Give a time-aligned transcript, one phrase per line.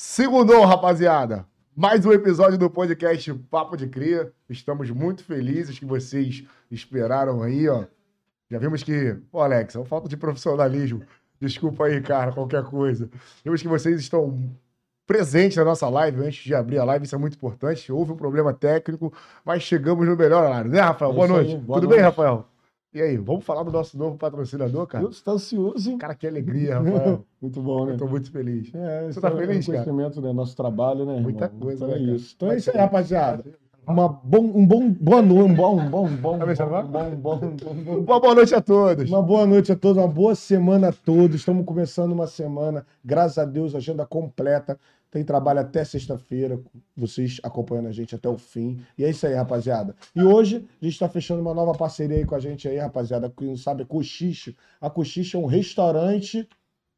[0.00, 1.44] Segundou, rapaziada.
[1.74, 4.32] Mais um episódio do podcast Papo de Cria.
[4.48, 7.84] Estamos muito felizes que vocês esperaram aí, ó.
[8.48, 9.16] Já vimos que.
[9.28, 11.02] Pô, Alex, é uma falta de profissionalismo.
[11.40, 13.10] Desculpa aí, cara, qualquer coisa.
[13.44, 14.38] Vimos que vocês estão
[15.04, 17.90] presentes na nossa live antes de abrir a live, isso é muito importante.
[17.90, 19.12] Houve um problema técnico,
[19.44, 21.12] mas chegamos no melhor horário, né, Rafael?
[21.12, 21.56] Boa aí, noite.
[21.56, 21.98] boa Tudo noite.
[21.98, 22.46] bem, Rafael?
[22.92, 25.04] E aí, vamos falar do nosso novo patrocinador, cara?
[25.04, 25.98] Você tá ansioso, hein?
[25.98, 27.26] Cara, que alegria, Rafael.
[27.40, 27.92] Muito bom, né?
[27.92, 28.74] Eu tô muito feliz.
[28.74, 29.92] É, Você isso tá é feliz, um cara?
[30.22, 30.32] né?
[30.32, 31.22] Nosso trabalho, né, irmão?
[31.22, 32.16] Muita coisa, então né, é cara?
[32.16, 32.34] isso.
[32.34, 33.44] Então é isso aí, rapaziada.
[33.88, 36.38] Uma bom, um bom, boa noite, um bom, um bom, um bom, um
[36.86, 37.56] bom, bom, um
[37.94, 38.00] um.
[38.04, 39.08] Uma boa noite a todos.
[39.08, 41.36] Uma boa noite a todos, uma boa semana a todos.
[41.36, 44.78] Estamos começando uma semana, graças a Deus, agenda completa.
[45.10, 46.60] Tem trabalho até sexta-feira,
[46.94, 48.78] vocês acompanhando a gente até o fim.
[48.98, 49.96] E é isso aí, rapaziada.
[50.14, 53.32] E hoje a gente está fechando uma nova parceria aí com a gente aí, rapaziada.
[53.34, 54.54] Quem não sabe, é Cochicho.
[54.82, 56.46] A Cochicho é um restaurante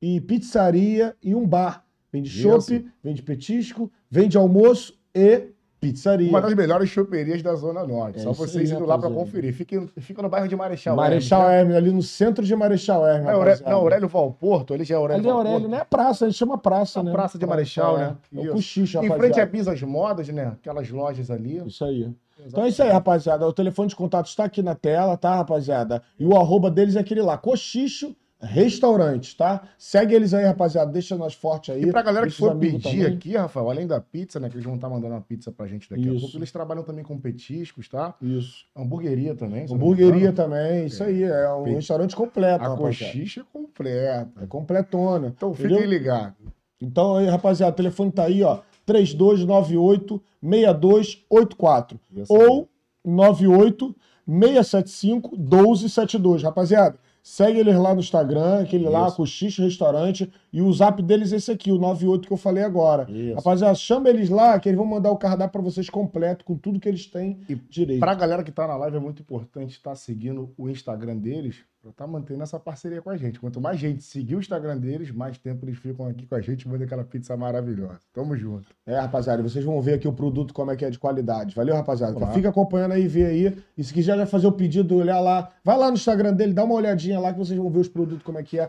[0.02, 1.84] e pizzaria e um bar.
[2.12, 6.28] Vende chopp, vende petisco, vende almoço e pizzaria.
[6.28, 8.18] Uma das melhores choperias da Zona Norte.
[8.18, 9.14] É Só vocês aí, indo lá pra rapaziada.
[9.14, 9.54] conferir.
[9.54, 10.94] Fica, fica no bairro de Marechal.
[10.94, 11.60] Marechal Hermes, né?
[11.60, 13.26] Hermes, ali no centro de Marechal Hermes.
[13.26, 15.32] Não, é não, Aurélio Valporto, ali já é Aurélio Ali é.
[15.32, 15.78] Aurélio, né?
[15.78, 17.10] É praça, a gente chama praça, A né?
[17.10, 18.16] Praça de Marechal, né?
[18.34, 20.52] É, é o cochicho, Em frente a Bisas Modas, né?
[20.60, 21.62] Aquelas lojas ali.
[21.66, 22.10] Isso aí.
[22.46, 23.46] Então é isso aí, rapaziada.
[23.46, 26.02] O telefone de contato está aqui na tela, tá, rapaziada?
[26.18, 29.62] E o arroba deles é aquele lá, Cochicho Restaurante, tá?
[29.76, 30.90] Segue eles aí, rapaziada.
[30.90, 31.82] Deixa nós forte aí.
[31.82, 33.04] E pra galera que for pedir também.
[33.04, 34.48] aqui, Rafael, além da pizza, né?
[34.48, 36.20] Que eles vão estar mandando uma pizza pra gente daqui a Isso.
[36.22, 36.36] pouco.
[36.38, 38.14] Eles trabalham também com petiscos, tá?
[38.22, 38.64] Isso.
[38.74, 39.64] Hamburgueria também.
[39.70, 41.22] Hamburgueria também, isso aí.
[41.22, 44.42] É um restaurante completo, A coxicha é completa.
[44.42, 45.28] É completona.
[45.36, 45.76] Então entendeu?
[45.78, 46.34] fiquem ligados.
[46.80, 48.60] Então aí, rapaziada, o telefone tá aí, ó.
[48.86, 52.46] 3298 6284 Isso aí.
[52.48, 52.68] ou
[53.04, 53.94] 98
[54.26, 56.42] 675 1272.
[56.42, 59.16] Rapaziada, segue eles lá no Instagram, aquele lá, Isso.
[59.16, 63.06] Cochicho Restaurante, e o zap deles é esse aqui, o 98 que eu falei agora.
[63.10, 63.36] Isso.
[63.36, 66.80] Rapaziada, chama eles lá, que eles vão mandar o cardápio pra vocês completo, com tudo
[66.80, 68.00] que eles têm E direito.
[68.00, 71.90] Pra galera que tá na live, é muito importante estar seguindo o Instagram deles pra
[71.90, 73.40] estar mantendo essa parceria com a gente.
[73.40, 76.68] Quanto mais gente seguir o Instagram deles, mais tempo eles ficam aqui com a gente
[76.68, 78.00] mandando aquela pizza maravilhosa.
[78.12, 78.66] Tamo junto.
[78.84, 81.54] É, rapaziada, vocês vão ver aqui o produto como é que é de qualidade.
[81.54, 82.12] Valeu, rapaziada?
[82.12, 82.34] Vamos lá.
[82.34, 83.62] Fica acompanhando aí, vê aí.
[83.78, 86.64] E se quiser já fazer o pedido, olhar lá, vai lá no Instagram dele, dá
[86.64, 88.68] uma olhadinha lá que vocês vão ver os produtos, como é que é,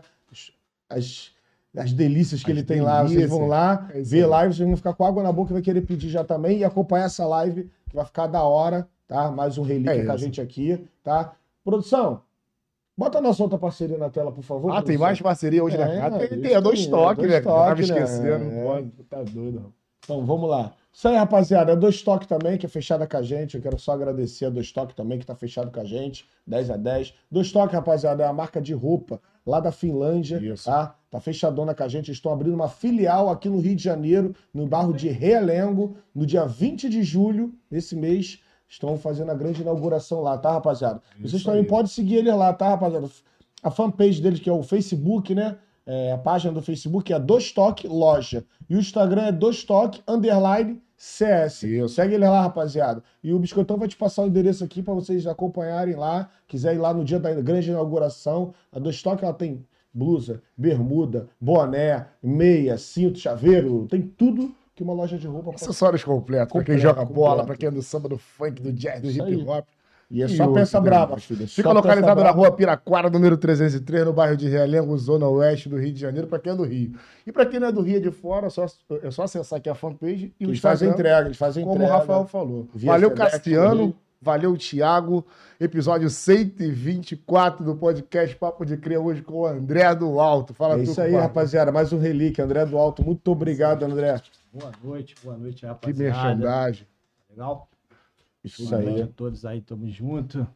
[0.88, 1.32] as,
[1.76, 3.02] as delícias que As ele tem lá.
[3.02, 3.48] Vocês vão delícias.
[3.48, 5.82] lá, É ver lá, e vocês vão ficar com água na boca e vai querer
[5.82, 9.30] pedir já também e acompanhar essa live, que vai ficar da hora, tá?
[9.30, 11.34] Mais um relíquia É com a gente aqui, tá?
[11.62, 12.22] Produção,
[13.02, 14.70] bota a nossa outra parceria na tela, por favor.
[14.72, 16.18] Ah, tem mais parceria hoje É, na casa?
[16.18, 17.40] Tem, isso tem a dois aí, toques, né?
[17.40, 17.96] tava toques, né?
[18.02, 18.38] esquecendo, É.
[18.38, 18.90] não pode.
[19.10, 19.72] Tá doido.
[20.04, 20.72] Então, vamos lá.
[20.92, 21.72] Isso aí, rapaziada.
[21.72, 23.54] A Dois Toque também, que é fechada com a gente.
[23.56, 26.26] Eu quero só agradecer a Dois Toque também, que tá fechado com a gente.
[26.46, 27.14] 10 a 10.
[27.30, 30.64] Dois Toque, rapaziada, é uma marca de roupa lá da Finlândia, Isso.
[30.64, 30.94] tá?
[31.10, 32.10] Tá fechadona com a gente.
[32.12, 36.44] Estão abrindo uma filial aqui no Rio de Janeiro, no bairro de Realengo, no dia
[36.44, 38.40] 20 de julho, desse mês.
[38.72, 41.02] Estão fazendo a grande inauguração lá, tá, rapaziada?
[41.18, 41.66] Vocês Isso também aí.
[41.66, 43.06] podem seguir eles lá, tá, rapaziada?
[43.62, 45.58] A fanpage deles, que é o Facebook, né?
[45.84, 48.46] É, a página do Facebook é Dostoque Loja.
[48.70, 51.64] E o Instagram é Dostoque Underline CS.
[51.64, 51.94] Isso.
[51.96, 53.04] Segue ele lá, rapaziada.
[53.22, 56.30] E o Biscoitão vai te passar o endereço aqui para vocês acompanharem lá.
[56.48, 58.54] Quiser ir lá no dia da grande inauguração.
[58.72, 63.86] A Dostoque ela tem blusa, bermuda, boné, meia, cinto, chaveiro.
[63.90, 67.28] Tem tudo que uma loja de roupa pode Acessórios completos, pra quem Completo, joga bola,
[67.42, 67.46] completo.
[67.46, 69.46] pra quem é do samba, do funk, do jazz, do Isso hip aí.
[69.46, 69.66] hop.
[70.10, 71.48] E é E só outro peça braba, filho.
[71.48, 75.90] Fica localizado na rua Piraquara, número 303, no bairro de Realengo, zona oeste do Rio
[75.94, 76.92] de Janeiro, pra quem é do Rio.
[77.26, 78.66] E pra quem não é do Rio é de fora, é só,
[79.02, 81.94] é só acessar aqui a fanpage e Eles fazem entrega, eles fazem como entrega.
[81.94, 82.68] o Rafael falou.
[82.74, 83.94] Valeu, Castiano.
[84.22, 85.26] Valeu, Thiago.
[85.58, 90.54] Episódio 124 do podcast Papo de Cria hoje com o André do Alto.
[90.54, 91.72] Fala É tu, isso aí, rapaziada.
[91.72, 92.44] Mais um relíquia.
[92.44, 94.20] André do Alto, muito obrigado, André.
[94.52, 96.04] Boa noite, boa noite, Que rapaziada.
[96.04, 96.86] merchandagem.
[97.28, 97.68] Legal?
[98.44, 99.02] Isso Boa noite aí.
[99.02, 100.46] a todos aí, tamo junto.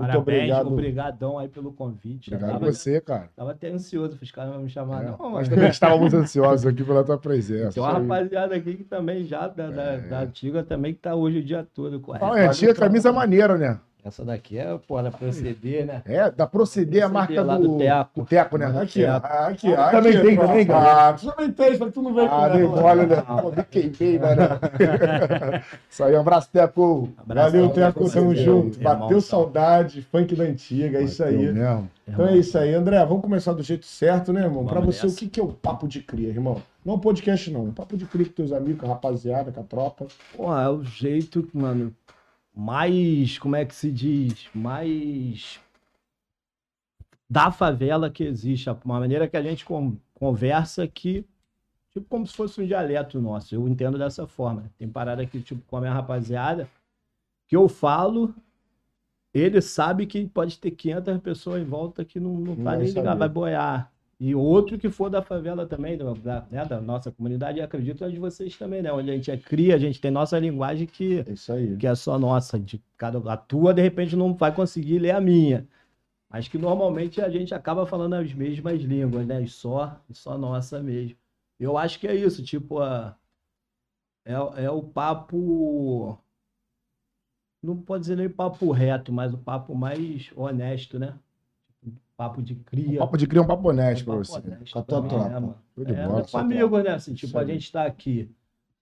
[0.00, 0.66] Muito Parabéns, obrigado.
[0.72, 2.28] obrigadão aí pelo convite.
[2.34, 3.28] Obrigado a tava, você, cara.
[3.36, 5.18] tava até ansioso os caras não me chamar, É, não.
[5.18, 7.72] nós Mas também estávamos ansiosos aqui pela tua presença.
[7.74, 9.98] tem uma rapaziada aqui que também já, da, da, É.
[9.98, 12.00] da antiga também, que tá hoje o dia todo.
[12.00, 12.24] correto?
[12.24, 13.78] Ah, é, tinha camisa maneira, né?
[14.04, 16.02] Essa daqui é, pô, da proceder, né?
[16.06, 18.20] É, da Proceder, a marca lá do, do Teco.
[18.20, 18.66] do Teco, né?
[18.80, 19.16] Aqui, ó.
[19.16, 19.90] Aqui, ó.
[19.90, 21.08] Também aqui, tem, também, cara.
[21.08, 22.80] Ah, tu também tem, só que tu não veio Ah, com dei ela.
[22.80, 23.22] mole, né?
[23.42, 24.40] Pô, me queimei, mano.
[25.90, 27.08] Isso aí, um abraço, Teco.
[27.18, 28.78] Abração, Valeu, Teco, tamo meu junto.
[28.78, 29.26] irmão, Bateu tá?
[29.26, 31.36] saudade, funk da antiga, é isso aí.
[31.52, 31.90] Mesmo.
[32.08, 33.04] Então é isso aí, André.
[33.04, 34.64] Vamos começar do jeito certo, né, irmão?
[34.66, 36.60] Pra você, o que, que é o papo de cria, irmão?
[36.84, 37.64] Não é um podcast, não.
[37.64, 40.06] Um papo de cria com teus amigos, com a rapaziada, com a tropa.
[40.36, 41.92] Pô, é o jeito, mano,
[42.54, 44.48] mais, como é que se diz?
[44.54, 45.60] Mais
[47.28, 48.68] da favela que existe.
[48.68, 51.24] A maneira que a gente con- conversa que
[51.92, 53.54] tipo como se fosse um dialeto nosso.
[53.54, 54.70] Eu entendo dessa forma.
[54.78, 56.68] Tem parada aqui, tipo, com a minha rapaziada,
[57.48, 58.34] que eu falo,
[59.34, 62.86] ele sabe que pode ter 500 pessoas em volta que não, não, Não tá nem
[62.88, 63.92] ligado, vai boiar.
[64.20, 68.10] E outro que for da favela também, da, né, da nossa comunidade, e acredito é
[68.10, 68.92] de vocês também, né?
[68.92, 72.18] Onde a gente é cria, a gente tem nossa linguagem que É que é só
[72.18, 75.66] nossa, de cada a tua de repente não vai conseguir ler a minha.
[76.28, 79.42] Mas que normalmente a gente acaba falando as mesmas línguas, né?
[79.42, 81.16] E só, e só nossa mesmo.
[81.58, 83.16] Eu acho que é isso, tipo, a,
[84.24, 84.34] é,
[84.64, 86.18] é o papo.
[87.62, 91.18] Não pode dizer nem papo reto, mas o papo mais honesto, né?
[92.20, 92.98] Papo de cria.
[92.98, 94.38] papo de cria é um papo honesto pra você.
[94.38, 95.40] honesto tua tropa.
[95.40, 95.54] né?
[95.74, 96.26] Show de É, bola.
[96.30, 96.90] com amigos, né?
[96.90, 98.30] Assim, tipo, a gente tá aqui.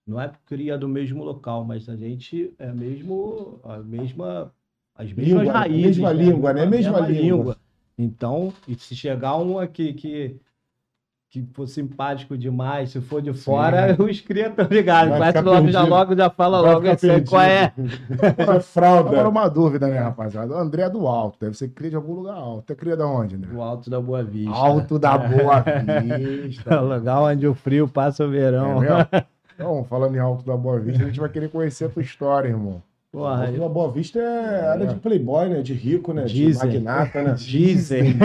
[0.04, 4.52] Não é cria do mesmo local, mas a gente é mesmo a mesma
[4.92, 6.62] as mesmas Língua, raízes, mesma língua, né?
[6.62, 7.56] A Mesma língua.
[7.96, 10.40] Então, e se chegar um aqui que
[11.30, 15.12] que for simpático demais, se for de fora, os cria estão ligados.
[15.12, 15.86] Logo, já perdido.
[15.86, 17.28] logo, já fala Vai logo, perdido.
[17.30, 17.72] qual é?
[18.38, 19.10] Essa fralda.
[19.10, 20.54] Agora uma dúvida, né, rapaziada?
[20.54, 22.72] O André é do alto, deve ser cria de algum lugar alto.
[22.72, 23.46] É cria de onde, né?
[23.52, 24.50] O alto da Boa Vista.
[24.56, 25.62] Alto da Boa
[26.42, 26.74] Vista.
[26.74, 28.80] É o lugar onde o frio passa o É verão.
[28.80, 28.96] mesmo?
[29.54, 32.48] Então, falando em Alto da Boa Vista, a gente vai querer conhecer a tua história,
[32.48, 32.80] irmão.
[33.10, 35.62] Porra, da Boa Vista é área de playboy, né?
[35.62, 36.24] De rico, né?
[36.24, 36.66] De Dizem.
[36.66, 37.34] magnata, né?
[37.34, 38.12] dizem.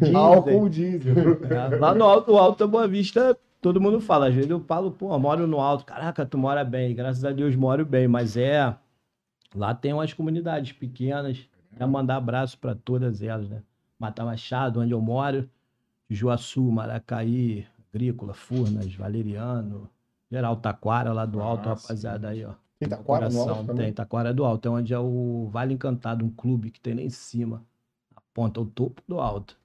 [0.00, 0.18] Diesel.
[0.18, 1.14] Álcool diesel.
[1.50, 4.28] É, Lá no alto, alto da Boa Vista, todo mundo fala.
[4.28, 5.84] Às vezes eu falo, pô, moro no alto.
[5.84, 6.94] Caraca, tu mora bem.
[6.94, 8.08] Graças a Deus moro bem.
[8.08, 8.74] Mas é.
[9.54, 11.46] Lá tem umas comunidades pequenas.
[11.76, 13.62] Quero mandar abraço para todas elas, né?
[13.98, 15.46] Mata Machado, onde eu moro.
[16.08, 19.90] Juaçu, Maracaí, Agrícola, Furnas, Valeriano.
[20.30, 22.52] Geral Taquara, lá do alto, Ah, rapaziada aí, ó.
[22.88, 23.84] Tem Taquara no Coração, alto também.
[23.86, 24.68] Tem, Taquara do Alto.
[24.68, 27.64] É onde é o Vale Encantado, um clube que tem lá em cima.
[28.16, 29.56] Aponta o topo do alto.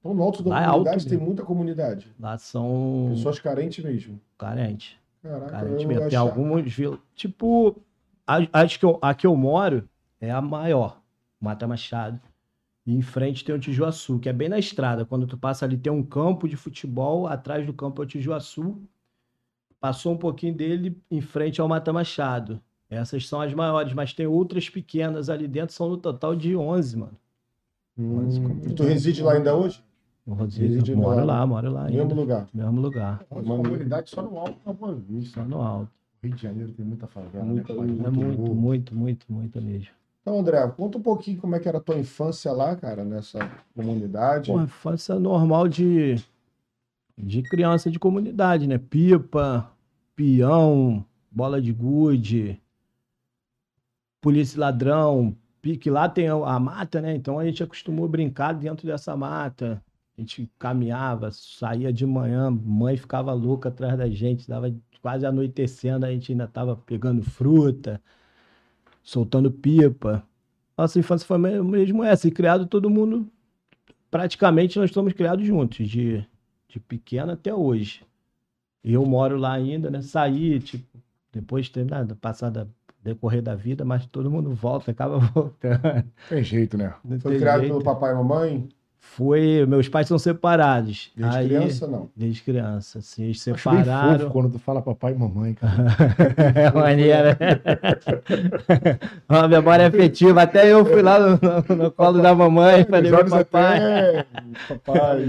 [0.00, 1.26] Então, no alto da Lá é comunidade alto tem mesmo.
[1.26, 2.14] muita comunidade.
[2.18, 4.20] Lá são Pessoas carentes mesmo.
[4.38, 4.96] carentes.
[5.22, 6.08] Caraca, Carentes eu mesmo.
[6.10, 6.98] Tem algumas vilas.
[7.14, 7.76] Tipo,
[8.26, 9.88] a- acho que eu, a que eu moro
[10.20, 11.00] é a maior,
[11.40, 12.20] Mata Machado.
[12.86, 15.04] E em frente tem o Tijuaçu, que é bem na estrada.
[15.06, 18.76] Quando tu passa ali, tem um campo de futebol, atrás do campo é o Tijuaçu.
[19.84, 22.58] Passou um pouquinho dele, em frente ao Mata Machado.
[22.88, 26.96] Essas são as maiores, mas tem outras pequenas ali dentro, são no total de 11,
[26.96, 27.12] mano.
[27.98, 29.84] Hum, como- tu reside lá ainda hoje?
[30.26, 31.98] Eu Reside moro lá- lá, moro lá ainda.
[32.02, 32.48] mesmo lugar.
[32.54, 35.42] Mesmo lugar, Uma comunidade só no Alto da Boa Vista.
[35.42, 35.90] só no alto.
[36.22, 37.78] Rio de Janeiro tem muita favela, Muita- né?
[37.78, 37.86] pai?
[38.06, 39.90] É muito, muito, muito, muito mesmo.
[40.22, 43.38] Então, André, conta um pouquinho como é que era a tua infância lá, cara, nessa
[43.76, 44.50] comunidade.
[44.50, 46.14] Pô, infância normal de,
[47.18, 48.78] de criança de comunidade, né?
[48.78, 49.70] Pipa,
[50.16, 52.60] peão, bola de gude,
[54.20, 57.14] polícia ladrão, pique lá tem a mata, né?
[57.14, 59.82] Então a gente acostumou a brincar dentro dessa mata.
[60.16, 64.72] A gente caminhava, saía de manhã, mãe ficava louca atrás da gente, dava
[65.02, 68.00] quase anoitecendo, a gente ainda tava pegando fruta,
[69.02, 70.26] soltando pipa.
[70.76, 73.30] Nossa infância foi me- mesmo essa, e criado todo mundo
[74.10, 76.26] praticamente nós estamos criados juntos, de,
[76.68, 78.04] de pequeno até hoje.
[78.84, 80.02] Eu moro lá ainda, né?
[80.02, 80.84] Saí, tipo,
[81.32, 82.66] depois de nada, passar da
[83.02, 86.04] decorrer da vida, mas todo mundo volta, acaba voltando.
[86.28, 86.94] Tem jeito, né?
[87.04, 87.72] Não Foi criado jeito.
[87.72, 88.68] pelo papai e mamãe?
[89.16, 91.12] Foi, meus pais são separados.
[91.14, 92.08] Desde Aí, criança, não.
[92.16, 94.30] Desde criança, assim, eles Acho bem fofo separaram.
[94.30, 95.86] quando tu fala papai e mamãe, cara.
[96.56, 97.38] É maneira.
[99.28, 100.42] Uma memória afetiva.
[100.42, 101.38] Até eu fui lá no,
[101.68, 103.76] no- no colo da mamãe, falei, papai.
[103.78, 104.26] até...
[104.68, 105.22] Papai.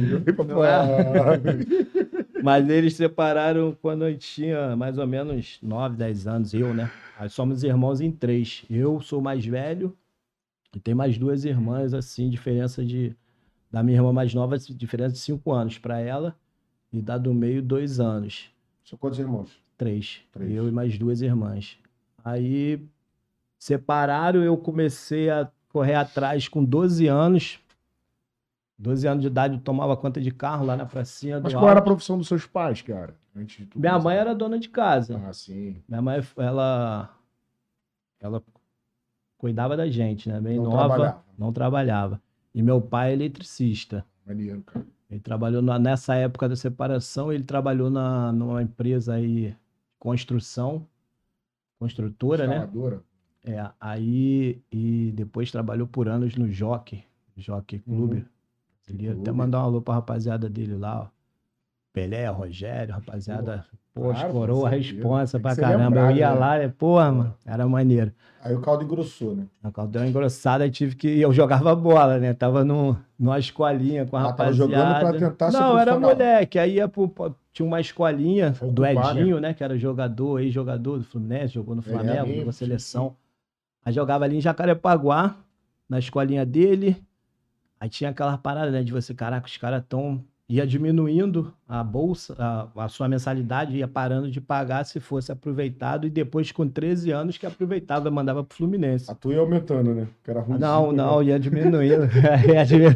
[0.65, 2.24] É?
[2.45, 6.91] Mas eles separaram quando eu tinha mais ou menos 9, 10 anos, eu, né?
[7.17, 8.63] Aí somos irmãos em três.
[8.69, 9.97] Eu sou mais velho
[10.71, 13.15] e tem mais duas irmãs, assim, diferença de.
[13.71, 16.37] Da minha irmã mais nova, diferença de 5 anos para ela,
[16.93, 18.51] e da do meio, dois anos.
[18.83, 19.59] São quantos irmãos?
[19.75, 20.21] Três.
[20.31, 20.51] Três.
[20.51, 21.79] Eu e mais duas irmãs.
[22.23, 22.79] Aí
[23.57, 27.59] separaram, eu comecei a correr atrás com 12 anos.
[28.77, 31.65] 12 anos de idade, eu tomava conta de carro lá na pracinha do Mas qual
[31.69, 31.85] era a alto.
[31.85, 33.15] profissão dos seus pais, cara?
[33.35, 33.99] Antes Minha começar.
[33.99, 35.21] mãe era dona de casa.
[35.25, 35.77] Ah, sim.
[35.87, 37.09] Minha mãe, ela,
[38.19, 38.43] ela
[39.37, 40.39] cuidava da gente, né?
[40.41, 41.23] Bem Não nova, trabalhava.
[41.37, 42.21] não trabalhava.
[42.53, 44.05] E meu pai é eletricista.
[44.25, 44.85] Maneiro, cara.
[45.09, 49.55] Ele trabalhou na- nessa época da separação, ele trabalhou na, numa empresa aí,
[49.99, 50.87] construção,
[51.79, 52.69] construtora, né?
[53.43, 57.03] É, aí, e depois trabalhou por anos no Jockey,
[57.37, 58.17] Jockey Clube.
[58.17, 58.25] Uhum.
[58.85, 61.15] Queria até mandar um alô pra rapaziada dele lá, ó.
[61.91, 63.65] Pelé, Rogério, rapaziada.
[63.93, 65.85] Pô, claro, escorou a responsa pra caramba.
[65.85, 66.39] lembrado, eu ia né?
[66.39, 66.67] lá, né?
[66.67, 68.11] porra, mano, era maneiro.
[68.41, 69.45] Aí o caldo engrossou, né?
[69.63, 71.07] A caldeira engrossada, eu tive que.
[71.07, 72.33] Eu jogava bola, né?
[72.33, 74.55] Tava no, numa escolinha com a Ah, tava rapaziada.
[74.55, 76.59] jogando pra tentar Não, era moleque.
[76.59, 77.09] Aí ia pro,
[77.53, 79.53] tinha uma escolinha do Ocupar, Edinho, né?
[79.53, 83.15] Que era jogador, ex-jogador do Fluminense, jogou no Flamengo, amigo, jogou seleção.
[83.83, 85.37] Aí jogava ali em Jacarepaguá,
[85.87, 87.01] na escolinha dele.
[87.79, 88.83] Aí tinha aquela parada, né?
[88.83, 90.25] De você, caraca, os caras tão.
[90.47, 96.05] Ia diminuindo a bolsa, a, a sua mensalidade, ia parando de pagar se fosse aproveitado.
[96.05, 99.09] E depois, com 13 anos, que aproveitava, mandava pro Fluminense.
[99.09, 100.07] A tua ia aumentando, né?
[100.23, 100.59] Que era ruim.
[100.59, 102.03] Não, não, ia diminuindo.
[102.47, 102.95] ia diminuindo.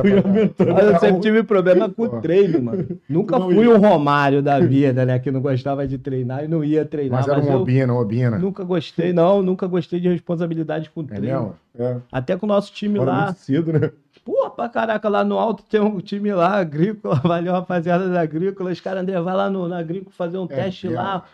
[0.00, 0.72] Tu ia aumentando.
[0.74, 2.16] Mas eu sempre tive problema com Pô.
[2.18, 2.86] o treino, mano.
[3.08, 3.70] Nunca Não fui ia.
[3.70, 5.18] um Romário da vida, né?
[5.18, 7.18] Que não gostava de treinar e não ia treinar.
[7.18, 8.38] Mas era Mas, um Obina, um Obina.
[8.38, 9.42] nunca gostei, não.
[9.42, 11.26] Nunca gostei de responsabilidade com É treino.
[11.26, 11.54] mesmo?
[11.76, 13.24] É, Até com o nosso time fora lá.
[13.24, 13.90] muito cedo, né?
[14.24, 18.70] Porra, pra caraca, lá no alto tem um time lá, agrícola, valeu rapaziada da agrícola.
[18.70, 21.02] Os caras, André, vai lá no, na agrícola fazer um É teste mesmo?
[21.02, 21.26] lá.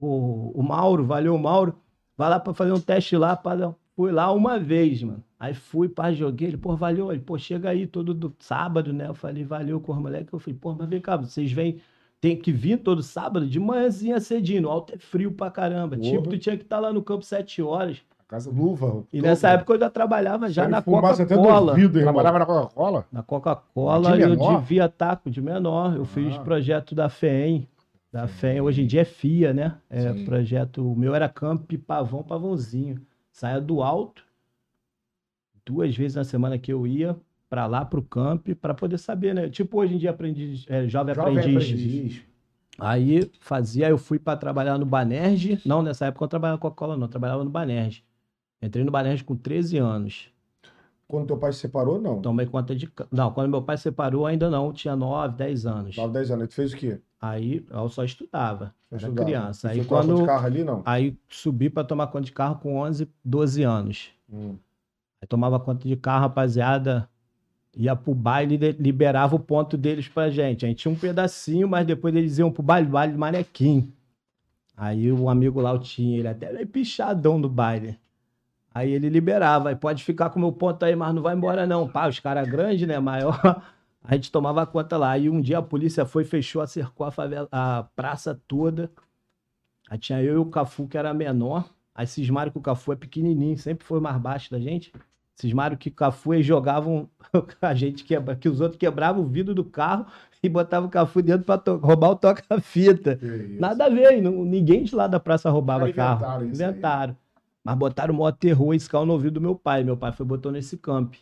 [0.00, 1.76] O, o Mauro, valeu, Mauro.
[2.16, 3.36] Vai lá pra fazer um teste lá.
[3.36, 3.74] Pra...
[3.96, 5.24] Fui lá uma vez, mano.
[5.38, 6.48] Aí fui, pá, joguei.
[6.48, 7.10] Ele, pô, valeu.
[7.12, 9.08] Ele, pô, chega aí todo do sábado, né?
[9.08, 10.32] Eu falei, valeu com os moleques.
[10.32, 11.80] Eu falei, pô, mas vem cá, vocês vêm.
[12.20, 14.62] Tem que vir todo sábado de manhãzinha cedinho.
[14.62, 15.96] No alto é frio pra caramba.
[15.96, 18.02] Tipo, tu tinha que estar lá no campo sete horas.
[18.26, 19.04] A casa luva.
[19.12, 19.26] E todo.
[19.28, 21.74] nessa época eu já trabalhava já na Coca-Cola.
[22.00, 23.06] Trabalhava na Coca-Cola?
[23.12, 24.60] Na Coca-Cola De eu menor?
[24.60, 25.94] devia estar de menor.
[25.96, 26.40] Eu fiz Ah.
[26.40, 27.68] projeto da FEM.
[28.10, 29.74] Da FEM, hoje em dia é FIA, né?
[29.90, 30.24] É Sim.
[30.24, 30.90] projeto.
[30.90, 33.00] O meu era Camp Pavão Pavãozinho.
[33.30, 34.24] Saia do alto.
[35.66, 37.16] Duas vezes na semana que eu ia
[37.48, 39.48] para lá pro camp para poder saber, né?
[39.48, 41.62] Tipo hoje em dia aprendiz, é, jovem, Jovem aprendiz.
[41.64, 42.22] aprendiz.
[42.78, 45.60] Aí fazia, eu fui para trabalhar no Banerj.
[45.64, 48.02] Não, nessa época eu não trabalhava com Coca-Cola, não, eu trabalhava no Banerj.
[48.62, 50.28] Entrei no Banerj com 13 anos.
[51.06, 52.20] Quando teu pai se separou, não.
[52.20, 52.90] Tomei conta de.
[53.12, 55.96] Não, quando meu pai separou, ainda não, tinha 9, 10 anos.
[55.96, 56.48] 9, 10 anos.
[56.48, 56.98] Tu fez o quê?
[57.20, 59.26] Aí eu só estudava, Só era estudava.
[59.26, 59.68] criança.
[59.70, 60.16] Aí quando.
[60.16, 60.82] de carro ali, não?
[60.84, 64.10] Aí subi para tomar conta de carro com 11, 12 anos.
[64.30, 64.56] Hum.
[65.20, 67.08] Aí tomava conta de carro, rapaziada.
[67.76, 70.64] Ia pro baile e liberava o ponto deles pra gente.
[70.64, 73.92] A gente tinha um pedacinho, mas depois eles iam pro baile, baile de manequim.
[74.76, 77.98] Aí o amigo lá, o tinha, ele até meio pichadão do baile.
[78.74, 81.64] Aí ele liberava, aí pode ficar com o meu ponto aí, mas não vai embora
[81.66, 81.88] não.
[81.88, 83.40] Pá, os caras grandes, né, maior.
[84.06, 85.12] A gente tomava conta lá.
[85.12, 88.90] Aí um dia a polícia foi, fechou, cercou a, favela, a praça toda.
[89.88, 91.64] Aí tinha eu e o Cafu, que era menor.
[91.94, 94.92] Aí cismaram que o Cafu é pequenininho, sempre foi mais baixo da gente.
[95.36, 97.08] Cismaram que o Cafu eles jogavam
[97.62, 100.04] a gente quebra, que os outros quebravam o vidro do carro
[100.42, 103.18] e botavam o Cafu dentro pra to- roubar o toca-fita.
[103.58, 106.20] Nada a ver, não- ninguém de lá da praça roubava carro.
[106.52, 107.16] Inventaram.
[107.64, 109.82] Mas botaram o maior terror esse carro no ouvido do meu pai.
[109.82, 111.14] Meu pai foi botou nesse camp.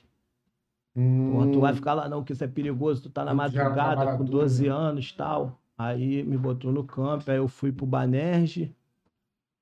[0.95, 1.77] Porra, tu vai Hum.
[1.77, 4.69] ficar lá não, que isso é perigoso, tu tá na madrugada com tudo, 12 né?
[4.71, 5.59] anos e tal.
[5.79, 8.71] Aí me botou no campo, aí eu fui pro Banerj.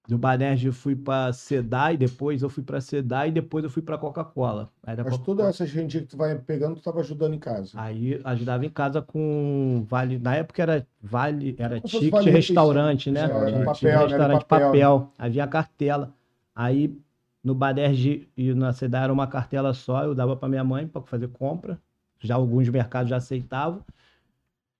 [0.08, 3.82] Do Banerj eu fui pra Sedai, depois eu fui pra Sedai e depois eu fui
[3.82, 4.68] pra Coca-Cola.
[5.04, 7.78] Mas todas essas rendias que tu vai pegando, tu tava ajudando em casa.
[7.80, 10.18] Aí ajudava em casa com vale.
[10.18, 13.20] Na época era vale, era ticket vale restaurante, né?
[13.20, 13.46] refeição.
[13.46, 14.06] É, Tinha papel, né?
[14.06, 14.66] restaurante Papel.
[14.72, 15.12] papel.
[15.16, 16.12] Havia cartela.
[16.54, 16.97] Aí
[17.42, 21.02] no Baderj e na Sedai era uma cartela só, eu dava para minha mãe para
[21.02, 21.78] fazer compra.
[22.21, 23.83] Já alguns mercados já aceitavam.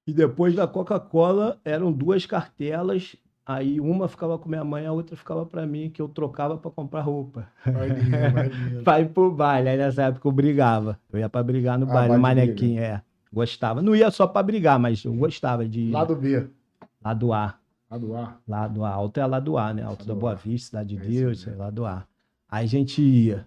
[0.07, 3.17] E depois da Coca-Cola eram duas cartelas.
[3.47, 6.71] Aí uma ficava com minha mãe, a outra ficava para mim, que eu trocava para
[6.71, 7.49] comprar roupa.
[8.85, 9.71] Pra ir pro baile.
[9.71, 10.99] Aí nessa época eu brigava.
[11.12, 13.03] Eu ia pra brigar no Ah, baile, no de manequim, é.
[13.33, 13.81] Gostava.
[13.81, 16.49] Não ia só pra brigar, mas eu gostava de Lado B.
[17.03, 17.55] Lado A.
[17.91, 17.99] Lá
[18.69, 18.89] do A.
[18.91, 19.83] Alto é lá do A, né?
[19.83, 20.35] Alto da Boa.
[20.37, 22.07] Vista, Cidade de É Deus, do A.
[22.49, 23.47] Aí a gente ia.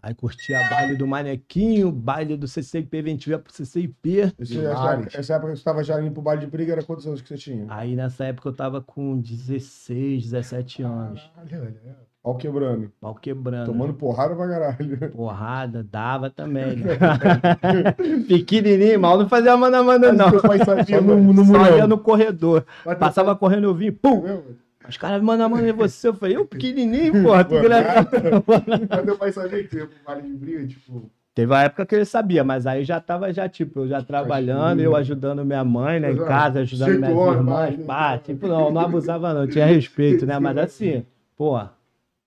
[0.00, 4.32] Aí curtia baile do manequinho, baile do CCIP, a gente ia pro CCIP.
[4.38, 4.76] Esse- Pilares.
[4.78, 7.06] essa, época, essa época que tu tava já indo pro baile de briga, era quantos
[7.06, 7.66] anos que você tinha?
[7.68, 11.22] Aí nessa época eu tava com 16, 17 anos.
[11.34, 12.13] Caralho, olha.
[12.24, 12.90] Pau quebrando.
[13.02, 13.66] Pau quebrando.
[13.66, 15.10] Tomando porrada pra caralho.
[15.12, 16.76] Porrada, dava também.
[16.76, 16.96] Né?
[18.26, 20.40] Pequenininho, mal não fazia manda manda não.
[20.40, 22.64] Pai sabia, no, no Só ia no corredor.
[22.82, 24.22] Mas teu Passava correndo, eu vim, pum!
[24.22, 24.42] meu,
[24.88, 26.08] Os caras mandam a mão em você.
[26.08, 27.44] Eu falei, eu pequenininho, porra.
[27.44, 27.56] Tu.
[28.88, 31.10] Mas teu pai sabia que vale de briga, tipo...
[31.34, 34.78] Teve uma época que ele sabia, mas aí já tava, já, tipo, eu já trabalhando,
[34.78, 37.84] eu ajudando minha mãe, né, em casa, ajudando minhas irmãs, vai.
[37.84, 41.04] pá, tipo, não, não abusava não, tinha respeito, né, mas assim,
[41.36, 41.58] pô,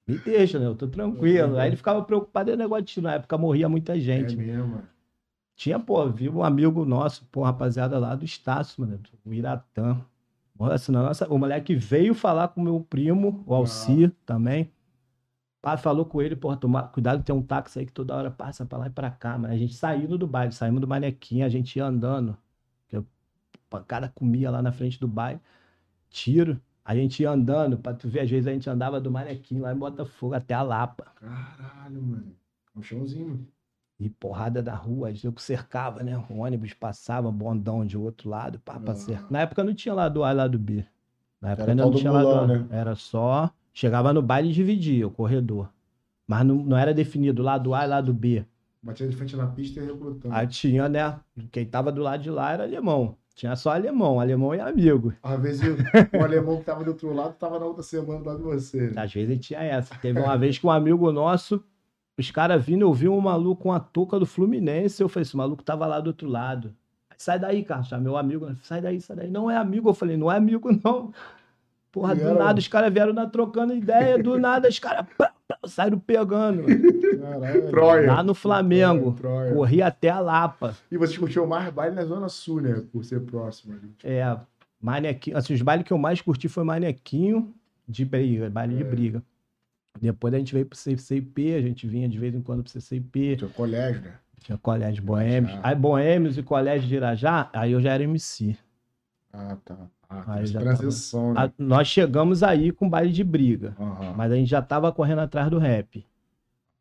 [0.07, 1.57] me deixa, né, eu tô tranquilo.
[1.57, 4.35] Aí ele ficava preocupado em negócio de tiro, na época morria muita É gente.
[4.35, 4.87] mesmo, mano.
[5.55, 9.99] Tinha, pô, viu um amigo nosso, pô, rapaziada lá do Estácio, mano, do Iratã.
[10.57, 14.71] Nossa, nossa, o moleque veio falar com o meu primo, o Alci, também.
[15.61, 18.65] Pá, falou com ele, porra, toma, cuidado, tem um táxi aí que toda hora passa
[18.65, 19.53] pra lá e pra cá, mano.
[19.53, 22.37] A gente saindo do baile, saímos do manequim, a gente ia andando.
[22.87, 23.03] que
[23.69, 25.41] pancada comia lá na frente do bairro,
[26.09, 26.59] tiro.
[26.88, 29.74] A gente ia andando, pra tu ver, às vezes a gente andava do Manequim lá
[29.74, 31.12] em Botafogo até a Lapa.
[31.15, 32.34] Caralho, mano.
[32.74, 33.48] Um chãozinho, mano.
[34.00, 36.17] E porrada da rua, eu cercava, né?
[36.29, 38.96] O ônibus passava, bondão de outro lado, pá, pra Ah.
[38.96, 39.29] cercar.
[39.29, 40.86] Na época não tinha lado A e lado B.
[41.41, 42.65] Na época Era ainda não do tinha lado né?
[42.70, 43.51] Era só.
[43.74, 45.70] Chegava no baile e dividia o corredor.
[46.25, 48.46] Mas não, não era definido lado A e lado B.
[48.82, 50.34] Batia de frente na pista e recrutando.
[50.34, 51.20] Aí tinha, né?
[51.51, 53.17] Quem tava do lado de lá era alemão.
[53.38, 55.13] Tinha só alemão, alemão e amigo.
[55.22, 58.44] Às vezes o alemão que tava do outro lado tava na outra semana lado de
[58.44, 58.89] você.
[58.89, 59.03] né?
[59.03, 59.94] Às vezes tinha essa.
[59.94, 61.63] Teve uma vez que um amigo nosso,
[62.17, 65.03] os caras vindo, eu vi um maluco com a touca do Fluminense.
[65.03, 66.74] Eu falei, esse maluco tava lá do outro lado.
[67.15, 68.51] Sai daí, Carlos, meu amigo.
[68.63, 69.29] Sai daí, sai daí.
[69.29, 69.88] Não é amigo.
[69.88, 71.13] Eu falei, não é amigo, não.
[71.91, 75.06] Porra, do nada os caras vieram na trocando ideia, do nada os caras
[75.65, 76.63] saíram pegando.
[77.20, 77.70] Caralho.
[77.70, 78.08] Troia.
[78.13, 79.13] Lá no Flamengo.
[79.13, 79.53] Troia.
[79.53, 80.75] Corri até a Lapa.
[80.91, 82.84] E você curtiu mais baile na Zona Sul, né?
[82.91, 83.91] Por ser próximo ali.
[84.03, 84.38] É,
[84.82, 85.38] manequinho.
[85.38, 87.53] Assim, os bailes que eu mais curti foi manequinho
[87.88, 88.86] de briga, baile de É.
[88.86, 89.24] briga.
[90.00, 93.39] Depois a gente veio pro CCIP, a gente vinha de vez em quando pro CCIP.
[93.39, 94.13] Seu colégio, né?
[94.44, 95.58] Tinha colégio Boêmios.
[95.63, 98.56] Aí Boêmios e colégio de Irajá, aí eu já era MC.
[99.34, 99.75] Ah, tá.
[100.09, 101.41] Ah, Aí transição, né?
[101.41, 104.13] A- nós chegamos aí com baile de briga, Aham.
[104.15, 106.05] mas a gente já tava correndo atrás do rap.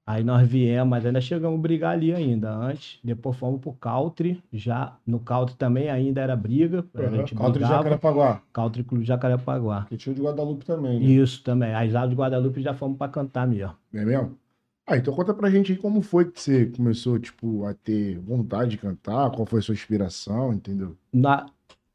[0.07, 3.01] Aí nós viemos, mas ainda chegamos a brigar ali ainda antes.
[3.03, 6.85] Depois fomos pro country, já no country também ainda era briga.
[6.95, 7.11] A Aham.
[7.17, 7.77] gente Country de brigava.
[7.83, 8.43] Jacarepaguá.
[8.53, 9.87] Country Clube Jacarepaguá.
[9.89, 11.07] Que tinha o de Guadalupe também, né?
[11.07, 11.75] Isso também.
[11.75, 13.75] Aí lá de Guadalupe já fomos pra cantar mesmo.
[13.93, 14.39] É mesmo?
[14.87, 18.71] Ah, então conta pra gente aí como foi que você começou, tipo, a ter vontade
[18.71, 20.97] de cantar, qual foi a sua inspiração, entendeu?
[21.13, 21.47] Na,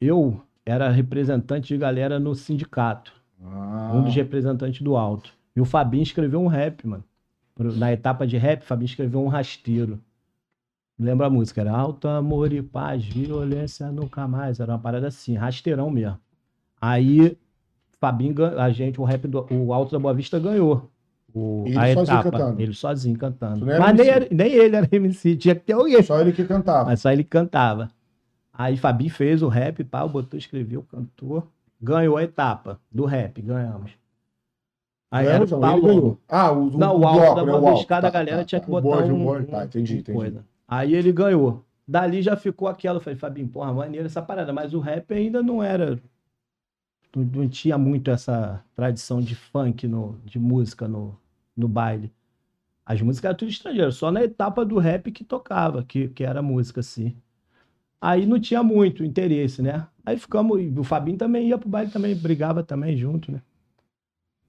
[0.01, 3.11] eu era representante de galera no sindicato.
[3.43, 5.31] Ah, Um dos representantes do alto.
[5.55, 7.03] E o Fabinho escreveu um rap, mano.
[7.57, 9.99] Na etapa de rap, o Fabinho escreveu um rasteiro.
[10.97, 11.61] Lembra a música?
[11.61, 14.59] Era alto amor e paz, violência nunca mais.
[14.59, 16.17] Era uma parada assim, rasteirão mesmo.
[16.79, 17.37] Aí,
[17.99, 20.89] Fabinho, a gente, o rap do o Alto da Boa Vista ganhou.
[21.33, 22.31] O, Ele a etapa.
[22.31, 22.61] cantando?
[22.61, 23.65] Ele sozinho cantando.
[23.65, 26.01] Mas nem, era- nem ele era MC, tinha que ter alguém.
[26.03, 26.85] Só ele que cantava.
[26.89, 27.89] Mas só ele cantava.
[28.53, 31.47] Aí Fabi fez o rap, pau, botou, escreveu, cantou.
[31.81, 33.91] Ganhou a etapa do rap, ganhamos.
[35.11, 35.81] Aí era Ganhamos, o ele Paulo.
[35.81, 36.21] ganhou.
[36.27, 37.53] Ah, o, o, Não, o bloco, alto da né?
[37.53, 37.61] O.
[37.61, 38.65] Vista, cada Tá, galera tá, tinha tá.
[38.65, 39.47] que O botar o um, bonde.
[39.47, 40.11] Tá, entendi, entendi.
[40.17, 40.45] coisa.
[40.67, 41.65] Aí ele ganhou.
[41.87, 44.53] Dali já ficou aquela, eu falei, Fabinho, porra, maneira essa parada.
[44.53, 45.99] Mas o rap ainda não era.
[47.15, 51.17] Não, não tinha muito essa tradição de funk, no, de música no,
[51.55, 52.11] no baile.
[52.85, 56.41] As músicas eram tudo estrangeiras, só na etapa do rap que tocava, que, que era
[56.41, 57.15] música, assim.
[58.01, 59.87] Aí não tinha muito interesse, né?
[60.03, 60.59] Aí ficamos.
[60.75, 63.41] O Fabinho também ia pro baile, também brigava também junto, né?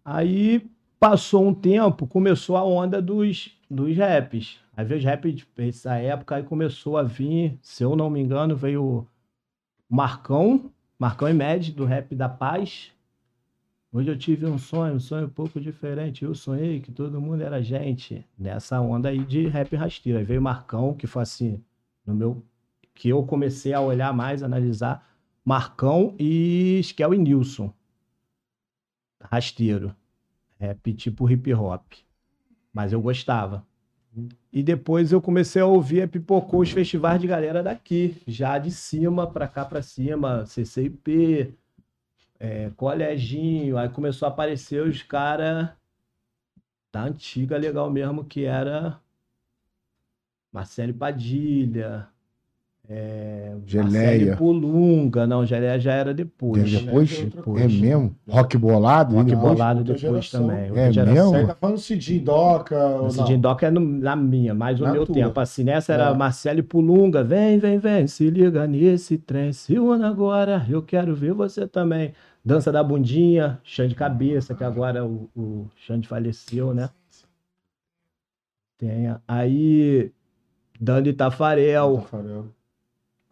[0.04, 0.66] Aí
[0.98, 4.58] passou um tempo, começou a onda dos, dos raps.
[4.74, 8.56] Aí veio os raps dessa época, aí começou a vir, se eu não me engano,
[8.56, 9.06] veio o
[9.88, 12.90] Marcão, Marcão e Med, do Rap da Paz.
[13.92, 16.24] Hoje eu tive um sonho, um sonho um pouco diferente.
[16.24, 18.24] Eu sonhei que todo mundo era gente.
[18.38, 20.18] Nessa onda aí de rap rasteiro.
[20.18, 21.62] Aí veio o Marcão, que foi assim,
[22.06, 22.42] no meu.
[22.94, 25.06] Que eu comecei a olhar mais, analisar.
[25.44, 27.72] Marcão e Skel e Nilson.
[29.20, 29.94] Rasteiro.
[30.58, 31.92] Rap tipo hip hop.
[32.72, 33.66] Mas eu gostava.
[34.52, 39.26] E depois eu comecei a ouvir, pipocou os festivais de galera daqui, já de cima
[39.26, 41.56] pra cá pra cima, CCIP,
[42.38, 45.70] é, coleginho, aí começou a aparecer os caras
[46.92, 49.00] da antiga legal mesmo, que era
[50.52, 52.06] Marcelo Padilha,
[52.88, 54.26] é, Geleia.
[54.26, 56.62] Marcelo Polunga, não, Geleia já era depois.
[56.70, 57.10] Tem depois?
[57.24, 57.62] Depois.
[57.62, 58.14] É mesmo?
[58.28, 59.14] Rock bolado?
[59.14, 60.48] Rock bolado depois geração.
[60.48, 60.70] também.
[60.78, 61.14] É geração.
[61.32, 61.40] mesmo?
[61.40, 62.76] Você tá falando Cid, Doca.
[62.76, 63.10] ou O não?
[63.10, 65.14] Cidinho Doc é no- na minha, mais o meu tua.
[65.14, 65.38] tempo.
[65.40, 66.14] Assim, nessa era É.
[66.14, 67.22] Marcelo e Pulunga.
[67.22, 69.52] Vem, vem, vem, se liga nesse trem.
[69.52, 72.12] Se une agora, eu quero ver você também.
[72.44, 76.90] Dança da bundinha, chão de cabeça, que agora o, o Xande faleceu, né?
[78.76, 79.14] Tem.
[79.28, 80.10] Aí,
[80.80, 81.98] Dani Tafarel.
[81.98, 82.46] Tafarel.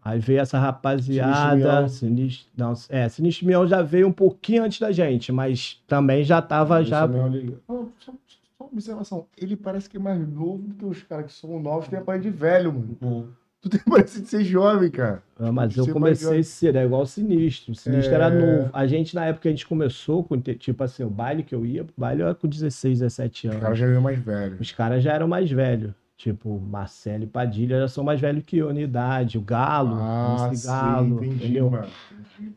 [0.05, 1.89] Aí veio essa rapaziada.
[1.89, 6.41] Sinistro, não, é, Sinistro Mião já veio um pouquinho antes da gente, mas também já
[6.41, 7.05] tava já.
[7.05, 7.57] Esse é meu liga.
[7.69, 9.27] Ó, Só, só uma observação.
[9.37, 12.03] Ele parece que é mais novo do que os caras que são novos, tem a
[12.03, 13.29] pai de velho, mano.
[13.63, 15.23] Tu tem parece de ser jovem, cara.
[15.39, 17.73] Ah, mas eu comecei cedo, é igual o Sinistro.
[17.73, 18.15] O Sinistro É.
[18.15, 18.71] era novo.
[18.73, 21.67] A gente, na época que a gente começou, com, tipo assim, o baile que eu
[21.67, 23.63] ia, o baile eu era com 16, 17 Os anos.
[23.63, 24.57] caras já veio mais velho.
[24.59, 25.93] Os caras já eram mais velhos.
[26.21, 29.39] Tipo, Marcelo e Padilha já são mais velhos que eu na idade.
[29.39, 31.71] O Galo, Ah, sim, Galo, entendi, entendeu?
[31.71, 31.89] mano.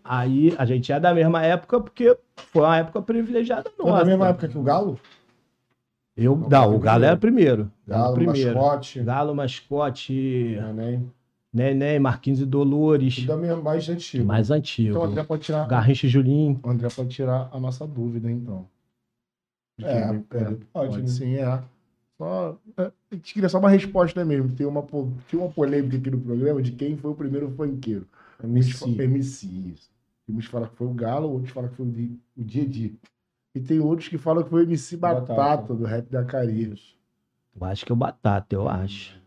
[0.03, 3.99] Aí a gente é da mesma época porque foi uma época privilegiada é nossa.
[3.99, 4.99] da mesma época que o Galo?
[6.17, 6.79] Eu, Não, não, o.
[6.79, 7.71] Galo era primeiro.
[7.87, 8.53] Galo, primeiro.
[8.53, 8.99] mascote.
[9.01, 11.11] Galo, mascote, Neném.
[11.53, 13.15] Neném, Marquinhos e Dolores.
[13.25, 14.25] Tudo mais antigo.
[14.25, 14.89] Mais antigo.
[14.89, 15.65] Então o André pode tirar.
[15.69, 16.59] Garrincha e Julinho.
[16.61, 18.67] O André pode tirar a nossa dúvida, então.
[19.79, 21.63] De É, quem- pode, pode, sim, é.
[22.17, 24.55] Só, é, a gente queria só uma resposta mesmo.
[24.55, 24.85] Tem uma,
[25.27, 28.07] tinha uma polêmica aqui no programa de quem foi o primeiro funkeiro.
[28.43, 29.01] MC.
[29.01, 29.91] MC, isso.
[30.29, 32.97] Uns falam que foi o Galo, outros falam que foi o Di- o Didi.
[33.55, 35.73] E tem outros que falam que foi o MC Batata, Batata.
[35.73, 36.95] do rap da Carias.
[37.55, 39.21] Eu acho que é o Batata, eu acho.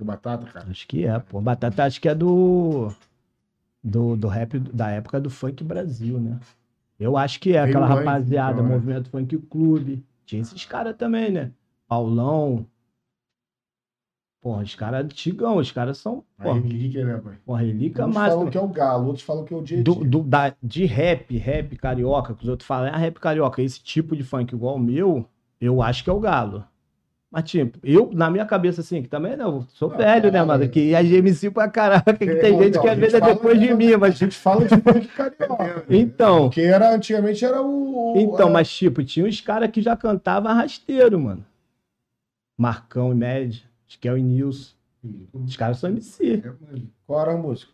[0.00, 0.68] O Batata, cara.
[0.70, 1.40] Acho que é, pô.
[1.40, 2.90] Batata acho que é do.
[3.82, 6.40] Do, do rap da época do funk Brasil, né?
[6.98, 8.74] Eu acho que é Veio aquela antes, rapaziada, então, é.
[8.74, 10.02] Movimento Funk Clube.
[10.26, 11.52] Tinha esses caras também, né?
[11.88, 12.66] Paulão.
[14.40, 16.24] Porra, os caras antigão, os caras são.
[16.38, 17.38] A Porra, relíquia, né, pai?
[17.44, 18.34] porra relíquia Uns máxima.
[18.36, 19.82] falam que é o Galo, outros falam que é o Didi.
[19.82, 23.82] do, do- da, de rap, rap carioca, que os outros falam, ah, rap carioca, esse
[23.82, 25.28] tipo de funk igual o meu,
[25.60, 26.64] eu acho que é o galo.
[27.36, 30.38] Mas, tipo, eu, na minha cabeça, assim, que também não, eu sou Ah, velho, né,
[30.38, 30.42] é.
[30.42, 30.66] mano?
[30.70, 33.74] Que a GMC pra caraca, que tem gente que a às vezes é depois de
[33.74, 34.16] mim, A mas.
[34.16, 35.84] gente fala de carioca.
[35.90, 38.14] Então, Porque era, antigamente era o.
[38.16, 41.44] então, a- mas, tipo, tinha uns caras que já cantavam rasteiro, mano.
[42.56, 44.74] Marcão e Média, Skel e Nilson.
[45.34, 46.42] Os caras são MC.
[46.42, 46.80] É.
[47.06, 47.70] Qual era a música?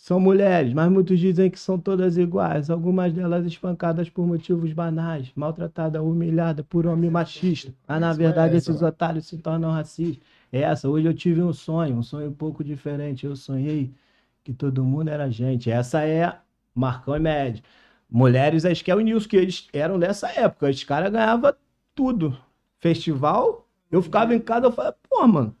[0.00, 2.70] São mulheres, mas muitos dizem que são todas iguais.
[2.70, 7.74] Algumas delas espancadas por motivos banais, maltratadas, humilhadas por homem machista.
[7.86, 10.24] Mas na verdade é essa, esses otários se tornam racistas.
[10.52, 13.26] É Essa, hoje eu tive um sonho, um sonho um pouco diferente.
[13.26, 13.92] Eu sonhei
[14.44, 15.70] que todo mundo era gente.
[15.70, 16.38] Essa é
[16.74, 17.62] Marcão e Média.
[18.08, 20.70] Mulheres, acho que é o Nilson, que eles eram dessa época.
[20.70, 21.52] Os caras ganhavam
[21.94, 22.38] tudo.
[22.78, 25.56] Festival, eu ficava em casa, eu falava, pô, mano,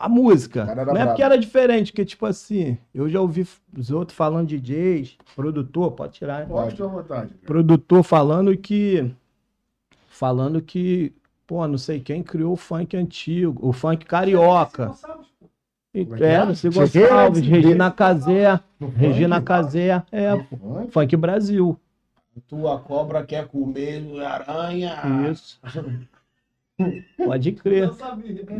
[0.00, 0.64] a música.
[0.64, 5.18] Não é porque era diferente, porque, tipo assim, eu já ouvi os outros falando DJs,
[5.36, 6.46] produtor, pode tirar, né?
[6.46, 7.34] Pode à vontade.
[7.34, 7.40] cara.
[7.44, 9.14] Produtor falando que.
[10.08, 11.12] Falando que,
[11.46, 14.94] pô, não sei quem criou o funk antigo, o funk carioca.
[15.92, 16.32] É que é?
[16.34, 18.60] É, Cheguei Gonçalves, Regina Casé,
[18.96, 19.46] Regina funk?
[19.46, 21.78] Casé, é, pô, funk Brasil.
[22.48, 24.96] Tua cobra quer comer aranha.
[25.30, 25.60] Isso.
[27.16, 27.90] Pode crer.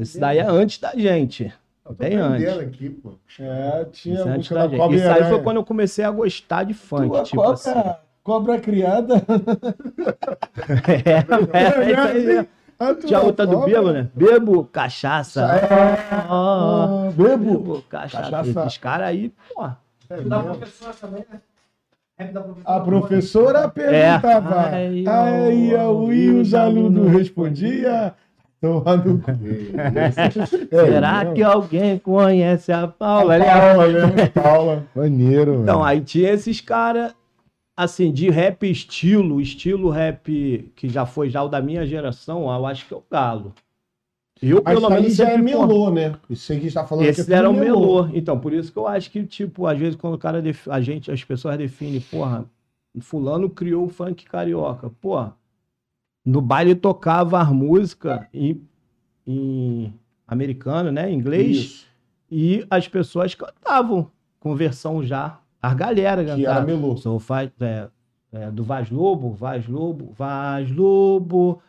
[0.01, 1.53] Isso daí é antes da gente.
[1.99, 2.59] Bem antes.
[2.59, 3.15] aqui, pô.
[3.41, 4.95] É, tinha é antes da da gente.
[4.95, 7.95] Isso e aí foi quando eu comecei a gostar de funk, Tua tipo cobra, assim.
[8.23, 9.15] cobra criada.
[11.53, 12.49] É, é, isso
[12.81, 14.09] aí Tinha a outra do bebo, né?
[14.15, 15.47] Bebo, cachaça.
[16.11, 17.59] Ah, bebo.
[17.59, 18.31] Bebo, cachaça.
[18.31, 18.61] Cachaça.
[18.61, 19.67] Esses caras aí, pô.
[20.09, 20.57] É Da mesmo.
[20.57, 21.41] professora também, né?
[22.65, 24.61] A professora perguntava.
[24.71, 28.13] Ai, Aí ó, e os os alunos respondiam.
[30.71, 33.37] Será que alguém conhece a Paula?
[33.37, 34.27] Ele- Paula, né?
[34.29, 34.85] Paula.
[34.95, 37.15] Maneiro, Então, aí tinha esses caras,
[37.77, 42.67] assim, de rap estilo, estilo rap que já foi já o da minha geração, eu
[42.67, 43.55] acho que é o Galo.
[44.43, 46.17] Eu, Mas pelo aí menos, já é melô, né?
[46.29, 48.07] Isso aí que a gente tá falando aqui é tudo eram melô.
[48.09, 50.81] Então, por isso que eu acho que, tipo, às vezes quando o cara, def- a
[50.81, 52.47] gente, as pessoas definem, porra,
[53.01, 54.89] fulano criou o funk carioca.
[55.01, 55.37] Porra,
[56.25, 58.63] no baile tocava as músicas em,
[59.27, 59.93] em
[60.27, 61.87] americano, né, em inglês, Isso.
[62.31, 65.39] e as pessoas cantavam com versão já.
[65.63, 66.97] As galera Que era melô.
[66.97, 67.89] Sou faz, é,
[68.33, 71.61] é, do Vaz Lobo, Vaz Lobo, Vaz Lobo,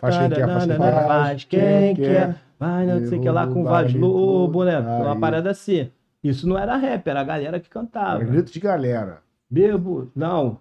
[0.00, 1.06] Faz quem quer, faz quem taranana, quer.
[1.08, 4.78] faz quem quer, vai não sei o que lá com Vaz Lobo, né?
[4.78, 5.90] Uma parada assim.
[6.22, 8.22] Isso não era rap, era a galera que cantava.
[8.22, 9.22] Era grito de galera.
[9.50, 10.58] Bebo, não.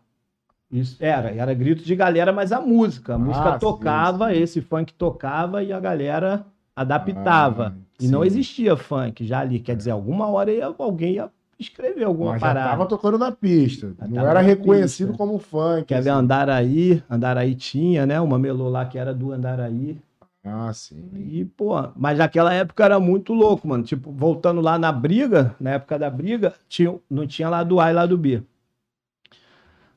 [0.72, 3.16] Isso era, era grito de galera, mas a música.
[3.16, 7.76] A música Ah, sim, tocava, esse funk tocava e a galera adaptava.
[7.78, 8.28] Ah, e não sim.
[8.28, 9.60] existia funk já ali.
[9.60, 11.30] Quer dizer, alguma hora ia- alguém ia
[11.62, 12.70] escrever alguma Mas já parada.
[12.72, 13.96] tava tocando na pista.
[14.00, 15.18] Já não era reconhecido pista.
[15.24, 15.86] como funk.
[15.86, 16.20] Quer ver assim.
[16.20, 17.04] Andaraí?
[17.10, 18.20] Andaraí tinha, né?
[18.20, 20.00] Uma melô lá que era do Andaraí.
[20.44, 21.10] Ah, sim.
[21.14, 23.84] E, pô, mas naquela época era muito louco, mano.
[23.84, 27.92] Tipo, voltando lá na briga, na época da briga, tinha, não tinha lá do A
[27.92, 28.42] e lá do B.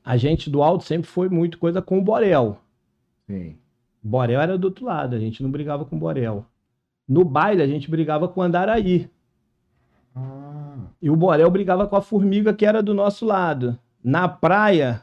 [0.04, 2.58] A gente do alto sempre foi muito coisa com o Borel.
[3.26, 3.56] Sim.
[4.02, 6.44] Borel era do outro lado, a gente não brigava com o Borel.
[7.08, 9.08] No baile, a gente brigava com o Andaraí.
[11.00, 13.78] E o Borel brigava com a Formiga, que era do nosso lado.
[14.02, 15.02] Na praia,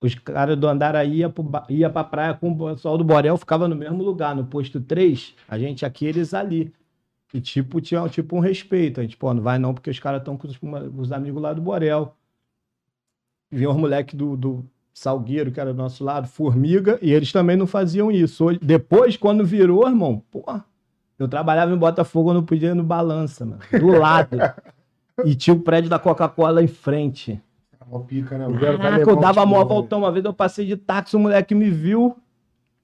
[0.00, 1.32] os caras do Andaraí iam
[1.68, 5.34] ia pra praia com o pessoal do Borel, ficava no mesmo lugar, no posto 3,
[5.48, 6.72] a gente aqui, eles ali.
[7.34, 9.00] E tipo, tinha tipo um respeito.
[9.00, 11.60] A gente, pô, não vai não, porque os caras estão com os, amigos lá do
[11.60, 12.14] Borel.
[13.50, 17.56] Vinha os moleques do, do Salgueiro, que era do nosso lado, Formiga, e eles também
[17.56, 18.46] não faziam isso.
[18.62, 20.44] Depois, quando virou, irmão, pô,
[21.18, 23.60] eu trabalhava em Botafogo, eu não podia ir no balança, mano.
[23.78, 24.36] Do lado.
[25.24, 27.40] e tinha o prédio da Coca-Cola em frente.
[27.88, 28.46] Mó pica, né?
[28.58, 30.00] Caraca, eu dava mó voltão.
[30.00, 32.16] Uma vez eu passei de táxi, o moleque me viu.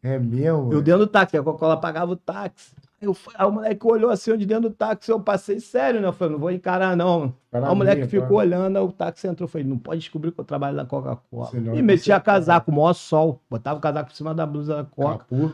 [0.02, 0.72] É mesmo?
[0.72, 2.74] Eu dentro do táxi, a Coca-Cola pagava o táxi.
[3.00, 6.00] Eu, fui- aí o moleque olhou assim eu de dentro do táxi, eu passei sério,
[6.00, 6.06] né?
[6.06, 7.34] Eu falei, não vou encarar, não.
[7.50, 8.34] Tá Aí o moleque minha, ficou tá?
[8.34, 9.46] olhando, aí o táxi entrou.
[9.46, 11.50] Eu falei, não pode descobrir que eu trabalho na Coca-Cola.
[11.52, 13.40] E você metia tá- casaco, maior sol.
[13.50, 15.18] Botava o casaco por cima da blusa da Coca.
[15.18, 15.52] Capu.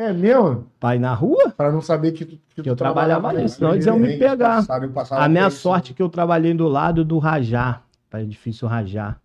[0.00, 0.66] É mesmo?
[0.80, 3.84] Pra ir na rua, Pra não saber que tu, que eu trabalhava nisso, senão eles
[3.84, 4.64] iam me pegar.
[4.94, 5.58] passava A minha isso.
[5.58, 9.16] sorte é que eu trabalhei do lado do Rajá, para edifício Rajá,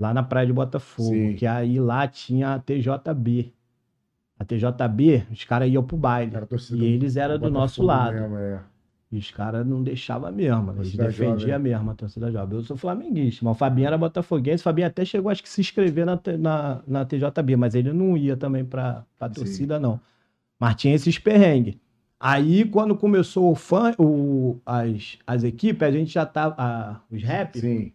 [0.00, 1.34] lá na praia de Botafogo, Sim.
[1.34, 3.52] que aí lá tinha a TJB.
[4.38, 6.34] A TJB, os caras iam pro baile.
[6.34, 8.14] Era E eles eram do nosso lado.
[8.14, 8.60] mesmo, é.
[9.16, 12.58] E os caras não deixavam mesmo, eles Torcida defendiam mesmo a torcida jovem.
[12.58, 14.60] Eu sou flamenguista, mas o Fabinho era botafoguense.
[14.60, 18.14] O Fabinho até chegou, acho que, se inscrever na, na, na TJB, mas ele não
[18.14, 19.34] ia também pra, pra Sim.
[19.34, 19.98] torcida, não.
[20.60, 21.76] Mas tinha esses perrengues.
[22.20, 26.54] Aí, quando começou o fã, o, as, as equipes, a gente já tava.
[26.58, 27.92] a- os rap, Sim.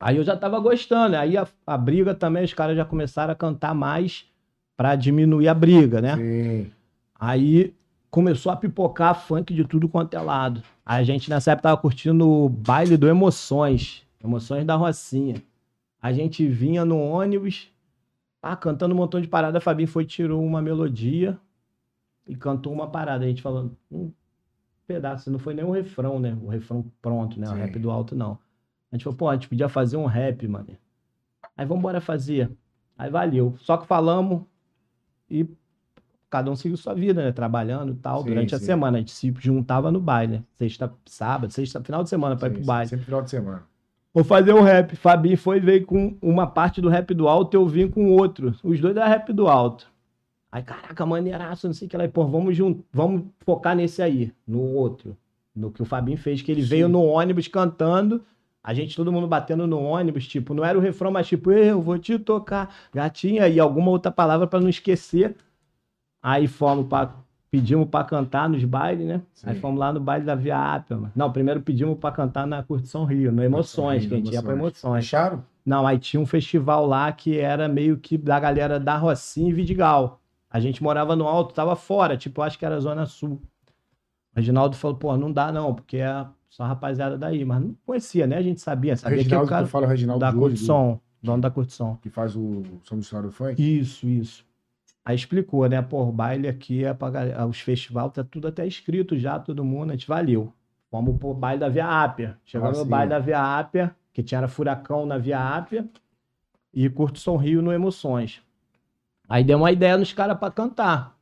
[0.00, 1.16] Aí eu já tava gostando.
[1.16, 4.24] Aí a, a briga também, os caras já começaram a cantar mais
[4.76, 6.16] pra diminuir a briga, né?
[6.16, 6.70] Sim.
[7.14, 7.74] Aí
[8.14, 10.62] começou a pipocar funk de tudo quanto é lado.
[10.86, 14.06] A gente nessa época tava curtindo o baile do Emoções.
[14.22, 15.42] Emoções da Rocinha.
[16.00, 17.72] A gente vinha no ônibus,
[18.40, 19.58] ah, cantando um montão de parada.
[19.58, 21.36] A Fabinho foi, tirou uma melodia
[22.24, 23.24] e cantou uma parada.
[23.24, 24.12] A gente falou, um
[24.86, 26.38] pedaço, não foi nem o refrão, né?
[26.40, 27.48] O refrão pronto, né?
[27.48, 27.58] O Sim.
[27.58, 28.38] rap do alto, não.
[28.92, 30.68] A gente falou, pô, a gente podia fazer um rap, mano.
[31.56, 32.48] Aí vamos embora fazer.
[32.96, 33.56] Aí valeu.
[33.58, 34.42] Só que falamos
[35.28, 35.48] e
[36.34, 37.30] cada um seguiu sua vida, né?
[37.30, 38.64] Trabalhando e tal, Sim, durante a sim.
[38.64, 38.96] semana.
[38.96, 40.42] A gente se juntava no baile, né?
[40.58, 42.88] Sexta, sábado, sexta, final de semana pra ir Sim, pro baile.
[42.88, 43.62] Sempre final de semana.
[44.12, 44.96] Vou fazer um rap.
[44.96, 48.52] Fabinho foi e veio com uma parte do rap do alto, eu vim com outro.
[48.64, 49.86] Os dois da rap do alto.
[50.50, 52.08] Aí, caraca, maneiraço, não sei o que lá.
[52.08, 52.80] Pô, vamos, jun...
[52.92, 55.16] vamos focar nesse aí, no outro.
[55.54, 56.68] No que o Fabinho fez, que ele Sim.
[56.68, 58.22] veio no ônibus cantando.
[58.62, 61.80] A gente, todo mundo batendo no ônibus, tipo, não era o refrão, mas tipo, eu
[61.80, 65.36] vou te tocar, gatinha, e alguma outra palavra pra não esquecer.
[66.24, 67.12] Aí fomos pra.
[67.50, 69.22] Pedimos pra cantar nos bailes, né?
[69.32, 69.50] Sim.
[69.50, 71.12] Aí fomos lá no baile da Via Ápia, mano.
[71.14, 74.42] Não, primeiro pedimos pra cantar na Curtição Rio, no Emoções, Rio, que a gente ia
[74.42, 75.04] pra Emoções.
[75.04, 75.44] Acharam?
[75.64, 79.52] Não, aí tinha um festival lá que era meio que da galera da Rocinha e
[79.52, 80.20] Vidigal.
[80.50, 83.40] A gente morava no alto, tava fora, tipo, acho que era Zona Sul.
[84.32, 87.44] O Reginaldo falou, pô, não dá não, porque é só rapaziada daí.
[87.44, 88.36] Mas não conhecia, né?
[88.38, 91.50] A gente sabia, sabia que Reginaldo, o cara que fala Reginaldo da Curtição, dono da
[91.52, 91.98] Curtição.
[92.02, 93.62] que faz o Som do História do Funk.
[93.62, 94.44] Isso, isso.
[95.04, 95.86] Aí explicou, né?
[95.90, 99.90] O baile aqui é pra galera, os festivais, tá tudo até escrito já, todo mundo,
[99.90, 100.52] a gente valeu.
[100.90, 102.38] Fomos pro baile da Via Ápia.
[102.44, 102.90] Chegamos Ah, no sim.
[102.90, 105.88] baile da Via Ápia, que tinha era Furacão na Via Ápia
[106.72, 108.42] e Curto São Rio no Emoções.
[109.28, 111.14] Aí deu uma ideia nos caras pra cantar.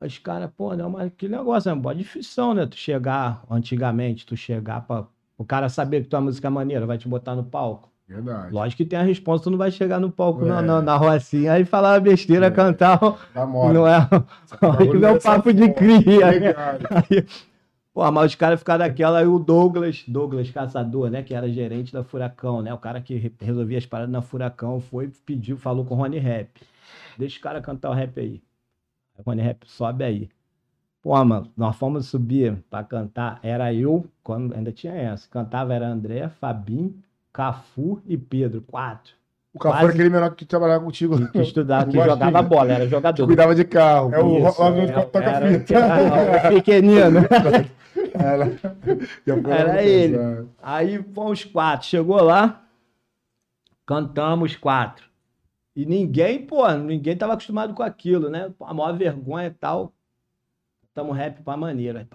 [0.00, 2.66] Os caras, pô, não, mas que negócio, é uma boa difícil, né?
[2.66, 5.06] Tu chegar, antigamente, tu chegar pra.
[5.36, 7.89] O cara saber que tua música é maneira, vai te botar no palco.
[8.10, 8.52] Verdade.
[8.52, 10.62] Lógico que tem a resposta, tu não vai chegar no palco na, É.
[10.62, 12.50] na, na rocinha e falar besteira, É.
[12.50, 12.98] cantar.
[13.46, 13.72] Moda.
[13.72, 14.08] Não é,
[14.60, 16.30] não é um dessa papo de cria, né?
[16.30, 16.56] Legal.
[16.90, 17.26] Aí,
[17.94, 21.92] pô, mas os caras ficaram daquela, aí o Douglas, Douglas Caçador, né, que era gerente
[21.92, 25.84] da Furacão, né, o cara que re- resolvia as paradas na Furacão, foi, pediu, falou
[25.84, 26.48] com o Rony Rap.
[27.16, 28.42] Deixa o cara cantar o rap aí.
[29.16, 30.28] Aí O Rony Rap sobe aí.
[31.02, 35.86] Pô, mano, nós fomos subir pra cantar, era eu, quando ainda tinha essa, cantava era
[35.88, 36.94] André, Fabinho,
[37.32, 39.14] Cafu e Pedro, quatro.
[39.52, 39.84] O Cafu Quase.
[39.84, 41.16] era aquele menor que trabalhava contigo.
[41.18, 43.26] Que, que estudava, que jogava bola, era Que jogador.
[43.26, 44.14] cuidava de carro.
[44.14, 45.74] É o ladrão de era- toca-fita.
[45.74, 47.18] era- pequenino.
[48.14, 50.16] Era, Era ele.
[50.18, 50.44] pensar.
[50.62, 51.86] Aí fomos quatro.
[51.88, 52.64] Chegou lá,
[53.86, 55.08] cantamos quatro.
[55.74, 58.52] E ninguém, pô, ninguém tava acostumado com aquilo, né?
[58.60, 59.92] A maior vergonha e tal.
[60.94, 62.08] Cantamos rap pra maneira.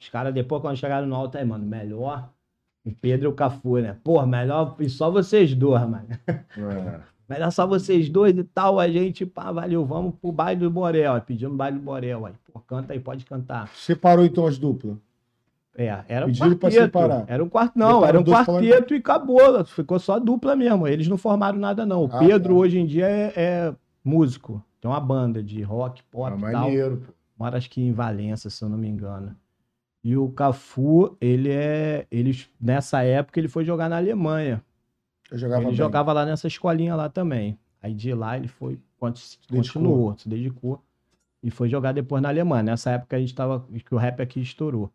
[0.00, 2.30] Os caras, depois, quando chegaram no alto, aí, mano, melhor
[2.88, 3.96] o Pedro e o Cafu, né?
[4.02, 6.06] Pô, melhor e só vocês dois, mano.
[6.26, 7.00] É.
[7.28, 8.80] Melhor só vocês dois e tal.
[8.80, 11.12] A gente, pá, valeu, vamos pro baile do Borel.
[11.12, 12.24] Aí pedimos baile do Borel.
[12.24, 13.68] Aí, pô, canta aí, pode cantar.
[13.74, 14.96] Separou então as duplas.
[15.76, 16.84] É, era um Pediram pra quarteto.
[16.84, 17.24] separar.
[17.28, 19.62] Era um quarto, não, era um falando- quarteto e acabou.
[19.66, 20.88] Ficou só dupla mesmo.
[20.88, 22.04] Eles não formaram nada, não.
[22.04, 22.60] O Ah, Pedro, tá.
[22.60, 24.64] hoje em dia, é, é músico.
[24.80, 26.62] Tem uma banda de rock, pop Ah, e tal.
[26.62, 27.12] maneiro, pô.
[27.38, 29.36] Mora, acho que em Valença, se eu não me engano.
[30.08, 32.06] E o Cafu, ele é.
[32.10, 34.62] Ele, nessa época, ele foi jogar na Alemanha.
[35.30, 35.76] Eu jogava ele bem.
[35.76, 37.58] jogava lá nessa escolinha lá também.
[37.82, 39.56] Aí de lá ele foi, Dedicou.
[39.58, 40.82] continuou, se dedicou.
[41.42, 42.62] E foi jogar depois na Alemanha.
[42.62, 43.66] Nessa época a gente tava.
[43.84, 44.90] que o rap aqui estourou.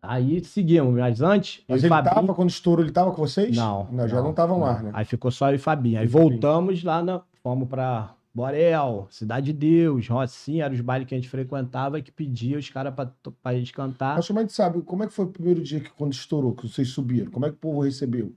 [0.00, 1.64] Aí seguimos, mas antes.
[1.68, 3.54] Mas ele Fabinho- tava, quando estourou, ele tava com vocês?
[3.56, 3.88] Não.
[4.08, 4.90] já não estavam lá, né?
[4.94, 5.98] Aí ficou só eu e Fabinho.
[5.98, 11.08] Aí E voltamos lá, na, fomos pra Borel, Cidade de Deus, Rocinha, eram os bailes
[11.08, 13.10] que a gente frequentava e que pedia os caras pra,
[13.42, 14.16] pra gente cantar.
[14.16, 16.54] Mas como a gente sabe, como é que foi o primeiro dia que quando estourou,
[16.54, 17.30] que vocês subiram?
[17.30, 18.32] Como é que o povo recebeu?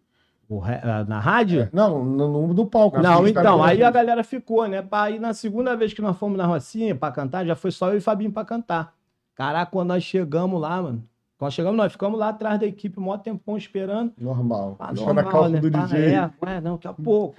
[0.49, 1.69] O ah, Na rádio?
[1.71, 2.99] Não, no, no, palco.
[3.01, 3.71] Não, pista, então, né?
[3.71, 4.85] aí a galera ficou, né?
[4.91, 7.97] Aí na segunda vez que nós fomos na Rocinha pra cantar, já foi só eu
[7.97, 8.93] e Fabinho pra cantar.
[9.35, 11.07] Caraca, quando nós chegamos lá, mano.
[11.43, 14.13] Quando chegamos, nós ficamos lá atrás da equipe, mó tempão esperando.
[14.17, 14.77] Normal.
[14.79, 15.59] Na normal, calça né?
[15.59, 15.99] do DJ.
[15.99, 17.35] É, ué, não, daqui a pouco.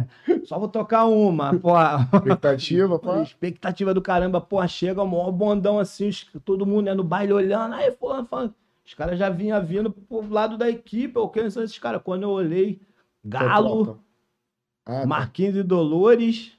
[0.46, 1.72] Só vou tocar uma, pô.
[2.16, 3.20] Expectativa, pá.
[3.20, 6.08] Expectativa do caramba, porra, chega o maior bondão assim,
[6.46, 8.54] todo mundo né, no baile olhando, aí fulano falando.
[8.86, 12.00] Os caras já vinham vindo pro lado da equipe, eu quem são esses caras?
[12.02, 12.80] Quando eu olhei,
[13.22, 14.00] Galo,
[14.86, 15.06] Ah, tá.
[15.06, 16.52] Marquinhos e Dolores,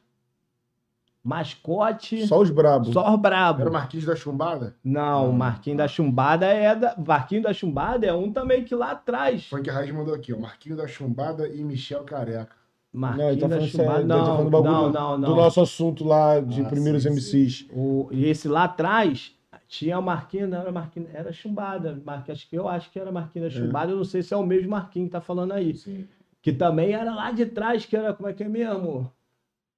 [1.24, 2.90] Mascote, só, Só os brabos.
[2.90, 3.72] os Era o brabo.
[3.72, 4.76] Marquinhos da Chumbada?
[4.84, 6.96] Não, o Marquinhos da Chumbada é da.
[6.98, 9.48] Marquinhos da Chumbada é um também que lá atrás.
[9.48, 10.38] Funk Raiz mandou aqui, ó.
[10.40, 12.56] Marquinhos da Chumbada e Michel Careca.
[12.94, 13.86] Não, Marquinhos tá da falando sério.
[13.86, 14.02] Chumbada.
[14.02, 15.30] ele tá Não, não, não, não.
[15.30, 17.68] do nosso assunto lá de Ah, primeiros sim, MCs.
[17.74, 19.34] O, e esse lá atrás
[19.68, 22.00] tinha o Marquinhos, não era Marquinhos, era Chumbada.
[22.06, 24.38] Marquinhos, acho que eu acho que era Marquinhos da Chumbada, eu não sei se é
[24.38, 25.74] o mesmo Marquinhos que tá falando aí.
[25.74, 26.06] Sim.
[26.42, 29.10] Que também era lá de trás, que era, como é que é mesmo?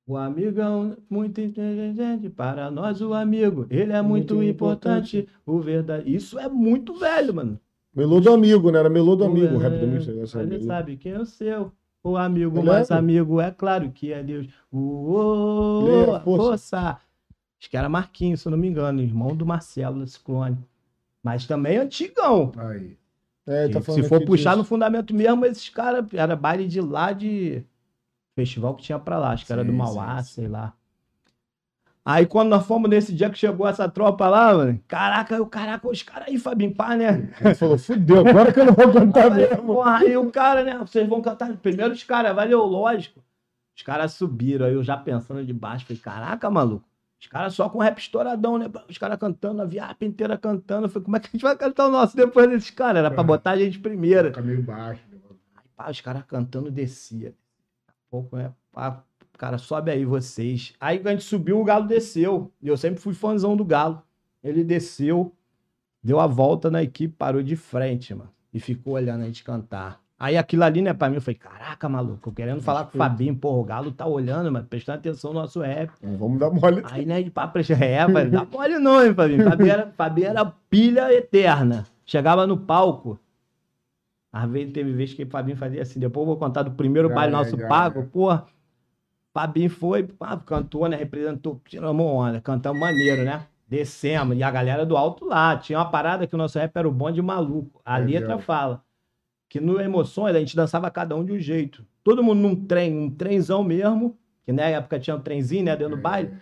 [0.08, 6.14] O amigão muito inteligente, para nós o amigo, ele é muito, Muito importante, o verdade.
[6.14, 7.60] Isso é muito velho, mano.
[7.94, 8.80] Melô do amigo, né?
[8.80, 9.98] Era melô do O amigo, o rap do amigo.
[10.22, 10.64] essa Você melô.
[10.66, 11.72] sabe quem é o seu.
[12.04, 12.94] O amigo Ele mais é?
[12.94, 14.46] amigo, é claro que é Deus.
[14.72, 16.24] Ele é, força.
[16.24, 17.00] força.
[17.60, 20.58] Acho que era Marquinhos, se eu não me engano, irmão do Marcelo da Ciclone.
[21.24, 22.52] Mas também antigão.
[22.58, 22.96] Aí.
[23.48, 24.70] É, ele tá Se for puxar no disso.
[24.70, 27.64] fundamento mesmo, esses caras, era baile de lá de
[28.36, 30.34] festival que tinha pra lá, acho que era do Sim, Mauá, sim, sim.
[30.42, 30.74] sei lá.
[32.08, 35.88] Aí quando nós fomos nesse dia que chegou essa tropa lá, mano, caraca, o caraca,
[35.88, 37.34] os caras aí, Fabinho, pá, né?
[37.42, 39.64] Ele falou, fudeu, agora que eu não vou cantar Aí, mesmo.
[39.66, 40.78] porra, aí o cara, né?
[40.78, 41.52] Vocês vão cantar.
[41.58, 43.20] Primeiro os caras, valeu, lógico.
[43.76, 46.86] Os caras subiram, aí eu já pensando de baixo, falei, caraca, maluco.
[47.20, 48.70] Os caras só com rap estouradão, né?
[48.88, 50.86] Os caras cantando, a viapa inteira cantando.
[50.86, 53.00] Eu falei, como é que a gente vai cantar o nosso depois desses caras?
[53.00, 54.28] Era pra botar a gente primeiro.
[54.28, 55.02] Fica meio baixo.
[55.12, 55.18] né?
[55.56, 57.34] Aí, pá, os caras cantando descia.
[58.16, 58.54] Pouco, né?
[58.74, 60.74] O cara, sobe aí vocês.
[60.80, 62.50] Aí a gente subiu, o Galo desceu.
[62.62, 64.02] E eu sempre fui fãzão do Galo.
[64.42, 65.34] Ele desceu,
[66.02, 68.30] deu a volta na equipe, parou de frente, mano.
[68.54, 70.00] E ficou olhando a gente cantar.
[70.18, 72.98] Aí aquilo ali, né, pra mim, eu falei, caraca, maluco, eu querendo falar com o
[72.98, 75.92] Fabinho, porra, o Galo tá olhando, mano, prestando atenção no nosso rap.
[76.02, 76.82] Não Vamos dar mole.
[76.90, 79.44] Aí, né, de papo, é, mas dá mole não, hein, Fabinho.
[79.44, 81.86] Fabinho era, Fabinho era pilha eterna.
[82.06, 83.20] Chegava no palco,
[84.36, 87.08] às vezes teve vez que o Fabinho fazia assim, depois eu vou contar do primeiro
[87.08, 88.04] Já baile é, nosso já pago, é.
[88.04, 88.46] porra.
[89.34, 93.48] Fabinho foi, pá, cantou, né, representou, tiramos onda, cantamos maneiro, né?
[93.66, 96.86] Descemos, e a galera do alto lá, tinha uma parada que o nosso rap era
[96.86, 97.82] o bonde maluco.
[97.86, 98.22] A Legal.
[98.22, 98.84] letra fala
[99.48, 101.86] que no Emoções a gente dançava cada um de um jeito.
[102.04, 105.96] Todo mundo num trem, um trenzão mesmo, que na época tinha um trenzinho, né, dentro
[105.96, 106.34] do baile.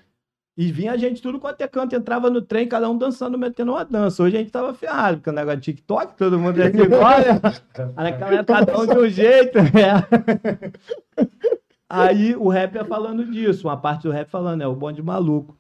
[0.55, 3.71] E vinha a gente tudo quanto é canto, entrava no trem, cada um dançando, metendo
[3.71, 4.21] uma dança.
[4.21, 7.41] Hoje a gente tava ferrado, porque o negócio de TikTok, todo mundo é igual, né?
[7.95, 10.05] Naquela época, cada um de um jeito, né?
[11.89, 15.57] Aí o rap é falando disso, uma parte do rap falando, é o bonde maluco.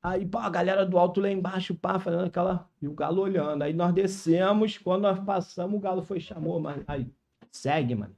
[0.00, 2.68] Aí, pá, a galera do alto lá embaixo, pá, fazendo aquela.
[2.80, 3.62] E o galo olhando.
[3.62, 6.82] Aí nós descemos, quando nós passamos, o galo foi chamou, mas.
[6.86, 7.06] Aí,
[7.50, 8.14] segue, mano.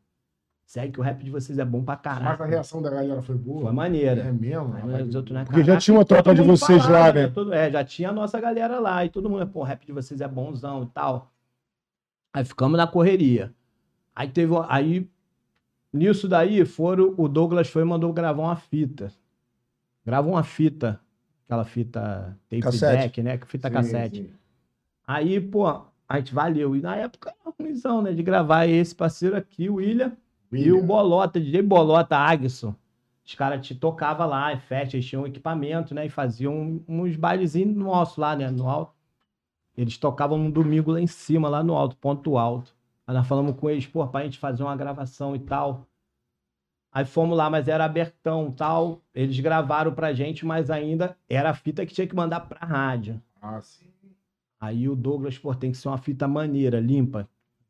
[0.71, 2.45] Segue que o rap de vocês é bom pra Mas a caralho.
[2.45, 3.63] reação da galera foi boa.
[3.63, 4.23] Foi maneira.
[4.23, 4.73] É mesmo?
[4.77, 5.09] Aí rapaz?
[5.09, 7.27] os outros, né, Porque já tinha uma tropa de vocês lá, falava, né?
[7.27, 9.05] Todo- é, já tinha a nossa galera lá.
[9.05, 11.33] E todo mundo, pô, o rap de vocês é bonzão e tal.
[12.33, 13.53] Aí ficamos na correria.
[14.15, 14.53] Aí teve.
[14.69, 15.11] Aí,
[15.93, 17.15] nisso daí, foram.
[17.19, 19.13] O Douglas foi e mandou gravar uma fita.
[20.07, 21.01] Gravou uma fita.
[21.47, 23.03] Aquela fita tape Cassete.
[23.03, 23.39] deck, né?
[23.45, 24.17] Fita Sim, cassete.
[24.23, 24.31] sim.
[25.05, 26.77] Aí, pô, a gente valeu.
[26.77, 28.13] E na época era ruimzão, né?
[28.13, 30.13] De gravar esse parceiro aqui, o William.
[30.53, 30.83] E o.
[30.83, 32.75] Bolota, DJ Bolota, Agson.
[33.25, 36.07] Os caras te tocavam lá, em festa, eles tinham equipamento, né?
[36.07, 38.51] E faziam uns bailezinhos nossos lá, né?
[38.51, 38.93] No alto.
[39.77, 42.75] Eles tocavam no domingo lá em cima, lá no alto, ponto alto.
[43.07, 45.87] Aí nós falamos com eles, pô, pra gente fazer uma gravação e tal.
[46.93, 49.01] Aí fomos lá, mas era abertão tal.
[49.15, 53.23] Eles gravaram pra gente, mas ainda era a fita que tinha que mandar pra rádio.
[53.41, 53.87] Ah, sim.
[54.61, 57.29] Aí o Douglas, pô, tem que ser uma fita maneira, limpa.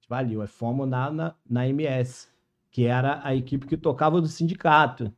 [0.08, 0.40] Valeu.
[0.40, 2.28] Aí fomos na, na, na MS,
[2.70, 5.12] que era a equipe que tocava do sindicato.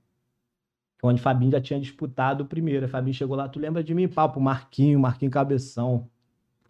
[1.03, 2.89] Onde Fabinho já tinha disputado o primeiro.
[2.89, 4.09] Fabinho chegou lá, tu lembra de mim?
[4.09, 6.09] Pau, pro Marquinho, Marquinho Cabeção.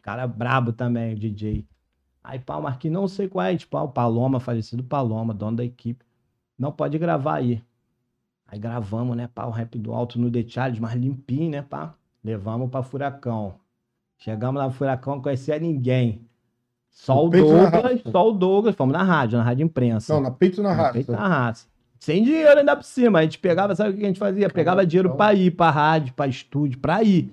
[0.00, 1.66] Cara brabo também, o DJ.
[2.24, 5.58] Aí, pá, o Marquinhos, não sei qual é, tipo, ah, o Paloma, falecido Paloma, dono
[5.58, 6.04] da equipe.
[6.58, 7.62] Não pode gravar aí.
[8.46, 11.94] Aí gravamos, né, pá, o rap do alto no The Charles, mais limpinho, né, pá.
[12.22, 13.58] Levamos pra Furacão.
[14.18, 16.28] Chegamos lá no Furacão, não conhecia ninguém.
[16.92, 20.12] Só o Douglas, só o Douglas, fomos na rádio, na rádio imprensa.
[20.14, 20.92] Não, na peito na Na raça.
[20.92, 21.66] peito na raça.
[21.98, 23.18] Sem dinheiro ainda por cima.
[23.20, 24.48] A gente pegava, sabe o que a gente fazia?
[24.50, 25.16] Pegava dinheiro então.
[25.16, 27.32] pra ir pra rádio, pra estúdio, pra ir.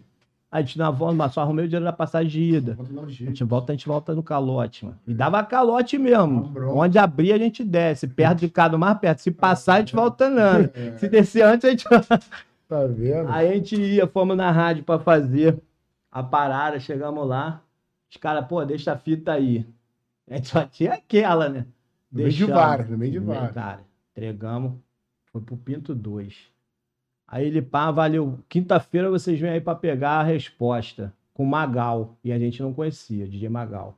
[0.51, 2.77] A gente na volta, mas só arrumei o dinheiro da passagem de ida.
[2.79, 4.97] A gente volta, a gente volta no calote, mano.
[5.07, 6.51] E dava calote mesmo.
[6.73, 8.07] Onde abrir, a gente desce.
[8.07, 9.19] Perto de cada, mais perto.
[9.19, 10.71] Se passar, a gente volta andando.
[10.97, 11.85] Se descer antes, a gente.
[11.87, 13.29] Tá vendo?
[13.29, 15.57] Aí a gente ia, fomos na rádio pra fazer
[16.11, 17.61] a parada, chegamos lá.
[18.09, 19.65] Os caras, pô, deixa a fita aí.
[20.29, 21.65] A gente só tinha aquela, né?
[22.11, 23.51] No meio de várias, no meio de várias.
[23.51, 23.81] Cara,
[24.11, 24.73] entregamos.
[25.31, 26.35] Foi pro Pinto 2.
[27.27, 28.39] Aí ele, pá, valeu.
[28.49, 32.17] Quinta-feira vocês vêm aí pra pegar a resposta com Magal.
[32.23, 33.95] E a gente não conhecia, DJ Magal.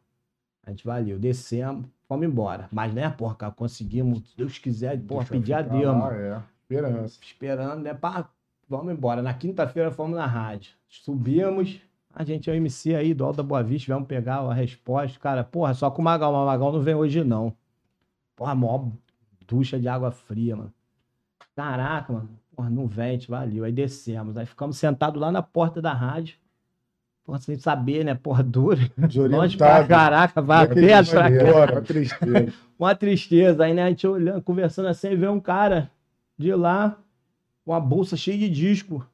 [0.65, 1.17] A gente valeu.
[1.17, 2.67] Descemos, fomos embora.
[2.71, 4.29] Mas, né, porra, cara, conseguimos.
[4.29, 7.19] Se Deus quiser, porra, Deixa pedir a Deus, lá, mano É, esperança.
[7.23, 7.93] esperando, né?
[7.93, 8.29] Pá,
[8.67, 9.21] vamos embora.
[9.21, 10.73] Na quinta-feira fomos na rádio.
[10.89, 11.79] Subimos.
[12.13, 15.19] A gente é o MC aí do Alto da Boa Vista, vamos pegar a resposta.
[15.19, 17.55] Cara, porra, só com o Magal, mas o Magal não vem hoje, não.
[18.35, 18.89] Porra, mó
[19.47, 20.73] ducha de água fria, mano.
[21.55, 22.29] Caraca, mano.
[22.55, 23.63] Porra, não vem, a gente valeu.
[23.63, 24.37] Aí descemos.
[24.37, 26.35] Aí ficamos sentados lá na porta da rádio.
[27.23, 28.15] Porra, sem saber, né?
[28.15, 28.79] Porra, dura.
[29.29, 30.81] Longe pra caraca, vai pra cá.
[31.71, 32.53] Uma tristeza.
[32.79, 33.63] Uma tristeza.
[33.63, 35.91] Aí, né, a gente olhando, conversando assim, vê um cara
[36.37, 36.97] de lá
[37.63, 39.05] com uma bolsa cheia de disco.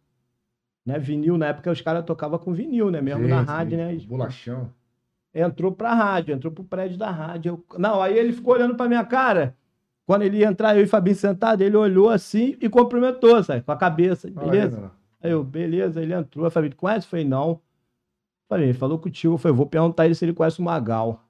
[0.88, 3.02] Né, vinil, na época os caras tocavam com vinil, né?
[3.02, 3.94] Mesmo na Sim, rádio, né?
[4.08, 4.72] Bolachão.
[5.36, 7.62] Entrou pra rádio, entrou pro prédio da rádio.
[7.70, 9.54] Eu- Não, aí ele ficou olhando pra minha cara.
[10.06, 13.64] Quando ele ia entrar, eu e o Fabinho sentado, ele olhou assim e cumprimentou, sabe?
[13.64, 14.32] Com a cabeça.
[14.32, 14.90] Beleza?
[15.22, 16.50] Aí eu, beleza, ele entrou.
[16.50, 17.06] Falei, conhece?
[17.06, 17.60] Eu falei, não.
[18.48, 19.34] Falei, ele falou contigo.
[19.34, 21.22] Eu falei, vou perguntar ele se ele conhece o Magal.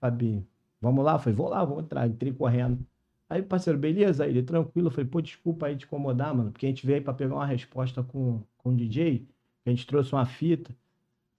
[0.00, 0.44] Fabinho,
[0.80, 1.12] vamos lá?
[1.12, 2.04] Eu falei, vou lá, vou entrar.
[2.08, 2.84] Entrei correndo.
[3.28, 4.24] Aí, parceiro, beleza?
[4.24, 4.88] Aí ele, tranquilo.
[4.88, 7.34] Eu falei, pô, desculpa aí te incomodar, mano, porque a gente veio aí pra pegar
[7.34, 9.26] uma resposta com, com o DJ.
[9.66, 10.70] A gente trouxe uma fita.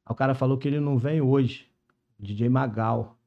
[0.06, 1.68] Aí o cara falou que ele não vem hoje.
[2.20, 3.18] DJ Magal.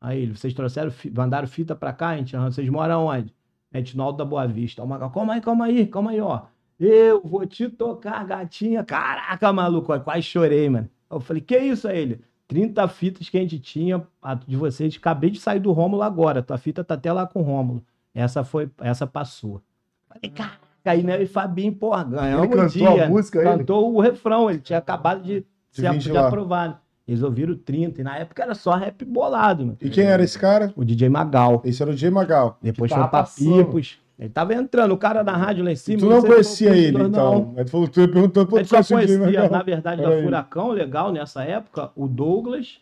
[0.00, 2.36] Aí ele, vocês trouxeram, mandaram fita pra cá, gente?
[2.36, 3.34] Aham, Vocês moram onde?
[3.72, 4.82] A gente no Alto da Boa Vista.
[4.82, 6.42] O Magal, calma aí, calma aí, calma aí, ó.
[6.78, 8.82] Eu vou te tocar, gatinha.
[8.84, 10.88] Caraca, maluco, eu quase chorei, mano.
[11.10, 12.24] Eu falei, que isso aí, ele?
[12.48, 14.96] 30 fitas que a gente tinha a de vocês.
[14.96, 16.42] Acabei de sair do Rômulo agora.
[16.42, 17.84] Tua fita tá até lá com o Rômulo.
[18.14, 19.62] Essa foi, essa passou.
[20.08, 21.22] Falei, caraca, aí, né?
[21.22, 23.04] E Fabinho, porra, Ele um cantou dia.
[23.04, 23.48] a música, ele?
[23.58, 26.76] Cantou o refrão, ele tinha acabado de, De ser aprovado.
[27.06, 29.78] Eles ouviram 30, e na época era só rap bolado, mano.
[29.80, 30.72] E quem era esse cara?
[30.76, 31.60] O DJ Magal.
[31.64, 32.56] Esse era o J Magal.
[32.62, 33.24] Depois foi pra.
[33.24, 33.98] Pipos.
[34.16, 35.98] Ele tava entrando, o cara da rádio lá em cima.
[35.98, 37.54] Tu não conhecia ele, então.
[37.56, 39.50] Aí tu falou, tu perguntou, pô, A tu o conhecia, Magal?
[39.50, 40.22] na verdade, da Peraí.
[40.22, 42.80] Furacão, legal, nessa época, o Douglas,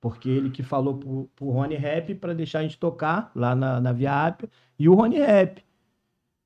[0.00, 3.80] porque ele que falou pro, pro Rony Rap pra deixar a gente tocar lá na,
[3.80, 4.48] na Via Ápia,
[4.78, 5.64] e o Rony Rap.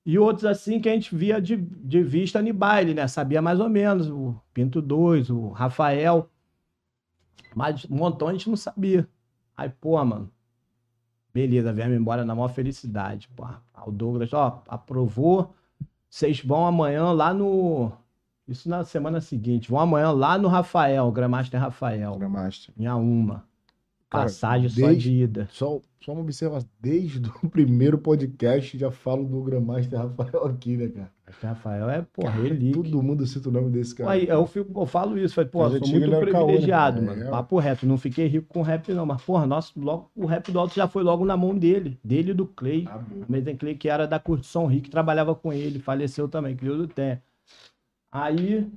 [0.05, 3.07] E outros assim que a gente via de, de vista no baile, né?
[3.07, 6.29] Sabia mais ou menos, o Pinto 2, o Rafael.
[7.55, 9.09] Mas um montão a gente não sabia.
[9.57, 10.31] Aí, pô, mano,
[11.33, 13.29] beleza, viemos embora na maior felicidade.
[13.37, 13.47] Pô,
[13.87, 15.55] o Douglas, ó, aprovou.
[16.11, 17.93] Vocês vão amanhã lá no.
[18.49, 19.71] Isso na semana seguinte.
[19.71, 22.17] Vão amanhã lá no Rafael, Gramaster Rafael.
[22.17, 22.75] Gramaster.
[22.77, 22.87] Em
[24.13, 24.21] uma.
[24.21, 25.49] Cara, Passagem só desde- de ida.
[25.51, 26.69] Só, só uma observação.
[26.81, 31.11] Desde o primeiro podcast já falo do Gramaster Rafael aqui, né, cara?
[31.29, 32.83] Esse Rafael é, porra, relíquia.
[32.83, 34.11] Todo mundo cita o nome desse cara.
[34.11, 36.45] Aí, eu, fico, eu falo isso, falei, Mas eu sou muito ele era caô, né?
[36.53, 37.01] privilegiado, É.
[37.03, 37.31] mano.
[37.31, 39.07] Papo reto, não fiquei rico com rap, não.
[39.07, 41.99] Mas, porra, nosso, logo, o rap do alto já foi logo na mão dele.
[42.05, 42.85] Dele e do Clay.
[42.87, 42.99] Ah.
[43.27, 46.55] O Mason Clay, que era da Curtição Rick, trabalhava com ele, faleceu também,
[46.95, 47.23] Té.
[48.11, 48.71] Aí,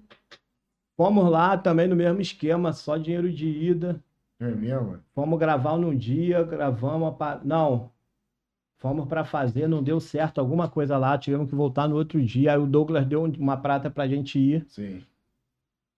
[0.96, 4.02] fomos lá também no mesmo esquema, só dinheiro de ida.
[4.48, 4.98] É mesmo?
[5.14, 7.90] Fomos gravar num dia, gravamos pa- Não.
[8.78, 12.52] Fomos pra fazer, não deu certo alguma coisa lá, tivemos que voltar no outro dia.
[12.54, 14.66] Aí o Douglas deu uma prata pra gente ir.
[14.68, 15.02] Sim.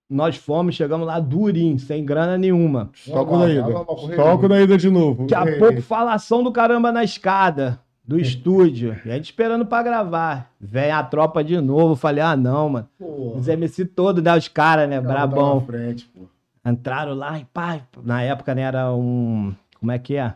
[0.08, 2.90] Nós fomos, chegamos lá durinho, sem grana nenhuma.
[3.06, 3.62] Normal, da ida.
[3.84, 5.26] com da ida de novo.
[5.26, 8.96] Daqui a pouco, falação do caramba na escada do estúdio.
[9.04, 10.50] E a gente esperando pra gravar.
[10.58, 11.94] Vem a tropa de novo.
[11.94, 12.88] Falei, ah, não, mano.
[12.98, 14.34] Pô, Os MC todos, né?
[14.34, 14.96] Os caras, né?
[14.98, 15.60] cara, Brabão.
[15.60, 16.22] tá na frente, pô.
[16.64, 19.54] Entraram lá e pá, na época né, era um.
[19.78, 20.34] Como é que é?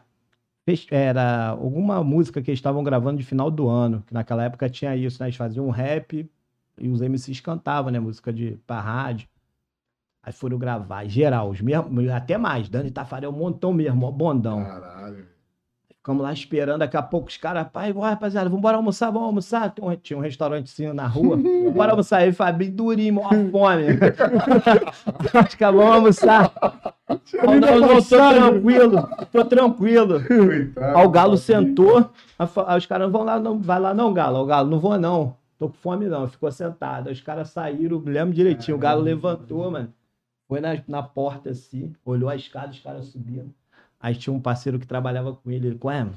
[0.90, 4.02] Era alguma música que eles estavam gravando de final do ano.
[4.06, 5.28] Que naquela época tinha isso, né?
[5.28, 6.30] Eles faziam um rap
[6.78, 7.98] e os MCs cantavam, né?
[7.98, 9.28] Música de pra rádio.
[10.24, 14.62] Aí foram gravar, geral, os mesmos, até mais, Dani Tafarel, um montão mesmo, ó, bondão.
[14.62, 15.26] Caralho.
[16.02, 19.70] Ficamos lá esperando, daqui a pouco os caras, pai, bora, rapaziada, vambora almoçar, vamos almoçar.
[19.72, 21.38] Tem um- Tinha um restaurantezinho na rua.
[21.72, 23.84] Bora almoçar aí, Fabinho, durinho, maior fome.
[25.46, 26.52] Os caras, vamos almoçar.
[27.44, 30.20] Não, não, não, tô tranquilo, tô tranquilo.
[30.26, 30.98] Coitado.
[30.98, 32.10] Aí o Galo sentou,
[32.66, 34.40] aí os caras, vão lá, não, vai lá não, Galo.
[34.40, 36.26] O Galo, não vou não, tô com fome não.
[36.28, 37.06] Ficou sentado.
[37.08, 38.76] Aí os caras saíram, lembro direitinho.
[38.76, 39.92] O Galo levantou, mano.
[40.48, 43.54] Foi na, na porta assim, olhou a escada, os caras subindo.
[44.02, 45.68] Aí tinha um parceiro que trabalhava com ele.
[45.68, 46.12] Ele, mano,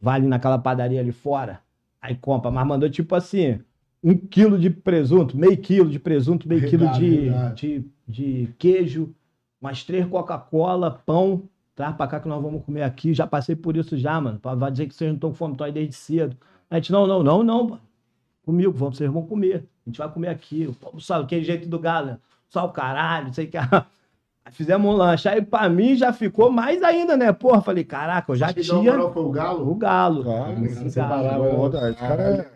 [0.00, 1.60] vai ali naquela padaria ali fora.
[2.02, 3.60] Aí compra, mas mandou tipo assim,
[4.02, 7.54] um quilo de presunto, meio quilo de presunto, meio quilo de, verdade.
[7.54, 9.14] de, de queijo,
[9.60, 11.44] umas três Coca-Cola, pão.
[11.76, 13.14] Traz pra cá que nós vamos comer aqui.
[13.14, 14.40] Já passei por isso já, mano.
[14.40, 16.36] Pra vai dizer que vocês não estão com fome, estão aí desde cedo.
[16.68, 17.68] A gente, não, não, não, não.
[17.68, 17.80] mano.
[18.44, 19.64] Comigo, vamos, vocês vão comer.
[19.86, 20.68] A gente vai comer aqui.
[20.80, 22.18] Pô, Só aquele jeito do galo, né?
[22.48, 23.58] Só o caralho, sei o que.
[24.52, 25.28] Fizemos um lanche.
[25.28, 27.32] Aí pra mim já ficou mais ainda, né?
[27.32, 29.70] Porra, falei, caraca, eu já Quem deu a tinha moral foi o Galo?
[29.70, 30.24] o galo.
[30.24, 31.70] Claro, você galo.
[31.94, 32.50] cara é-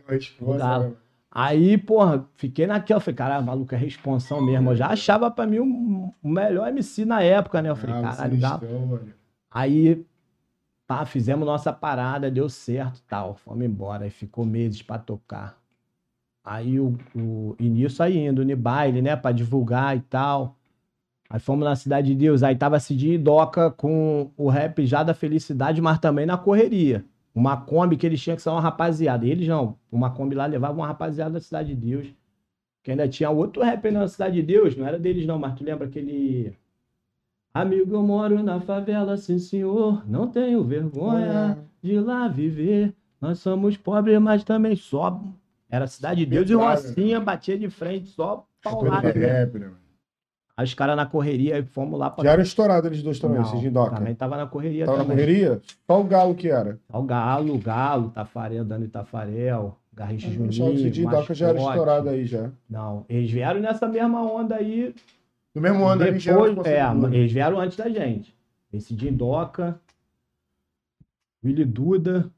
[0.59, 0.97] Galo.
[1.35, 3.01] Aí, porra, fiquei naquela.
[3.01, 4.71] Falei, caralho, maluco, é responsão mesmo.
[4.71, 7.71] Eu já achava pra mim o o melhor MC na época, né?
[7.71, 8.61] Eu falei, Galo, caralho, galo.
[9.51, 10.05] Aí,
[10.87, 13.35] pá, fizemos nossa parada, deu certo e tal.
[13.35, 14.05] Fomos embora.
[14.05, 15.57] Aí ficou meses pra tocar.
[16.45, 19.15] Aí o, o e nisso aí indo no baile, né?
[19.17, 20.57] Pra divulgar e tal.
[21.33, 22.43] Aí fomos na Cidade de Deus.
[22.43, 27.07] Aí tava Cidinho e Doca com o rap já da felicidade, mas também na correria.
[27.35, 29.27] Uma Kombi que eles tinham que ser uma rapaziada.
[29.27, 29.79] Eles não.
[29.91, 32.07] Uma Kombi lá levava uma rapaziada da Cidade de Deus.
[32.83, 34.77] Que ainda tinha outro rap na Cidade de Deus.
[34.77, 36.53] Não era deles não, mas tu lembra aquele...
[37.55, 40.07] Amigo, eu moro na favela, sim senhor.
[40.07, 42.95] Não tenho vergonha de lá viver.
[43.19, 45.19] Nós somos pobres, mas também só.
[45.71, 46.55] Era Cidade de Deus e.
[46.55, 49.09] Rocinha batia de frente, só paulada.
[49.09, 49.71] é rap, né?
[50.57, 52.25] Aí os caras na correria, aí fomos lá pra.
[52.25, 53.97] Já era estourado eles dois também, Não, esses Jindoca.
[53.97, 55.17] Também tava na correria Tava na também.
[55.19, 55.63] correria?
[55.87, 56.79] Só o Galo que era.
[56.93, 60.75] O Galo, o Galo, Tafarel, Dani Tafarel, Garrincha que Juninho.
[60.75, 62.51] esse Jindoca já era estourado aí já.
[62.69, 64.95] Não, eles vieram nessa mesma onda aí.
[65.55, 66.27] No mesmo ano, Depois,
[66.67, 67.15] é, consumidor.
[67.15, 68.35] eles vieram antes da gente.
[68.73, 69.79] Esse Dindoca,
[71.45, 72.31] Willy Duda,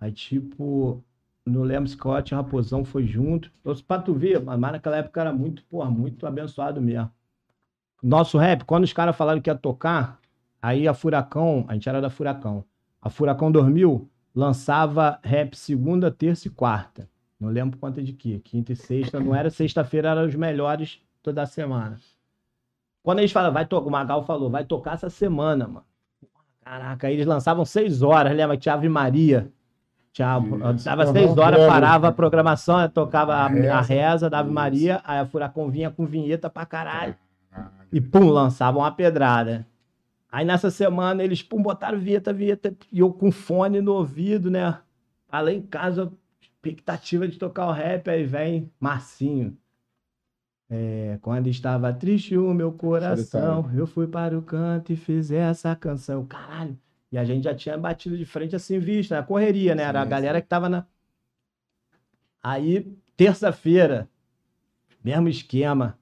[0.00, 1.02] aí tipo,
[1.46, 3.50] não lembro se Scott e Raposão foi junto.
[3.60, 7.10] Então, pra tu ver, mas naquela época era muito, porra, muito abençoado mesmo.
[8.02, 10.18] Nosso rap, quando os caras falaram que ia tocar,
[10.60, 12.64] aí a Furacão, a gente era da Furacão,
[13.00, 17.08] a Furacão dormiu, lançava rap segunda, terça e quarta.
[17.38, 21.44] Não lembro quanto de que, quinta e sexta, não era sexta-feira, eram os melhores toda
[21.46, 21.98] semana.
[23.02, 25.86] Quando eles falam, vai tocar, o Magal falou, vai tocar essa semana, mano.
[26.62, 28.56] Caraca, aí eles lançavam seis horas, lembra?
[28.56, 29.52] Tinha Ave Maria.
[30.14, 30.84] Tinha, Isso.
[30.84, 31.74] dava seis horas, lembro.
[31.74, 33.80] parava a programação, tocava a, a Reza.
[33.80, 34.54] reza da Ave Isso.
[34.54, 37.16] Maria, aí a Furacão vinha com vinheta pra caralho.
[37.92, 39.66] E pum, lançavam uma pedrada.
[40.30, 44.78] Aí nessa semana eles, pum, botaram vinheta, vinheta, e eu com fone no ouvido, né?
[45.28, 49.56] Além em casa, expectativa de tocar o rap, aí vem Marcinho.
[50.70, 55.74] É, quando estava triste o meu coração, eu fui para o canto e fiz essa
[55.74, 56.24] canção.
[56.26, 56.78] Caralho.
[57.14, 59.84] E a gente já tinha batido de frente assim, vista, na correria, né?
[59.84, 60.84] Era a galera que tava na.
[62.42, 64.08] Aí, terça-feira,
[65.02, 65.96] mesmo esquema.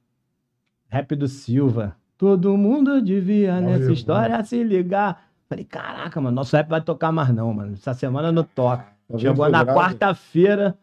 [0.89, 1.95] Rap do Silva.
[2.17, 5.29] Todo mundo devia nessa vivo, história se ligar.
[5.51, 7.75] Falei, caraca, mano, nosso rap vai tocar mais não, mano.
[7.75, 8.87] Essa semana não toca.
[9.07, 10.79] Tá Chegou na quarta-feira.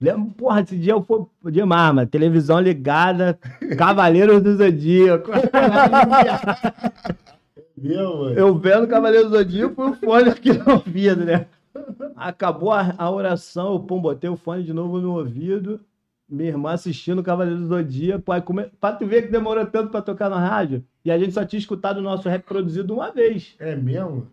[0.00, 2.08] Lembro, porra, esse dia eu fui demais, mano.
[2.08, 3.38] Televisão ligada,
[3.76, 5.30] Cavaleiros do Zodíaco.
[7.82, 8.38] Mano?
[8.38, 11.46] Eu vendo Cavaleiros do Zodíaco e o fone aqui no ouvido, né?
[12.16, 15.80] Acabou a, a oração, eu pum, botei o fone de novo no ouvido.
[16.28, 18.32] Minha irmã assistindo Cavaleiros do Zodíaco.
[18.32, 18.64] Aí come...
[18.80, 20.84] Pra tu ver que demorou tanto pra tocar na rádio.
[21.04, 23.54] E a gente só tinha escutado o nosso rap produzido uma vez.
[23.58, 24.28] É mesmo?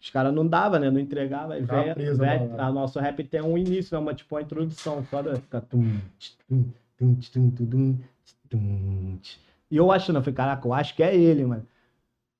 [0.00, 0.90] Os caras não davam, né?
[0.90, 1.52] Não entregavam.
[1.52, 2.66] Aí vem, preso lá, lá.
[2.66, 4.00] a nosso rap tem um início, né?
[4.00, 5.04] uma, tipo uma introdução.
[5.10, 5.62] Só da, fica
[6.18, 6.36] tch.
[9.70, 11.66] E eu achando, eu falei, caraca, eu acho que é ele, mano.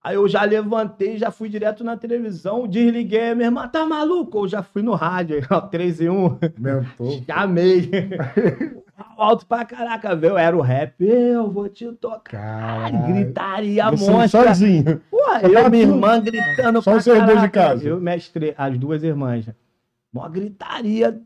[0.02, 4.38] Aí eu já levantei, já fui direto na televisão, desliguei, minha irmã, tá maluco?
[4.38, 6.38] Eu já fui no rádio, aí, ó, 3 e 1.
[6.58, 7.22] Mentor.
[7.26, 7.90] Chamei.
[9.16, 10.38] Alto pra caraca, viu?
[10.38, 10.94] Era o rap.
[11.04, 12.22] Eu vou te tocar.
[12.40, 13.06] Caralho.
[13.12, 14.48] Gritaria Você monstra.
[14.48, 15.00] sozinho.
[15.10, 17.60] Só eu e minha irmã gritando Só pra os seus dois de caraca.
[17.74, 17.88] casa.
[17.88, 19.46] Eu mestre, as duas irmãs.
[19.46, 19.54] né?
[20.12, 21.20] Mó gritaria.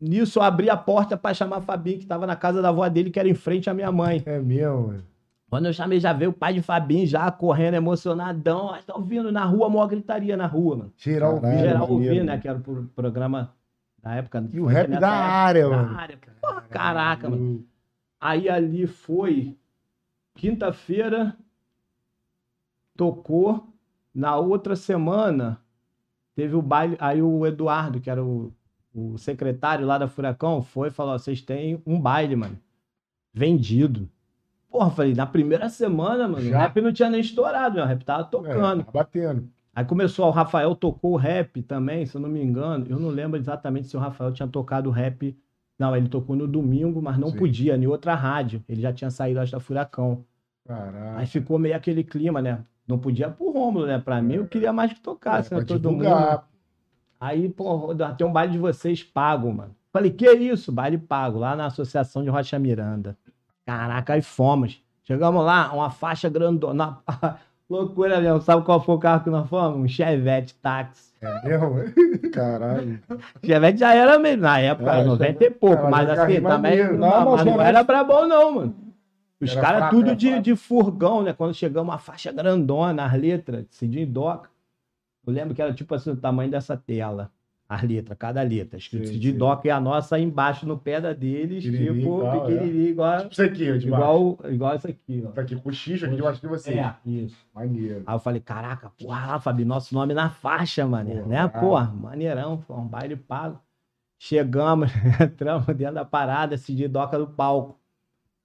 [0.00, 2.86] Nisso, eu abri a porta pra chamar a Fabinho, que tava na casa da avó
[2.88, 4.22] dele, que era em frente à minha mãe.
[4.26, 5.02] É mesmo, mano.
[5.48, 8.70] Quando eu chamei, já veio o pai de Fabinho, já correndo, emocionadão.
[8.74, 10.92] Ah, Tá ouvindo na rua, mó gritaria na rua, mano.
[10.96, 11.58] Geral vivo.
[11.58, 12.32] Geral ouvindo, né?
[12.32, 12.42] mano.
[12.42, 13.54] Que era o pro- programa
[14.02, 14.48] da época.
[14.52, 15.98] E o rap nessa da época, área, da mano.
[15.98, 16.18] área.
[16.40, 17.64] Porra, caraca, mano.
[18.20, 19.56] Aí ali foi
[20.34, 21.36] quinta-feira,
[22.96, 23.72] tocou.
[24.14, 25.60] Na outra semana
[26.34, 26.96] teve o baile.
[26.98, 28.52] Aí o Eduardo, que era o,
[28.94, 32.58] o secretário lá da Furacão, foi e falou: "Ó, vocês têm um baile, mano.
[33.32, 34.08] Vendido.
[34.70, 36.56] Porra, falei, na primeira semana, mano, Já?
[36.56, 38.80] o rap não tinha nem estourado, o rap tava tocando.
[38.80, 39.48] É, tá batendo.
[39.74, 42.86] Aí começou, o Rafael tocou o rap também, se eu não me engano.
[42.88, 45.36] Eu não lembro exatamente se o Rafael tinha tocado o rap.
[45.78, 47.36] Não, ele tocou no domingo, mas não Sim.
[47.36, 48.64] podia, em outra rádio.
[48.66, 50.24] Ele já tinha saído, acho, da Furacão.
[50.66, 51.18] Caralho.
[51.18, 52.64] Aí ficou meio aquele clima, né?
[52.88, 53.98] Não podia pro Rômulo, né?
[53.98, 55.64] Pra mim, eu queria mais que tocasse, É, né?
[55.64, 56.00] Todo mundo.
[56.00, 56.48] divulgar.
[57.20, 59.74] Aí, pô, tem um baile de vocês pago, mano.
[59.92, 60.72] Falei, que isso?
[60.72, 63.16] Baile pago, lá na Associação de Rocha Miranda.
[63.66, 64.80] Caraca, aí fomos.
[65.02, 66.98] Chegamos lá, uma faixa grandona.
[67.68, 68.40] Loucura mesmo.
[68.40, 69.80] Sabe qual foi o carro que nós fomos?
[69.80, 71.12] Um Chevette táxi.
[71.20, 71.74] É mesmo?
[72.32, 73.00] Caralho.
[73.44, 76.42] Chevette já era mesmo, na época, É, 90 e pouco, é, mas é assim, carrinho
[76.42, 78.76] também não, Não, não era brabão não, mano.
[79.40, 81.32] Os caras tudo era de, de furgão, né?
[81.32, 84.48] Quando chegamos, uma faixa grandona, as letras, Cidinho e Doca.
[85.26, 87.30] Eu lembro que era tipo assim, o tamanho dessa tela,
[87.68, 88.78] as letras, cada letra.
[88.78, 89.38] Escrito Sim, Cidinho e sim.
[89.38, 92.40] Doca e a nossa aí embaixo no pé da deles, Pequenininho, tipo, igual, é.
[92.40, 95.30] pequenininho, igual, Tipo isso aqui, ó, de igual, igual isso aqui, ó.
[95.30, 96.74] Tá aqui com o X, aqui debaixo de você.
[96.74, 97.36] É, isso.
[97.54, 98.02] Maneiro.
[98.06, 101.26] Aí eu falei, caraca, porra lá, Fabi, nosso nome na faixa, mano.
[101.26, 101.48] Né?
[101.48, 103.60] Porra, maneirão, foi um baile pago.
[104.18, 104.90] Chegamos,
[105.20, 107.78] entramos dentro da parada, e Doca do palco.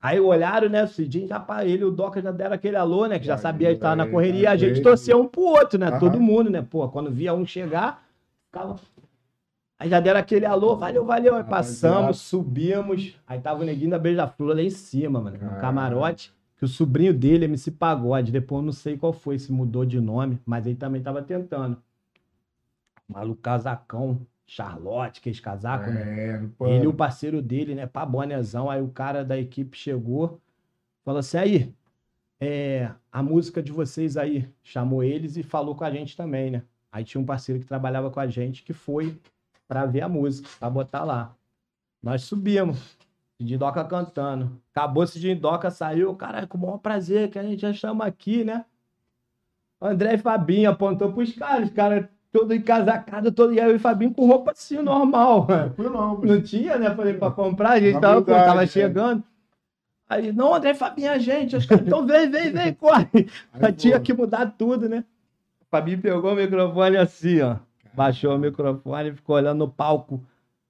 [0.01, 0.83] Aí olharam, né?
[0.83, 3.19] O Cidinho já para ele, e o Doca já deram aquele alô, né?
[3.19, 4.49] Que já sabia que tava na correria.
[4.49, 4.81] A gente aí.
[4.81, 5.89] torcia um pro outro, né?
[5.89, 5.99] Aham.
[5.99, 6.65] Todo mundo, né?
[6.67, 8.03] Pô, quando via um chegar,
[8.47, 8.79] ficava.
[9.81, 11.35] Aí já deram aquele alô, valeu, valeu.
[11.37, 13.15] Aí passamos, subimos.
[13.25, 15.39] Aí tava o neguinho da Beija-Flor lá em cima, mano.
[15.41, 16.31] No camarote.
[16.55, 19.99] Que o sobrinho dele, MC Pagode, depois eu não sei qual foi, se mudou de
[19.99, 21.81] nome, mas ele também tava tentando.
[23.09, 26.25] Maluco casacão, Charlotte, que esse casaco, né?
[26.27, 26.71] É, no pano.
[26.71, 27.87] Ele e o parceiro dele, né?
[27.87, 28.69] Pá, bonezão.
[28.69, 30.39] Aí o cara da equipe chegou,
[31.03, 31.73] falou assim: aí,
[32.39, 34.47] é, a música de vocês aí.
[34.61, 36.61] Chamou eles e falou com a gente também, né?
[36.91, 39.17] Aí tinha um parceiro que trabalhava com a gente que foi
[39.71, 41.33] pra ver a música, pra botar lá.
[42.03, 42.97] Nós subimos.
[43.37, 44.61] Cidinho Doca cantando.
[44.75, 46.13] Acabou Cidinho Doca, saiu.
[46.13, 48.65] Cara, com o maior prazer que a gente já chama aqui, né?
[49.81, 51.69] André e Fabinho apontou pros caras.
[51.69, 53.53] Os caras todo encasacado, todo.
[53.53, 55.47] E aí eu e Fabinho com roupa assim, normal.
[55.77, 56.17] Não não.
[56.19, 56.93] Não tinha, né?
[56.93, 58.67] Falei, pra comprar, a gente tava, verdade, tava é.
[58.67, 59.23] chegando.
[60.09, 61.55] Aí, não, André Fabinho, a gente.
[61.55, 63.29] Os caras, então vem, vem, vem, corre.
[63.53, 65.05] Aí, tinha que mudar tudo, né?
[65.61, 67.55] O Fabinho pegou o microfone assim, ó.
[67.93, 70.23] Baixou o microfone e ficou olhando no palco.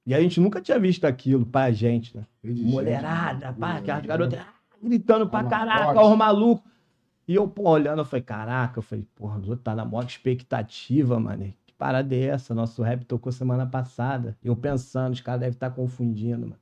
[0.05, 2.25] E a gente nunca tinha visto aquilo pra gente, né?
[2.43, 6.69] Mulherada, pá, aquelas garotas ah, gritando pra caraca, os malucos.
[7.27, 10.03] E eu, pô, olhando, eu falei, caraca, eu falei, porra, os outros tá na maior
[10.05, 11.53] expectativa, mano.
[11.65, 12.53] Que parada é essa?
[12.53, 14.35] Nosso rap tocou semana passada.
[14.43, 16.59] Eu pensando, os caras devem estar confundindo, mano.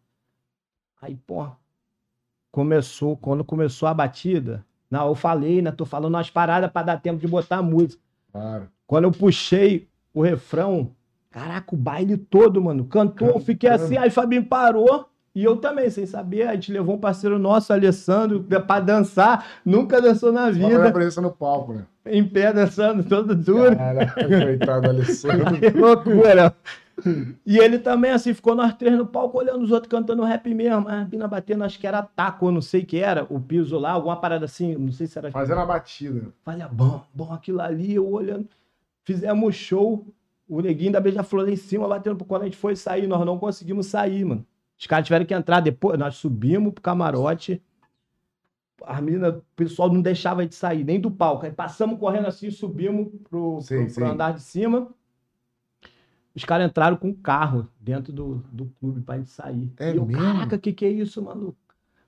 [1.01, 1.57] Aí, porra,
[2.51, 5.71] começou, quando começou a batida, não, eu falei, né?
[5.71, 8.01] Tô falando umas paradas pra dar tempo de botar a música.
[8.31, 8.69] Claro.
[8.85, 10.91] Quando eu puxei o refrão,
[11.31, 12.85] caraca, o baile todo, mano.
[12.85, 13.85] Cantou, eu fiquei Cantando.
[13.85, 15.05] assim, aí o Fabinho parou.
[15.35, 19.45] E eu também, sem saber, a gente levou um parceiro nosso, Alessandro, pra dançar.
[19.63, 20.91] Nunca dançou na vida.
[20.91, 21.85] presença no palco, né?
[22.05, 23.75] Em pé, dançando, todo duro.
[23.75, 25.57] Caraca, coitado do Alessandro.
[25.61, 26.55] Que loucura.
[27.45, 30.89] E ele também, assim, ficou nós três no palco olhando os outros cantando rap mesmo.
[30.89, 33.77] A Bina batendo, acho que era taco, eu não sei o que era, o piso
[33.77, 35.31] lá, alguma parada assim, não sei se era.
[35.31, 36.33] Fazendo a batida.
[36.43, 38.47] Falei, ah, bom, bom, aquilo ali, eu olhando.
[39.09, 40.05] Fizemos show,
[40.47, 42.23] o neguinho da Beija-Flor lá em cima, batendo.
[42.23, 44.45] Quando a gente foi sair, nós não conseguimos sair, mano.
[44.77, 47.59] Os caras tiveram que entrar depois, nós subimos pro camarote.
[48.85, 51.43] As meninas, o pessoal não deixava de sair, nem do palco.
[51.47, 54.11] Aí passamos correndo assim, subimos pro, Sim, pro, pro sim.
[54.11, 54.93] andar de cima.
[56.35, 59.73] Os caras entraram com um carro dentro do, do clube pra gente sair.
[59.79, 60.21] É e eu, mesmo?
[60.21, 61.57] caraca, que que é isso, maluco?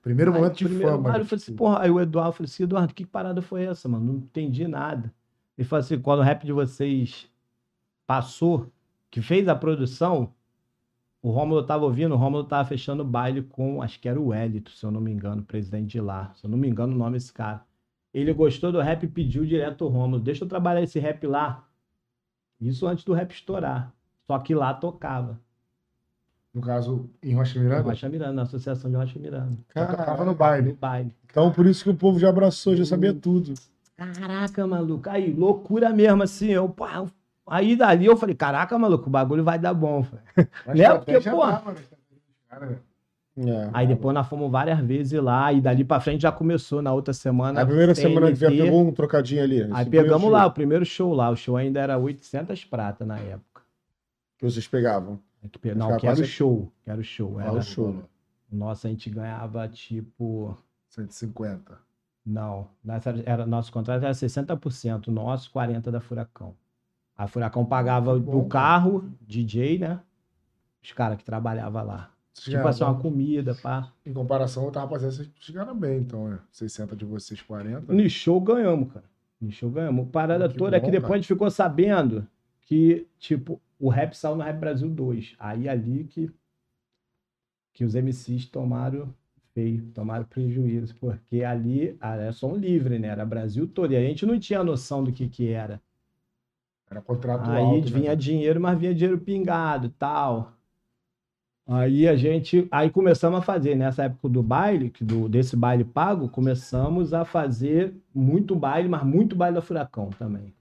[0.04, 1.04] Primeiro Aí, momento de primeiro fama.
[1.04, 3.90] baile, Eu falei assim, porra, aí o Eduardo falou assim, Eduardo, que parada foi essa,
[3.90, 4.06] mano?
[4.06, 5.12] Não entendi nada.
[5.58, 7.30] Ele falou assim, quando o rap de vocês
[8.08, 8.72] passou,
[9.10, 10.34] que fez a produção,
[11.22, 14.34] o Rômulo tava ouvindo, o Rômulo tava fechando o baile com, acho que era o
[14.34, 16.34] Elito, se eu não me engano, presidente de lá.
[16.36, 17.62] Se eu não me engano o nome desse cara.
[18.14, 21.68] Ele gostou do rap e pediu direto o Rômulo, deixa eu trabalhar esse rap lá.
[22.60, 23.94] Isso antes do rap estourar.
[24.28, 25.40] Só que lá tocava.
[26.54, 29.58] No caso, em Rocha Miranda, Rocha Miranda, na Associação de Rocha Miranda.
[29.74, 30.74] já tocava no No baile.
[30.74, 31.16] baile.
[31.26, 33.54] Então por isso que o povo já abraçou, já sabia tudo.
[34.02, 35.08] Caraca, maluco.
[35.08, 36.48] Aí, loucura mesmo, assim.
[36.48, 37.06] Eu, pá,
[37.46, 40.06] aí dali eu falei, caraca, maluco, o bagulho vai dar bom.
[40.74, 40.90] Né?
[40.98, 42.80] Porque, pô, né?
[43.38, 43.70] É.
[43.72, 47.14] Aí depois nós fomos várias vezes lá, e dali pra frente já começou na outra
[47.14, 47.62] semana.
[47.62, 48.64] A primeira semana que já CNT.
[48.64, 49.70] pegou um trocadinho ali.
[49.72, 51.30] Aí pegamos lá, o primeiro show lá.
[51.30, 53.62] O show ainda era 800 prata na época.
[54.38, 55.20] Que vocês pegavam.
[55.52, 56.72] Que pe- Não, que era o show.
[56.84, 57.40] Que era o show.
[57.40, 57.54] Ah, Era...
[57.54, 58.04] o show.
[58.52, 60.58] Nossa, a gente ganhava tipo.
[60.90, 61.91] 150.
[62.26, 66.56] Não, nessa era, nosso contrato era 60%, nosso 40% da Furacão.
[67.18, 70.00] A Furacão pagava Muito bom, o carro, DJ, né?
[70.84, 72.12] Os caras que trabalhavam lá.
[72.34, 73.92] Tipo assim, ganhavam- uma comida, pá.
[74.06, 76.40] Em comparação, eu tava fazendo, vocês chegaram bem, então, né?
[76.52, 77.92] 60 de vocês, 40.
[77.94, 79.06] No show ganhamos, cara.
[79.40, 80.08] No show ganhamos.
[80.10, 81.16] Parada Que toda é bom, que depois cara.
[81.16, 82.28] a gente ficou sabendo
[82.62, 85.36] que, tipo, o rap saiu no Rap Brasil 2.
[85.40, 86.32] Aí ali que,
[87.74, 89.14] que os MCs tomaram
[89.54, 90.96] feio, tomaram prejuízo.
[90.96, 93.08] Porque ali ah, era som livre, né?
[93.08, 93.94] Era Brasil todo.
[93.94, 95.82] E a gente não tinha noção do que que era.
[96.90, 98.16] Era contrato Aí alto, vinha né?
[98.16, 100.54] dinheiro, mas vinha dinheiro pingado e tal.
[101.66, 106.28] Aí a gente, aí começamos a fazer, nessa época do baile, do, desse baile pago,
[106.28, 110.54] começamos a fazer muito baile, mas muito baile da Furacão também.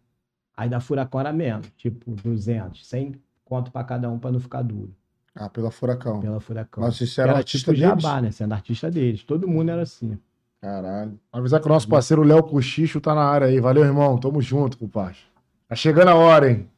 [0.56, 3.14] Aí da Furacão era menos, tipo 200, 100
[3.44, 4.94] conto pra cada um pra não ficar duro,
[5.34, 6.20] Ah, pela Furacão.
[6.20, 6.82] pela Furacão.
[6.82, 8.02] Mas você era era artista tipo deles?
[8.02, 8.30] jabá, né?
[8.30, 9.22] Sendo artista deles.
[9.22, 10.18] Todo mundo era assim.
[10.60, 11.18] Caralho.
[11.32, 13.60] Avisar que o nosso parceiro Léo Cochicho tá na área aí.
[13.60, 14.18] Valeu, irmão.
[14.18, 15.16] Tamo junto, compadre.
[15.68, 16.68] Tá chegando a hora, hein?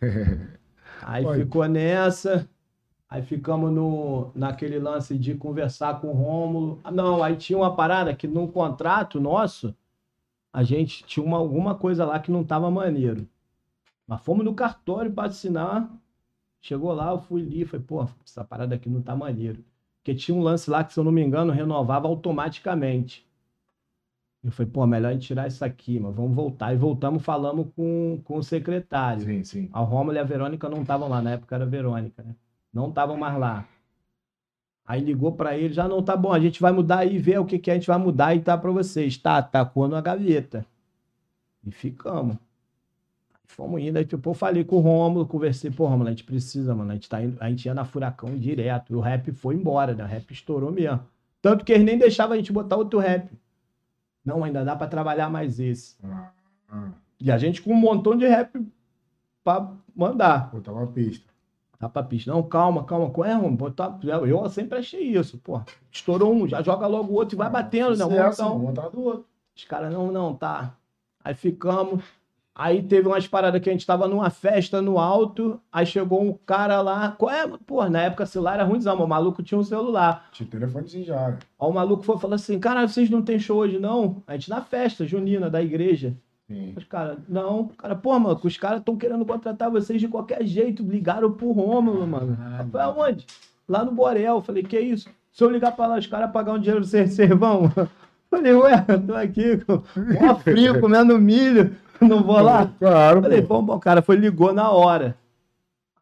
[1.02, 1.38] Aí Oi.
[1.40, 2.48] ficou nessa.
[3.08, 6.80] Aí ficamos no, naquele lance de conversar com o Rômulo.
[6.82, 9.74] Ah, não, aí tinha uma parada que no contrato nosso,
[10.52, 13.28] a gente tinha uma, alguma coisa lá que não tava maneiro.
[14.06, 15.88] Mas fomos no cartório para assinar.
[16.64, 19.62] Chegou lá, eu fui ali, falei, pô, essa parada aqui não tá maneiro.
[19.98, 23.28] Porque tinha um lance lá que, se eu não me engano, renovava automaticamente.
[24.42, 26.72] Eu falei, pô, melhor a gente tirar isso aqui, mas vamos voltar.
[26.72, 29.20] E voltamos, falamos com, com o secretário.
[29.20, 29.68] Sim, sim.
[29.74, 32.34] A Rômulo e a Verônica não estavam lá, na época era a Verônica, né?
[32.72, 33.68] Não estavam mais lá.
[34.86, 37.44] Aí ligou pra ele, já não tá bom, a gente vai mudar aí, ver o
[37.44, 39.18] que que a gente vai mudar e tá pra vocês.
[39.18, 40.64] Tá, tacou na gaveta.
[41.62, 42.38] E ficamos.
[43.46, 46.74] Fomos indo, aí tipo, eu falei com o Rômulo, conversei, pô, Rômulo, a gente precisa,
[46.74, 49.54] mano, a gente, tá indo, a gente ia na Furacão direto, e o rap foi
[49.54, 50.02] embora, né?
[50.02, 51.00] O rap estourou mesmo.
[51.42, 53.30] Tanto que eles nem deixavam a gente botar outro rap.
[54.24, 55.96] Não, ainda dá pra trabalhar mais esse.
[56.02, 56.30] Ah,
[56.70, 56.88] ah.
[57.20, 58.66] E a gente com um montão de rap
[59.44, 60.50] pra mandar.
[60.50, 61.28] Botar uma pista.
[61.78, 62.30] Tá pra pista.
[62.32, 63.10] Não, calma, calma.
[63.10, 63.54] Qual é, mano?
[63.54, 63.98] Botar...
[64.02, 65.60] Eu sempre achei isso, pô.
[65.92, 68.04] Estourou um, já joga logo o outro e vai batendo, né?
[68.04, 69.26] Sucesso, Então, um atrás do outro.
[69.54, 70.74] os caras, não, não, tá.
[71.22, 72.02] Aí ficamos.
[72.56, 75.60] Aí teve umas paradas que a gente tava numa festa no alto.
[75.72, 77.10] Aí chegou um cara lá.
[77.18, 77.44] Qual é?
[77.66, 80.28] Pô, na época celular era ruimzão, mas o maluco tinha um celular.
[80.30, 81.30] Tinha telefonezinho já.
[81.30, 81.38] né?
[81.60, 84.22] Aí o maluco foi falar assim: Cara, vocês não tem show hoje, não?
[84.26, 86.14] A gente na festa junina da igreja.
[86.46, 86.74] Sim.
[86.76, 90.82] Os caras, não, cara, pô, mano, os caras estão querendo contratar vocês de qualquer jeito.
[90.84, 92.36] Ligaram pro Rômulo, mano.
[92.70, 93.26] Falei, aonde?
[93.68, 94.36] Lá no Borel.
[94.36, 95.08] Eu falei, que isso?
[95.32, 97.72] Se eu ligar pra lá, os caras pagar um dinheiro, vocês vão?
[98.30, 99.82] Falei, ué, eu tô aqui com
[100.20, 102.70] mó frio, comendo milho, não vou lá?
[102.78, 103.48] Claro, Falei, pô.
[103.60, 105.16] bom, bom, cara, foi, ligou na hora.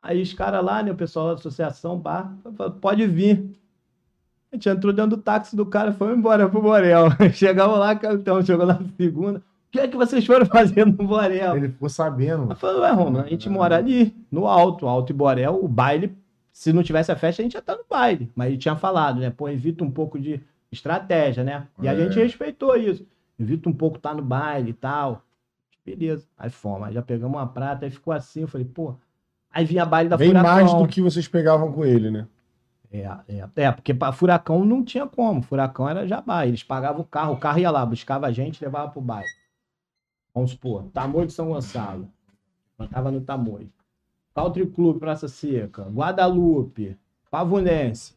[0.02, 3.50] Aí os caras lá, né, o pessoal da associação, falou, pode vir.
[4.50, 7.06] A gente entrou dentro do táxi do cara, foi embora pro Borel.
[7.32, 9.38] Chegamos lá, então, chegou lá na segunda.
[9.38, 11.56] O que é que vocês foram fazer no Borel?
[11.56, 12.50] Ele ficou sabendo.
[12.50, 16.14] Eu falei, ué, Roma, a gente mora ali, no alto, Alto e Borel, o baile,
[16.52, 18.30] se não tivesse a festa, a gente ia estar no baile.
[18.34, 19.30] Mas ele tinha falado, né?
[19.30, 20.38] Pô, evita um pouco de
[20.70, 21.66] estratégia, né?
[21.80, 21.96] E a É.
[21.96, 23.06] gente respeitou isso.
[23.40, 25.22] Evita um pouco estar no baile e tal.
[25.84, 26.26] Beleza.
[26.38, 28.94] Aí fomos, aí já pegamos uma prata, aí ficou assim, eu falei, pô.
[29.50, 30.50] Aí vinha baile da Bem Furacão.
[30.50, 32.26] mais do que vocês pegavam com ele, né?
[32.90, 35.42] É, é, é, porque para Furacão não tinha como.
[35.42, 36.46] Furacão era jabá.
[36.46, 39.28] Eles pagavam o carro, o carro ia lá, buscava a gente, levava pro bairro.
[40.34, 42.08] Vamos supor, Tamoio de São Gonçalo.
[42.78, 43.70] Eu tava no Tamoio.
[44.34, 46.96] Country Club, Praça Seca, Guadalupe,
[47.30, 48.14] Pavunense.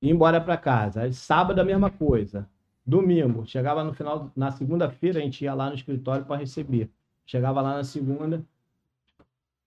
[0.00, 1.02] Ia embora pra casa.
[1.02, 2.48] Aí, sábado a mesma coisa.
[2.84, 6.90] Domingo, chegava no final, na segunda-feira, a gente ia lá no escritório para receber.
[7.24, 8.44] Chegava lá na segunda.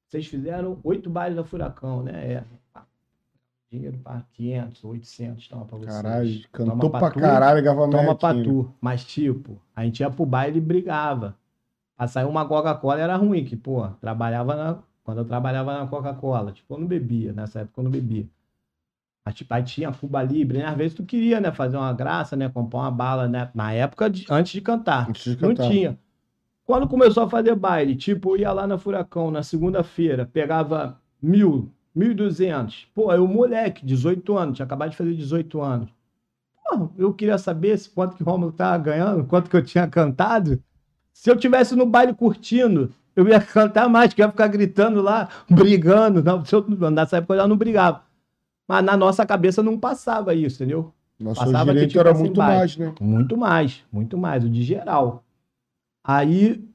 [0.05, 2.33] Vocês fizeram oito bailes da Furacão, né?
[2.33, 2.43] É.
[3.71, 5.95] Dinheiro para 500, 800, toma pra vocês.
[5.95, 8.71] Caralho, Toma cantou pra tu, caralho, ganhava Toma pra tu.
[8.79, 11.35] Mas, tipo, a gente ia pro baile e brigava.
[11.97, 14.77] Pra sair uma Coca-Cola era ruim, que, pô, trabalhava na.
[15.03, 18.27] Quando eu trabalhava na Coca-Cola, tipo, eu não bebia, nessa época eu não bebia.
[19.49, 20.65] Aí tinha Cuba Libre, né?
[20.65, 21.51] Às vezes tu queria, né?
[21.51, 22.47] Fazer uma graça, né?
[22.47, 23.49] Comprar uma bala, né?
[23.55, 25.09] Na época, de- antes de cantar.
[25.09, 25.67] Antes de Não cantar.
[25.69, 25.97] tinha.
[26.63, 31.71] Quando começou a fazer baile, tipo, eu ia lá na Furacão na segunda-feira, pegava mil,
[31.93, 32.87] mil e duzentos.
[32.93, 35.89] Pô, eu moleque, 18 anos, tinha acabado de fazer 18 anos.
[36.63, 39.87] Porra, eu queria saber se quanto que o Romulo tava ganhando, quanto que eu tinha
[39.87, 40.61] cantado.
[41.13, 45.01] Se eu tivesse no baile curtindo, eu ia cantar mais, que eu ia ficar gritando
[45.01, 46.21] lá, brigando.
[46.23, 48.03] Não, se eu, nessa época eu já não brigava.
[48.67, 50.93] Mas na nossa cabeça não passava isso, entendeu?
[51.19, 52.57] Nosso Passava que, direito tipo era assim, muito baile.
[52.57, 52.95] mais, né?
[52.99, 55.23] Muito mais, muito mais, o de geral.
[56.03, 56.67] Aí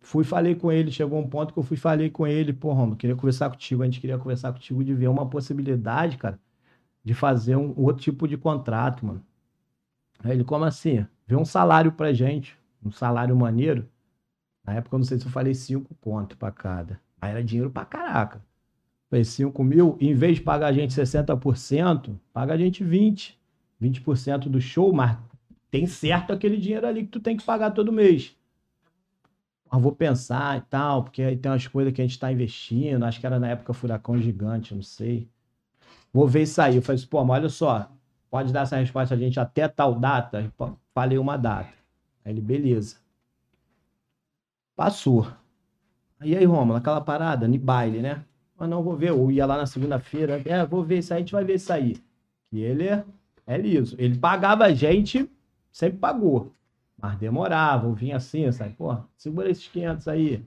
[0.00, 2.96] fui falei com ele, chegou um ponto que eu fui falei com ele, pô, Romulo,
[2.96, 6.38] queria conversar contigo, a gente queria conversar contigo de ver uma possibilidade, cara,
[7.02, 9.24] de fazer um outro tipo de contrato, mano.
[10.22, 11.06] Aí ele, como assim?
[11.26, 13.88] Vê um salário pra gente, um salário maneiro.
[14.64, 17.00] Na época eu não sei se eu falei cinco conto pra cada.
[17.20, 18.42] Aí era dinheiro pra caraca.
[19.10, 23.34] Falei, 5 mil, em vez de pagar a gente 60%, paga a gente 20%.
[23.80, 25.18] 20% do show, mas
[25.70, 28.36] tem certo aquele dinheiro ali que tu tem que pagar todo mês.
[29.70, 33.04] Mas vou pensar e tal, porque aí tem umas coisas que a gente tá investindo.
[33.04, 35.28] Acho que era na época Furacão Gigante, não sei.
[36.12, 36.76] Vou ver isso aí.
[36.76, 37.90] Eu falei assim, pô, mas olha só,
[38.30, 40.52] pode dar essa resposta a gente até tal data?
[40.94, 41.72] Falei uma data.
[42.24, 42.96] Aí ele, beleza.
[44.76, 45.26] Passou.
[46.22, 48.24] E aí, Romulo, aquela parada, no baile, né?
[48.64, 49.10] Mas não, vou ver.
[49.10, 51.70] Eu ia lá na segunda-feira, é, vou ver isso aí, a gente vai ver isso
[51.70, 51.98] aí.
[52.50, 52.88] E ele
[53.46, 53.94] é, liso.
[53.98, 55.30] Ele pagava a gente,
[55.70, 56.50] sempre pagou.
[56.98, 58.72] Mas demorava, eu vinha assim, sabe?
[58.72, 60.42] Pô, segura esses 500 aí.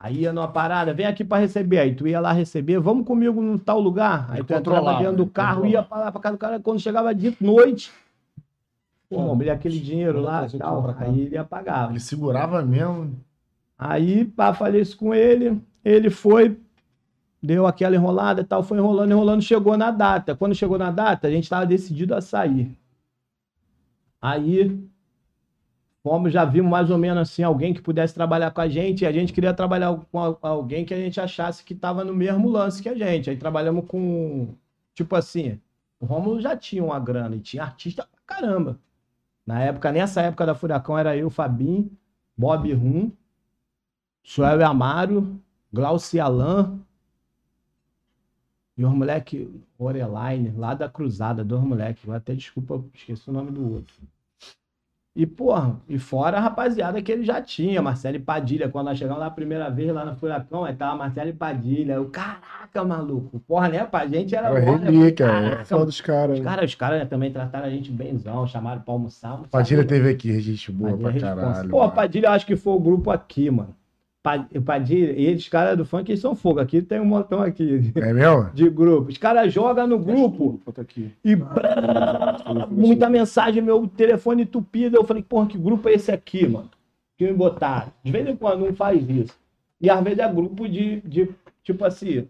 [0.00, 1.78] Aí ia numa parada, vem aqui pra receber.
[1.78, 4.26] Aí tu ia lá receber, vamos comigo num tal lugar.
[4.30, 5.74] Aí tu entrava dentro do ele carro, controlava.
[5.74, 6.60] ia pra lá, pra casa do cara.
[6.60, 7.92] Quando chegava de noite,
[9.10, 10.94] pô, mobilha aquele dinheiro lá e tal.
[10.96, 11.92] Aí ele apagava.
[11.92, 13.14] Ele segurava mesmo.
[13.78, 15.60] Aí, pá, falei isso com ele.
[15.84, 16.58] Ele foi,
[17.46, 20.34] deu aquela enrolada e tal, foi enrolando, enrolando, chegou na data.
[20.34, 22.76] Quando chegou na data, a gente estava decidido a sair.
[24.20, 24.84] Aí,
[26.02, 29.06] fomos, já vimos mais ou menos assim, alguém que pudesse trabalhar com a gente, e
[29.06, 32.48] a gente queria trabalhar com al- alguém que a gente achasse que estava no mesmo
[32.48, 33.30] lance que a gente.
[33.30, 34.54] Aí trabalhamos com,
[34.94, 35.60] tipo assim,
[36.00, 38.78] o Rômulo já tinha uma grana e tinha artista pra caramba.
[39.46, 41.90] Na época, nessa época da Furacão, era eu, Fabinho,
[42.36, 43.12] Bob Rum,
[44.24, 45.40] Suel Amaro,
[45.72, 46.80] Glauci Alan
[48.76, 49.48] e os moleque
[49.78, 52.04] Oreline, lá da Cruzada, dois moleques.
[52.04, 53.94] Vou Até desculpa, esqueci o nome do outro.
[55.16, 58.68] E, porra, e fora a rapaziada que ele já tinha, Marcelo e Padilha.
[58.68, 61.94] Quando nós chegamos lá a primeira vez lá no Furacão, aí tava Marcelo e Padilha.
[61.94, 63.40] Eu, caraca, maluco.
[63.40, 63.82] Porra, né?
[63.86, 64.60] Pra gente era né?
[64.60, 65.28] relíquia, é.
[65.28, 66.38] Caraca, Fã dos caras.
[66.38, 69.40] Os caras os caras também trataram a gente benzão, chamaram pra almoçar.
[69.50, 71.50] Padilha teve aqui, gente boa Padilha pra responsa.
[71.50, 71.70] caralho.
[71.70, 71.90] Pô.
[71.90, 73.74] Padilha, eu acho que foi o grupo aqui, mano.
[74.26, 76.58] Pa- Padilha, e eles, caras do funk, eles são fogo.
[76.58, 78.50] Aqui tem um montão aqui É mesmo?
[78.52, 79.08] de grupo.
[79.08, 81.12] Os caras jogam no grupo aqui.
[81.24, 81.36] e
[82.68, 84.96] muita mensagem, meu telefone entupido.
[84.96, 86.68] Eu falei, porra, que grupo é esse aqui, mano?
[87.16, 87.92] Que me botaram.
[88.02, 89.38] De vez em quando não faz isso.
[89.80, 91.28] E às vezes é grupo de, de
[91.62, 92.26] tipo assim,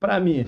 [0.00, 0.44] pra mim,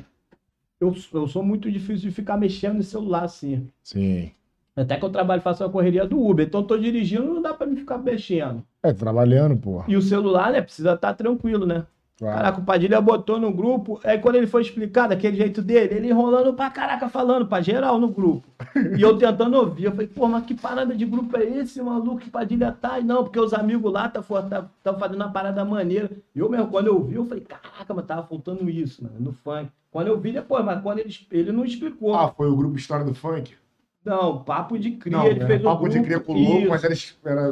[0.80, 3.68] eu, eu sou muito difícil de ficar mexendo no celular assim.
[3.80, 4.32] Sim.
[4.76, 6.46] Até que eu trabalho, faço a correria do Uber.
[6.46, 8.62] Então, eu tô dirigindo, não dá pra me ficar mexendo.
[8.82, 9.84] É, trabalhando, porra.
[9.88, 11.84] E o celular, né, precisa estar tranquilo, né?
[12.20, 12.36] Claro.
[12.36, 13.98] Caraca, o Padilha botou no grupo.
[14.04, 17.98] Aí, quando ele foi explicar daquele jeito dele, ele enrolando pra caraca, falando pra geral
[17.98, 18.46] no grupo.
[18.96, 19.84] E eu tentando ouvir.
[19.84, 22.18] Eu falei, pô, mas que parada de grupo é esse, maluco?
[22.18, 22.98] Que Padilha tá?
[22.98, 26.10] E não, porque os amigos lá estão tá, tão fazendo uma parada maneira.
[26.34, 29.32] E eu mesmo, quando eu ouvi, eu falei, caraca, mas tava faltando isso, mano, no
[29.32, 29.70] funk.
[29.90, 32.14] Quando eu vi depois, mas quando ele, ele não explicou.
[32.14, 33.54] Ah, foi o grupo História do Funk?
[34.04, 35.16] Não, papo de cria.
[35.16, 36.94] Não, ele era fez um papo de grupo- cria com o louco, mas era,
[37.24, 37.50] era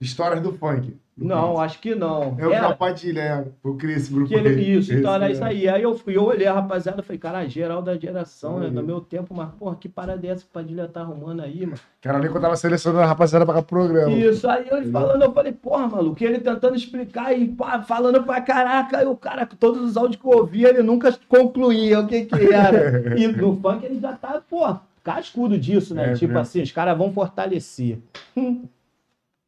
[0.00, 0.96] histórias do funk.
[1.14, 1.60] Do Não, funk.
[1.60, 2.36] acho que não.
[2.38, 3.44] É o Era Capadilha, é.
[3.62, 4.78] Eu criei esse grupo que ele, aí.
[4.78, 5.48] isso, então era Esse, isso é.
[5.48, 5.68] aí.
[5.68, 8.66] Aí eu fui, eu olhei a rapaziada e falei, cara, geral da geração, né?
[8.66, 8.72] Aí.
[8.72, 11.66] Do meu tempo, mas, porra, que parada é essa que o Padilha tá arrumando aí,
[11.66, 11.78] mano?
[12.00, 14.10] Cara, nem quando eu tava selecionando a rapaziada pra pro programa.
[14.10, 18.40] Isso, aí ele falando, eu falei, porra, maluco, ele tentando explicar e pá, falando pra
[18.40, 22.06] caraca, e o cara, com todos os áudios que eu ouvia, ele nunca concluía o
[22.06, 23.16] que que era.
[23.20, 26.10] e no funk ele já tá, pô, cascudo disso, né?
[26.10, 26.38] É tipo mesmo.
[26.38, 27.98] assim, os caras vão fortalecer.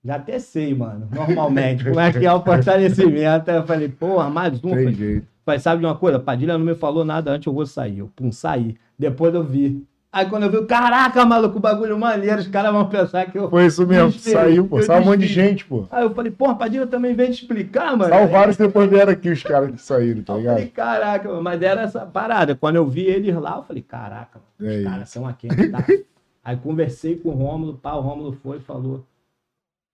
[0.05, 3.51] Já até sei, mano, normalmente, como é que é o fortalecimento.
[3.51, 4.69] Aí eu falei, porra, mais um.
[4.69, 5.27] Tem Falei, jeito.
[5.47, 6.19] Mas sabe de uma coisa?
[6.19, 7.99] Padilha não me falou nada antes, eu vou sair.
[8.01, 8.77] Eu, pum, saí.
[8.99, 9.83] Depois eu vi.
[10.15, 13.51] Aí quando eu vi, caraca, maluco, bagulho maneiro, os caras vão pensar que eu.
[13.51, 14.13] Foi isso mesmo.
[14.13, 14.33] Desfez.
[14.33, 14.81] Saiu, pô.
[14.81, 15.89] Saiu um monte de gente, pô.
[15.91, 18.29] Aí eu falei, porra, Padilha também veio te explicar, mano.
[18.29, 20.73] Vários depois vieram aqui os caras que saíram, tá Eu falei, ligado?
[20.73, 22.55] caraca, mas era essa parada.
[22.55, 24.89] Quando eu vi eles lá, eu falei, caraca, mano, É os isso.
[24.89, 25.49] caras são aqui.
[25.49, 25.79] Tá?
[26.45, 29.05] Aí conversei com o Rômulo, pá, o Rômulo foi e falou,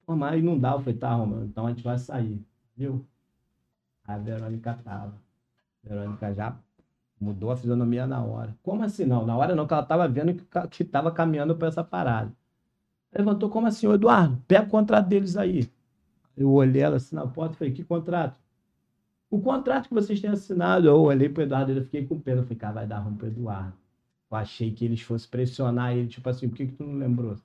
[0.04, 0.72] pô, mas não dá.
[0.72, 2.38] Eu falei, tá, Rômulo, então a gente vai sair,
[2.76, 3.02] viu?
[4.06, 5.14] Aí a Verônica tava.
[5.82, 6.54] A Verônica já
[7.20, 8.56] mudou a fisionomia na hora.
[8.62, 9.26] Como assim não?
[9.26, 12.32] Na hora não, que ela tava vendo que, ca- que tava caminhando pra essa parada.
[13.16, 14.42] Levantou, como assim, ô Eduardo?
[14.48, 15.70] Pega o contrato deles aí.
[16.36, 18.40] Eu olhei ela assim na porta e falei, que contrato?
[19.30, 22.40] O contrato que vocês têm assinado, eu olhei pro Eduardo e eu fiquei com pena.
[22.40, 23.74] Eu falei, cara, vai dar ruim pro Eduardo.
[24.30, 27.32] Eu achei que eles fossem pressionar ele, tipo assim, por que, que tu não lembrou?
[27.32, 27.38] Eu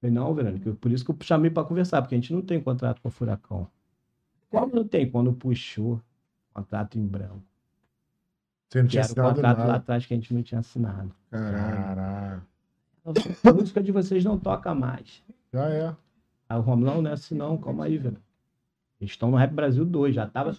[0.00, 2.62] falei, não, Verônica, por isso que eu chamei pra conversar, porque a gente não tem
[2.62, 3.68] contrato com o Furacão.
[4.50, 5.10] Como não tem?
[5.10, 6.00] Quando puxou,
[6.54, 7.44] contrato em branco.
[8.74, 9.74] Você não Que tinha era o contrato lá nada.
[9.76, 11.14] atrás que a gente não tinha assinado.
[11.30, 12.42] Caralho.
[13.44, 15.22] A música de vocês não toca mais.
[15.52, 15.94] Já é.
[16.48, 18.16] Aí o Romulão, não é assim não, calma aí, velho.
[19.00, 20.56] Eles estão no Rap Brasil 2, já tava.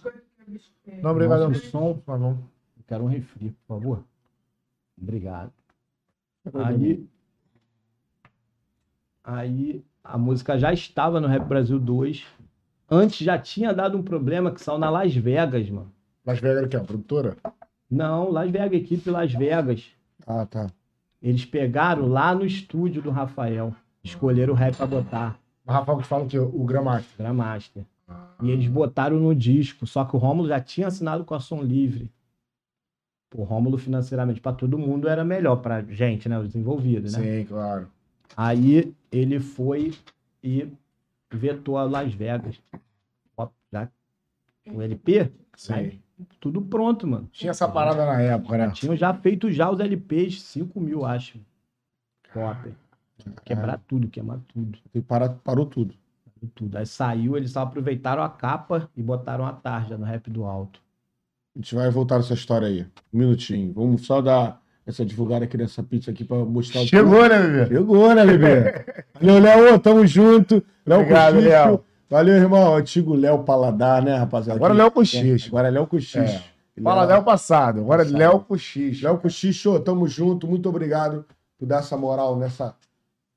[1.02, 1.46] Não, obrigado.
[1.46, 1.98] Nosso som.
[2.06, 2.38] Tá bom.
[2.78, 4.04] Eu quero um refri, por favor.
[4.98, 5.52] Obrigado.
[6.54, 7.06] Aí,
[9.22, 12.24] aí a música já estava no Rap Brasil 2.
[12.90, 15.92] Antes já tinha dado um problema que saiu na Las Vegas, mano.
[16.24, 16.76] Las Vegas era o quê?
[16.78, 17.36] A produtora?
[17.90, 19.84] Não, Las Vegas, equipe Las Vegas.
[20.26, 20.66] Ah, tá.
[21.22, 23.74] Eles pegaram lá no estúdio do Rafael.
[24.02, 27.16] Escolheram o rap pra botar, O Rafael que fala que o Gramaster.
[27.18, 27.84] Gramaster.
[28.40, 31.62] E eles botaram no disco, só que o Rômulo já tinha assinado com a Som
[31.62, 32.12] Livre.
[33.34, 37.40] O Rômulo financeiramente para todo mundo era melhor pra gente, né, os envolvidos, né?
[37.40, 37.88] Sim, claro.
[38.36, 39.92] Aí ele foi
[40.42, 40.68] e
[41.32, 42.60] vetou a Las Vegas.
[43.72, 43.88] Já
[44.72, 45.72] o LP, Sim.
[45.72, 46.00] aí,
[46.40, 47.28] tudo pronto, mano.
[47.32, 48.70] Tinha essa parada na época, né?
[48.70, 51.38] Tinham já feito já os LPs, 5 mil, acho.
[52.32, 52.74] Copy.
[53.44, 54.78] Quebrar tudo, queimar tudo.
[54.94, 55.94] E para, parou tudo.
[56.54, 56.76] tudo.
[56.78, 60.80] Aí saiu, eles só aproveitaram a capa e botaram a tarja no rap do alto.
[61.54, 62.86] A gente vai voltar nessa história aí.
[63.12, 63.72] Um minutinho.
[63.72, 67.66] Vamos só dar essa divulgada aqui nessa pizza aqui pra mostrar o Chegou, né, bebê?
[67.74, 68.84] Chegou, né, bebê?
[69.20, 69.78] Valeu, Léo.
[69.78, 70.62] Tamo junto.
[70.84, 71.40] Léo Obrigado.
[71.40, 71.84] Léo.
[72.08, 72.76] Valeu, irmão.
[72.76, 74.58] Antigo Léo Paladar, né, rapaziada?
[74.58, 75.48] Agora Léo Cochicho.
[75.48, 76.42] Agora é Léo Cochicho.
[76.82, 79.04] Fala Léo passado, agora é Léo Cochicho.
[79.04, 80.46] Léo Cochicho, tamo junto.
[80.46, 81.24] Muito obrigado
[81.58, 82.74] por dar essa moral nessa.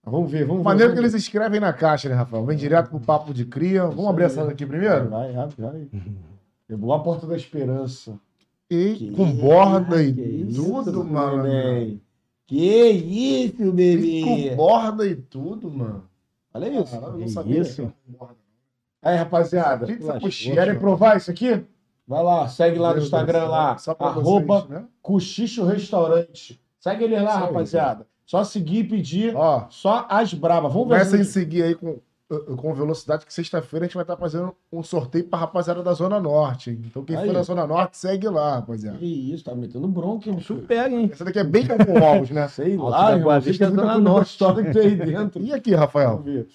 [0.03, 0.65] Vamos ver, vamos ver.
[0.65, 2.45] Maneiro que eles escrevem na caixa, né, Rafael?
[2.45, 3.85] Vem direto pro papo de cria.
[3.85, 5.09] Vamos abrir essa daqui primeiro?
[5.09, 5.87] Vai, vai, vai.
[6.67, 8.19] Levou a porta da esperança.
[8.69, 11.99] E Que com borda e isso, tudo, mano.
[12.45, 14.21] Que isso, E bebê?
[14.23, 16.03] com borda e tudo, mano.
[16.53, 16.91] Olha isso.
[16.91, 17.93] Caralho, eu não sabia isso?
[18.05, 18.35] que borda.
[19.01, 19.85] Aí, rapaziada.
[19.85, 20.19] Pizza Relaxa.
[20.25, 20.53] Cochicho.
[20.53, 21.63] Querem provar isso aqui?
[22.07, 23.77] Vai lá, segue lá no Instagram Deus, lá.
[23.99, 24.85] Arroba vocês, né?
[25.01, 26.59] Cochicho Restaurante.
[26.79, 27.39] Segue ele lá, Isso aí.
[27.45, 28.07] rapaziada.
[28.25, 29.35] Só seguir e pedir.
[29.35, 30.71] Ó, Só as brabas.
[30.73, 30.95] Vamos ver.
[30.95, 31.99] Comecem a se- seguir aí com,
[32.31, 35.93] uh, com velocidade, que sexta-feira a gente vai estar fazendo um sorteio pra rapaziada da
[35.93, 36.71] Zona Norte.
[36.71, 36.81] hein?
[36.85, 37.27] Então quem Aí.
[37.27, 38.97] for da Zona Norte, segue lá, rapaziada.
[38.97, 41.09] Que isso, tá metendo bronca, hein, pega, hein?
[41.13, 42.47] Essa daqui é bem com ovos, né?
[42.47, 43.39] Sei lá, irmão.
[43.41, 44.19] Vista, têm muita Zona Norte.
[44.19, 45.41] gostosa que tem aí dentro.
[45.43, 46.17] E aqui, Rafael?
[46.17, 46.47] Vamos ver.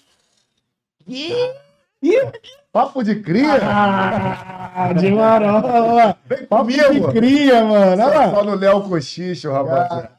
[2.71, 3.57] Papo de cria?
[3.63, 6.17] Ah, de marola.
[6.25, 7.11] Vem Papo de comigo!
[7.11, 7.91] cria, mano.
[8.03, 8.31] Olha lá.
[8.31, 10.11] Só no Léo Cochicho, rapaziada.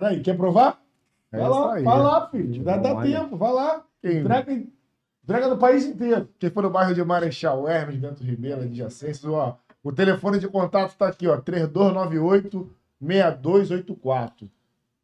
[0.00, 0.78] Aí, quer provar?
[1.32, 1.84] É Vai lá, aí.
[1.84, 2.62] vai lá, filho.
[2.64, 3.82] Dá, dá tempo, vai lá.
[4.02, 4.62] Quem, Entrega,
[5.24, 6.28] entrega no país inteiro.
[6.38, 10.96] quem for no bairro de Marechal Hermes, Bento Ribeiro, adjacências, ó, o telefone de contato
[10.96, 11.36] tá aqui, ó,
[13.02, 14.48] 3298-6284.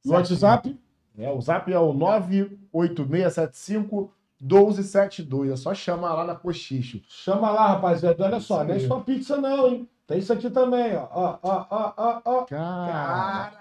[0.05, 0.79] No WhatsApp?
[1.19, 4.13] É, o zap é o 98675
[4.47, 5.51] 1272.
[5.51, 7.01] É só chamar lá na Cochicho.
[7.09, 8.25] Chama lá, rapaziada.
[8.25, 9.89] Olha só, não é só pizza, não, hein?
[10.07, 11.09] Tem isso aqui também, ó.
[11.11, 12.45] Ó, ó, ó, ó, ó.
[12.45, 13.53] Cara,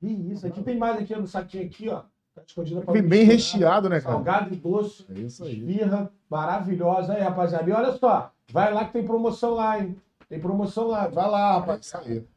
[0.00, 0.46] Que isso.
[0.46, 2.02] Aqui tem mais aqui no saquinho aqui, ó.
[2.34, 4.14] Tá escondido pra Vem bem recheado, né, cara?
[4.14, 5.06] Salgado e doce.
[5.08, 5.58] É isso aí.
[5.58, 7.68] Esfirra maravilhosa aí, rapaziada.
[7.68, 9.96] E olha só, vai lá que tem promoção lá, hein?
[10.28, 11.06] Tem promoção lá.
[11.06, 11.92] Vai lá, É rapaz.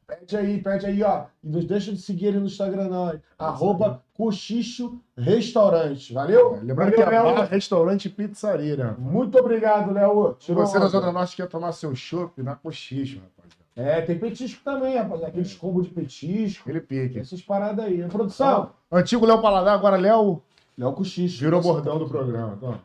[0.06, 1.26] Pede aí, pede aí, ó.
[1.44, 3.20] E não deixa de seguir ele no Instagram, não.
[3.38, 6.14] Arroba Cochicho Restaurante.
[6.14, 6.60] Valeu?
[6.64, 7.24] Lembrando que é Léo.
[7.36, 8.96] bar, restaurante e pizzaria, né?
[8.98, 10.36] Muito obrigado, Léo.
[10.40, 10.88] Se você onda.
[10.88, 13.60] Zona Norte quer tomar seu chopp na Cochicho, rapaziada.
[13.76, 15.24] É, tem petisco também, rapaz.
[15.24, 16.62] Aqueles combos de petisco.
[16.70, 17.20] Aquele pique.
[17.20, 18.04] Essas paradas aí.
[18.08, 18.72] Produção.
[18.92, 20.42] Antigo Léo Paladar, agora Léo
[20.78, 21.40] Léo Cochicho.
[21.40, 22.54] virou bordão do programa.
[22.58, 22.80] Então,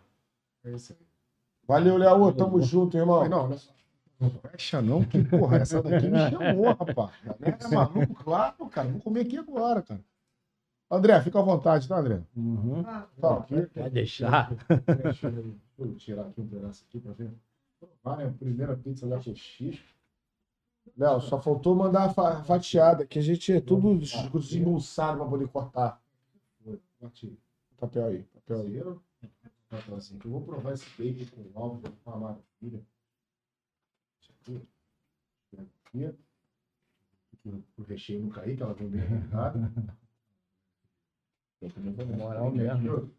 [0.64, 1.06] é isso aí.
[1.66, 2.32] Valeu, Léo.
[2.32, 3.26] Tamo junto, irmão.
[3.28, 3.73] Não, não
[4.24, 7.12] não fecha não, que porra, essa daqui me chamou, rapaz.
[7.40, 8.88] É maluco, claro, cara.
[8.88, 10.00] Vou comer aqui agora, cara.
[10.90, 12.22] André, fica à vontade, tá, André?
[12.36, 12.82] Uhum.
[12.84, 13.08] Tá,
[13.38, 13.66] aqui.
[13.74, 14.50] Vai deixar.
[15.02, 17.30] Deixa eu, deixa eu tirar aqui um pedaço aqui pra ver.
[18.04, 19.94] Ah, é a primeira pizza da Cochicho.
[20.96, 25.48] Léo, só faltou mandar a fa- fatiada, que a gente é tudo desembolsado pra poder
[25.48, 26.00] cortar.
[27.80, 28.76] Papel aí, papel aí.
[28.76, 29.00] Eu
[30.26, 32.80] vou provar esse bacon com ovos, uma maravilha.
[34.44, 34.60] Aqui.
[35.56, 36.14] Aqui.
[37.78, 39.72] O recheio não cair, que ela vem bem regada.
[42.16, 43.10] Moral mesmo.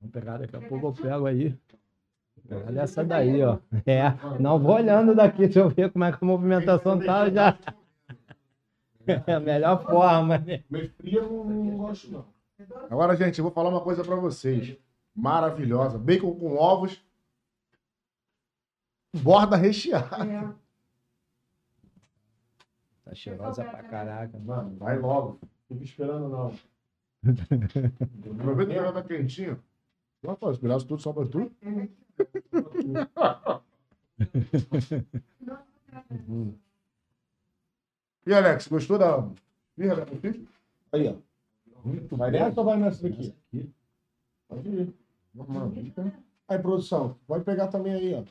[0.00, 1.58] Vamos pegar daqui a pouco, eu pego aí.
[2.50, 3.58] Olha essa daí, ó.
[3.86, 4.10] É,
[4.40, 7.56] não vou olhando daqui, deixa eu ver como é que a movimentação tá já.
[9.26, 10.62] É a melhor forma, né?
[10.70, 12.24] Meio fria eu não, não gosto, não.
[12.88, 14.76] Agora, gente, eu vou falar uma coisa pra vocês.
[15.20, 15.98] Maravilhosa.
[15.98, 17.04] Bacon com ovos.
[19.14, 20.56] Borda recheada.
[23.04, 24.38] Tá cheirosa pra caraca.
[24.38, 25.40] Mano, vai logo.
[25.68, 26.54] Fica esperando, não.
[28.32, 29.60] Aproveita que ela tá quentinha.
[30.22, 31.50] Não, pô, esperasse tudo só pra tu.
[38.26, 39.28] E Alex, gostou da
[39.76, 40.46] birra da Cochicho?
[40.92, 41.16] Aí, ó.
[41.84, 43.34] Muito Vai nessa ou vai nessa daqui?
[44.48, 44.99] Pode ir.
[46.48, 48.24] Aí, produção, pode pegar também aí, ó.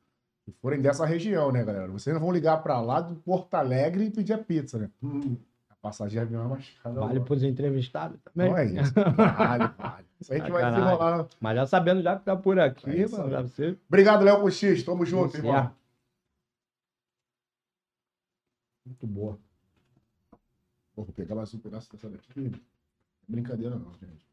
[0.45, 1.91] Se forem dessa região, né, galera?
[1.91, 4.89] Vocês não vão ligar para lá do Porto Alegre e pedir a pizza, né?
[5.03, 5.35] Hum,
[5.69, 6.95] A passagem de avião é mais cara.
[6.95, 8.49] Vale pros entrevistados também.
[8.49, 8.93] Não é isso.
[8.93, 10.05] Vale, vale.
[10.21, 11.27] Isso a gente vai desenrolar.
[11.41, 13.77] Mas já sabendo já que tá por aqui, É isso mano, você.
[13.89, 14.81] Obrigado, Léo Cochis.
[14.83, 15.71] Tamo junto, irmão.
[18.85, 19.37] Muito boa.
[20.95, 22.31] Pô, vou pegar mais um pedaço dessa daqui.
[22.39, 22.51] Não é
[23.27, 24.30] Brincadeira não, gente.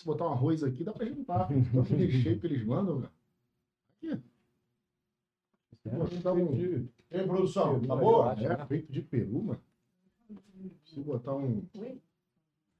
[0.00, 1.52] Se botar um arroz aqui, dá pra juntar.
[1.52, 3.12] Então, aquele recheio que eles mandam, velho.
[3.98, 4.22] Aqui.
[5.82, 6.88] Se botar um...
[7.10, 8.32] Ei, produção, tá boa?
[8.32, 9.60] É, feito de peru, mano.
[10.86, 11.68] Se botar um...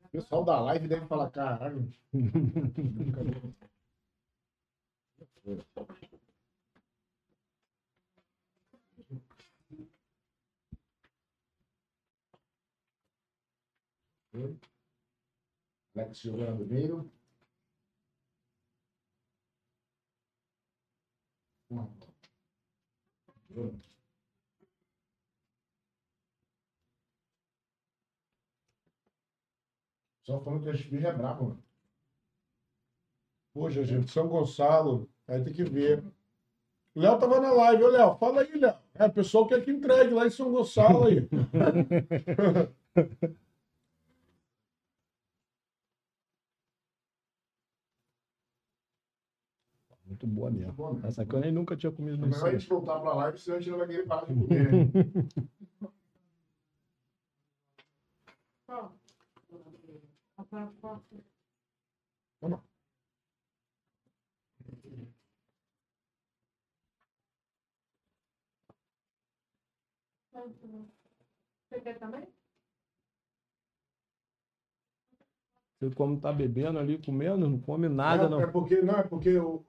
[0.03, 1.93] O pessoal da live deve falar, caralho.
[16.01, 17.11] Alex jogando no meio.
[30.23, 31.63] Só falando que a esfirra é brava, mano.
[33.53, 36.05] Poxa, gente, São Gonçalo, aí tem que ver.
[36.95, 38.77] O Léo tava na live, ô Léo, fala aí, Léo.
[38.95, 41.29] É, o pessoal quer que entregue lá em São Gonçalo aí.
[50.21, 50.73] Muito boa mesmo.
[50.75, 51.09] Bom, né?
[51.09, 53.39] Essa aqui eu nem nunca tinha comido É no melhor a gente voltar pra live,
[53.39, 54.73] senão a gente não vai querer parar de comer.
[54.73, 54.91] né?
[71.69, 72.27] Você quer também?
[75.79, 78.41] Você como tá bebendo ali, comendo, não come nada, é, não.
[78.41, 79.65] é porque, não, é porque o,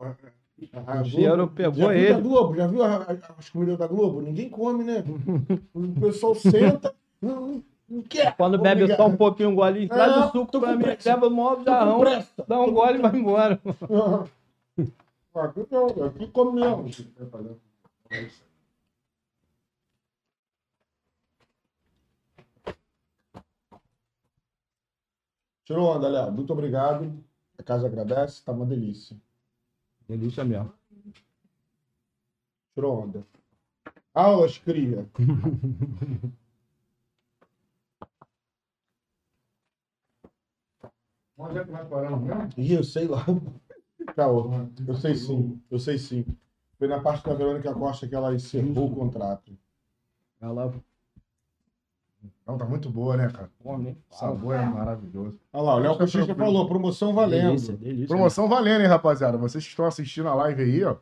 [0.73, 2.21] a, O Globo- pegou já ele.
[2.21, 4.21] Globo, já viu as comidas da Globo?
[4.21, 5.03] Ninguém come, né?
[5.73, 8.35] O pessoal senta, não, não quer.
[8.35, 8.97] Quando bebe Obrigado.
[8.97, 11.09] só um pouquinho, um golinho, traz É, o suco pra mim, pressa.
[11.09, 12.01] leva o maior jarrão,
[12.47, 13.59] dá um gole e vai embora.
[15.33, 16.85] Aqui não, aqui come mesmo.
[25.65, 26.31] Tirou onda, Léo.
[26.31, 27.23] Muito obrigado.
[27.57, 29.15] A casa agradece, tá uma delícia.
[30.11, 30.73] Delícia mesmo.
[32.75, 33.25] Tirou onda.
[34.13, 35.09] Aulas, cria.
[41.37, 42.49] Onde é que vai parar mesmo?
[42.57, 43.25] Ih, eu sei lá.
[44.13, 44.51] Caô.
[44.85, 46.25] Eu sei sim, eu sei sim.
[46.77, 49.57] Foi na parte da Verônica Costa que ela encerrou o contrato.
[50.41, 50.73] Ela
[52.45, 53.49] Não, tá muito boa, né, cara?
[53.63, 55.39] O sabor é maravilhoso.
[55.53, 57.47] Olha lá, o Léo Cochicha falou, promoção valendo.
[57.47, 58.07] Delícia, delícia.
[58.07, 59.37] Promoção valendo, hein, rapaziada?
[59.37, 60.95] Vocês que estão assistindo a live aí, ó.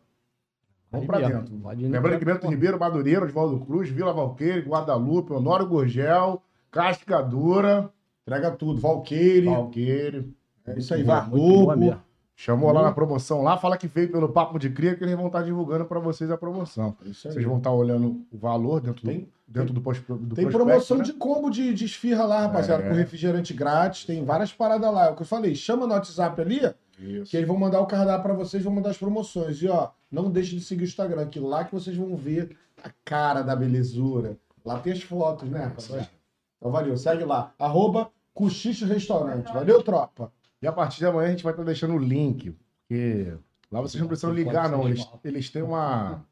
[0.91, 1.55] Vamos pra dentro.
[1.77, 7.91] Lembrando que Bento Ribeiro, Madureira, Oswaldo Cruz, Vila Valqueire, Guadalupe, Honório Gurgel, Cascadura,
[8.29, 8.79] Entrega tudo.
[8.79, 9.47] Valqueire.
[9.47, 10.35] Valqueire.
[10.67, 11.99] É isso aí, Muito
[12.41, 15.27] Chamou lá na promoção lá, fala que veio pelo Papo de Cria, que eles vão
[15.27, 16.95] estar divulgando pra vocês a promoção.
[17.05, 17.33] É Isso aí.
[17.33, 20.99] Vocês vão estar olhando o valor dentro do, Tem- dentro do, pós, do Tem promoção
[20.99, 21.03] né?
[21.03, 22.87] de combo de, de esfirra lá, rapaziada, É.
[22.87, 24.05] com refrigerante grátis.
[24.05, 25.07] Tem várias paradas lá.
[25.07, 25.53] É o que eu falei.
[25.53, 26.61] Chama no WhatsApp ali,
[26.97, 27.29] Isso.
[27.29, 29.61] que eles vão mandar o cardápio pra vocês, vão mandar as promoções.
[29.61, 32.89] E ó, não deixe de seguir o Instagram, que lá que vocês vão ver a
[33.03, 34.37] cara da belezura.
[34.63, 36.09] Lá tem as fotos, né, rapaziada?
[36.57, 37.51] Então valeu, segue lá.
[37.59, 39.51] Arroba Cochicho Restaurante.
[39.53, 40.31] Valeu, tropa.
[40.61, 42.51] E a partir de amanhã a gente vai estar deixando o link,
[42.87, 43.33] porque
[43.71, 44.87] lá vocês não precisam ligar, não.
[44.87, 46.25] Eles, eles têm uma.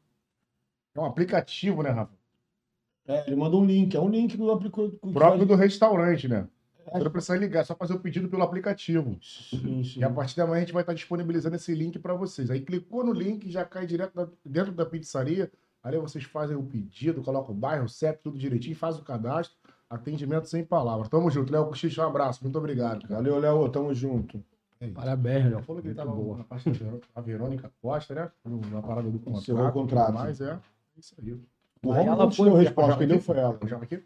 [0.94, 2.12] É um aplicativo, né, Rafa?
[3.06, 3.96] É, ele mandou um link.
[3.96, 4.98] É um link do aplicativo.
[5.12, 6.46] Próprio do restaurante, né?
[6.92, 9.18] Você não precisa ligar, é só fazer o pedido pelo aplicativo.
[9.22, 10.00] Sim, sim.
[10.00, 12.50] E a partir de amanhã a gente vai estar disponibilizando esse link para vocês.
[12.50, 15.50] Aí clicou no link, já cai direto da- dentro da pizzaria.
[15.82, 19.56] Ali vocês fazem o pedido, colocam o bairro, o CEP, tudo direitinho, faz o cadastro.
[19.90, 21.08] Atendimento sem palavras.
[21.08, 21.52] Tamo junto.
[21.52, 22.42] Léo Cochicho, um abraço.
[22.42, 23.14] Muito obrigado, cara.
[23.16, 23.68] Valeu, Léo.
[23.70, 24.42] Tamo junto.
[24.80, 24.88] É.
[24.88, 25.62] Parabéns, Léo.
[25.62, 26.38] Falou que ele tava boa.
[26.38, 28.30] na parte da Verônica Costa, né?
[28.70, 29.42] Na parada do contrato.
[29.42, 30.12] Encerrou o contrato.
[30.12, 30.58] Mas é
[30.96, 31.32] isso aí.
[31.32, 33.58] O Romulo ela não te deu resposta, quem deu foi ela.
[33.64, 34.02] Já aqui?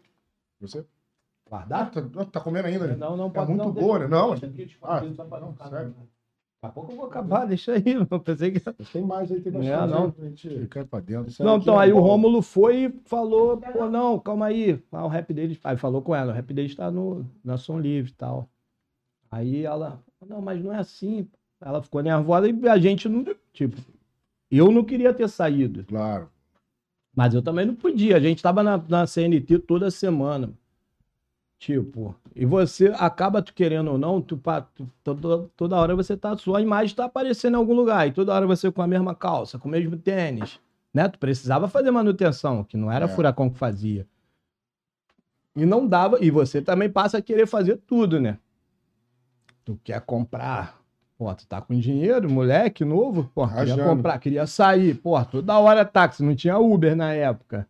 [0.61, 0.79] Você?
[0.79, 1.91] Ah, Guardar?
[1.91, 2.95] tá, tá comendo ainda, né?
[2.95, 4.07] Não, não É pode muito não, boa, né?
[4.07, 5.95] Não, aqui, tipo, Ah, não, sério?
[6.63, 7.83] Daqui a pouco eu vou acabar, deixa aí.
[8.09, 8.59] Eu pensei que.
[8.61, 9.91] Tem mais aí, tem É, bastante.
[9.91, 10.11] não.
[10.11, 11.29] pra gente- cai pra dentro.
[11.29, 12.01] Isso Não, então é aí o bom.
[12.01, 14.81] Rômulo foi e falou, pô, não, calma aí.
[14.89, 15.59] Ah, o rap dele.
[15.61, 18.49] Aí falou com ela, o rap dele está no, na Som Livre e tal.
[19.29, 21.27] Aí ela, não, mas não é assim.
[21.61, 23.25] Ela ficou nervosa e a gente não.
[23.51, 23.75] Tipo,
[24.49, 25.83] eu não queria ter saído.
[25.83, 26.29] Claro.
[27.13, 28.15] Mas eu também não podia.
[28.15, 30.53] A gente tava na, na CNT toda semana.
[31.65, 34.35] Tipo, e você acaba tu querendo ou não, tu,
[34.75, 38.05] tu- toda, toda hora você tá, sua imagem tá aparecendo em algum lugar.
[38.05, 40.59] E toda hora você com a mesma calça, com o mesmo tênis.
[40.93, 41.07] Né?
[41.07, 43.07] Tu precisava fazer manutenção, que não era É.
[43.07, 44.05] furacão que fazia.
[45.55, 48.37] E não dava, e você também passa a querer fazer tudo, né?
[49.63, 50.81] Tu quer comprar,
[51.17, 53.83] pô, tu tá com dinheiro, moleque novo, pô, queria Rajando.
[53.83, 57.65] comprar, queria sair, pô, toda hora táxi, não tinha Uber na época.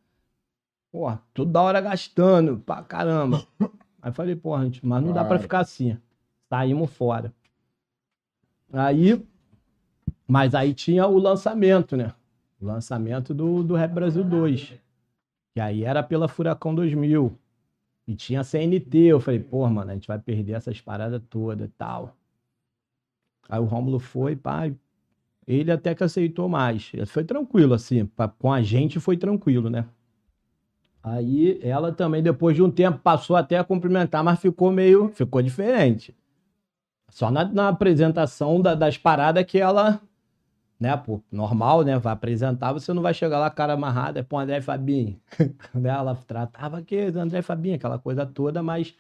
[0.92, 3.44] Pô, toda hora gastando, pra caramba.
[4.04, 5.42] Aí falei, pô, gente, mas não dá pra Claro.
[5.44, 5.98] ficar assim.
[6.50, 7.34] Saímos fora.
[8.72, 9.26] Aí,
[10.28, 12.14] mas aí tinha o lançamento, né?
[12.62, 14.74] O lançamento do, do Rap Brasil 2.
[15.54, 17.32] Que aí era pela Furacão 2000.
[18.06, 18.98] E tinha CNT.
[19.06, 22.14] Eu falei, pô, mano, a gente vai perder essas paradas todas e tal.
[23.48, 24.76] Aí o Rômulo foi, pai.
[25.48, 26.92] Ele até que aceitou mais.
[27.08, 28.06] Foi tranquilo, assim.
[28.06, 29.86] pra- com a gente foi tranquilo, né?
[31.04, 35.10] Aí ela também, depois de um tempo, passou até a cumprimentar, mas ficou meio.
[35.10, 36.16] Ficou diferente.
[37.10, 40.02] Só na, na apresentação da- das paradas que ela.
[40.80, 41.98] Né, pô, normal, né?
[42.00, 45.20] Vai apresentar, você não vai chegar lá, cara amarrada, é pro André e Fabinho.
[45.74, 45.90] né?
[45.90, 48.94] Ela tratava que André e Fabinho, aquela coisa toda, mas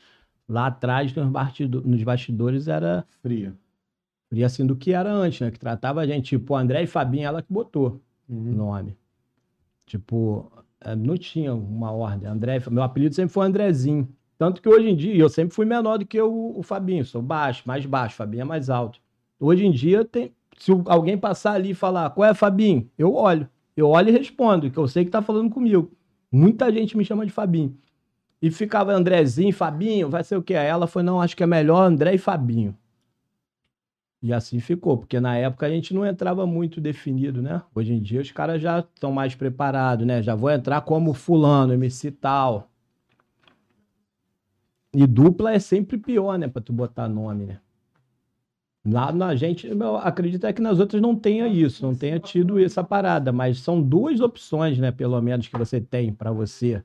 [0.48, 3.54] lá atrás, nos, bastido- nos bastidores, era Fria.
[4.30, 5.52] fria assim do que era antes, né?
[5.52, 8.54] Que tratava a gente, tipo, André e Fabinho, ela que botou o Uhum.
[8.54, 8.98] nome.
[9.86, 10.52] Tipo,
[10.98, 12.30] não tinha uma ordem.
[12.30, 14.08] André, meu apelido sempre foi Andrezinho.
[14.38, 17.64] Tanto que hoje em dia, eu sempre fui menor do que o, Fabinho, sou baixo,
[17.66, 19.00] mais baixo, Fabinho é mais alto.
[19.40, 22.90] Hoje em dia, tem, se alguém passar ali e falar, qual é Fabinho?
[22.98, 23.48] Eu olho.
[23.76, 25.92] Eu olho e respondo, que eu sei que tá falando comigo.
[26.32, 27.78] Muita gente me chama de Fabinho.
[28.42, 30.44] E ficava Andrezinho, Fabinho, vai ser o?
[30.50, 32.76] Aí ela foi, não, acho que é melhor André e Fabinho.
[34.24, 37.62] E assim ficou, porque na época a gente não entrava muito definido, né?
[37.76, 40.24] Hoje em dia os caras já estão mais preparados, né?
[40.24, 42.72] Já vou entrar como fulano, MC tal.
[44.94, 46.48] E dupla é sempre pior, né?
[46.48, 47.60] Pra tu botar nome, né?
[48.86, 52.58] Lá na gente, eu acredito é que nas outras não tenha isso, não tenha tido
[52.64, 54.90] essa parada, mas são duas opções, né?
[54.90, 56.82] Pelo menos que você tem pra você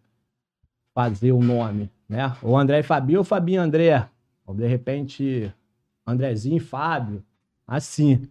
[0.92, 2.36] fazer o nome, né?
[2.42, 4.08] Ou André e Fabinho ou Fabinho e André.
[4.44, 5.54] Ou de repente
[6.04, 7.22] Andrezinho e Fábio.
[7.68, 8.26] Assim.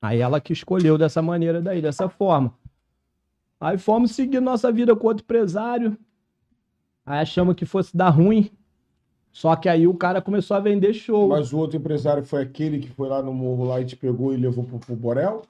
[0.00, 2.54] Aí ela que escolheu dessa maneira daí, dessa forma.
[3.60, 5.98] Aí fomos seguir nossa vida com outro empresário.
[7.04, 8.48] Aí achamos que fosse dar ruim.
[9.32, 11.28] Só que aí o cara começou a vender show.
[11.28, 14.32] Mas o outro empresário foi aquele que foi lá no morro lá e te pegou
[14.32, 15.42] e levou pro, pro Borel?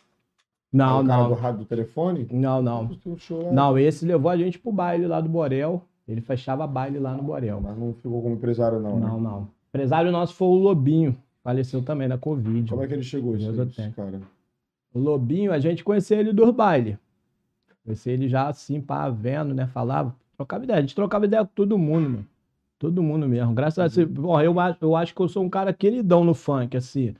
[0.73, 1.37] não, o cara do não.
[1.37, 2.27] rádio do telefone?
[2.31, 2.83] Não, não.
[2.83, 5.83] Lá- Não, esse levou a gente pro baile lá do Borel.
[6.07, 7.61] Ele fechava baile lá no Borel.
[7.61, 8.99] Mas não ficou como empresário, não.
[8.99, 9.07] né?
[9.07, 9.39] Não, não.
[9.43, 11.17] O empresário nosso foi o Lobinho.
[11.43, 12.69] Faleceu também da Covid.
[12.71, 13.93] Como é que ele chegou, eu tenho.
[13.93, 14.21] cara?
[14.93, 16.99] O Lobinho, a gente conhecia ele dos baile.
[17.85, 19.67] Conhecia ele já assim, pá, vendo, né?
[19.67, 20.79] Falava, trocava ideia.
[20.79, 22.27] A gente trocava ideia com todo mundo, mano.
[22.79, 23.55] Todo mundo mesmo.
[23.55, 24.11] Graças a Deus.
[24.19, 27.15] Porra, eu, acho- eu acho que eu sou um cara queridão no funk, assim.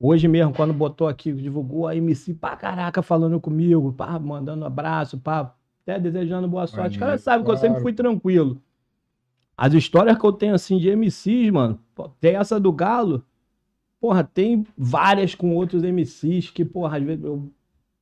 [0.00, 5.18] Hoje mesmo, quando botou aqui, divulgou a MC pra caraca falando comigo, pá, mandando abraço,
[5.18, 6.92] pá, até desejando boa sorte.
[6.92, 7.82] Os caras Maneiro, sabem que eu sempre claro.
[7.82, 8.60] fui tranquilo.
[9.56, 11.78] As histórias que eu tenho, assim, de MCs, mano,
[12.20, 13.22] tem essa do Galo,
[14.04, 17.50] porra, tem várias com outros MCs que, porra, às vezes eu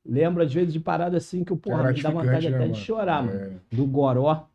[0.05, 2.71] lembro, às vezes, de parada assim que, porra, me dá vontade gratificante, né, até de
[2.73, 2.75] mano?
[2.83, 3.53] chorar, mano É.
[3.73, 4.45] do Goró.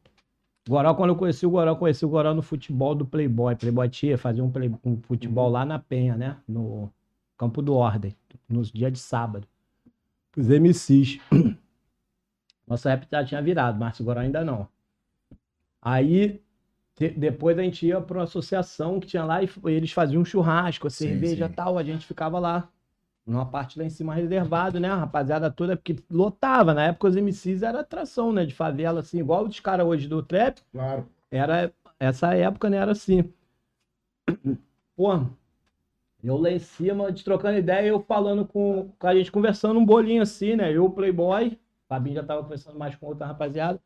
[0.69, 3.57] Goró, quando eu conheci o Goró, eu conheci o Goró no futebol do Playboy.
[3.57, 6.37] Playboy Tia fazia um, play- um futebol lá na Penha, né?
[6.47, 6.93] No
[7.39, 8.15] Campo do Ordem,
[8.47, 9.49] nos dias de sábado.
[10.37, 11.19] Os MCs.
[12.69, 14.69] Nossa rap já tinha virado, Márcio Goró ainda não.
[15.81, 16.43] Aí,
[17.17, 20.91] depois a gente ia para uma associação que tinha lá e eles faziam um churrasco,
[20.91, 21.55] Sim, cerveja e sim.
[21.55, 21.79] tal.
[21.79, 22.69] A gente ficava lá,
[23.27, 24.89] numa parte lá em cima reservado, né?
[24.89, 26.75] A rapaziada toda, porque lotava.
[26.75, 28.45] Na época os MCs era atração, né?
[28.47, 30.61] De favela, assim, igual os caras hoje do trap.
[30.73, 31.09] Claro.
[31.31, 32.79] Era, essa época, né?
[32.79, 33.33] Era assim.
[34.97, 35.27] Pô,
[36.23, 39.85] eu lá em cima, de trocando ideia, eu falando com, com a gente, conversando um
[39.85, 40.73] bolinho assim, né?
[40.73, 41.59] Eu, Playboy,
[41.89, 43.81] Fabinho já tava conversando mais com outra rapaziada.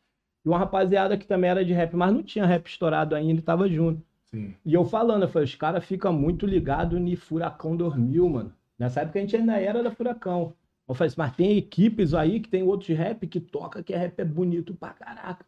[0.44, 3.42] E uma rapaziada que também era de rap, mas não tinha rap estourado ainda e
[3.42, 4.02] tava junto.
[4.26, 4.54] Sim.
[4.64, 8.52] E eu falando, eu falei, os caras ficam muito ligados no Furacão 2000, mano.
[8.78, 10.54] Nessa época a gente ainda era da Furacão.
[10.88, 13.96] Eu falei assim, mas tem equipes aí que tem outros rap que toca, que é
[13.96, 15.46] rap é bonito pra caraca.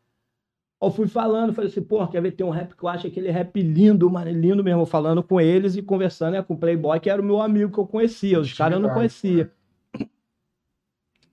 [0.81, 3.31] Eu fui falando, falei assim, pô, quer ver, tem um rap que eu acho aquele
[3.31, 7.09] rap lindo, mano, lindo mesmo, falando com eles e conversando né, com o Playboy, que
[7.09, 9.51] era o meu amigo que eu conhecia, os caras eu não conhecia.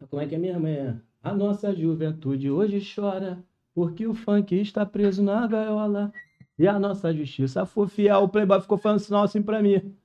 [0.09, 0.67] Como é que é mesmo?
[0.67, 3.43] É, a nossa juventude hoje chora,
[3.73, 6.11] porque o funk está preso na gaiola.
[6.57, 8.23] E a nossa justiça for fiel.
[8.23, 9.95] O Playboy ficou falando sinal assim pra mim.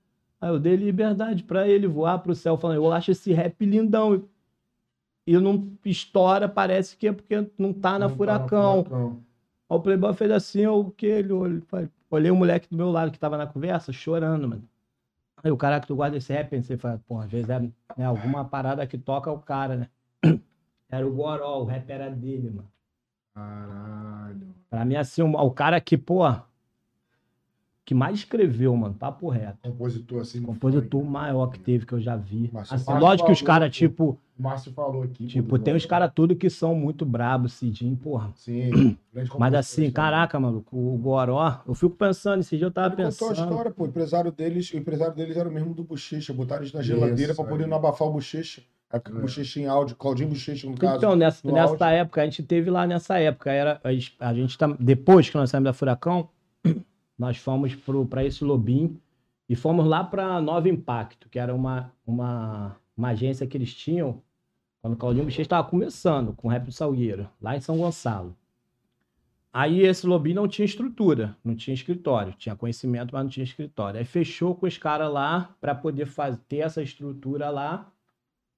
[0.40, 4.24] Aí eu dei liberdade pra ele voar pro céu, falando, eu acho esse rap lindão.
[5.26, 8.84] E não estoura, parece que é porque não tá na Não tá furacão.
[8.84, 9.22] furacão.
[9.68, 12.90] Aí o Playboy fez assim, o que ele olhou, falei, olhei o moleque do meu
[12.90, 14.68] lado que tava na conversa, chorando, mano.
[15.42, 18.04] Aí o cara que tu guarda esse rap, pensei, fala, pô, às vezes é né,
[18.04, 19.90] alguma parada que toca o cara, né?
[20.88, 22.68] Era o Goró, o rap era dele, mano.
[23.36, 24.46] Caralho.
[24.70, 26.22] Pra mim, assim, o, cara que, pô,
[27.84, 29.58] que mais escreveu, mano, papo reto.
[29.62, 30.42] Compositor assim.
[30.42, 32.50] Compositor maior que teve, que eu já vi.
[32.52, 34.26] Mas o Assim, Márcio lógico que os caras, tipo, foi.
[34.38, 35.26] O Márcio falou aqui.
[35.26, 38.32] tipo, tem uns caras tudo que são muito brabos, Cidinho, porra.
[38.36, 38.96] Sim.
[39.38, 39.90] Mas assim, né?
[39.90, 43.50] caraca, maluco, o Goró, eu fico pensando, esse dia eu tava Ele contou a pensando.
[43.50, 43.84] história, pô.
[43.84, 46.32] O empresário deles, o empresário deles era o mesmo do Bochecha.
[46.32, 47.70] Botaram eles na geladeira Isso pra poder aí.
[47.70, 48.62] não abafar o Bochecha.
[48.90, 49.00] A É.
[49.10, 50.96] o Bochecha em áudio, Claudinho Bochecha, no caso.
[50.98, 54.56] Então, nessa, nessa época, a gente teve lá nessa época, era, a gente- a gente
[54.56, 56.28] tá, depois que nós saímos da Furacão,
[57.18, 57.74] nós fomos
[58.08, 58.98] para esse Lobim
[59.48, 64.22] e fomos lá para Nova Impacto, que era uma, uma, uma agência que eles tinham
[64.80, 68.36] quando o Claudinho Bochecha estava começando com o Rap do Salgueiro, lá em São Gonçalo.
[69.52, 73.98] Aí esse Lobim não tinha estrutura, não tinha escritório, tinha conhecimento, mas não tinha escritório.
[73.98, 77.90] Aí fechou com os caras lá para poder fazer, ter essa estrutura lá.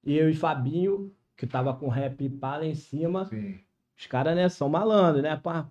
[0.03, 3.59] E eu e Fabinho, que tava com rap pá lá em cima, Sim.
[3.97, 5.35] os caras, né, são malandros, né?
[5.35, 5.69] Pá,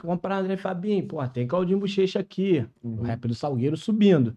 [0.00, 2.66] comprar André Fabinho, pô, tem Claudinho Bochecha aqui.
[2.82, 4.36] O rap do Salgueiro subindo.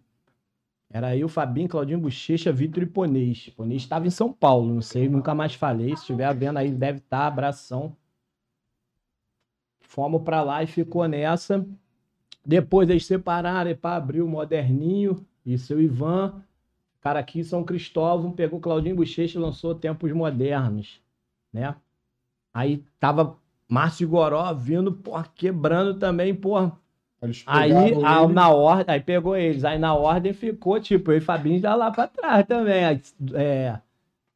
[0.90, 3.50] Era eu, Fabinho, Claudinho Bochecha, Vitor e Ponês.
[3.50, 5.90] Ponês estava em São Paulo, não sei, nunca mais falei.
[5.96, 7.96] Se estiver vendo aí, deve estar, abração.
[9.82, 11.66] Fomos pra lá e ficou nessa.
[12.46, 16.44] Depois eles separaram, e pá, abriu o Moderninho e seu Ivan.
[17.04, 21.02] Cara aqui em São Cristóvão pegou Claudinho Bochecha e lançou Tempos Modernos,
[21.52, 21.76] né?
[22.54, 23.36] Aí tava
[23.68, 26.72] Márcio Goró vindo, porra, quebrando também, porra.
[27.46, 27.72] Aí,
[28.06, 29.66] a- na ordem, aí pegou eles.
[29.66, 32.86] Aí na ordem ficou, tipo, eu e Fabinho já lá pra trás também.
[32.86, 33.02] Aí,
[33.34, 33.80] é,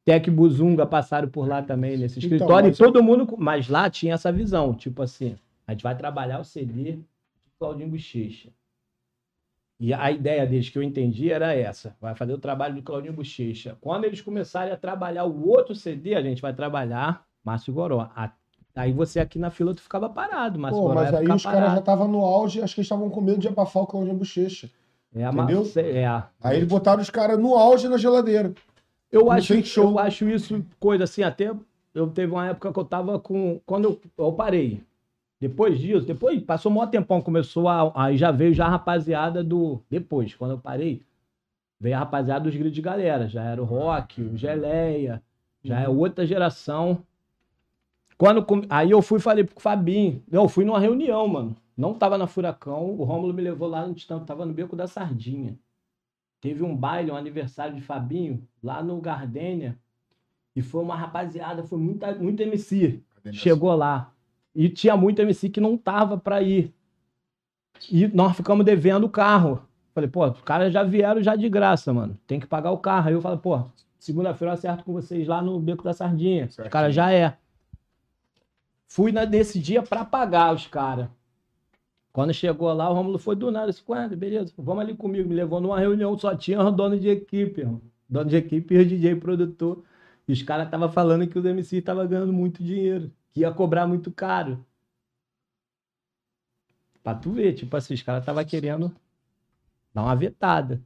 [0.04, 2.68] Tec Buzunga passaram por lá também nesse Então, escritório.
[2.68, 3.34] mas- E todo mundo.
[3.38, 7.06] Mas lá tinha essa visão, tipo assim, a gente vai trabalhar o CD de
[7.60, 8.50] Claudinho Bochecha.
[9.80, 13.14] E a ideia deles que eu entendi era essa: vai fazer o trabalho do Claudinho
[13.14, 13.78] Bochecha.
[13.80, 18.10] Quando eles começarem a trabalhar o outro CD, a gente vai trabalhar Márcio Goró.
[18.76, 21.72] Aí você aqui na fila tu ficava parado, Márcio Pô, Goró mas aí os caras
[21.74, 24.70] já estavam no auge, acho que eles estavam com medo de abafar o Claudinho Bochecha.
[25.16, 25.64] É, a Entendeu?
[25.64, 28.54] ma- É, Aí eles botaram os caras no auge na geladeira.
[29.12, 31.52] Eu acho, eu acho isso coisa assim, até
[31.94, 33.60] eu teve uma época que eu tava com.
[33.66, 34.84] Quando eu, eu parei.
[35.40, 37.92] Depois disso, depois passou um maior tempão, começou a.
[37.96, 39.82] Aí já veio já a rapaziada do.
[39.90, 41.04] Depois, quando eu parei,
[41.80, 43.28] veio a rapaziada dos gritos de galera.
[43.28, 45.22] Já era o Rock, o Geleia,
[45.64, 47.04] já é outra geração.
[48.18, 50.24] Quando, aí eu fui e falei pro Fabinho.
[50.32, 51.56] Eu fui numa reunião, mano.
[51.78, 52.96] Não tava na Furacão.
[52.96, 55.56] O Rômulo me levou lá, gente tava tava no Beco da Sardinha.
[56.42, 59.78] Teve um baile, um aniversário de Fabinho, lá no Gardênia.
[60.56, 63.04] E foi uma rapaziada, foi muita, muito MC.
[63.32, 64.12] Chegou lá.
[64.58, 66.74] E tinha muito MC que não tava pra ir.
[67.92, 69.62] E nós ficamos devendo o carro.
[69.94, 72.18] Falei, pô, os caras já vieram já de graça, mano.
[72.26, 73.08] Tem que pagar o carro.
[73.10, 73.62] Aí eu falei, pô,
[74.00, 76.46] segunda-feira eu acerto com vocês lá no Beco da Sardinha.
[76.48, 76.72] Os Certinho.
[76.72, 77.38] caras já é.
[78.88, 81.08] Fui na, nesse dia pra pagar os caras.
[82.12, 83.70] Quando chegou lá, o Romulo foi do nada.
[83.72, 85.30] Disse, "Ué, beleza, vamos ali comigo.
[85.30, 87.80] Me levou numa reunião, só tinha dono de equipe, irmão.
[88.10, 89.84] Dono de equipe e o DJ produtor.
[90.28, 93.12] E os caras estavam falando que os MC estavam ganhando muito dinheiro.
[93.32, 94.66] Que ia cobrar muito caro.
[97.04, 98.94] Pra tu ver, tipo assim, os caras estavam querendo
[99.94, 100.82] dar uma vetada.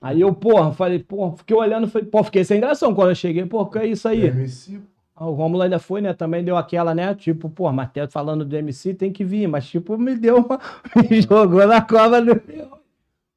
[0.00, 3.44] Aí eu, porra, falei, porra, fiquei olhando, falei, pô, fiquei sem gração quando eu cheguei,
[3.44, 4.24] pô, que é isso aí?
[4.26, 4.80] MC,
[5.14, 6.14] Ah, O Romulo ainda foi, né?
[6.14, 7.14] Também deu aquela, né?
[7.14, 10.58] Tipo, pô, mas até falando do MC tem que vir, mas tipo, me deu uma.
[11.10, 12.78] me jogou na cova do leão.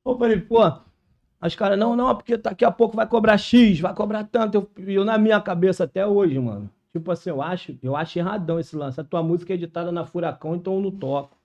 [0.06, 0.60] Eu falei, pô,
[1.46, 4.56] os caras, não, não, porque daqui a pouco vai cobrar X, vai cobrar tanto.
[4.56, 6.70] Eu, e eu na minha cabeça até hoje, mano.
[6.94, 9.02] Tipo assim, eu acho, eu acho erradão esse lance.
[9.02, 11.36] A tua música é editada na Furacão, então eu não toco.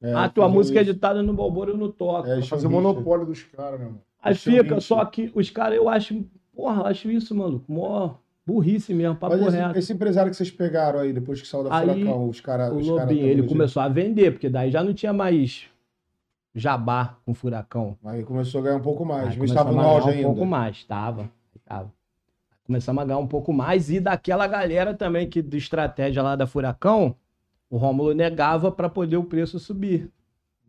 [0.00, 0.92] É, a tua música é isso.
[0.92, 2.28] editada no Balboro, eu não toco.
[2.28, 4.00] É, fazer o monopólio dos caras, meu irmão.
[4.22, 6.24] Aí é fica, só que os caras, eu acho,
[6.54, 8.14] porra, eu acho isso, maluco, mó
[8.46, 9.78] burrice mesmo, papo Mas esse, reto.
[9.78, 12.72] esse empresário que vocês pegaram aí, depois que saiu da Aí, Furacão, os caras.
[12.72, 15.66] O os cara Lobinho, da ele começou a vender, porque daí já não tinha mais
[16.54, 17.96] jabá com furacão.
[18.04, 19.30] Aí começou a ganhar um pouco mais.
[19.30, 20.24] Aí Mas estava no auge um ainda.
[20.24, 21.30] pouco mais, tava,
[21.64, 21.92] tava.
[22.72, 26.46] Começamos a ganhar um pouco mais e daquela galera também que de estratégia lá da
[26.46, 27.14] Furacão,
[27.68, 30.08] o Rômulo negava pra poder o preço subir.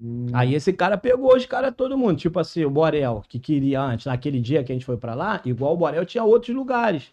[0.02, 0.26] Hum.
[0.34, 4.06] Aí esse cara pegou os caras todo mundo, tipo assim, o Borel, que queria antes,
[4.06, 7.10] naquele dia que a gente foi pra lá, igual o Borel tinha outros lugares.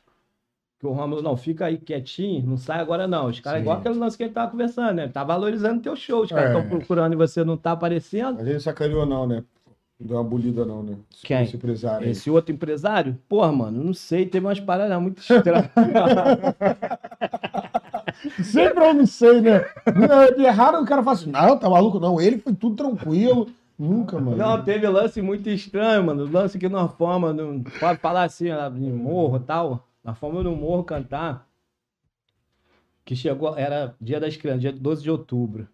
[0.81, 3.29] Que o Rômulo, não, fica aí quietinho, não sai agora não.
[3.29, 3.63] Os caras, Sim.
[3.67, 5.07] igual aquele lance que a gente tava conversando, né?
[5.07, 6.59] Tá valorizando teu show, os caras É.
[6.59, 8.41] estão procurando e você não tá aparecendo.
[8.41, 9.45] A gente sacaneou não, né?
[10.01, 10.97] Não deu uma bolida não, né?
[11.13, 11.43] Esse- Quem?
[11.45, 12.13] Esse empresário aí.
[12.13, 15.69] Esse outro empresário, porra, mano, não sei, teve umas paradas muito estranhas.
[18.45, 19.61] Sempre eu não sei, né?
[20.37, 22.01] De errado o cara fala assim, não, tá maluco?
[22.01, 23.49] Não, ele foi tudo tranquilo.
[23.79, 24.37] Nunca, mano.
[24.37, 26.31] Não, teve lance muito estranho, mano.
[26.31, 29.87] Lance que nós fomos, não pode falar assim, em morro e tal.
[30.05, 31.47] Nós fomos no morro cantar.
[33.05, 35.67] Que chegou, era dia das crianças, dia 12 de outubro.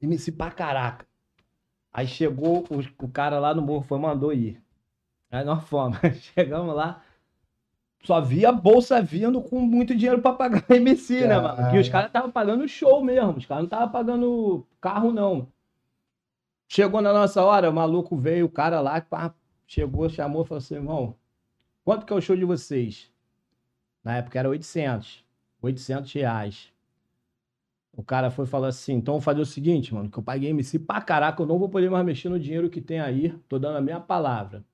[0.00, 1.04] E me se pra caraca.
[1.92, 4.60] Aí chegou o, o cara lá no morro, foi, mandou ir.
[5.30, 5.98] Aí nós fomos.
[6.34, 7.02] Chegamos lá.
[8.02, 11.56] Só via bolsa vindo com muito dinheiro pra pagar a MC, né, mano?
[11.56, 11.76] Caralho.
[11.76, 13.36] E os caras estavam pagando show mesmo.
[13.36, 15.48] Os caras não estavam pagando carro, não.
[16.66, 19.34] Chegou na nossa hora, o maluco veio, o cara lá, pá,
[19.66, 21.16] chegou, chamou, falou assim, irmão,
[21.84, 23.10] quanto que é o show de vocês?
[24.04, 25.24] Na época era 800,
[25.60, 26.72] 800 reais.
[28.00, 30.78] O cara foi falou assim, então vamos fazer o seguinte, mano, que eu paguei MC
[30.78, 33.76] pra caraca, eu não vou poder mais mexer no dinheiro que tem aí, tô dando
[33.76, 34.64] a minha palavra.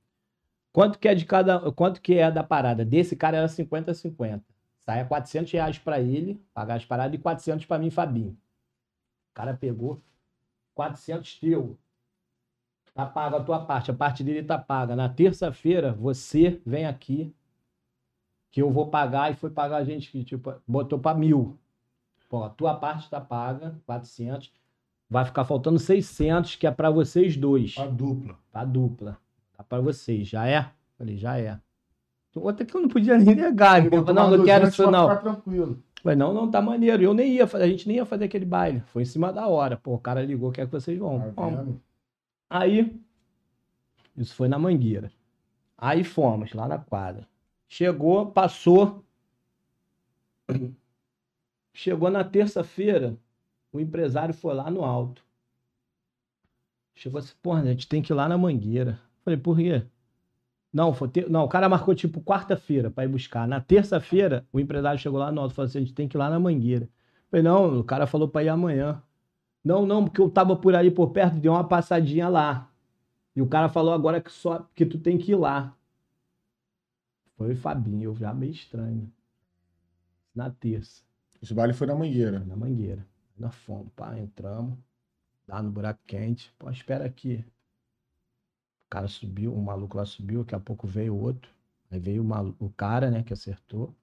[0.73, 2.85] Quanto que é de cada, quanto que é da parada?
[2.85, 4.45] Desse cara era 50 50.
[4.79, 8.31] Saia 400 reais pra ele, pagar as paradas, e 400 pra mim Fabinho.
[9.33, 10.01] O cara pegou
[10.77, 11.77] 400 teu.
[12.95, 14.95] Tá paga a tua parte, a parte dele tá paga.
[14.95, 17.35] Na terça-feira, você vem aqui,
[18.53, 21.59] que eu vou pagar, e foi pagar a gente que, tipo, botou pra mil.
[22.45, 24.53] A tua parte tá paga, 400.
[25.09, 27.75] Vai ficar faltando 600, que é pra vocês dois.
[27.79, 28.37] A dupla.
[28.51, 29.19] Pra dupla.
[29.57, 30.27] Tá pra vocês.
[30.29, 30.71] Já é?
[30.99, 31.59] Falei, já é.
[32.35, 33.83] Outra que eu não podia nem negar.
[33.83, 33.89] né?
[33.89, 35.09] Botou Não, não quero 200 isso não.
[35.09, 35.83] ficar tranquilo.
[36.03, 37.03] Falei, não, não, tá maneiro.
[37.03, 38.83] Eu nem ia fazer, a gente nem ia fazer aquele baile.
[38.89, 39.77] Foi em cima da hora.
[39.77, 41.33] Pô, o cara ligou, quer que vocês vão.
[41.33, 41.65] Tá?
[42.51, 43.01] Aí,
[44.17, 45.11] isso foi na Mangueira.
[45.79, 47.27] Aí fomos lá na quadra.
[47.69, 49.03] Chegou, passou.
[51.77, 53.19] Chegou na terça-feira,
[53.71, 55.23] o empresário foi lá no alto.
[56.95, 58.99] Chegou assim, porra, a gente tem que ir lá na Mangueira.
[59.23, 59.85] Falei, por quê?
[60.73, 63.47] Não, foi ter- não, o cara marcou tipo quarta-feira para ir buscar.
[63.49, 66.17] Na terça-feira, o empresário chegou lá no alto e falou assim: a gente tem que
[66.17, 66.89] ir lá na Mangueira.
[67.31, 69.03] Falei, não, o cara falou para ir amanhã.
[69.65, 72.71] Não, não, porque eu tava por aí por perto, deu uma passadinha lá.
[73.37, 75.77] E o cara falou agora que só que tu tem que ir lá.
[77.37, 79.13] Foi o Fabinho, eu já meio estranho.
[80.35, 81.03] Na terça,
[81.47, 82.41] Esse baile foi na mangueira.
[82.41, 83.07] na mangueira.
[83.39, 84.77] Nós fomos, pá, entramos.
[85.49, 86.53] Lá no buraco quente.
[86.59, 87.45] Pô, espera aqui.
[88.87, 91.51] O cara subiu, o maluco lá subiu, daqui a pouco veio outro.
[91.91, 93.95] Aí veio o, malu- o cara, né, que acertou.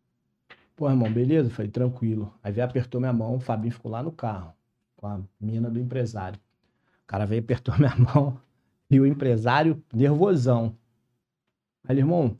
[0.76, 1.50] Pô, irmão, beleza?
[1.50, 2.34] Falei, tranquilo.
[2.44, 4.54] Aí veio, apertou minha mão, o Fabinho ficou lá no carro,
[4.98, 6.40] com a mina do empresário.
[7.04, 8.42] O cara veio, apertou minha mão,
[8.92, 10.78] e o empresário, nervosão.
[11.88, 12.38] Aí, irmão,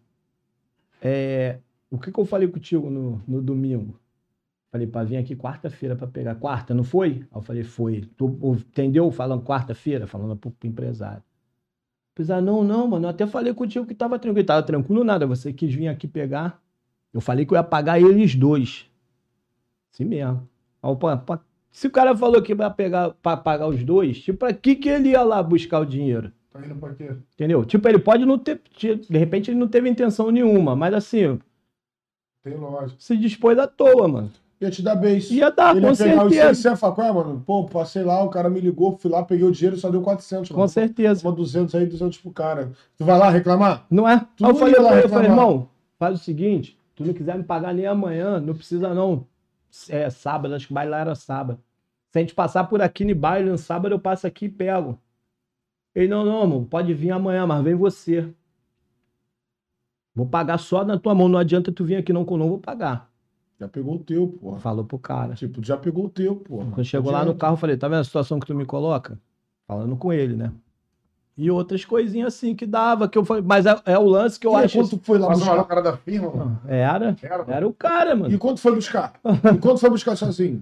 [1.02, 1.60] é,
[1.90, 4.00] o que, que eu falei contigo no, no domingo?
[4.74, 6.34] Falei, pra vir aqui quarta-feira pra pegar.
[6.34, 7.10] Quarta, não foi?
[7.10, 8.02] Aí eu falei, foi.
[8.18, 8.26] Tu
[8.72, 9.12] entendeu?
[9.12, 11.20] Falando quarta-feira, falando pro, pro empresário.
[11.20, 14.48] O empresário, não, não, mano, eu até falei contigo que tava tranquilo.
[14.48, 16.60] Tava tranquilo nada, você quis vir aqui pegar.
[17.14, 18.90] Eu falei que eu ia pagar eles dois.
[19.94, 20.50] Assim mesmo.
[20.82, 21.08] Aí pô,
[21.72, 24.90] se o cara falou que vai pegar pra pagar os dois, tipo, pra que que
[24.90, 26.32] ele ia lá buscar o dinheiro?
[26.50, 27.16] Tá indo pra quê?
[27.36, 27.64] Entendeu?
[27.64, 28.60] Tipo, ele pode não ter.
[28.76, 31.40] De repente ele não teve intenção nenhuma, mas assim,
[32.44, 33.00] Tem lógico.
[33.00, 34.32] se dispôs à toa, mano.
[34.64, 35.34] Ia te dar beijo.
[35.34, 36.54] Ia dar, Ele com ia certeza.
[36.54, 37.44] 600 e falar, qual é, mano?
[37.46, 40.50] Pô, passei lá, o cara me ligou, fui lá, peguei o dinheiro, só deu 400.
[40.52, 40.70] Com mano.
[40.70, 41.22] certeza.
[41.22, 42.72] Toma 200 aí, 200 pro cara.
[42.98, 43.86] Tu vai lá reclamar?
[43.92, 44.20] Não é?
[44.38, 45.68] Tu eu não falei ia lá ele, eu falei, irmão,
[46.00, 49.28] faz o seguinte, tu não quiser me pagar nem amanhã, não precisa não.
[49.90, 51.60] É sábado, acho que o baile lá era sábado.
[52.10, 54.98] Se a gente passar por aqui no baile, no sábado eu passo aqui e pego.
[55.94, 58.34] Ele, não, não, irmão, pode vir amanhã, mas vem você.
[60.16, 62.48] Vou pagar só na tua mão, não adianta tu vir aqui não, que eu não
[62.48, 63.12] vou pagar.
[63.64, 64.60] Já pegou o teu, porra.
[64.60, 65.36] Falou pro cara.
[65.36, 66.70] Tipo, já pegou o teu, porra.
[66.72, 69.18] Quando chegou lá no carro, eu falei, tá vendo a situação que tu me coloca?
[69.66, 70.52] Falando com ele, né?
[71.38, 74.46] E outras coisinhas assim que dava, que eu falei, mas é, é o lance que
[74.46, 74.78] eu E acho.
[74.78, 75.64] quando tu foi lá buscar?
[75.64, 76.60] cara da firma, mano.
[76.68, 78.32] Era, Era, era o cara, mano.
[78.34, 79.14] E quando foi buscar?
[79.56, 80.62] E quando foi buscar sozinho?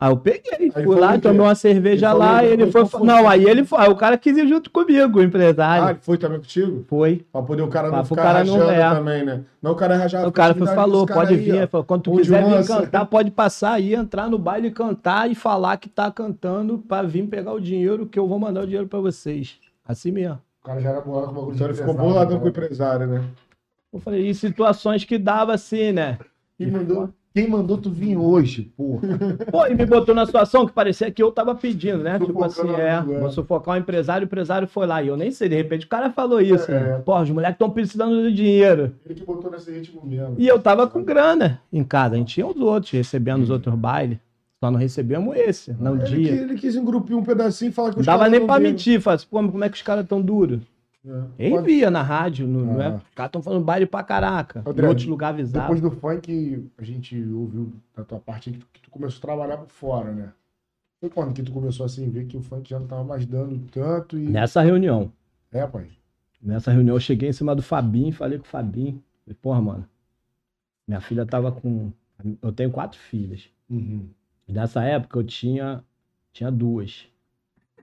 [0.00, 2.82] Aí eu peguei, Aí fui lá, tomei uma cerveja Ele falou, lá, e ele foi.
[2.82, 3.04] qual foi?
[3.04, 3.78] Não, aí ele foi.
[3.80, 5.86] Aí o cara quis ir junto comigo, o empresário.
[5.86, 6.84] Ah, ele foi também contigo?
[6.88, 7.26] Foi.
[7.32, 8.94] Pra poder o cara Pra- não pro ficar cara não ver.
[8.94, 9.40] também, né?
[9.60, 10.24] Não o cara rajar.
[10.28, 11.66] o cara foi, falou, cara pode aí, vir.
[11.66, 15.76] falou, quando tu quiser vir cantar, pode passar aí, entrar no baile, cantar e falar
[15.78, 19.00] que tá cantando pra vir pegar o dinheiro, que eu vou mandar o dinheiro pra
[19.00, 19.56] vocês.
[19.84, 20.38] Assim mesmo.
[20.62, 22.40] O cara já era bolado com o bagulho Então ele ficou empresário, boladão né?
[22.40, 23.24] com o empresário, né?
[23.92, 26.18] Eu falei, e situações que dava assim, né?
[26.56, 29.00] Quem mandou, quem mandou tu vir hoje, porra?
[29.52, 32.18] Pô, e me botou na situação que parecia que eu tava pedindo, né?
[32.18, 33.20] Tipo assim, Sufocando é, amigo, é.
[33.20, 35.02] vou sufocar o empresário, o empresário foi lá.
[35.02, 36.80] E eu nem sei, de repente o cara falou isso, É.
[36.80, 37.02] né?
[37.04, 38.94] Pô, os moleques estão precisando de dinheiro.
[39.04, 40.34] Ele que botou nesse ritmo mesmo.
[40.38, 42.14] E eu tava com grana em casa.
[42.14, 44.18] A gente tinha os outros, recebendo os outros bailes.
[44.60, 46.32] Só não recebemos esse, no Ele, dia.
[46.32, 48.46] que- ele quis engrupir um pedacinho e falar que Não os dava caras nem não
[48.48, 48.70] pra viram.
[48.72, 49.00] mentir.
[49.00, 50.58] Fala assim, pô, mas como é que os caras tão duros?
[51.08, 51.44] É.
[51.46, 52.86] Ele Pode- via na rádio, no, não é?
[52.88, 52.94] Ah.
[52.96, 54.62] Os caras tão falando baile pra caraca.
[54.66, 55.62] André, em outros lugares avisados.
[55.62, 59.22] Depois do funk, a gente ouviu da tua parte que tu, que tu começou a
[59.22, 60.32] trabalhar por fora, né?
[61.00, 63.58] Foi quando que tu começou assim, ver que o funk já não tava mais dando
[63.70, 64.28] tanto e.
[64.28, 65.10] Nessa reunião.
[65.50, 65.86] É, pai.
[66.42, 69.02] Nessa reunião eu cheguei em cima do Fabinho, falei com o Fabinho.
[69.24, 69.88] Falei, porra, mano.
[70.86, 71.90] Minha filha tava com.
[72.42, 73.48] Eu tenho quatro filhas.
[73.70, 74.08] Uhum.
[74.46, 75.84] Nessa época eu tinha,
[76.32, 77.06] tinha duas.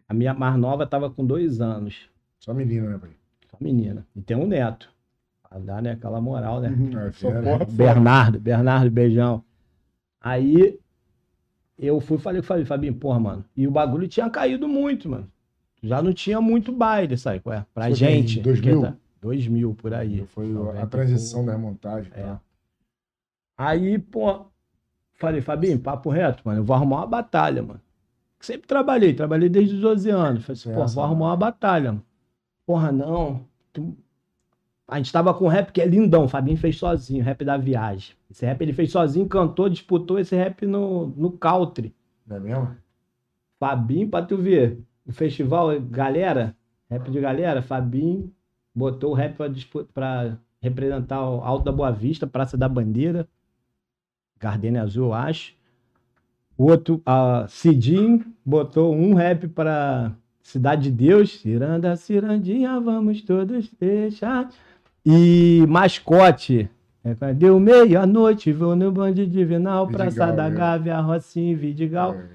[0.08, 2.10] A minha mais nova tava com dois anos.
[2.40, 3.10] Só menina, né, pai?
[3.50, 4.06] Só menina.
[4.16, 4.94] E tem um neto.
[5.48, 6.70] Pra dar, né, aquela moral, né?
[7.08, 7.42] É, Só fera.
[7.42, 7.72] porra fora.
[7.72, 9.44] Bernardo, Bernardo, beijão.
[10.22, 10.80] Aí
[11.78, 13.46] eu fui e falei com o Fabinho, Fabinho, porra, mano.
[13.56, 15.30] E o bagulho tinha caído muito, mano.
[15.82, 17.40] Já não tinha muito baile, sabe?
[17.42, 17.66] qual é?
[17.74, 18.40] Pra Foi gente.
[18.40, 18.82] em 2000?
[18.82, 20.26] porque tá- 2000 por aí.
[20.28, 20.52] Foi
[20.82, 22.12] a transição da montagem.
[22.16, 22.22] É.
[22.24, 22.42] Tá?
[23.58, 24.46] Aí, pô,
[25.14, 27.80] falei, Fabinho, papo reto, mano, eu vou arrumar uma batalha, mano.
[28.40, 30.44] Sempre trabalhei, trabalhei desde os 12 anos.
[30.46, 31.92] Falei assim, É, pô, vou arrumar uma batalha.
[31.94, 32.04] mano.
[32.66, 33.46] Porra, não.
[33.74, 33.96] tu-
[34.88, 37.58] A gente tava com um rap que é lindão, o Fabinho fez sozinho, rap da
[37.58, 38.16] viagem.
[38.30, 41.94] Esse rap ele fez sozinho, cantou, disputou esse rap no, no country.
[42.26, 42.78] Não é mesmo?
[43.60, 46.56] Fabinho, pra tu ver, o festival, galera,
[46.90, 48.32] rap de galera, Fabinho
[48.76, 49.48] botou o rap pra,
[49.94, 53.28] pra representar o Alto da Boa Vista, Praça da Bandeira,
[54.40, 55.56] Gardenia Azul, eu acho.
[56.58, 60.16] O outro, a Cidinho, botou um rap pra
[60.46, 64.48] Cidade de Deus, Ciranda, Cirandinha, vamos todos deixar.
[65.04, 66.70] E Mascote,
[67.04, 70.56] é, deu meia-noite, vou no Bande Divinal, Praça Vidigal, da né?
[70.56, 72.14] Gávea, Rocinha, Vidigal.
[72.14, 72.26] É.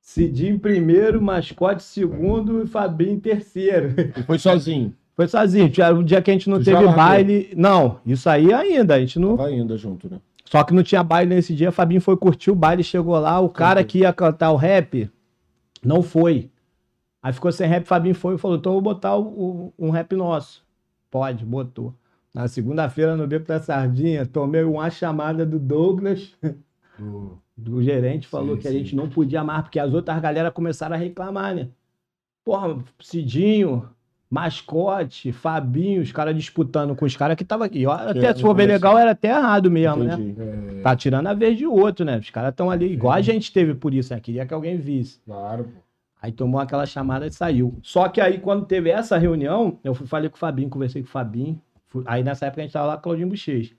[0.00, 3.94] Cidinho em primeiro, Mascote segundo e Fabinho terceiro.
[4.16, 4.94] E foi sozinho.
[5.14, 5.68] Foi sozinho.
[5.68, 7.52] Tinha um dia que a gente não Tu teve baile.
[7.56, 8.94] Não, isso aí ainda.
[8.94, 9.36] A gente não.
[9.36, 10.20] Tava ainda junto, né?
[10.44, 11.72] Só que não tinha baile nesse dia.
[11.72, 13.40] Fabinho foi curtir o baile, chegou lá.
[13.40, 15.10] O cara que ia cantar o rap
[15.84, 16.48] não foi.
[17.28, 17.84] Aí ficou sem rap.
[17.84, 20.64] Fabinho foi e falou: então eu vou botar o- o- um rap nosso.
[21.10, 21.92] Pode, botou.
[22.34, 26.34] Na segunda-feira, no Beco da Sardinha, tomei uma chamada do Douglas.
[26.98, 28.78] Do- do gerente falou Sim, que a sim.
[28.78, 31.68] gente não podia mais, porque as outras galera começaram a reclamar, né?
[32.42, 33.86] Porra, Cidinho,
[34.30, 37.84] Mascote, Fabinho, os caras disputando com os caras que tava aqui.
[37.84, 40.14] Ó, Até é, se for no legal, era até errado mesmo, né?
[40.14, 40.34] Entendi.
[40.78, 42.16] É, Tá tirando a vez de outro, né?
[42.18, 44.20] Os caras estão ali, igual a gente teve por isso, né?
[44.20, 45.20] Queria que alguém visse.
[45.26, 45.87] claro, pô.
[46.20, 47.78] Aí tomou aquela chamada e saiu.
[47.82, 51.08] Só que aí, quando teve essa reunião, eu fui, falei com o Fabinho, conversei com
[51.08, 51.60] o Fabinho.
[51.86, 53.74] Fui- aí nessa época a gente tava lá com o Claudinho Bochecha.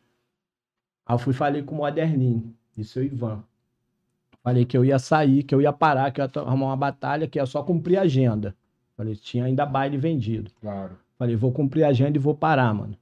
[1.06, 3.44] Aí eu fui falei com o Moderninho, e seu Ivan.
[4.42, 7.28] Falei que eu ia sair, que eu ia parar, que eu ia arrumar uma batalha,
[7.28, 8.56] que ia só cumprir a agenda.
[8.96, 10.52] Falei, tinha ainda baile vendido.
[10.62, 10.98] Claro.
[11.18, 12.96] Falei, vou cumprir a agenda e vou parar, mano.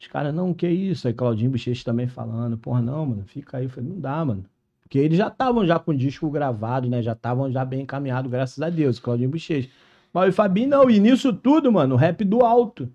[0.00, 1.06] Os caras, não, que isso?
[1.06, 3.64] Aí Claudinho Bochecha também falando, porra, não, mano, fica aí.
[3.64, 4.44] Eu falei, não dá, mano.
[4.92, 7.00] Porque eles já estavam já com o disco gravado, né?
[7.00, 9.70] Já estavam já bem encaminhados, graças a Deus, Claudinho Bochecha.
[10.12, 12.92] Mas o Fabinho não, e nisso tudo, mano, rap do alto.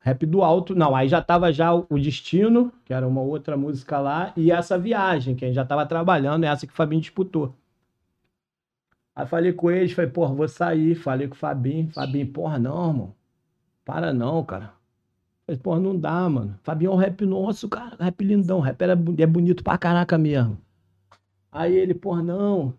[0.00, 4.00] Rap do alto, não, aí já tava já o Destino, que era uma outra música
[4.00, 7.54] lá, e essa viagem, que a gente já tava trabalhando, essa que o Fabinho disputou.
[9.14, 10.96] Aí falei com eles, falei, porra, vou sair.
[10.96, 13.14] Falei com o Fabinho, Fabinho, porra, não, irmão.
[13.84, 14.72] Para não, cara.
[15.46, 16.58] Falei, porra, não dá, mano.
[16.64, 17.94] Fabinho é um rap nosso, cara.
[18.00, 18.58] Rap lindão.
[18.58, 20.58] Rap era, é bonito pra caraca mesmo.
[21.52, 22.74] Aí ele, porra, não.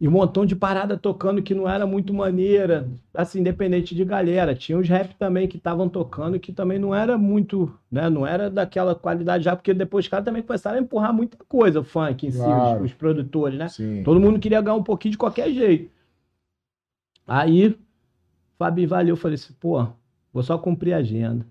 [0.00, 2.88] E um montão de parada tocando que não era muito maneira.
[3.14, 4.54] Assim, independente de galera.
[4.54, 8.10] Tinha os rap também que estavam tocando que também não era muito, né?
[8.10, 11.80] Não era daquela qualidade já, porque depois os caras também começaram a empurrar muita coisa,
[11.80, 12.78] o funk em si, Claro.
[12.80, 13.68] os, os produtores, né?
[13.68, 14.02] Sim.
[14.02, 15.88] Todo mundo queria ganhar um pouquinho de qualquer jeito.
[17.26, 17.78] Aí,
[18.58, 19.86] Fabi valeu, eu falei assim, pô,
[20.32, 21.46] vou só cumprir a agenda.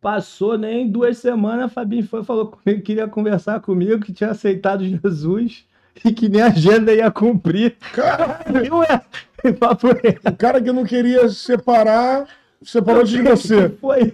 [0.00, 4.30] Passou nem duas semanas, Fabinho foi e falou comigo que queria conversar comigo, que tinha
[4.30, 5.68] aceitado Jesus
[6.04, 7.76] e que nem a agenda ia cumprir.
[7.92, 8.40] Cara,
[8.72, 10.28] Ué, papo reto.
[10.28, 12.26] o cara que não queria separar,
[12.62, 13.68] separou de você.
[13.80, 14.12] Foi.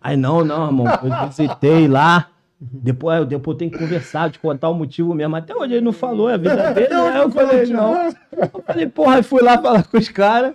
[0.00, 2.28] Aí, não, não, irmão, eu visitei lá,
[2.60, 5.34] Depois, depois eu tenho que conversar, te contar o motivo mesmo.
[5.36, 6.94] Até hoje ele não falou, é a vida dele.
[6.94, 8.06] Aí eu falei, não.
[8.32, 10.54] Eu falei, porra, aí fui lá falar com os caras.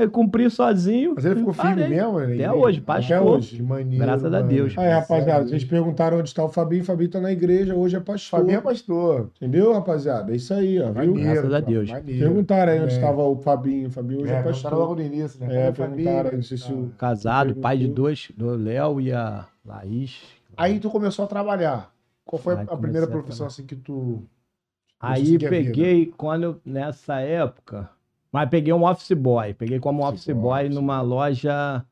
[0.00, 1.12] Eu cumpri sozinho.
[1.16, 1.88] Mas ele ficou firme parei.
[1.88, 2.18] mesmo?
[2.20, 2.34] né?
[2.34, 3.22] Até hoje, Até pastor.
[3.26, 3.56] hoje.
[3.56, 4.40] Que maneiro, Graças a.
[4.42, 4.78] Deus.
[4.78, 6.84] Aí, rapaziada, vocês perguntaram onde está o Fabinho.
[6.84, 8.40] Fabinho tá na igreja, hoje é pastor.
[8.40, 9.30] Fabinho é pastor.
[9.36, 10.32] Entendeu, rapaziada?
[10.32, 10.92] É isso aí, ó.
[10.92, 11.14] Viu?
[11.14, 11.90] Graças a Deus.
[11.90, 12.20] maneiro.
[12.26, 12.96] Perguntaram aí onde É.
[12.96, 13.88] estava o Fabinho.
[13.88, 14.72] O Fabinho hoje é, É, pastor.
[14.74, 15.66] logo no início, né?
[15.66, 16.36] É, o perguntaram, Fabinho?
[16.36, 20.20] não sei se o- Casado, pai de dois, do Léo e a Laís.
[20.56, 21.90] Aí tu começou a trabalhar.
[22.24, 24.22] Qual foi Aí a primeira a profissão assim que tu.
[25.00, 27.88] Aí peguei, quando eu, nessa época,
[28.32, 29.54] mas peguei um office boy.
[29.54, 31.84] Peguei como Office office boy, boy numa loja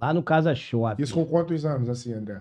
[0.00, 1.02] lá no Casa Shopping.
[1.02, 2.40] Isso com quantos anos, assim, André?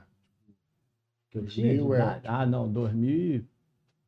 [1.29, 1.97] que eu tinha de 2000, é.
[1.97, 2.21] idade.
[2.25, 3.43] Ah, não, 2000,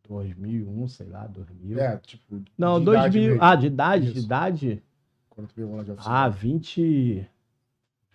[0.08, 1.80] 2001, sei lá, 2000.
[1.80, 2.42] É, tipo.
[2.58, 3.30] não, de idade 2000.
[3.30, 3.44] mesmo.
[3.44, 4.26] Ah, de idade, de Isso.
[4.26, 4.84] idade?
[5.30, 6.16] Quando tu pegou lá de oficina.
[6.16, 7.30] Ah, 20.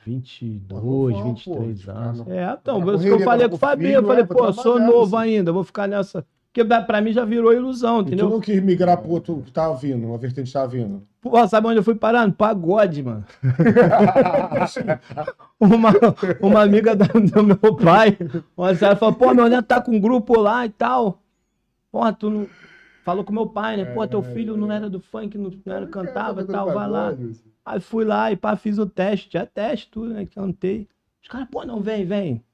[0.07, 0.83] 22,
[1.17, 2.19] Pô, 23 pô, anos.
[2.19, 3.93] tá no- É, então, por isso que eu falei tá com o Fabinho.
[3.95, 5.37] Eu falei, é, pô, eu sou novo assim.
[5.37, 6.27] ainda, vou ficar nessa.
[6.55, 8.31] Porque pra pra mim já virou ilusão, E tu entendeu?
[8.31, 11.03] não quis migrar pro outro que tava vindo, uma vertente tava vindo.
[11.21, 12.29] Pô, sabe onde eu fui parar?
[12.29, 13.25] No pagode, mano.
[15.59, 15.91] uma,
[16.41, 18.17] uma amiga da- do meu pai,
[18.57, 21.21] uma senhora falou, pô, meu neto tá com um grupo lá e tal.
[21.91, 22.47] Pô, tu não...
[23.05, 23.85] Falou com meu pai, né?
[23.87, 27.13] Pô, teu filho não era do funk, não, era, cantava e tal, vai lá.
[27.67, 30.25] Aí fui lá e pá, fiz o teste, tinha teste, tudo, né?
[30.33, 30.87] Cantei.
[31.21, 32.45] Os caras, pô, não, vem, vem.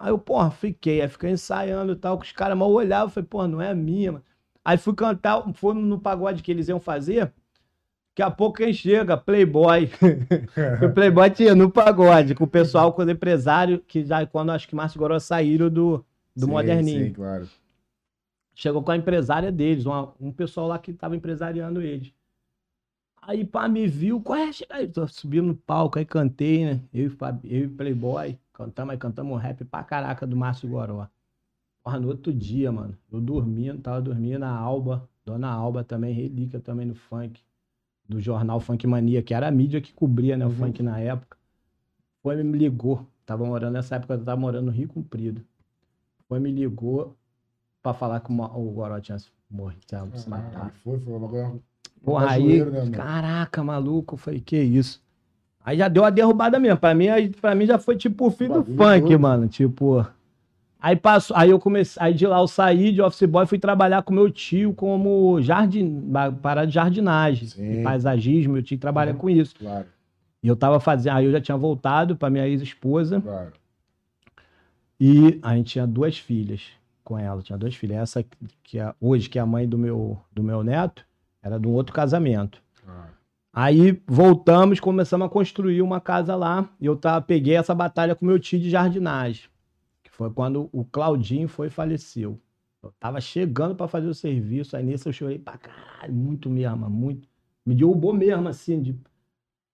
[0.00, 3.28] Aí eu, porra, fiquei, aí fiquei ensaiando e tal, que os caras mal olhavam, falei,
[3.28, 4.24] pô, não é a minha, mano.
[4.64, 7.26] Aí fui cantar, foi no pagode que eles iam fazer.
[8.10, 9.14] Daqui a pouco quem chega?
[9.18, 9.90] Playboy.
[10.82, 14.66] o Playboy tinha no pagode, com o pessoal, com os empresários, que já quando acho
[14.66, 15.98] que Márcio Goró saíram do,
[16.34, 17.06] do Sim, Moderninho.
[17.08, 17.48] Sim, claro.
[18.54, 22.10] Chegou com a empresária deles, uma- um pessoal lá que tava empresariando eles.
[23.20, 24.50] Aí, pá, me viu, qual é?
[24.50, 26.80] Chega aí, tô subindo no palco, aí cantei, né?
[26.92, 31.06] Eu e, eu e Playboy, cantamos, aí cantamos um rap pra caraca do Márcio Goró.
[31.82, 36.60] Porra, no outro dia, mano, eu dormindo, tava dormindo, a Alba, Dona Alba também, relíquia
[36.60, 37.42] também no funk,
[38.06, 40.54] do jornal Funk Mania, que era a mídia que cobria, né, o Uhum.
[40.56, 41.38] funk na época.
[42.22, 45.42] Foi e me ligou, tava morando, nessa época eu tava morando no Rio Comprido.
[46.28, 47.16] Foi e me ligou
[47.82, 50.72] pra falar que o o Goró tinha se morrido, tinha se Ah, matado.
[50.84, 51.60] foi, foi uma coisa.
[52.04, 55.02] Porra, aí, né, caraca, maluco, eu falei, que isso?
[55.64, 56.78] Aí já deu a derrubada mesmo.
[56.78, 59.20] Pra mim, aí, pra mim já foi tipo o fim do funk, doido.
[59.20, 59.46] mano.
[59.48, 60.06] Tipo.
[60.82, 64.02] Aí passou, aí eu comecei, aí de lá eu saí de office boy, fui trabalhar
[64.02, 66.02] com meu tio como jardim,
[66.40, 67.80] parada de jardinagem, Sim.
[67.80, 69.18] e paisagismo, meu tio trabalha Uhum.
[69.18, 69.54] com isso.
[69.58, 69.84] Claro,
[70.42, 73.52] E eu tava fazendo, aí eu já tinha voltado pra minha ex-esposa claro.
[74.98, 76.62] e a gente tinha duas filhas
[77.04, 77.98] com ela, tinha duas filhas.
[77.98, 78.24] Essa
[78.62, 81.04] que é hoje que é a mãe do meu do meu neto,
[81.42, 82.62] era de um outro casamento.
[83.52, 86.68] Aí voltamos, começamos a construir uma casa lá.
[86.80, 89.44] E eu tava, peguei essa batalha com meu tio de jardinagem.
[90.02, 92.38] Que foi quando o Claudinho foi e faleceu.
[92.82, 96.88] Eu tava chegando para fazer o serviço, aí nisso eu chorei pra caralho, muito mesmo,
[96.88, 97.28] muito.
[97.66, 98.96] Me derrubou mesmo, assim, de...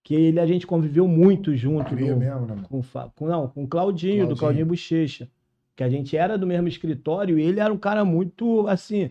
[0.02, 1.94] que ele a gente conviveu muito junto.
[1.94, 2.82] No- mesmo, né, com,
[3.14, 4.26] com- não, com o Claudinho, Claudinho.
[4.28, 5.28] do Claudinho Bochecha.
[5.76, 9.10] Que a gente era do mesmo escritório e ele era um cara muito, assim,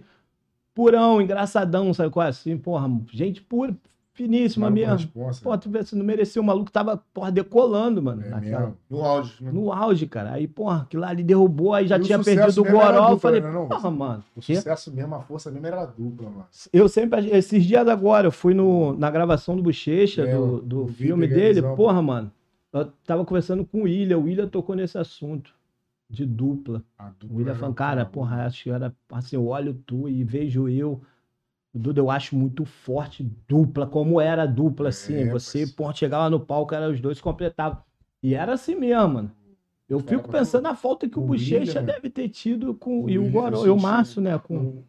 [0.73, 2.29] purão, engraçadão, sabe qual é?
[2.29, 3.77] Assim, porra, gente pura,
[4.15, 4.93] finíssima mesmo.
[4.95, 5.57] responsa, Pô, né?
[5.57, 8.23] tu você não merecia, o maluco tava, porra, decolando, mano.
[8.23, 8.73] É naquela-.
[8.89, 9.43] No auge.
[9.43, 9.51] né?
[9.51, 10.31] no auge, cara.
[10.31, 12.87] Aí, porra, aquilo lá ali derrubou, aí já E tinha perdido o Goró.
[12.95, 13.67] Eu dupla, falei, né, não?
[13.67, 14.23] porra, mano.
[14.35, 16.45] O sucesso mesmo, a força mesmo era dupla, mano.
[16.73, 20.87] Eu sempre, esses dias agora, eu fui no, na gravação do Bochecha, É, do, do
[20.87, 21.55] filme dele.
[21.55, 21.75] visão.
[21.75, 22.31] Porra, mano.
[22.73, 25.53] Eu tava conversando com o William, o William tocou nesse assunto
[26.09, 26.83] de dupla.
[26.97, 30.23] A O dupla William falando, cara, porra, acho que era assim, eu olho tu e
[30.23, 31.01] vejo eu.
[31.77, 35.13] Duda, eu acho muito forte dupla, como era dupla, assim.
[35.15, 35.71] É, você, parceiro.
[35.73, 37.83] porra, chegava no palco, era os dois completavam.
[38.23, 39.31] E era assim mesmo, mano.
[39.87, 43.03] Eu fico pensando na falta que o, o Bochecha deve ter tido com.
[43.03, 44.37] o e o Goró, eu e o Márcio, né?
[44.39, 44.83] Com,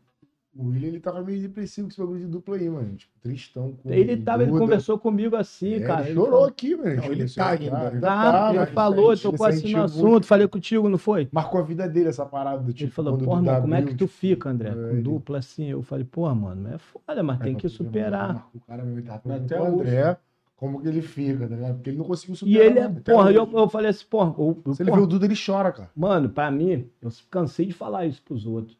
[0.58, 2.94] O, o William, ele tava meio depressivo com esse bagulho de dupla aí, mano.
[2.96, 3.72] Tipo, tristão.
[3.82, 6.00] Com Ele o tava, ele conversou comigo assim, É, cara.
[6.02, 6.96] ele ele chorou falou- aqui, mano.
[6.96, 7.64] Não, ele tá a ainda.
[7.92, 10.26] Ele Tá, tá, ele mas falou, ele tocou assim no assunto, muito.
[10.26, 11.28] falei contigo, não foi?
[11.32, 12.84] Marcou a vida dele essa parada do tipo.
[12.84, 14.70] Ele falou, o porra, mano, como é que tu fica, André?
[14.70, 15.66] é, Com ele- dupla assim?
[15.66, 18.48] Eu falei, porra, mano, é foda, mas tem Aí, que mano, superar.
[18.54, 19.80] O cara mesmo, ele tava Até hoje.
[19.80, 20.16] André
[20.56, 21.74] como que ele fica, tá ligado?
[21.74, 22.64] Porque ele não conseguiu E superar.
[22.66, 25.06] ele é, porra, eu, eu falei assim, porra, o- o- Se ele porra, vê o
[25.06, 25.90] Duda, ele chora, cara.
[25.94, 28.78] mano, pra mim, eu cansei de falar isso pros outros.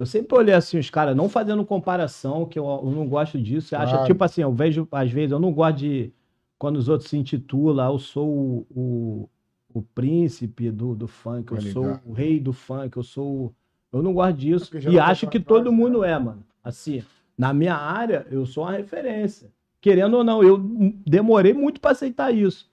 [0.00, 3.68] Eu sempre olhei assim, os caras, não fazendo comparação, que eu, eu não gosto disso.
[3.68, 4.06] Você acha, Claro.
[4.06, 6.10] tipo assim, eu vejo, às vezes, eu não gosto de.
[6.58, 9.28] Quando os outros se intitulam, "Ah, eu sou o, o,
[9.74, 13.52] o príncipe do, do funk, eu sou o rei do funk, eu sou.
[13.92, 14.70] Eu não gosto disso.
[14.88, 16.12] E acho tá que todo mundo né?
[16.12, 16.42] é, mano.
[16.64, 17.02] Assim,
[17.36, 19.50] na minha área, eu sou uma referência.
[19.82, 20.58] Querendo ou não, eu
[21.06, 22.70] demorei muito pra aceitar isso.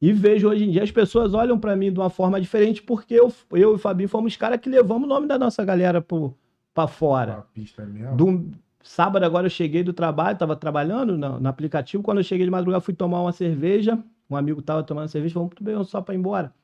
[0.00, 3.14] E vejo hoje em dia as pessoas olham pra mim de uma forma diferente porque
[3.14, 6.00] eu, eu e o Fabinho fomos os caras que levamos o nome da nossa galera
[6.00, 6.34] pro,
[6.74, 7.44] pra fora.
[7.52, 8.16] Pista mesmo.
[8.16, 8.50] Do,
[8.82, 12.02] sábado agora eu cheguei do trabalho, tava trabalhando no, no aplicativo.
[12.02, 14.02] Quando eu cheguei de madrugada, fui tomar uma cerveja.
[14.28, 16.54] Um amigo tava tomando cerveja, falou, muito bem, só pra ir embora.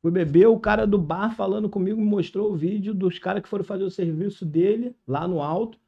[0.00, 3.48] Fui beber, o cara do bar falando comigo me mostrou o vídeo dos caras que
[3.48, 5.78] foram fazer o serviço dele lá no alto.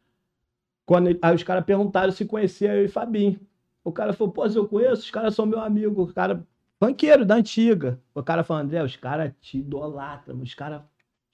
[0.86, 3.40] Quando ele- aí os caras perguntaram se conhecia eu e Fabinho.
[3.82, 6.02] O cara falou, pô, se eu conheço, os caras são meu amigo.
[6.02, 6.46] O cara,
[6.80, 8.00] banqueiro da antiga.
[8.14, 10.40] O cara falou, André, os caras te idolatram.
[10.40, 10.82] Os caras,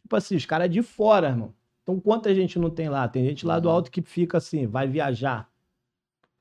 [0.01, 1.53] tipo assim, os caras de fora, irmão.
[1.83, 3.09] Então, quanta gente não tem lá?
[3.09, 5.49] Tem gente lá do alto que fica assim, vai viajar.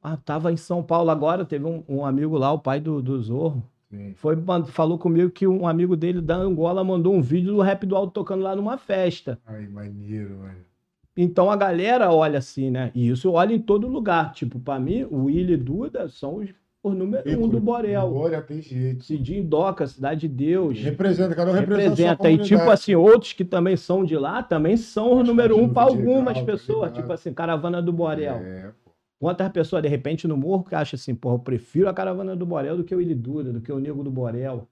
[0.01, 3.21] Ah, tava em São Paulo agora, teve um, um amigo lá, o pai do, do
[3.21, 3.63] Zorro.
[3.89, 4.13] Sim.
[4.15, 4.35] Foi,
[4.67, 8.13] falou comigo que um amigo dele da Angola mandou um vídeo do rap do alto
[8.13, 9.39] tocando lá numa festa.
[9.45, 10.69] Ai, maneiro, mano.
[11.17, 12.91] Então a galera olha assim, né?
[12.95, 14.31] E isso olha em todo lugar.
[14.31, 16.49] Tipo, pra mim, o Willy e Duda são os,
[16.81, 18.15] os número um do Borel.
[18.15, 19.03] Olha, tem jeito.
[19.03, 20.79] Cidinho Doca, Cidade de Deus.
[20.79, 22.31] Representa, cada um representa, Representa.
[22.31, 25.87] E tipo assim, outros que também são de lá, também são Acho número um para
[25.87, 26.93] ajuda algumas legal, tá pessoas.
[26.93, 28.37] Tipo assim, Caravana do Borel.
[28.37, 28.91] É, pô.
[29.19, 32.45] Quantas pessoas, de repente, no morro que acham assim, porra, eu prefiro a caravana do
[32.45, 34.65] Borel do que o Willy Duda, do que o Nego do Borel.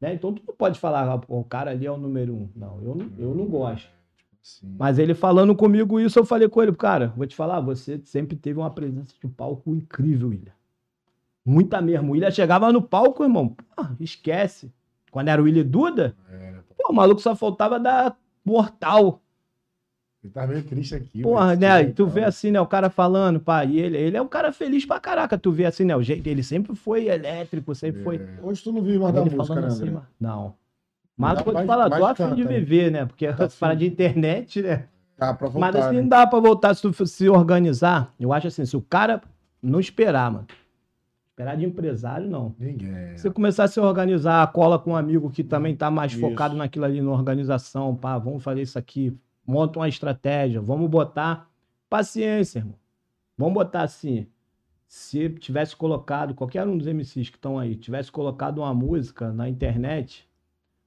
[0.00, 0.14] Né?
[0.14, 2.48] Então tu não pode falar, ah, pô, o cara ali é o número um.
[2.56, 3.88] Não, eu não, eu não gosto.
[4.42, 4.74] Sim.
[4.76, 8.36] Mas ele falando comigo isso, eu falei com ele, cara, vou te falar, você sempre
[8.36, 10.52] teve uma presença de palco incrível, William.
[11.44, 12.08] Muita mesmo.
[12.10, 14.72] O William chegava no palco, irmão, pô, esquece.
[15.10, 16.92] Quando era o Willy Duda, É, pô.
[16.92, 19.20] o maluco só faltava dar mortal.
[20.22, 21.20] Ele tá meio triste aqui.
[21.22, 21.84] Porra, mas né?
[21.86, 22.28] tu vê cara.
[22.28, 22.60] assim, né?
[22.60, 25.36] O cara falando, pá, e ele, ele é um cara feliz pra caraca.
[25.36, 25.96] Tu vê assim, né?
[25.96, 28.16] O jeito, ele sempre foi elétrico, sempre foi.
[28.16, 28.38] É.
[28.40, 30.54] Hoje tu não vive mais da Ele música, falando né, assim, mas- não.
[31.16, 32.46] Mas Dá te mais- falar, tô afim de hein?
[32.48, 33.04] viver, né?
[33.04, 33.76] Porque Tá afim.
[33.78, 34.86] de internet, né?
[35.16, 35.78] Tá, pra Mas voltar.
[35.86, 36.02] assim, né?
[36.02, 38.14] não dá pra voltar se tu se organizar.
[38.18, 39.20] Eu acho assim, se o cara
[39.60, 40.46] não esperar, mano.
[41.42, 42.54] Esperar de empresário, não.
[42.58, 43.16] Ninguém.
[43.16, 46.20] Se você começar a se organizar, cola com um amigo que também tá mais Isso.
[46.20, 51.50] focado naquilo ali, na organização, pá, vamos fazer isso aqui, monta uma estratégia, vamos botar
[51.90, 52.76] paciência, irmão.
[53.36, 54.26] Vamos botar assim,
[54.86, 59.48] se tivesse colocado, qualquer um dos MCs que estão aí, tivesse colocado uma música na
[59.48, 60.28] internet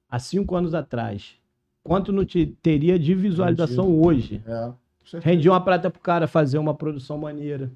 [0.08, 1.34] há cinco anos atrás,
[1.82, 4.42] quanto não te teria de visualização hoje?
[4.46, 4.72] É.
[5.20, 7.70] Rendia uma prata pro cara fazer uma produção maneira.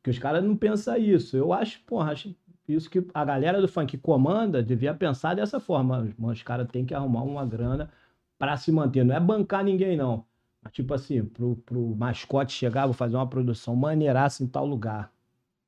[0.00, 1.36] Porque os caras não pensam isso.
[1.36, 2.34] Eu acho, porra, acho
[2.66, 6.08] isso que a galera do funk que comanda devia pensar dessa forma.
[6.18, 7.90] Os caras têm que arrumar uma grana
[8.38, 9.04] pra se manter.
[9.04, 10.24] Não é bancar ninguém, não.
[10.62, 15.12] Mas, tipo assim, pro, pro mascote chegar, vou fazer uma produção maneiraça em tal lugar.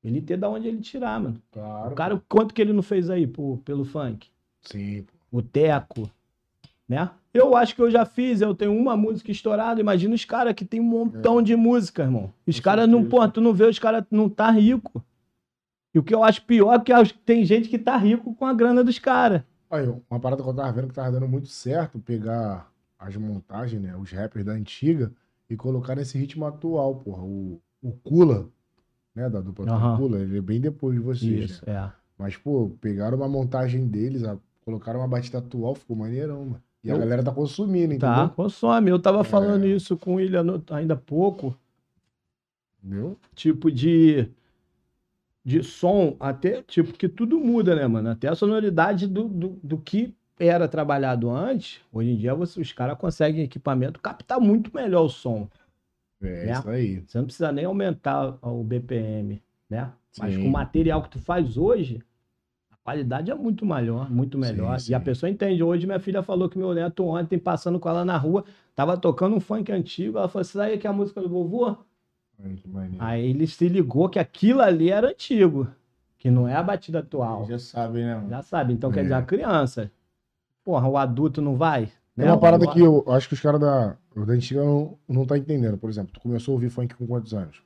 [0.02, 1.40] Ele ter da onde ele tirar, mano.
[1.52, 1.92] Claro.
[1.92, 4.28] O cara, quanto que ele não fez aí pro, pelo funk?
[4.62, 5.38] Sim, pô.
[5.38, 6.10] o Teco,
[6.92, 7.10] né?
[7.32, 10.66] Eu acho que eu já fiz, eu tenho uma música estourada, imagina os caras que
[10.66, 12.30] tem um montão de música, irmão.
[12.46, 15.02] Os caras não, pô, tu não vê, os caras não tá rico.
[15.94, 18.52] E o que eu acho pior é que tem gente que tá rico com a
[18.52, 19.42] grana dos caras.
[19.70, 23.80] Aí, uma parada que eu tava vendo que tava dando muito certo, pegar as montagens,
[23.80, 23.96] né?
[23.96, 25.10] Os rappers da antiga
[25.48, 27.22] e colocar nesse ritmo atual, porra.
[27.22, 28.48] O, o Kula,
[29.14, 29.30] né?
[29.30, 29.96] Da dupla Aham.
[29.96, 31.74] Kula, ele é bem depois de vocês, Isso, né?
[31.74, 31.92] é.
[32.18, 34.22] Mas, pô, pegaram uma montagem deles,
[34.62, 36.62] colocaram uma batida atual, ficou maneirão, mano.
[36.84, 38.34] E a Eu- galera tá consumindo, Tá, entendeu?
[38.34, 38.90] consome.
[38.90, 39.68] Eu tava falando É.
[39.68, 41.56] isso com o William ainda há pouco.
[42.84, 43.16] Entendeu?
[43.34, 44.28] tipo de
[45.44, 48.10] de som, até tipo que tudo muda, né, mano?
[48.10, 52.72] Até a sonoridade do, do, do que era trabalhado antes, hoje em dia você, os
[52.72, 55.48] caras conseguem equipamento captar muito melhor o som.
[56.20, 56.52] É, Né?
[56.52, 57.00] isso aí.
[57.06, 59.90] Você não precisa nem aumentar o BPM, né?
[60.18, 60.42] Mas Sim.
[60.42, 62.04] com o material que tu faz hoje, a
[62.84, 64.78] qualidade é muito melhor, muito melhor.
[64.78, 65.04] Sim, E a sim.
[65.04, 65.62] pessoa entende.
[65.62, 68.44] Hoje minha filha falou que meu neto ontem, passando com ela na rua,
[68.74, 70.18] tava tocando um funk antigo.
[70.18, 71.76] Ela falou: aí que é a música do vovô?
[72.98, 75.68] Aí ele se ligou que aquilo ali era antigo,
[76.18, 77.46] que não é a batida atual.
[77.46, 78.28] Já sabe, né, mano?
[78.28, 78.72] Já sabe.
[78.72, 78.94] Então, É.
[78.94, 79.90] quer dizer, a criança.
[80.64, 81.86] Porra, o adulto não vai?
[82.16, 82.32] Tem né?
[82.32, 85.78] uma parada que eu acho que os caras da, da antiga não, não tá entendendo.
[85.78, 87.62] Por exemplo, tu começou a ouvir funk com quantos anos?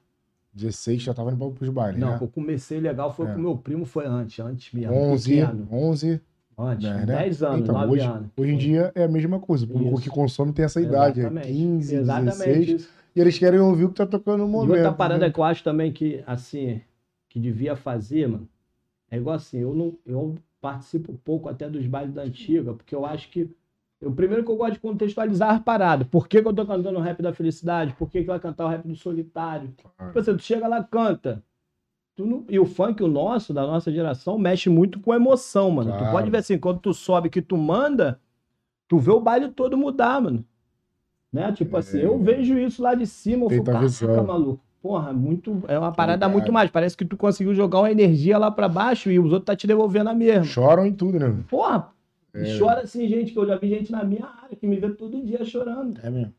[0.56, 2.18] 16, já tava indo pros bailes, Não, né?
[2.20, 3.32] eu comecei legal, foi É.
[3.34, 4.94] com meu primo, foi antes, antes mesmo.
[4.94, 5.68] 11, pequeno.
[5.70, 6.20] 11,
[6.58, 8.28] Antes, né, 10 anos, Então, 9 hoje, anos.
[8.34, 9.66] hoje em dia é a mesma coisa.
[9.66, 11.48] O público que consome tem essa idade, é Exatamente.
[11.52, 12.68] 15, Exatamente 16.
[12.80, 12.90] isso.
[13.14, 14.70] E eles querem ouvir o que tá tocando no E momento.
[14.76, 15.30] outra parada né?
[15.32, 16.80] que eu acho também que, assim,
[17.28, 18.48] que devia fazer, mano,
[19.10, 23.04] é igual assim, eu não eu participo pouco até dos bailes da antiga, porque eu
[23.04, 23.50] acho que.
[24.06, 26.06] Eu, primeiro que eu gosto de contextualizar as paradas.
[26.06, 27.92] Por que, que eu tô cantando o rap da felicidade?
[27.98, 29.74] Por que, que vai cantar o rap do solitário?
[29.96, 30.12] Claro.
[30.12, 31.42] Tipo assim, tu chega lá, canta.
[32.14, 35.90] Tu não- E o funk, o nosso, da nossa geração, mexe muito com emoção, mano.
[35.92, 36.12] Tu Claro.
[36.12, 38.20] pode ver assim, quando tu sobe que tu manda,
[38.88, 40.44] tu vê o baile todo mudar, mano.
[41.32, 41.50] Né?
[41.52, 42.06] Tipo assim, É.
[42.06, 44.08] eu vejo isso lá de cima, eu falo, a visão.
[44.08, 44.62] caraca, maluco.
[44.80, 46.70] porra, muito, é uma parada muito mais.
[46.70, 49.66] Parece que tu conseguiu jogar uma energia lá pra baixo e os outros tá te
[49.66, 50.44] devolvendo a mesma.
[50.44, 51.34] Choram em tudo, né?
[51.50, 51.88] Porra,
[52.36, 52.58] e É.
[52.58, 55.24] chora assim, gente, que eu já vi gente na minha área que me vê todo
[55.24, 56.00] dia chorando.
[56.02, 56.32] É mesmo.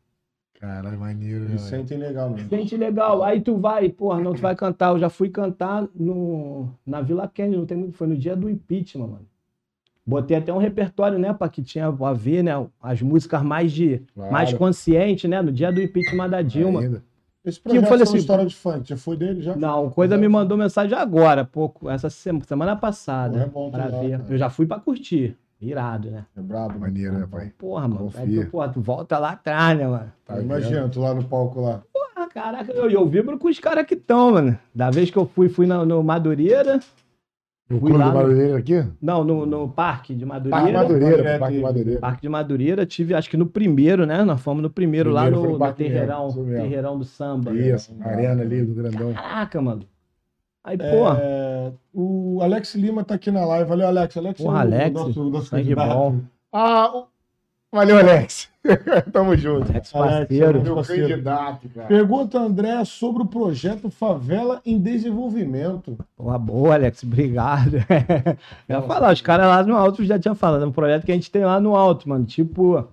[0.60, 1.50] Caralho, maneiro, né?
[1.50, 1.82] Eles velho?
[1.82, 2.48] sentem legal mesmo.
[2.50, 3.22] Gente legal.
[3.22, 4.90] Aí tu vai, porra, não, tu vai cantar.
[4.92, 7.96] Eu já fui cantar no, na Vila Kennedy, não tem muito.
[7.96, 9.26] Foi no dia do impeachment, mano.
[10.04, 12.52] Botei até um repertório, né, pra que tinha a ver, né?
[12.82, 14.02] As músicas mais de.
[14.14, 14.32] Claro.
[14.32, 15.40] mais consciente, né?
[15.42, 16.80] No dia do impeachment da Dilma.
[16.80, 17.04] Ainda.
[17.44, 18.88] Esse Que eu projeto falei é assim- história de funk.
[18.88, 19.54] Já foi dele, já?
[19.54, 23.84] Não, coisa me mandou mensagem agora, pouco, essa semana, semana passada, Pô, é bom pra
[23.84, 24.10] tu ir lá, ver.
[24.18, 24.24] cara.
[24.34, 25.36] Eu já fui pra curtir.
[25.60, 26.24] Irado, né?
[26.36, 26.78] É brabo.
[26.78, 27.26] Maneiro, né, né?
[27.30, 27.52] pai?
[27.58, 28.12] Porra, mano.
[28.16, 30.12] Aí tu, porra, tu volta lá atrás, né, mano?
[30.24, 30.40] Tá?
[30.40, 31.82] Imagina, tu lá no palco lá.
[32.16, 34.58] Ah, caraca, eu, eu vibro com os caras que estão, mano.
[34.74, 36.80] Da vez que eu fui, fui no, no Madureira.
[37.70, 38.84] No Fui clube lá do no- Madureira aqui?
[39.02, 40.78] Não, no, no Parque de Parque Madureira.
[40.78, 42.00] Madureira, Madureira, Parque que- Madureira.
[42.00, 44.24] Parque de Madureira, tive, acho que no primeiro, né?
[44.24, 46.28] Nós fomos no primeiro, lá Primeiro foi no, no Parque Terreirão.
[46.32, 47.52] Terreirão do Samba.
[47.52, 49.12] Isso, na arena ali do grandão.
[49.12, 49.82] Caraca, mano.
[50.68, 51.18] Aí, porra.
[51.22, 53.68] É, o Alex Lima tá aqui na live.
[53.68, 54.16] Valeu, Alex.
[54.16, 55.94] Alex Porra, é o Alex, nosso, nosso candidato.
[55.94, 56.20] bom.
[56.52, 57.06] Ah, o-
[57.72, 58.48] valeu, Alex.
[59.12, 59.70] Tamo junto.
[59.70, 60.52] Alex Alex, parceiro.
[60.54, 61.08] meu Meu parceiro.
[61.08, 61.86] candidato, cara.
[61.88, 65.96] Pergunta, André, sobre o projeto Favela em Desenvolvimento.
[66.14, 67.76] Porra, boa, Alex, obrigado.
[68.68, 71.12] Eu ia falar, os caras lá no alto já tinham falado, é um projeto que
[71.12, 72.26] a gente tem lá no alto, mano.
[72.26, 72.86] Tipo,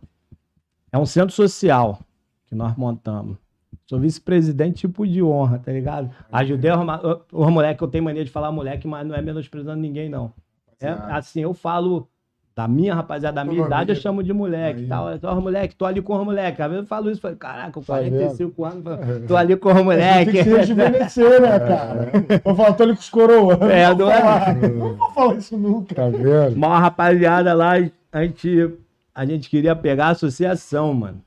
[0.92, 2.00] é um centro social
[2.48, 3.38] que nós montamos.
[3.88, 6.10] Sou vice-presidente tipo de honra, tá ligado?
[6.32, 7.02] Ajudei a arrumar.
[7.32, 10.34] Os moleques, eu tenho mania de falar moleque, mas não é menosprezando ninguém, não.
[10.80, 12.10] É, assim, eu falo
[12.56, 14.82] da minha rapaziada, da minha idade, eu chamo de moleque.
[14.82, 14.88] Aí.
[14.88, 15.08] Tal.
[15.24, 16.60] Ó, moleque, tô ali com os moleques.
[16.60, 19.84] Às vezes eu falo isso, falo, caraca, Tá 45 anos, falo, tô ali com os
[19.84, 20.34] moleques.
[20.34, 22.12] Tem que se rejuvenescer, né, cara?
[22.46, 23.62] Eu falo, tô ali com os coroas.
[23.62, 24.22] É, não, não vou é?
[24.22, 25.94] falar, não vou falar isso nunca.
[25.94, 26.56] Tá vendo?
[26.56, 27.74] Uma rapaziada lá,
[28.12, 28.74] a gente,
[29.14, 31.22] a gente queria pegar a associação, mano,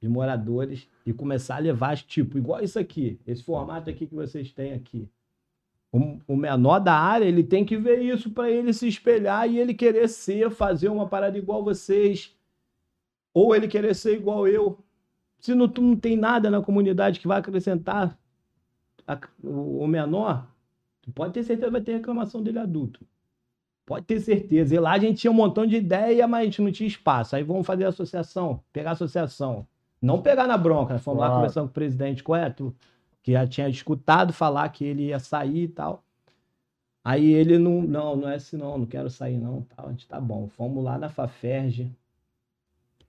[0.00, 4.52] de moradores e começar a levar, tipo, igual isso aqui, esse formato aqui que vocês
[4.52, 5.08] têm aqui.
[5.90, 9.58] O, o menor da área, ele tem que ver isso pra ele se espelhar e
[9.58, 12.36] ele querer ser, fazer uma parada igual vocês.
[13.32, 14.78] Ou ele querer ser igual eu.
[15.40, 18.18] Se não, tu não tem nada na comunidade que vai acrescentar
[19.06, 20.46] a- o, o menor,
[21.00, 23.00] tu pode ter certeza que vai ter reclamação dele adulto.
[23.86, 24.74] Pode ter certeza.
[24.74, 27.34] E lá a gente tinha um montão de ideia, mas a gente não tinha espaço.
[27.34, 29.66] Aí vamos fazer associação, pegar associação.
[30.00, 30.98] Não pegar na bronca, né?
[31.00, 31.40] Fomos lá Claro.
[31.40, 32.74] conversando com o presidente correto,
[33.22, 36.04] que já tinha escutado falar que ele ia sair e tal.
[37.04, 39.86] Aí ele não, não, não é assim não, não quero sair não, tal.
[39.86, 40.48] A gente tá bom.
[40.48, 41.90] Fomos lá na Faferge.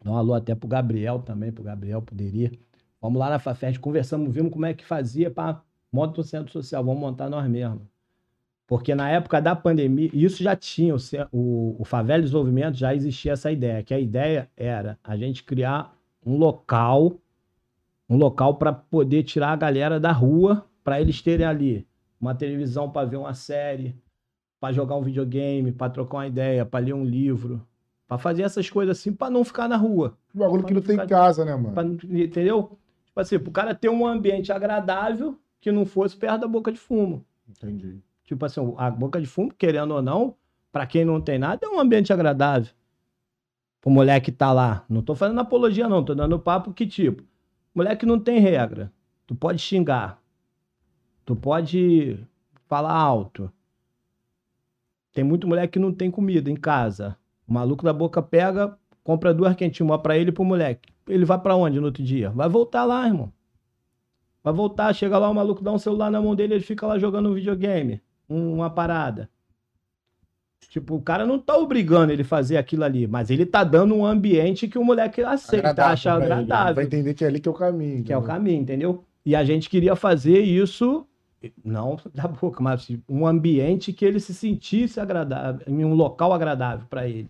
[0.01, 2.51] Dá um alô até pro Gabriel também, pro Gabriel poderia.
[3.01, 5.61] Vamos lá na Faferge, conversamos, vimos como é que fazia para
[5.91, 7.81] monta um centro social, vamos montar nós mesmos.
[8.67, 10.95] Porque na época da pandemia, isso já tinha,
[11.31, 15.91] o, o Favela Desenvolvimento já existia essa ideia, que a ideia era a gente criar
[16.29, 17.19] um local,
[18.07, 21.87] um local para poder tirar a galera da rua, para eles terem ali
[22.21, 23.95] uma televisão para ver uma série,
[24.59, 27.65] para jogar um videogame, para trocar uma ideia, para ler um livro,
[28.07, 30.17] para fazer essas coisas assim, para não ficar na rua.
[30.33, 31.73] O bagulho que não tem em casa, né, mano?
[31.73, 32.77] Pra entendeu?
[33.05, 36.77] Tipo assim, pro cara ter um ambiente agradável que não fosse perto da boca de
[36.77, 37.25] fumo.
[37.47, 37.99] Entendi.
[38.25, 40.35] Tipo assim, a boca de fumo, querendo ou não,
[40.71, 42.71] pra quem não tem nada, é um ambiente agradável.
[43.85, 44.83] O moleque tá lá.
[44.89, 46.03] Não tô fazendo apologia, não.
[46.03, 47.23] Tô dando papo que, tipo,
[47.73, 48.91] moleque não tem regra.
[49.25, 50.21] Tu pode xingar.
[51.25, 52.19] Tu pode
[52.67, 53.51] falar alto.
[55.13, 57.17] Tem muito moleque que não tem comida em casa.
[57.47, 60.89] O maluco da boca pega, compra duas quentinhas, uma pra ele e pro moleque.
[61.07, 62.29] Ele vai pra onde no outro dia?
[62.29, 63.31] Vai voltar lá, irmão.
[64.43, 66.97] Vai voltar, chega lá, o maluco dá um celular na mão dele, ele fica lá
[66.99, 69.29] jogando um videogame, um- uma parada.
[70.67, 74.05] Tipo, o cara não tá obrigando ele fazer aquilo ali, mas ele tá dando um
[74.05, 76.25] ambiente que o moleque aceita, Agradável acha ele, né?
[76.25, 78.03] agradável Vai entender que é ali que é o caminho.
[78.03, 79.03] que é o caminho, entendeu?
[79.25, 81.07] E a gente queria fazer isso,
[81.63, 86.85] não da boca, mas um ambiente que ele se sentisse agradável, em um local agradável
[86.89, 87.29] pra ele.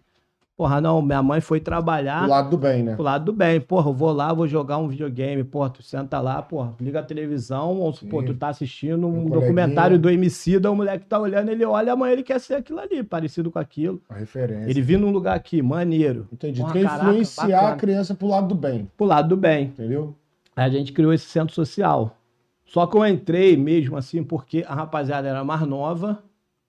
[0.60, 2.94] Porra, não, minha mãe foi trabalhar Do lado do bem, né?
[2.94, 3.62] pro lado do bem.
[3.62, 5.42] Porra, eu vou lá, vou jogar um videogame.
[5.42, 8.10] Porra, tu senta lá, porra, liga a televisão, ou Sim.
[8.10, 12.12] tu tá assistindo um, Um documentário do Emicida, o moleque tá olhando, ele olha, amanhã
[12.12, 14.02] ele quer ser aquilo ali, parecido com aquilo.
[14.10, 14.70] A referência.
[14.70, 16.60] Ele viu num lugar aqui, maneiro, Entendi.
[16.60, 17.70] Porra, quer caraca, influenciar bacana.
[17.70, 19.68] a criança pro lado do bem, pro lado do bem.
[19.68, 20.14] entendeu?
[20.58, 22.18] Aí a gente criou esse centro social.
[22.66, 26.22] Só que eu entrei mesmo assim porque a rapaziada era mais nova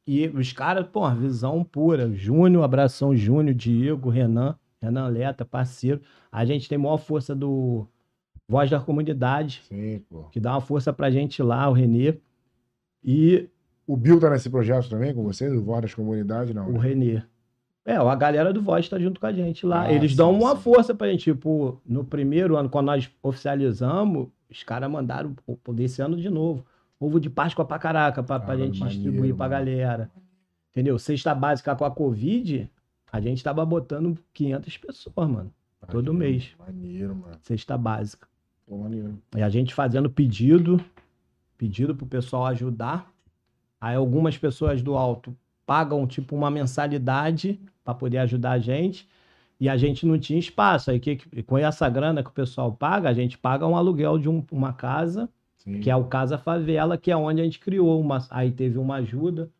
[0.06, 2.10] e os caras, pô, visão pura.
[2.12, 6.00] Júnior, abração Júnior, Diego, Renan, Renan Leta, parceiro.
[6.32, 7.86] A gente tem maior força do
[8.48, 10.24] Voz da Comunidade, Sim, pô.
[10.32, 12.14] que dá uma força pra gente lá, o Renê.
[13.04, 13.48] E
[13.86, 15.52] O Bill tá nesse projeto também com vocês?
[15.52, 16.68] O Voz das Comunidades, não?
[16.68, 16.80] o né?
[16.80, 17.22] Renê.
[17.84, 19.82] É, a galera do Voz tá junto com a gente lá.
[19.82, 20.62] Ah, Eles sim, dão uma sim.
[20.62, 21.24] força pra gente.
[21.24, 25.34] Tipo, no primeiro ano, quando nós oficializamos, os caras mandaram,
[25.72, 26.64] desse ano de novo,
[27.00, 29.58] ovo de Páscoa pra caraca, pra, pra gente maneiro, distribuir pra mano.
[29.58, 30.10] galera.
[30.70, 30.98] Entendeu?
[30.98, 32.70] Cesta básica com a Covid,
[33.10, 35.52] a gente tava botando 500 pessoas, mano.
[35.90, 36.54] Todo Maneiro, mês.
[36.58, 37.34] Maneiro, mano.
[37.42, 38.28] Cesta básica.
[38.66, 39.18] Pô, maneiro.
[39.36, 40.78] E a gente fazendo pedido,
[41.58, 43.10] pedido pro pessoal ajudar.
[43.80, 45.34] Aí algumas pessoas do alto
[45.66, 49.08] pagam tipo uma mensalidade para poder ajudar a gente.
[49.58, 50.90] E a gente não tinha espaço.
[50.90, 54.18] Aí que, que- com essa grana que o pessoal paga, a gente paga um aluguel
[54.18, 55.28] de um- uma casa,
[55.60, 55.80] Sim.
[55.80, 58.18] que é o Casa Favela, que é onde a gente criou uma.
[58.30, 59.50] Aí teve uma ajuda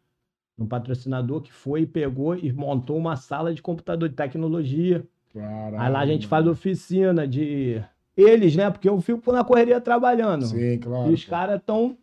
[0.60, 5.02] um patrocinador que foi e pegou e montou uma sala de computador de tecnologia.
[5.32, 7.82] Caralho, Aí lá a gente faz oficina de.
[8.16, 8.70] Eles, né?
[8.70, 10.44] Porque eu fico na correria trabalhando.
[10.44, 11.10] Sim, claro.
[11.10, 11.96] E os caras estão.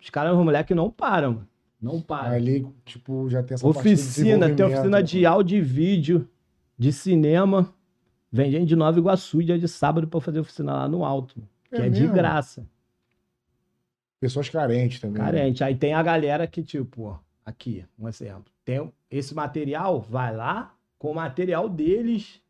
[0.00, 1.48] Os caras, os moleques não param, mano.
[1.82, 2.34] Não param.
[2.34, 6.28] Ali, tipo, já tem essa parte de Oficina, tem oficina de áudio e vídeo,
[6.78, 7.72] de cinema.
[8.30, 11.42] Vem gente de Nova Iguaçu, dia de sábado, pra fazer oficina lá no alto.
[11.64, 12.14] Que É é, de mesmo?
[12.14, 12.66] graça.
[14.20, 15.22] Pessoas carentes também.
[15.22, 15.24] né?
[15.30, 15.64] Carente.
[15.64, 18.52] Aí tem a galera que, tipo, ó, aqui, um exemplo.
[18.64, 22.40] Tem esse material, vai lá com o material deles,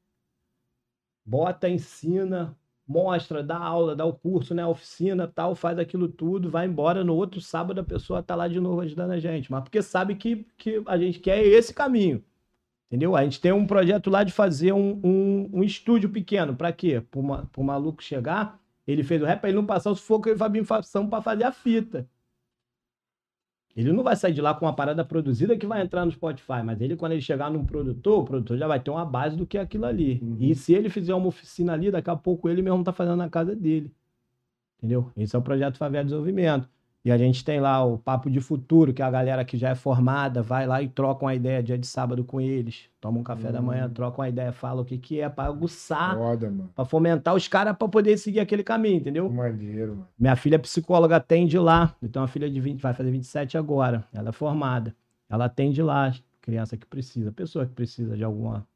[1.24, 2.56] bota, ensina,
[2.86, 4.66] mostra, dá aula, dá o curso, né?
[4.66, 7.04] Oficina, tal, faz aquilo tudo, vai embora.
[7.04, 9.50] No outro sábado a pessoa tá lá de novo ajudando a gente.
[9.50, 12.24] Mas porque sabe que, que a gente quer esse caminho.
[12.90, 13.14] Entendeu?
[13.14, 16.56] A gente tem um projeto lá de fazer um, um, um estúdio pequeno.
[16.56, 17.00] Pra quê?
[17.14, 20.32] Ma- pro maluco chegar, ele fez o rap pra ele não passar o sufoco e
[20.32, 22.08] o Fabinho pra fazer a fita.
[23.76, 26.62] Ele não vai sair de lá com uma parada produzida que vai entrar no Spotify,
[26.64, 29.46] mas ele, quando ele chegar num produtor, o produtor já vai ter uma base do
[29.46, 30.18] que é aquilo ali.
[30.20, 30.36] Uhum.
[30.40, 33.30] E se ele fizer uma oficina ali, daqui a pouco ele mesmo tá fazendo na
[33.30, 33.90] casa dele.
[34.78, 35.10] Entendeu?
[35.16, 36.68] Esse é o projeto Favela Desenvolvimento.
[37.02, 39.70] E a gente tem lá o Papo de Futuro, que é a galera que já
[39.70, 42.90] é formada vai lá e troca uma ideia dia de sábado com eles.
[43.00, 46.14] Toma um café da manhã, troca uma ideia, fala o que, que é, pra aguçar,
[46.74, 49.30] pra fomentar os caras pra poder seguir aquele caminho, entendeu?
[49.30, 50.08] Maneiro, mano.
[50.18, 51.94] Minha filha é psicóloga, atende lá.
[52.02, 54.04] Então, a filha de 20, vai fazer 27 agora.
[54.12, 54.94] Ela é formada.
[55.30, 56.12] Ela atende lá,
[56.42, 58.66] criança que precisa, pessoa que precisa de alguma.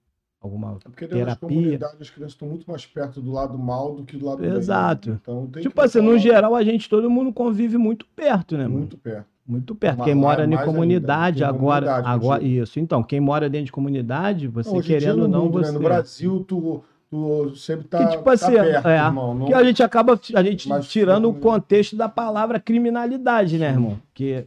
[0.47, 0.77] Alguma...
[0.85, 1.37] É porque Terapia.
[1.49, 4.53] comunidades as crianças estão muito mais perto do lado mal do que do lado bem.
[4.53, 5.19] Exato.
[5.21, 8.65] Então tem Tipo assim, botar no geral, a gente, todo mundo convive muito perto, né,
[8.65, 8.79] mano?
[8.79, 9.27] muito perto.
[9.47, 9.99] Muito perto.
[9.99, 11.87] Mas Quem lá mora é em ainda, comunidade, tem agora.
[11.87, 12.62] comunidade, agora contigo.
[12.62, 12.81] Isso.
[12.81, 15.65] Então, quem mora dentro de comunidade, você Não, querendo ou não, mundo, né?
[15.66, 15.73] você.
[15.73, 19.35] No Brasil, tu, tu sempre tá, Que, tipo assim, tá perto, é, irmão.
[19.35, 23.69] Não- Que a gente acaba a gente Mas tirando o contexto da palavra criminalidade, né,
[23.69, 23.99] irmão?
[24.15, 24.47] Que se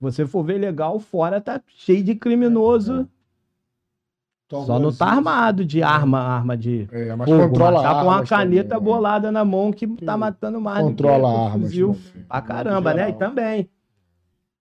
[0.00, 3.08] você for ver legal, fora tá cheio de criminoso,
[4.66, 8.08] Só não tá armado de arma, arma de É, mas fogo, controla mas tá com
[8.08, 8.84] uma caneta também, né?
[8.84, 12.26] bolada na mão que tá matando mais Controla do armas fuzil também.
[12.28, 13.10] pra caramba, né?
[13.10, 13.68] E também.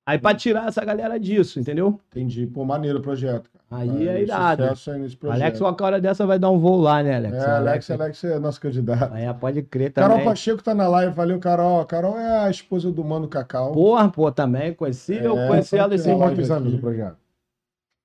[0.06, 2.00] Aí pra tirar essa galera disso, entendeu?
[2.12, 2.48] Entendi.
[2.48, 3.50] Pô, maneiro o projeto.
[3.52, 3.62] Cara.
[3.84, 4.64] Aí é Vai, irado.
[4.64, 5.42] Sucesso aí nesse projeto.
[5.42, 7.36] Alex, uma hora dessa vai dar um voo lá, né, Alex?
[7.38, 9.14] É, Alex, Alex é nosso candidato.
[9.14, 10.10] Aí pode crer também.
[10.10, 11.86] Carol Pacheco tá na live, valeu, Carol.
[11.86, 13.72] Carol é a esposa do Mano Cacau.
[13.72, 16.78] Porra, pô, também conheci, eu É, conheci ela esse tirar Tem live quantos anos aqui.
[16.78, 17.16] o projeto?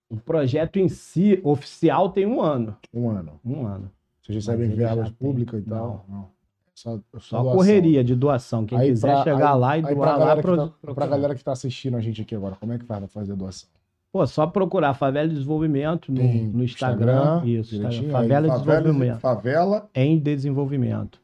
[0.09, 2.77] O projeto em si, oficial, tem um ano.
[2.95, 3.41] Um ano.
[3.45, 3.91] Um ano.
[4.23, 6.05] Vocês recebem verbas públicas e tal?
[6.09, 6.29] Não.
[6.75, 7.57] Só, Só doação.
[7.57, 8.67] correria de doação.
[8.67, 10.43] Quem Aí quiser pra- chegar aí- lá e Aí pra doar lá que
[10.87, 13.09] tá, pra galera que tá assistindo a gente aqui agora, como é que faz pra
[13.09, 13.69] fazer a doação?
[14.13, 17.15] Pô, só procurar Favela Desenvolvimento no, no Instagram.
[17.43, 18.07] Instagram, Isso, direitinho, Instagram.
[18.07, 19.21] aí Favela Favela, Desenvolvimento.
[19.21, 19.91] favela.
[19.95, 21.21] Em Desenvolvimento.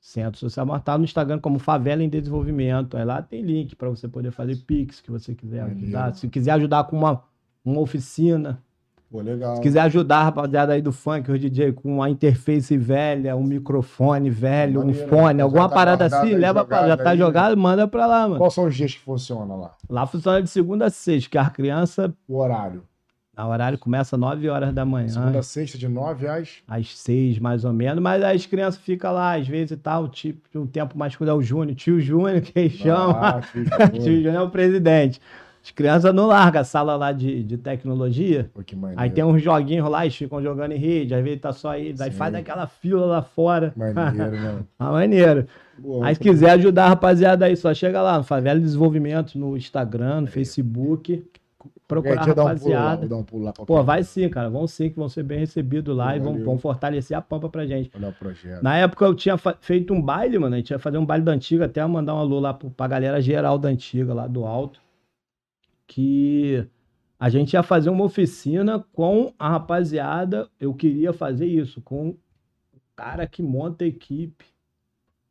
[0.00, 2.96] Centro Social Mas tá no Instagram como Favela em Desenvolvimento.
[2.96, 6.14] Aí lá tem link para você poder fazer Pix, que você quiser ajudar.
[6.14, 7.22] Se quiser ajudar com uma,
[7.64, 8.58] uma oficina.
[9.10, 9.56] Pô, legal.
[9.56, 13.42] Se quiser ajudar a rapaziada aí do funk, o DJ, com uma interface velha, um
[13.42, 15.08] microfone velho, um Maneiro.
[15.08, 16.86] fone, Já alguma tá parada assim, leva pra.
[16.86, 17.18] Já tá aí.
[17.18, 18.38] jogado, manda pra lá, mano.
[18.38, 19.74] Quais são os dias que funciona lá?
[19.88, 22.84] Lá funciona de segunda a sexta, que a criança, O horário?
[23.36, 25.08] a horário começa às 9 horas da manhã.
[25.08, 26.58] Segunda a sexta, de 9 às.
[26.68, 30.48] às seis, mais ou menos, mas as crianças ficam lá, às vezes e tal, tipo,
[30.52, 33.16] de um tempo mais quando é o Júnior, tio Júnior, que eles chamam.
[33.20, 33.40] Ah,
[33.90, 34.02] tio.
[34.22, 35.20] Júnior é o presidente.
[35.62, 38.50] As crianças não largam a sala lá de, de tecnologia.
[38.54, 38.62] Pô.
[38.96, 41.94] Aí tem uns joguinhos lá, eles ficam jogando em rede, às vezes tá só aí
[41.96, 42.10] Sim.
[42.12, 43.72] faz aquela fila lá fora.
[43.76, 44.58] Maneiro, né?
[44.78, 45.46] Ah, maneiro.
[45.78, 49.56] Boa, Aí se quiser ajudar a rapaziada aí, só chega lá no Favela Desenvolvimento, no
[49.56, 51.24] Instagram, no Facebook,
[51.86, 53.16] procurar a um pulo rapaziada.
[53.16, 54.48] um pulo lá pra Pô, vai sim, cara.
[54.48, 56.44] Vão sim, que vão ser bem recebidos lá Pô, e vão, valeu.
[56.46, 57.90] vão fortalecer a pampa pra gente.
[57.96, 58.62] olhar o projeto.
[58.62, 60.54] Na época eu tinha feito um baile, mano.
[60.54, 63.20] A gente ia fazer um baile da antiga, até mandar um alô lá pra galera
[63.20, 64.80] geral da antiga, lá do alto.
[65.92, 66.68] Que
[67.18, 70.48] a gente ia fazer uma oficina com a rapaziada.
[70.58, 72.10] Eu queria fazer isso, com
[72.72, 74.44] o cara que monta a equipe,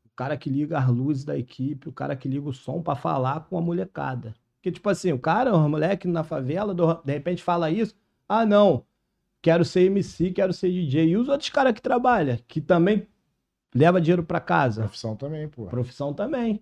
[0.05, 2.93] o cara que liga as luzes da equipe, o cara que liga o som pra
[2.93, 4.35] falar com a molecada.
[4.57, 7.95] Porque, tipo assim, o cara, o moleque na favela, de repente fala isso.
[8.27, 8.83] Ah, não,
[9.41, 11.11] quero ser MC, quero ser DJ.
[11.11, 13.07] E os outros caras que trabalham, que também
[13.73, 14.81] leva dinheiro pra casa.
[14.81, 15.67] Profissão também, pô.
[15.67, 16.61] Profissão também.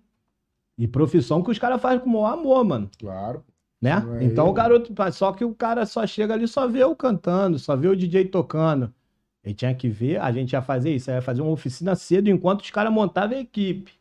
[0.78, 2.88] E profissão que os caras fazem com o maior amor, mano.
[2.96, 3.44] Claro.
[3.80, 4.04] Né?
[4.20, 4.92] É então o garoto.
[5.12, 8.26] Só que o cara só chega ali, só vê eu cantando, só vê o DJ
[8.26, 8.92] tocando.
[9.44, 12.62] Ele tinha que ver, a gente ia fazer isso, ia fazer uma oficina cedo enquanto
[12.62, 13.92] os caras montavam a equipe.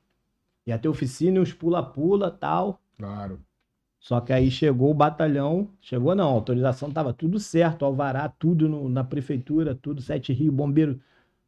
[0.65, 2.81] Ia ter oficina e uns pula-pula tal.
[2.97, 3.39] Claro.
[3.99, 8.67] Só que aí chegou o batalhão, chegou não, a autorização tava tudo certo, alvará, tudo
[8.69, 10.99] no- na prefeitura, tudo, Sete Rio, bombeiro,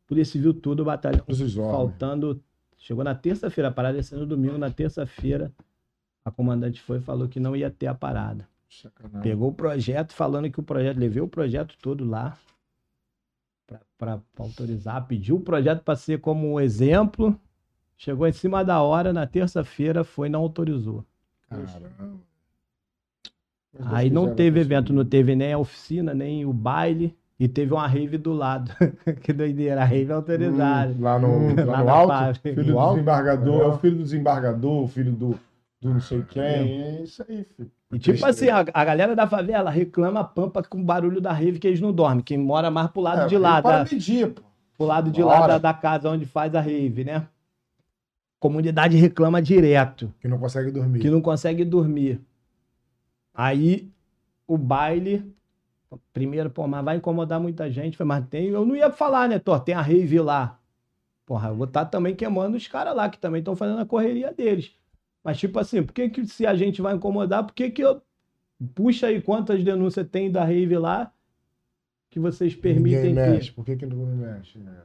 [0.08, 1.24] polícia civil, tudo, o batalhão
[1.72, 2.42] faltando.
[2.78, 5.52] Chegou na terça-feira, a parada no domingo, na terça-feira,
[6.30, 8.48] a comandante foi e falou que não ia ter a parada.
[8.70, 9.22] Sacanagem.
[9.22, 12.38] Pegou o projeto, falando que o projeto, levei o projeto todo lá
[13.98, 17.38] para autorizar, pediu o projeto para ser como um exemplo,
[17.98, 21.04] chegou em cima da hora, na terça-feira foi e não autorizou.
[21.50, 22.20] Caramba.
[23.86, 27.88] Aí não teve evento, não teve nem a oficina, nem o baile, e teve uma
[27.88, 28.72] rave do lado.
[29.22, 30.96] que doideira, a rave é autorizada.
[31.00, 32.08] Lá no, Hum, lá lá no alto.
[32.08, 32.40] Pave.
[32.40, 35.40] Filho do desembargador, é o filho do desembargador, o filho do,
[35.82, 36.42] do não sei quem.
[36.42, 37.72] É isso aí, filho.
[37.92, 41.32] E tipo assim, a, a galera da favela reclama a pampa com o barulho da
[41.34, 42.24] rave que eles não dormem.
[42.24, 44.42] Quem mora mais pro lado É, de lá, Para da, medir, pô.
[44.78, 47.28] pro lado de lá da, da casa onde faz a rave, né?
[48.40, 51.00] Comunidade reclama direto, Que não consegue dormir.
[51.00, 52.22] que não consegue dormir.
[53.34, 53.90] Aí
[54.48, 55.34] o baile,
[56.14, 57.98] primeiro, pô, mas vai incomodar muita gente.
[57.98, 59.60] Falei, mas tem, eu não ia falar, né, Thor?
[59.62, 60.58] Tem a rave lá.
[61.26, 64.32] Porra, eu vou estar também queimando os caras lá, que também estão fazendo a correria
[64.34, 64.72] deles.
[65.24, 68.02] Mas, tipo assim, por que, que se a gente vai incomodar, por que, que eu.
[68.76, 71.14] Puxa aí quantas denúncias tem da rave lá
[72.10, 73.32] que vocês permitem Ninguém que.
[73.32, 73.52] mexe.
[73.52, 74.58] Por que, que não mexe?
[74.60, 74.82] né?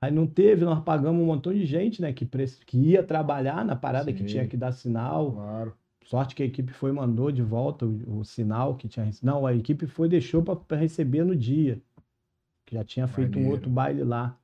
[0.00, 2.26] Aí não teve, nós pagamos um montão de gente, né, que,
[2.66, 4.26] que ia trabalhar na parada, que Sim.
[4.26, 5.32] tinha que dar sinal.
[5.32, 5.74] Claro.
[6.04, 9.10] Sorte que a equipe foi mandou de volta o, o sinal que tinha.
[9.22, 11.80] Não, a equipe foi deixou para receber no dia.
[12.64, 13.54] Que já tinha feito um Maneiro.
[13.54, 14.38] outro baile lá.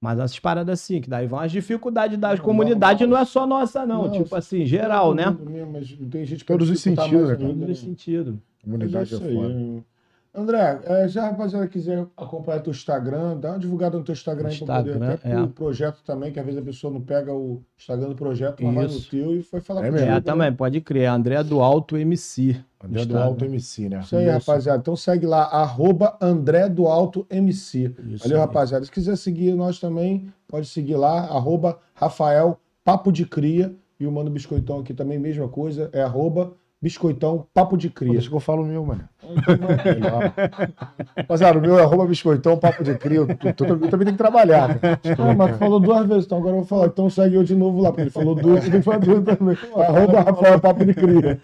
[0.00, 3.18] Mas essas paradas assim, que daí vão as dificuldades das Não, comunidades, normal.
[3.18, 4.04] não é só nossa, não.
[4.04, 5.26] Não, tipo assim, geral, né?
[5.46, 7.46] Mesmo, Mas não tem gente que Todos vai os sentidos, né, cara?
[7.48, 8.30] ainda, Todo sentido.
[8.32, 9.34] Mas é Comunidade é, aí.
[9.34, 9.84] foda.
[10.32, 14.48] André, é, já a rapaziada quiser acompanhar teu Instagram, dá uma divulgada no teu Instagram,
[14.48, 15.36] aí pra poder Instagram, até é.
[15.36, 18.74] pro projeto também, que às vezes a pessoa não pega o Instagram do projeto, mas
[18.74, 20.12] vai no teu e foi falar É contigo, mesmo?
[20.12, 20.20] É, né?
[20.20, 21.08] também, pode crer.
[21.08, 22.60] André do Alto MC.
[22.82, 23.24] André do Instagram.
[23.24, 24.00] Alto MC, né?
[24.00, 24.32] Isso aí, Isso.
[24.32, 24.78] rapaziada.
[24.78, 27.92] Então segue lá, arroba André do Alto MC.
[28.06, 28.46] Isso Valeu, aí.
[28.46, 28.84] rapaziada.
[28.84, 33.74] Se quiser seguir nós também, pode seguir lá, arroba Rafael Papo de Cria.
[33.98, 38.12] E o Mano Biscoitão aqui também, mesma coisa, é arroba Biscoitão Papo de Pô, Cria.
[38.12, 39.06] deixa que eu falo o meu, mano.
[41.16, 43.26] Rapaziada, o meu é arroba biscoitão, papo de crio.
[43.28, 44.68] Eu, eu- eu também tenho que trabalhar.
[44.68, 44.80] né?
[45.18, 46.86] Ah, mas tu falou duas vezes, então agora eu vou falar.
[46.86, 49.56] Então segue eu de novo lá, porque ele falou duas, ele falou duas também.
[49.76, 51.40] Arroba Rafael Papo de Cria.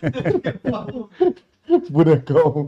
[1.90, 2.64] Bonecão.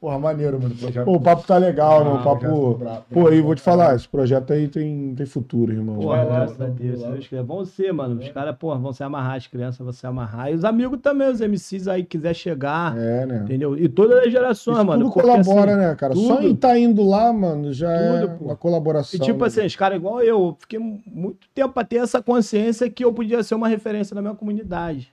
[0.00, 0.74] Porra, maneiro, mano.
[0.74, 2.16] Já- Pô, o papo tá legal, mano.
[2.16, 2.42] O Ah, papo.
[2.72, 5.96] já- pra- Pô, aí vou te falar, esse projeto aí tem, tem futuro, irmão.
[5.96, 7.42] Pô, graças a Deus, se Deus quiser.
[7.42, 8.20] Vão ser, mano.
[8.20, 10.50] Os caras, pô, vão se amarrar, as crianças vão se amarrar.
[10.50, 13.40] E os amigos também, os MCs aí, quiser chegar, É, né?
[13.44, 13.78] entendeu?
[13.78, 15.04] E todas as gerações, Isso mano.
[15.04, 16.14] tudo porque, colabora, assim, né, cara?
[16.14, 16.46] Só tudo.
[16.48, 18.44] em estar indo lá, mano, já é Tudo, pô.
[18.46, 19.18] uma colaboração.
[19.18, 19.46] E tipo né?
[19.46, 23.12] assim, os caras igual eu, eu fiquei muito tempo pra ter essa consciência que eu
[23.12, 25.12] podia ser uma referência na minha comunidade.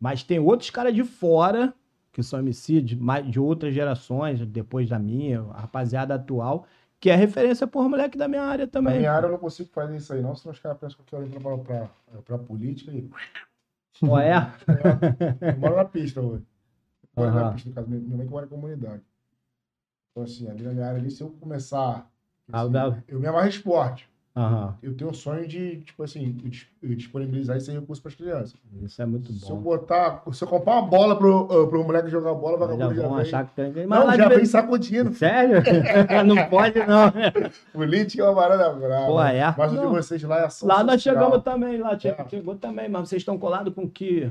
[0.00, 1.72] Mas tem outros caras de fora,
[2.12, 2.98] que são MC de,
[3.40, 6.66] outras gerações, depois da minha, a rapaziada atual,
[6.98, 8.98] que é referência por moleque da minha área Na também.
[8.98, 11.20] minha área eu não consigo fazer isso aí, não, senão os caras pensam que eu
[11.20, 13.08] quero ir pra, pra, pra política e.
[14.02, 14.50] Ó, é?
[15.40, 16.44] Eu moro na pista hoje.
[17.16, 19.02] Moro na pista, no caso, minha mãe que mora em comunidade.
[20.10, 22.10] Então, assim, ali na minha área, ali, se eu começar.
[22.52, 24.09] Ah, assim, dá- eu me amarro esporte.
[24.36, 24.76] Aham.
[24.80, 26.36] Eu tenho um sonho de, tipo assim,
[26.80, 28.54] disponibilizar esse recurso para as crianças.
[28.80, 29.62] Isso é muito Se eu bom.
[29.62, 33.16] botar, se eu comprar uma bola pro, uh, pro moleque jogar bola, vai Já vão
[33.16, 33.86] achar que tem.
[33.86, 35.12] Mas Não, já vem sacudindo.
[35.14, 35.56] Sério?
[36.24, 37.12] não pode, não.
[37.72, 39.06] Política é uma parada brava.
[39.06, 39.54] Pô, é?
[39.58, 41.16] Mas o de vocês lá é ação Lá nós social.
[41.24, 42.28] chegamos também, lá É.
[42.28, 44.30] chegou também, mas vocês estão colados com que,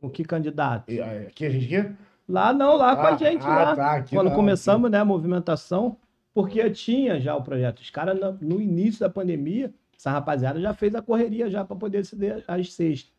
[0.00, 0.90] com que candidato?
[0.90, 1.92] E, Aqui a gente aqui?
[2.26, 3.76] Lá não, lá com a Ah, gente, ah, lá.
[3.76, 5.96] tá, aqui Quando não, começamos, né, a movimentação,
[6.38, 7.80] porque tinha já o projeto.
[7.80, 12.04] Os caras, no, início da pandemia, essa rapaziada já fez a correria já para poder
[12.04, 13.12] ceder as cestas.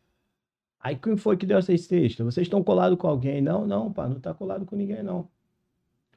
[0.80, 2.24] Aí quem foi que deu essas cestas?
[2.24, 3.42] Vocês estão colados com alguém?
[3.42, 5.28] Não, não, pá, não tá colado com ninguém, não.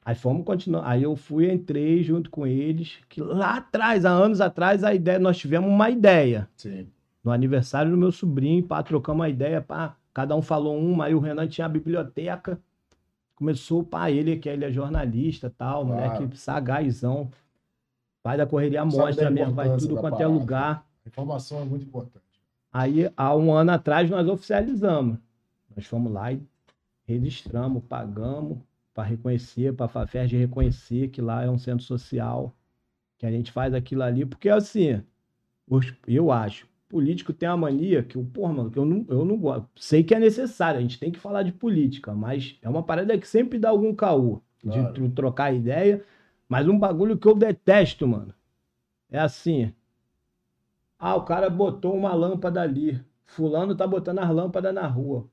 [0.02, 0.88] Aí fomos continuar.
[0.88, 5.18] Aí eu fui, entrei junto com eles, que lá atrás, há anos atrás, a ideia,
[5.18, 6.48] nós tivemos uma ideia.
[6.56, 6.88] Sim.
[7.22, 11.14] No aniversário do meu sobrinho, pá, trocamos uma ideia, pá, cada um falou uma, aí
[11.14, 12.58] o Renan tinha a biblioteca.
[13.34, 16.02] Começou, pá, ele que ele é jornalista tal, Claro.
[16.02, 17.30] moleque sagazão.
[18.22, 20.86] Faz a correria mostra da mesmo, vai tudo da quanto é lugar.
[21.04, 22.24] A informação é muito importante.
[22.72, 25.18] Aí, há um ano atrás, nós oficializamos.
[25.76, 26.40] Nós fomos lá e
[27.06, 28.58] registramos, pagamos
[28.94, 32.54] para reconhecer, para a Faferd reconhecer que lá é um centro social,
[33.18, 35.02] que a gente faz aquilo ali, porque assim,
[36.06, 36.66] eu acho.
[36.88, 39.68] Político tem a mania que, porra, mano, que eu não, eu não gosto.
[39.76, 43.18] Sei que é necessário, a gente tem que falar de política, mas é uma parada
[43.18, 44.92] que sempre dá algum caô de Claro.
[44.94, 46.04] tro- trocar ideia.
[46.48, 48.32] Mas um bagulho que eu detesto, mano,
[49.10, 49.72] é assim.
[50.98, 53.00] Ah, o cara botou uma lâmpada ali.
[53.24, 55.28] Fulano tá botando as lâmpadas na rua.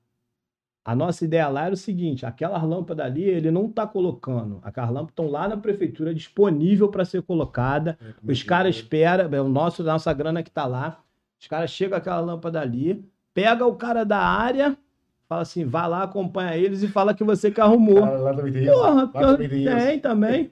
[0.83, 4.59] A nossa ideia lá era o seguinte: aquelas lâmpadas ali, ele não tá colocando.
[4.63, 7.99] Aquelas lâmpadas estão lá na prefeitura disponível para ser colocada.
[8.23, 11.03] Os caras esperam, é o nosso, nossa grana que tá lá.
[11.41, 13.03] Os caras chegam aquela lâmpada ali,
[13.33, 14.77] pega o cara da área,
[15.27, 17.99] fala assim, vai lá, acompanha eles e fala que você que arrumou.
[18.03, 18.71] Cara, lá também tem isso.
[18.71, 19.75] Porra, Lá também tem isso.
[19.75, 20.51] tem também.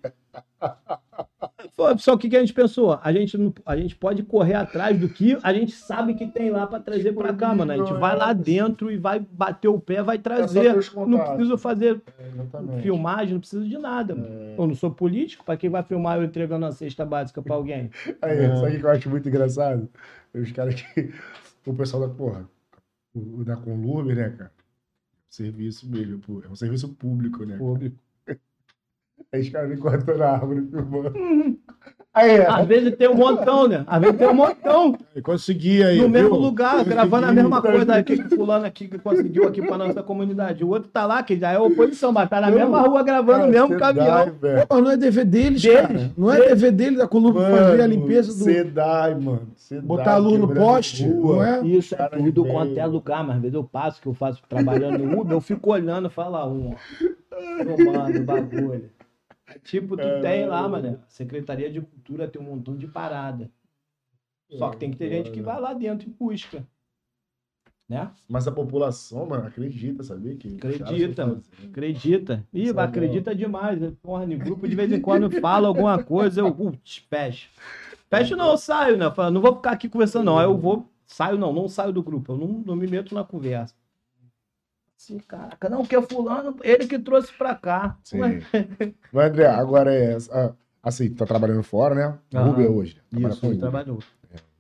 [1.98, 3.00] Só que o que a gente pensou?
[3.02, 6.50] A gente, não- a gente pode correr atrás do que a gente sabe que tem
[6.50, 7.72] lá pra trazer pra cá, mano.
[7.72, 10.74] A gente vai lá dentro e vai bater o pé, vai É trazer.
[10.96, 14.14] Não preciso fazer É, filmagem, não preciso de nada.
[14.14, 14.56] É.
[14.58, 17.90] Eu não sou político, pra quem vai filmar eu entregando uma cesta básica pra alguém?
[18.22, 19.90] Aí, sabe o que eu acho muito engraçado?
[20.34, 21.12] Os caras que.
[21.66, 22.50] O pessoal da porra.
[23.14, 24.52] O, da Conlume, né, cara?
[25.30, 27.58] Serviço mesmo, é um serviço público, né?
[27.58, 27.98] Público.
[29.32, 31.14] Aí os caras me cortando a árvore filmando.
[32.12, 32.48] Aí, é.
[32.50, 33.84] Às vezes tem um montão, né?
[33.86, 34.98] Às vezes tem um montão.
[35.22, 36.02] Consegui aí.
[36.02, 36.40] no mesmo viu?
[36.40, 39.78] lugar, Consegui, gravando a mesma tá coisa aqui que fulano aqui que conseguiu aqui pra
[39.78, 40.64] nossa comunidade.
[40.64, 43.46] O outro tá lá, que já é oposição, mas tá na Não, mesma rua gravando
[43.46, 44.32] o mesmo caminhão.
[44.68, 46.12] Pô, mas não é dever deles, Deles, cara.
[46.18, 48.44] Não é dever dele da Coluna fazer a limpeza do.
[48.44, 49.48] Sedai, mano.
[49.56, 51.36] Sedai, Botar a luz no poste, rua.
[51.36, 51.68] não é?
[51.68, 54.98] Isso é tudo quanto é lugar, mas às vezes eu passo, que eu faço trabalhando
[54.98, 57.76] no Uber, eu fico olhando, fala um, ó.
[57.78, 58.90] Tomando o bagulho.
[59.64, 61.02] Tipo, tu tem lá, mano.
[61.08, 63.50] Secretaria de Cultura tem um montão de parada.
[64.52, 66.66] Só que tem que ter gente que vai lá dentro e busca.
[67.88, 68.12] Né?
[68.28, 70.36] Mas a população, mano, acredita, sabia?
[70.36, 71.42] Que Acredita.
[71.68, 72.48] Acredita.
[72.54, 73.82] Ih, Isso é acredita demais.
[73.82, 73.94] né?
[74.00, 77.50] Porra, no grupo de vez em quando fala alguma coisa, eu putz, fecho.
[78.08, 79.10] Fecho não, eu saio, né?
[79.10, 80.40] Falo, não vou ficar aqui conversando, não.
[80.40, 82.34] Eu vou, saio não, não saio do grupo.
[82.34, 83.74] Eu não, não me meto na conversa.
[85.00, 87.98] Assim, caraca, não, que é fulano, ele que trouxe pra cá.
[88.04, 88.20] Sim.
[88.20, 88.42] Ué,
[89.14, 90.18] Mas, André, agora é.
[90.32, 90.54] ah,
[90.84, 92.20] Assim, tu tá trabalhando fora, né?
[92.36, 92.50] Aham.
[92.52, 92.96] Uber hoje.
[92.96, 93.02] né?
[93.10, 94.00] Trabalha Isso, com Uber, trabalhou.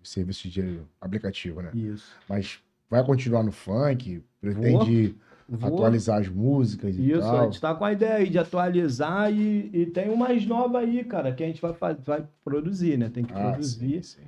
[0.01, 1.71] Serviço de aplicativo, né?
[1.73, 2.15] Isso.
[2.27, 2.59] Mas
[2.89, 4.23] vai continuar no funk?
[4.39, 5.13] Pretende
[5.47, 7.45] Vou- atualizar as músicas e Isso, a tal?
[7.45, 11.33] gente tá com a ideia aí de atualizar e, e tem umas novas aí, cara,
[11.33, 11.73] que a gente vai,
[12.05, 13.09] vai produzir, né?
[13.09, 14.03] Tem que Ah, produzir.
[14.03, 14.27] sim, sim.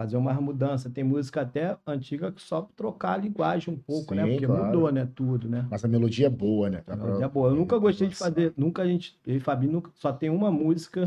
[0.00, 0.90] Fazer umas mudanças.
[0.90, 4.24] Tem música até antiga que só trocar a linguagem um pouco, né?
[4.24, 4.64] Sim, Porque claro.
[4.64, 5.06] mudou, né?
[5.14, 5.66] Tudo, né?
[5.70, 6.82] Mas a melodia é boa, né?
[6.86, 7.50] Dá pra- É boa.
[7.50, 10.50] Eu nunca gostei de fazer, nunca a gente, eu e Fabinho, nunca, só tem uma
[10.50, 11.06] música,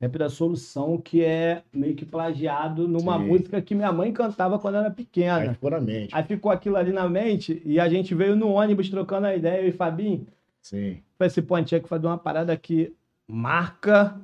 [0.00, 3.24] Rap da Solução, que é meio que plagiado numa Sim.
[3.24, 5.54] música que minha mãe cantava quando era Aí pequena.
[5.54, 6.12] ficou na mente.
[6.12, 9.62] Aí ficou aquilo ali na mente e a gente veio no ônibus trocando a ideia,
[9.62, 10.26] eu e Fabinho.
[10.60, 11.00] Sim.
[11.16, 12.92] Falei assim, pô, a gente tinha que fazer uma parada que
[13.28, 14.20] marca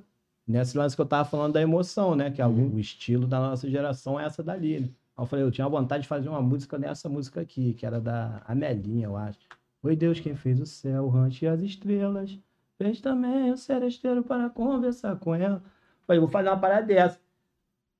[0.47, 2.31] nesse lance que eu tava falando da emoção, né?
[2.31, 2.75] Que é o, Uhum.
[2.75, 4.81] o estilo da nossa geração é essa dali.
[4.81, 4.89] Né?
[5.16, 8.01] Aí eu falei, eu tinha vontade de fazer uma música nessa música aqui, que era
[8.01, 9.39] da Amelinha, eu acho.
[9.81, 12.39] Foi Deus quem fez o céu, o rancho e as estrelas.
[12.79, 15.62] Fez também o seresteiro para conversar com ela.
[16.07, 17.19] Falei, vou fazer uma parada dessa.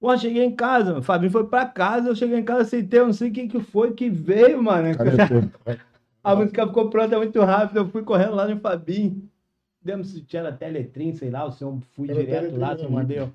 [0.01, 3.07] Pô, cheguei em casa, o Fabinho foi pra casa, eu cheguei em casa, aceitei, eu
[3.07, 4.95] não sei quem que foi que veio, mano.
[4.97, 5.51] Canetou.
[6.23, 9.29] A música ficou pronta muito rápido, eu fui correndo lá no Fabinho.
[9.85, 12.77] Demos se tinha teletrim, sei lá, o senhor fui Era direto Teletrim, lá, o né,
[12.79, 13.29] senhor mandei.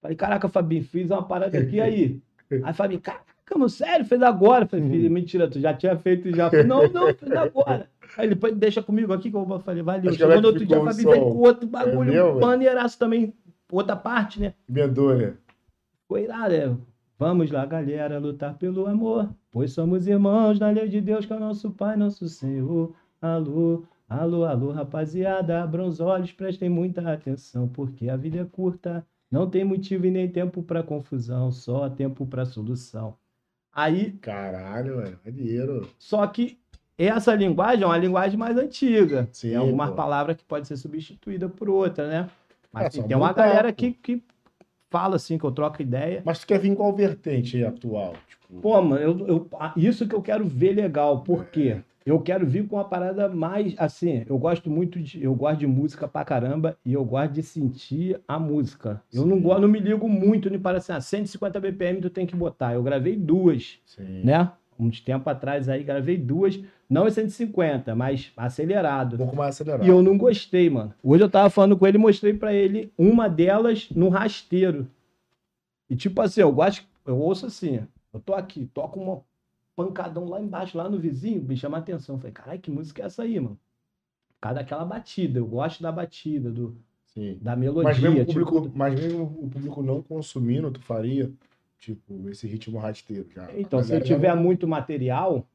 [0.00, 2.20] Falei, caraca, Fabinho, fiz uma parada aqui aí.
[2.64, 3.24] Aí Fabinho, caraca,
[3.54, 4.66] mano, sério, fez agora.
[4.66, 4.90] Falei, Uhum.
[4.90, 6.50] filho, mentira, tu já tinha feito já.
[6.50, 7.88] Falei, não, não, fez agora.
[8.16, 10.10] Aí ele depois deixa comigo aqui que eu vou falei, valeu.
[10.10, 13.32] É Chegou no outro dia, Fabinho veio com outro bagulho, Entendeu, um maneiraço também,
[13.70, 14.54] outra parte, né?
[14.68, 15.34] Né?
[16.08, 16.76] Foi irado, é.
[17.18, 21.36] Vamos lá, galera, lutar pelo amor, pois somos irmãos na lei de Deus, que é
[21.36, 22.94] o nosso Pai, nosso Senhor.
[23.20, 29.06] Alô, alô, alô, rapaziada, abram os olhos, prestem muita atenção, porque a vida é curta,
[29.30, 33.16] não tem motivo e nem tempo para confusão, só tempo para solução.
[33.72, 35.18] Aí, Caralho, velho.
[35.24, 35.88] Maneiro.
[35.98, 36.58] só que
[36.98, 39.28] essa linguagem é uma linguagem mais antiga.
[39.32, 39.96] Sim, tem algumas pô.
[39.96, 42.30] palavras que podem ser substituídas por outra, né?
[42.72, 44.22] Mas É, assim, tem uma galera que, que
[44.90, 46.20] fala assim, que eu troco ideia.
[46.24, 48.14] Mas tu quer vir qual vertente aí atual?
[48.28, 51.80] Tipo, Pô, mano, eu, eu- isso que eu quero ver legal, por quê?
[52.04, 54.24] Eu quero vir com uma parada mais assim.
[54.26, 55.22] Eu gosto muito de.
[55.22, 59.02] Eu gosto de música pra caramba e eu gosto de sentir a música.
[59.12, 59.42] Eu não, Sim.
[59.42, 62.72] gosto, não me ligo muito nem para assim, ah, 150 BPM tu tem que botar.
[62.74, 64.22] Eu gravei duas, sim.
[64.24, 64.50] né?
[64.78, 66.58] Uns tempo atrás aí, gravei duas,
[66.88, 69.18] não em 150, mas Um acelerado.
[69.18, 69.84] pouco mais acelerado.
[69.86, 70.94] E eu não gostei, mano.
[71.02, 74.86] Hoje eu tava falando com ele e mostrei pra ele uma delas no rasteiro.
[75.88, 77.80] E tipo assim, eu gosto, eu ouço assim,
[78.14, 79.20] eu tô aqui, toco uma
[79.84, 82.16] pancadão lá embaixo, lá no vizinho, me chama a atenção.
[82.16, 83.58] Eu falei, caralho, que música é essa aí, mano?
[84.34, 86.76] Por causa daquela batida, eu gosto da batida, do,
[87.06, 87.38] Sim.
[87.40, 87.90] da melodia.
[87.92, 91.32] Mas mesmo, o tipo, público, mas mesmo o público não consumindo, tu faria
[91.78, 93.26] Tipo, esse ritmo rasteiro.
[93.38, 95.48] a- Então, se galera tiver muito material,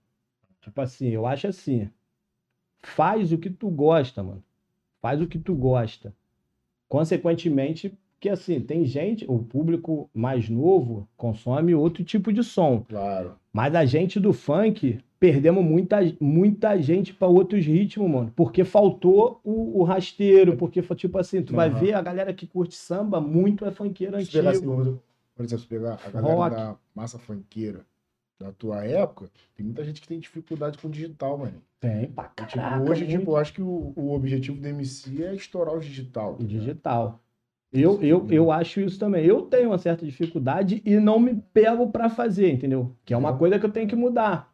[0.59, 1.87] tipo assim, eu acho assim,
[2.81, 4.43] faz o que tu gosta, mano.
[5.01, 6.15] Faz o que tu gosta.
[6.89, 7.95] Consequentemente,
[8.25, 12.83] que assim, tem gente, o público mais novo consome outro tipo de som.
[12.89, 13.35] Claro.
[13.53, 18.33] Mas a gente do funk perdemos muita, muita gente para outros ritmos, mano.
[18.35, 21.79] Porque faltou o, o rasteiro, porque foi tipo assim, tu vai Aham.
[21.79, 25.67] ver a galera que curte samba, muito é funkeiro Se pegar, assim, por exemplo, se
[25.67, 26.55] pegar a galera Rock.
[26.55, 27.85] da massa funkeira
[28.39, 31.61] da tua época, tem muita gente que tem dificuldade com digital, mano.
[31.79, 33.19] Tem, pra E, Tipo, caraca, hoje, muito.
[33.19, 36.35] tipo, eu acho que o, o objetivo do MC é estourar o digital.
[36.35, 36.59] tá O ligado?
[36.59, 37.19] digital.
[37.79, 39.25] Eu, eu, eu acho isso também.
[39.25, 42.95] Eu tenho uma certa dificuldade e não me pego para fazer, entendeu?
[43.03, 43.37] Que é uma Uhum.
[43.37, 44.53] coisa que eu tenho que mudar.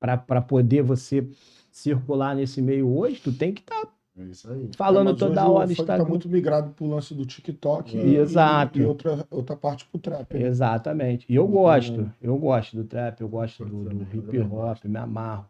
[0.00, 1.26] Para poder você
[1.70, 3.86] circular nesse meio hoje, tu tem que estar
[4.18, 4.68] É isso aí.
[4.76, 6.04] falando Mas toda o hora funk Instagram.
[6.04, 8.00] Tá muito migrado pro lance do TikTok É.
[8.04, 8.78] e, Exato.
[8.80, 10.34] e outra, outra parte pro trap.
[10.34, 10.42] né?
[10.46, 11.24] Exatamente.
[11.28, 12.10] E eu gosto.
[12.20, 15.46] Eu gosto do trap, eu gosto do, do hip também hop, me amarro.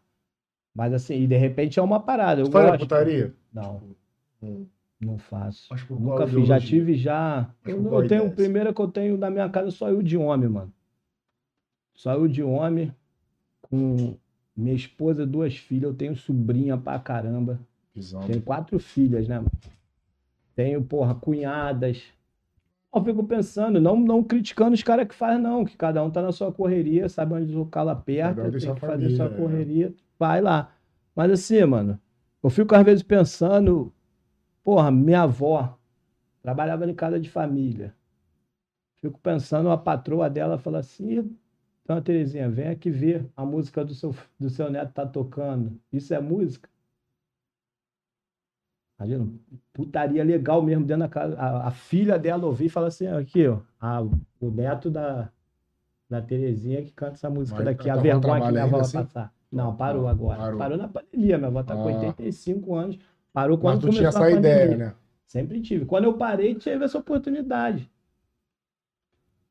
[0.74, 2.40] Mas assim, e de repente é uma parada.
[2.40, 2.78] Eu gosto.
[2.80, 3.34] putaria?
[3.52, 3.82] Não,
[4.43, 4.66] Hum.
[5.04, 5.68] Não faço.
[5.90, 7.50] Nunca fiz, já tive já.
[7.64, 10.72] Eu, eu tenho, primeira que eu tenho na minha casa só eu de homem, mano.
[11.94, 12.94] Só eu de homem,
[13.60, 14.16] com
[14.56, 17.60] minha esposa, duas filhas, eu tenho sobrinha pra caramba.
[17.94, 18.20] Visão.
[18.22, 19.50] Tenho quatro filhas, né, mano?
[20.54, 22.02] Tenho, porra, cunhadas.
[22.94, 26.20] Eu fico pensando, não, não criticando os caras que fazem, não, que cada um tá
[26.20, 29.30] na sua correria, sabe onde o calo aperta, tem que fazer família, sua é.
[29.30, 30.70] correria, vai lá.
[31.16, 31.98] Mas assim, mano,
[32.42, 33.92] eu fico às vezes pensando,
[34.64, 35.78] porra, minha avó
[36.43, 37.94] trabalhava em casa de família.
[39.01, 41.36] Fico pensando, a patroa dela fala assim,
[41.84, 45.78] então, Terezinha, vem aqui ver a música do seu, do seu neto tá tocando.
[45.93, 46.68] Isso é música?
[48.98, 49.28] Imagina,
[49.72, 51.36] putaria legal mesmo dentro da casa.
[51.36, 55.28] A, a filha dela ouvir e fala assim, aqui, ó, a- o neto da,
[56.09, 58.80] da Terezinha que canta essa música Mas daqui, a vergonha que minha avó ainda vai
[58.82, 58.98] assim?
[58.98, 59.34] passar.
[59.51, 60.39] Não, parou agora.
[60.39, 60.59] parou.
[60.59, 60.78] Parou.
[60.78, 61.86] na pandemia, minha avó tá com Ah.
[61.86, 62.98] 85 anos.
[63.32, 64.94] Parou Mas quando tu começou tinha essa ideia, né?
[65.26, 65.86] Sempre tive.
[65.86, 67.90] Quando eu parei, tive essa oportunidade.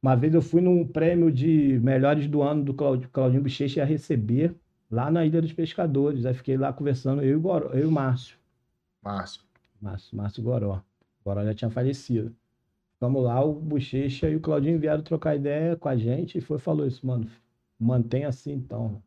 [0.01, 3.85] Uma vez eu fui num prêmio de melhores do ano do Claud- Claudinho Bochecha ia
[3.85, 4.55] receber
[4.89, 6.25] lá na Ilha dos Pescadores.
[6.25, 8.37] Aí fiquei lá conversando, eu e o, Goró, eu e o Márcio.
[9.01, 9.43] Márcio.
[9.79, 10.75] Márcio, Márcio Goró.
[11.21, 12.35] O Goró já tinha falecido.
[12.93, 16.57] Ficamos lá, o Bochecha e o Claudinho vieram trocar ideia com a gente e foi
[16.57, 17.27] e falou isso, mano,
[17.79, 19.01] mantém assim então.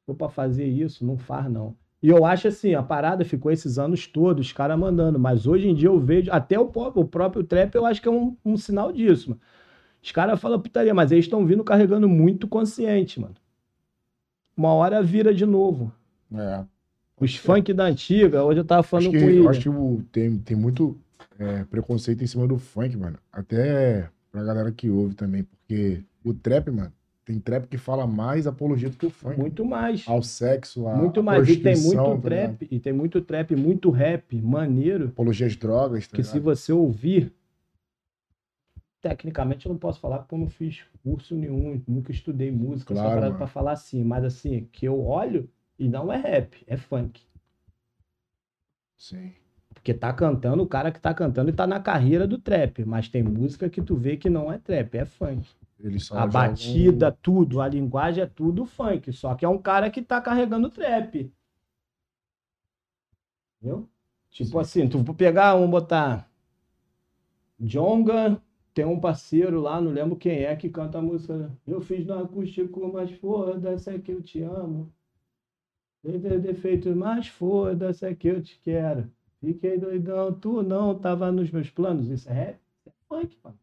[0.00, 1.74] Se for pra fazer isso, não faz não.
[2.02, 5.68] E eu acho assim, a parada ficou esses anos todos, os caras mandando, mas hoje
[5.68, 8.36] em dia eu vejo, até o, pró- o próprio trap eu acho que é um,
[8.44, 9.40] um sinal disso, mano.
[10.02, 13.34] Os caras falam putaria, mas eles estão vindo carregando muito consciente, mano.
[14.56, 15.92] Uma hora vira de novo.
[16.34, 16.64] É.
[17.18, 19.48] Os funk da antiga, hoje eu tava falando Acho que, com eu ele.
[19.48, 19.60] acho
[20.00, 20.98] que tem, tem muito
[21.38, 23.18] é, preconceito em cima do funk, mano.
[23.32, 26.92] Até pra galera que ouve também, porque o trap, mano,
[27.24, 29.38] tem trap que fala mais apologia do que o funk.
[29.38, 30.04] Muito mais.
[30.06, 31.48] Ao sexo, a Muito mais.
[31.48, 36.06] E tem muito tá trap, e tem muito trap, muito rap, maneiro, Apologia às drogas,
[36.06, 36.44] tá que se ligado?
[36.44, 37.32] você ouvir,
[39.00, 43.08] tecnicamente eu não posso falar porque eu não fiz curso nenhum, nunca estudei música, Claro,
[43.08, 46.76] só parado pra falar assim, mas assim, que eu olho e não é rap, é
[46.76, 47.22] funk.
[48.96, 49.32] Sim.
[49.74, 53.08] Porque tá cantando o cara que tá cantando e tá na carreira do trap, mas
[53.08, 55.48] tem música que tu vê que não é trap, é funk.
[55.82, 59.12] Eles só A jogam- batida, tudo, a linguagem é tudo funk.
[59.12, 61.32] Só que é um cara que tá carregando trap.
[63.60, 63.88] Entendeu?
[64.30, 64.58] Tipo Sim.
[64.58, 66.30] assim, tu for pegar, vamos botar.
[67.58, 68.40] Jonga,
[68.74, 71.52] tem um parceiro lá, não lembro quem é, que canta a música.
[71.66, 74.92] Eu fiz no acústico, mas foda-se é que eu te amo.
[76.02, 79.10] Tem defeitos, mas foda-se é que eu te quero.
[79.40, 82.08] Fiquei doidão, tu não tava nos meus planos.
[82.08, 82.60] Isso é rap?
[82.80, 83.58] Isso é funk, mano.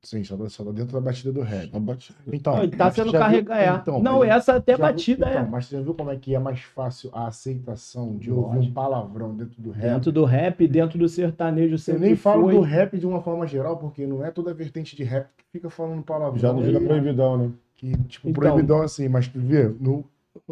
[0.00, 1.70] Sim, só, só tá dentro da batida do rap.
[1.80, 3.60] Bate- Então, Não, ele tá sendo carregado.
[3.60, 3.68] É.
[3.82, 5.46] Então, não, mas essa até já viu- batida então, é.
[5.50, 8.54] Mas você já viu como é que é mais fácil a aceitação de ouvir um
[8.56, 8.74] Lógico.
[8.74, 9.82] palavrão dentro do rap?
[9.94, 12.54] Dentro do rap, dentro do sertanejo, Eu nem falo foi.
[12.54, 15.68] do rap de uma forma geral, porque não é toda vertente de rap que fica
[15.68, 16.38] falando palavrão.
[16.38, 17.50] Já não vira E- proibidão, né?
[17.74, 20.04] Que, tipo, Então- proibidão assim, mas tu vê, no,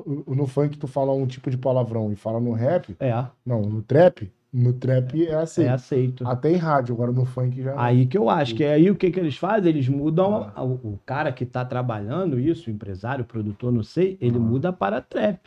[0.05, 3.63] no, no funk tu fala um tipo de palavrão e fala no rap, É, não,
[3.63, 5.65] no trap, no trap é assim.
[5.65, 6.27] é aceito.
[6.27, 7.75] Até em rádio, agora no funk já.
[7.81, 9.69] Aí que eu acho que é aí o que, que eles fazem?
[9.71, 14.37] Eles mudam a- o, o cara que tá trabalhando isso, empresário, produtor, não sei, ele
[14.37, 14.41] Ah.
[14.41, 15.41] muda para trap.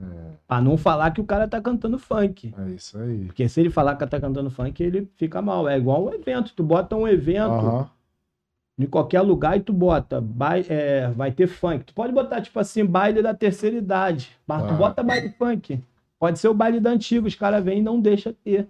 [0.00, 0.04] É,
[0.48, 2.52] Pra não falar que o cara tá cantando funk.
[2.58, 3.26] é isso aí.
[3.26, 5.68] Porque se ele falar que tá cantando funk, ele fica mal.
[5.68, 6.52] É igual um evento.
[6.54, 7.88] Tu bota um evento Aham.
[8.76, 11.84] em qualquer lugar e tu bota, bai- é, vai ter funk.
[11.84, 14.30] Tu pode botar, tipo assim, baile da terceira idade.
[14.46, 14.76] Mas tu Ah.
[14.76, 15.80] bota baile funk.
[16.24, 18.66] Pode ser o baile da antiga, os caras vêm e não deixam ter.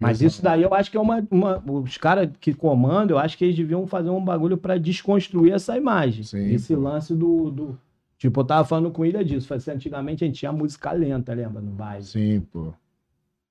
[0.00, 1.24] Mas isso daí eu acho que é uma.
[1.30, 5.52] uma- os caras que comandam, eu acho que eles deviam fazer um bagulho pra desconstruir
[5.52, 6.24] essa imagem.
[6.24, 6.80] Sim, esse pô.
[6.82, 7.78] lance do, do-
[8.18, 9.46] Tipo, eu tava falando com ele disso.
[9.46, 11.62] Falei assim, antigamente a gente tinha música lenta, lembra?
[11.62, 12.02] No baile.
[12.02, 12.74] Sim, pô.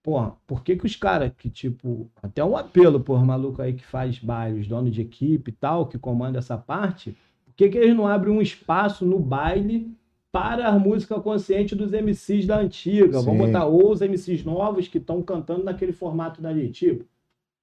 [0.04, 3.86] Porra, por que que os caras que, tipo, até um apelo por maluco aí que
[3.86, 7.16] faz baile, os donos de equipe e tal, que comanda essa parte,
[7.46, 9.98] por que que eles não abrem um espaço no baile
[10.32, 13.22] para a música consciente dos MCs da antiga?
[13.22, 13.52] Vamos Sim.
[13.52, 17.06] botar ou os MCs novos que estão cantando naquele formato dali, tipo,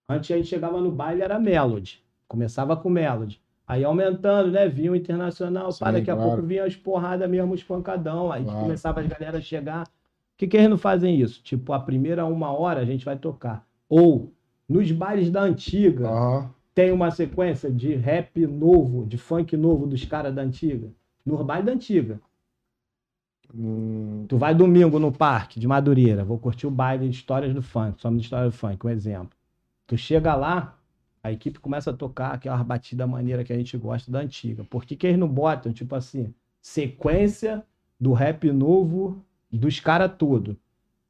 [0.09, 3.41] antes a gente chegava no baile era melody, começava com melody.
[3.69, 4.69] Aí aumentando, né?
[4.69, 6.31] Vinha o internacional, Sim, pá, daqui a claro.
[6.31, 8.31] pouco vinha as porradas mesmo, os pancadão.
[8.31, 8.61] Aí Claro.
[8.61, 9.85] começava as galera a chegar.
[9.85, 11.43] Por que, que eles não fazem isso?
[11.43, 13.67] Tipo, a primeira uma hora a gente vai tocar.
[13.89, 14.33] Ou,
[14.69, 16.09] nos bailes da antiga,
[16.75, 20.89] tem uma sequência de rap novo, de funk novo dos caras da antiga.
[21.25, 22.21] No baile da antiga.
[23.55, 27.63] Hum, Tu vai domingo no parque de Madureira, vou curtir o baile de histórias do
[27.63, 29.37] funk, somos história do funk, um exemplo.
[29.87, 30.77] Tu chega lá,
[31.23, 34.65] a equipe começa a tocar aquela batida maneira que a gente gosta da antiga.
[34.65, 37.65] Por que, que eles não botam, tipo assim, sequência
[38.01, 40.57] do rap novo dos caras tudo?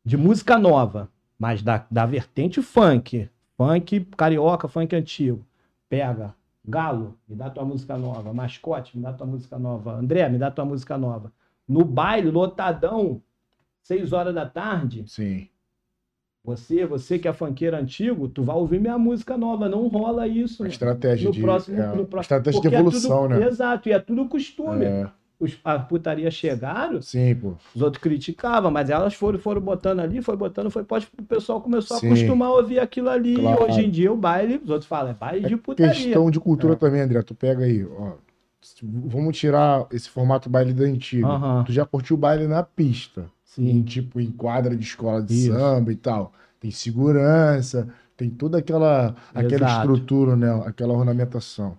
[0.04, 3.28] De música nova, mas da, da vertente funk.
[3.56, 5.44] Funk carioca, funk antigo.
[5.88, 6.34] Pega,
[6.68, 8.32] Galo, me dá tua música nova.
[8.32, 9.92] Mascote, me dá tua música nova.
[9.94, 11.32] André, me dá tua música nova.
[11.68, 13.20] No baile, lotadão,
[13.82, 15.48] seis horas da tarde, sim.
[16.44, 19.68] você, você que é funkeiro antigo, tu vai ouvir minha música nova.
[19.68, 20.62] Não rola isso.
[20.64, 21.40] A estratégia No de.
[21.40, 22.20] próximo, é, no próximo.
[22.20, 23.46] Estratégia de Porque é evolução, tudo- né?
[23.48, 24.84] Exato, e é tudo costume.
[24.84, 27.56] É, Os, a putaria chegaram, sim, pô.
[27.74, 31.60] os outros criticavam, mas elas foram, foram botando ali, foi botando, foi pode, o pessoal
[31.60, 32.06] começou Sim.
[32.08, 33.34] a acostumar a ouvir aquilo ali.
[33.36, 33.60] Claro.
[33.60, 35.92] E hoje em dia o baile, os outros falam, é baile de putaria.
[35.92, 36.76] Questão de cultura É.
[36.76, 37.20] também, André.
[37.22, 38.12] Tu pega aí, ó.
[38.82, 41.28] Vamos tirar esse formato baile da antiga.
[41.66, 43.26] Tu já curtiu o baile na pista.
[43.58, 43.82] Em, Sim.
[43.82, 45.52] tipo, em quadra de escola de Isso.
[45.52, 46.32] samba e tal.
[46.60, 50.50] Tem segurança, tem toda aquela, aquela estrutura, né?
[50.66, 51.76] Aquela ornamentação.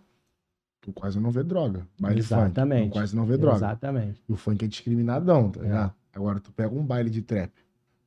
[0.81, 1.85] Tu quase não vê droga.
[1.99, 2.41] Baile funk.
[2.41, 2.89] Exatamente.
[2.89, 3.57] Tu quase não vê droga.
[3.57, 4.22] Exatamente.
[4.27, 5.64] E o funk é discriminadão, tá É.
[5.64, 5.93] ligado?
[6.15, 7.51] Agora tu pega um baile de trap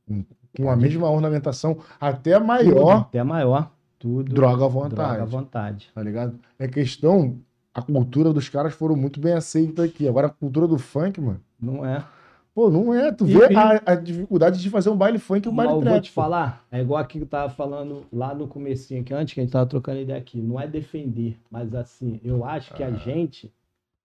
[0.08, 0.24] com,
[0.56, 3.70] com a mesma ornamentação, até maior, Até maior.
[3.98, 4.32] Tudo.
[4.34, 4.94] droga à vontade.
[4.94, 5.90] Droga à vontade.
[5.94, 6.40] Tá ligado?
[6.58, 7.38] É questão.
[7.72, 10.08] A cultura dos caras foram muito bem aceita aqui.
[10.08, 11.40] Agora a cultura do funk, mano.
[11.60, 12.04] Não é?
[12.52, 13.12] Pô, não é.
[13.12, 15.80] Tu vê e- a, a dificuldade de fazer um baile funk e um baile eu
[15.80, 15.92] trap.
[15.92, 19.34] vou te falar, é igual aqui que eu tava falando lá no comecinho, que antes
[19.34, 22.82] que a gente tava trocando ideia aqui, não é defender, mas assim, eu acho que
[22.82, 22.92] a Ah.
[22.92, 23.52] gente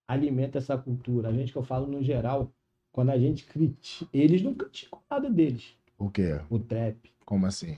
[0.08, 1.30] alimenta essa cultura.
[1.30, 2.52] A gente que eu falo no geral,
[2.92, 6.40] quando a gente critica, eles não criticam nada deles, O quê?
[6.50, 6.98] o trap.
[7.26, 7.78] Como assim?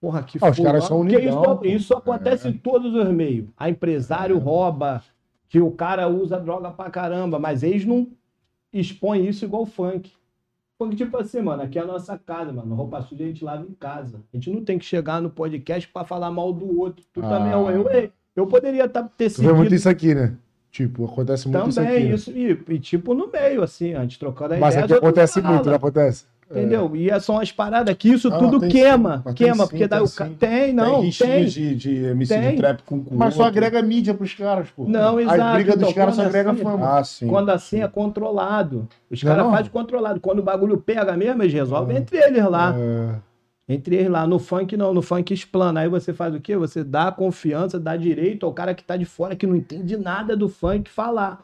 [0.00, 2.50] Porra, que Ah, os caras são Porque unidão, isso, isso acontece É.
[2.50, 3.46] em todos os meios.
[3.56, 4.40] A empresário É.
[4.40, 5.02] rouba,
[5.48, 8.06] que o cara usa droga pra caramba, mas eles não
[8.72, 10.10] expõem isso igual o funk.
[10.78, 12.74] Funk, tipo assim, mano, aqui é a nossa casa, mano.
[12.74, 14.22] Roupa suja a gente lava em casa.
[14.32, 17.04] A gente não tem que chegar no podcast pra falar mal do outro.
[17.12, 17.28] Tu Ah.
[17.28, 20.34] também é um eu, eu, poderia tá, ter Tu vê muito isso aqui, né?
[20.70, 21.88] Tipo, acontece muito isso aqui.
[21.90, 22.14] também, né?
[22.14, 24.84] isso, e, e tipo no meio, assim, antes trocando a Mas ideia.
[24.84, 26.24] aqui as outras acontece muito, não acontece?
[26.50, 26.90] Entendeu?
[26.96, 29.22] E são as paradas que isso Ah, tudo tem queima.
[29.24, 30.30] sim, queima, sim, porque daí tem o cara.
[30.36, 31.44] Tem, não, tem tem.
[31.44, 32.50] de, de MC Tem.
[32.50, 34.84] de trap com com Mas só agrega mídia pros caras, pô.
[34.84, 36.98] Não, exato, brigas dos então, caras só agrega assim- fama.
[36.98, 37.28] Ah, sim.
[37.28, 38.88] Quando assim é controlado.
[39.08, 39.52] Os é caras não?
[39.52, 40.18] fazem controlado.
[40.20, 42.74] Quando o bagulho pega mesmo, eles resolvem entre eles lá.
[42.76, 43.14] É,
[43.72, 44.26] Entre eles lá.
[44.26, 44.92] No funk, não.
[44.92, 45.80] No funk explana.
[45.82, 46.56] Aí você faz o quê?
[46.56, 50.36] Você dá confiança, dá direito ao cara que tá de fora, que não entende nada
[50.36, 51.38] do funk, falar.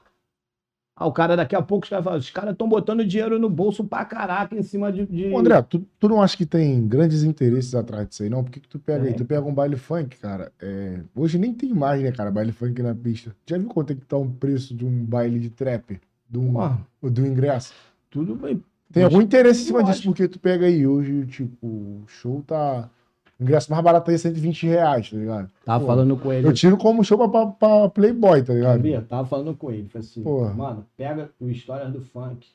[0.99, 3.85] Ah, o cara daqui a pouco os caras os caras estão botando dinheiro no bolso
[3.85, 5.05] pra caraca em cima de.
[5.05, 8.43] de- Ô, André, tu, tu não acha que tem grandes interesses atrás disso aí, não?
[8.43, 9.09] Por que, que tu pega aí?
[9.09, 9.17] Tem.
[9.19, 10.51] Tu pega um baile funk, cara.
[10.59, 13.37] é, Hoje nem tem mais, né, cara, baile funk na pista.
[13.47, 16.01] Já viu quanto é que tá um preço de um baile de trap?
[16.29, 16.41] Do,
[16.99, 17.75] Pô, do ingresso?
[18.11, 18.63] tudo bem.
[18.91, 22.89] Tem algum interesse em cima disso, porque tu pega aí hoje, tipo, o show tá.
[23.39, 25.51] O ingresso mais barato aí é 120 reais, tá ligado?
[25.65, 26.47] Tava Pô, falando com ele.
[26.49, 28.77] Eu tiro como show pra, pra, pra Playboy, tá ligado?
[28.77, 29.03] Sabia?
[29.03, 29.89] Tava falando com ele.
[29.89, 30.55] Falei assim, Porra.
[30.55, 32.49] mano, pega o Histórias do Funk.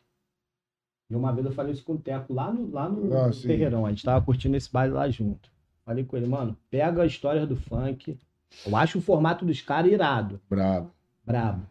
[1.10, 3.34] E uma vez eu falei isso com o Teco lá no, lá no, Ah, no.
[3.36, 3.86] Terreirão.
[3.86, 5.52] A gente tava curtindo esse baile lá junto.
[5.86, 8.18] Falei com ele, mano, pega a Histórias do Funk.
[8.66, 10.90] Eu acho o formato dos caras irado, Brabo.
[11.26, 11.62] brabo.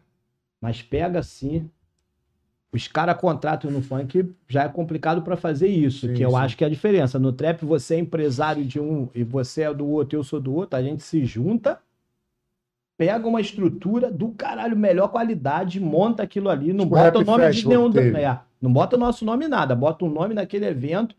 [0.61, 1.69] Mas pega assim.
[2.73, 6.35] Os caras contratam no funk, já é complicado pra fazer isso, Sim, que eu sim.
[6.37, 7.19] acho que é a diferença.
[7.19, 10.53] No trap, você é empresário de um e você é do outro, eu sou do
[10.55, 11.79] outro, a gente se junta,
[12.97, 17.49] pega uma estrutura do caralho, melhor qualidade, monta aquilo ali, não Tipo bota o nome
[17.51, 17.91] de nenhum.
[18.15, 21.13] É, não bota o nosso nome em nada, bota o nome naquele evento,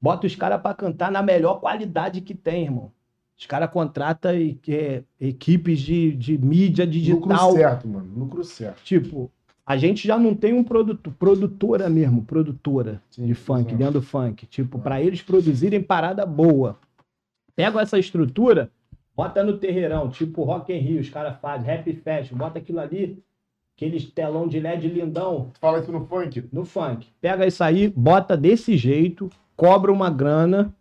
[0.00, 2.92] bota os caras pra cantar na melhor qualidade que tem, irmão.
[3.38, 7.52] Os caras contratam e- é, equipes de, de mídia Lucro digital.
[7.52, 8.12] certo, mano.
[8.14, 8.82] Lucro certo.
[8.84, 9.30] Tipo,
[9.64, 13.76] a gente já não tem um produto, produtora mesmo, produtora Sim, de funk, exato.
[13.76, 14.46] dentro do funk.
[14.46, 16.78] Tipo, pra eles produzirem parada boa.
[17.54, 18.70] Pega essa estrutura,
[19.14, 23.22] bota no terreirão, tipo Rock in Rio, os caras fazem, Rap Fest, bota aquilo ali,
[23.76, 26.48] aqueles telão de LED lindão, fala isso no funk?
[26.52, 27.08] no funk.
[27.20, 30.74] Pega isso aí, bota desse jeito, cobra uma grana,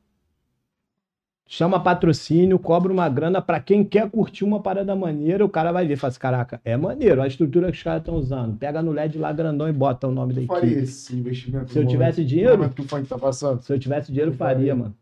[1.51, 5.87] chama patrocínio, cobra uma grana pra quem quer curtir uma parada maneira, o cara vai
[5.87, 8.55] ver, fala assim, caraca, é maneiro, a estrutura que os caras estão usando.
[8.55, 10.83] Pega no LED lá grandão e bota o nome da Tu faria equipe.
[10.83, 11.71] esse investimento?
[11.73, 12.69] Se eu tivesse dinheiro?
[12.69, 13.61] que o funk tá passando.
[13.63, 14.55] Se eu tivesse dinheiro, eu faria.
[14.57, 14.95] faria, mano.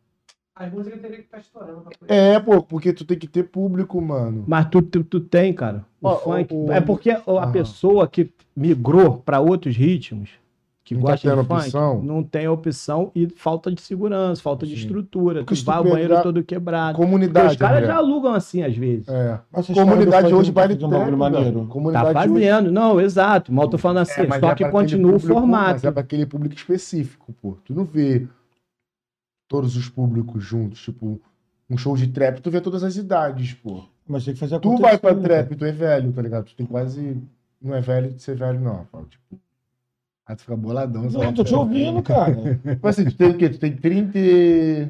[0.56, 2.12] As músicas teriam que estar estourando pra poder.
[2.14, 4.44] É, pô, porque tu tem que ter público, mano.
[4.48, 5.86] Mas tu, tu, tu tem, cara.
[6.02, 6.52] O funk.
[6.54, 7.48] o- o- É porque a Ah.
[7.52, 10.30] pessoa que migrou pra outros ritmos,
[10.88, 12.02] que Não tá gosta de tendo funk, opção?
[12.02, 14.82] não tem opção e falta de segurança, falta de Sim.
[14.84, 15.44] estrutura.
[15.44, 16.98] Porque Tu vai ao banheiro pegar todo quebrado.
[16.98, 17.88] Comunidade, Porque os caras André.
[17.88, 19.06] já alugam assim às vezes.
[19.10, 19.40] É.
[19.52, 21.60] Mas Comunidade hoje tá fazendo um bagulho maneiro.
[21.62, 23.52] Tá Comunidade hoje- fazendo, não, exato.
[23.52, 25.72] Mas eu tô falando assim, É, só é que continua o público- formato.
[25.74, 27.58] Mas é pra aquele público específico, pô.
[27.66, 28.26] Tu não vê
[29.50, 31.20] todos os públicos juntos, tipo,
[31.70, 33.84] um show de trap, tu vê todas as idades, pô.
[34.08, 36.46] Mas tem que fazer Tu vai pra né, trap, tu é velho, tá ligado?
[36.46, 37.18] Tu tem quase.
[37.62, 38.86] Não é velho de ser velho, não.
[38.92, 39.38] Fala, tipo.
[40.28, 41.04] Aí tu fica boladão.
[41.04, 42.36] Não, tô te ouvindo, cara.
[42.68, 43.50] Tipo assim, tu tem o quê?
[43.50, 44.18] Tu tem 30.
[44.20, 44.88] e-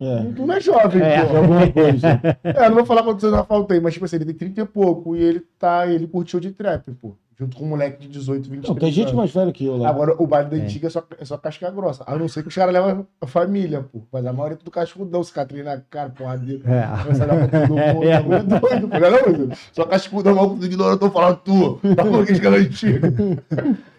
[0.00, 0.24] É.
[0.34, 1.24] Tu não é jovem, É.
[1.24, 1.36] pô.
[1.36, 2.20] Alguma coisa.
[2.42, 4.60] É, eu não vou falar quantos anos eu faltei, mas tipo assim, ele tem 30
[4.60, 5.86] e pouco e ele tá.
[5.86, 7.16] Ele curtiu de trap, pô.
[7.38, 9.16] Junto com um moleque de 18, 20 Não, tem gente anos.
[9.18, 9.90] mais velha que eu lá.
[9.90, 10.60] Agora, o baile da É.
[10.62, 12.02] antiga é só, é só casca grossa.
[12.06, 14.00] A não ser que os caras levam a família, pô.
[14.10, 16.62] Mas a maioria é tudo cascudão, cicatriz na cara, porradeiro.
[16.66, 16.86] É.
[17.02, 17.80] Começa a dar pra todo mundo.
[18.04, 18.10] É.
[18.12, 18.98] É, doido, pô.
[18.98, 19.48] Não é não?
[19.72, 21.78] Só cascudão, mal com ignorando, eu tô falando tu.
[21.94, 23.10] Tá falando que os caras antigos.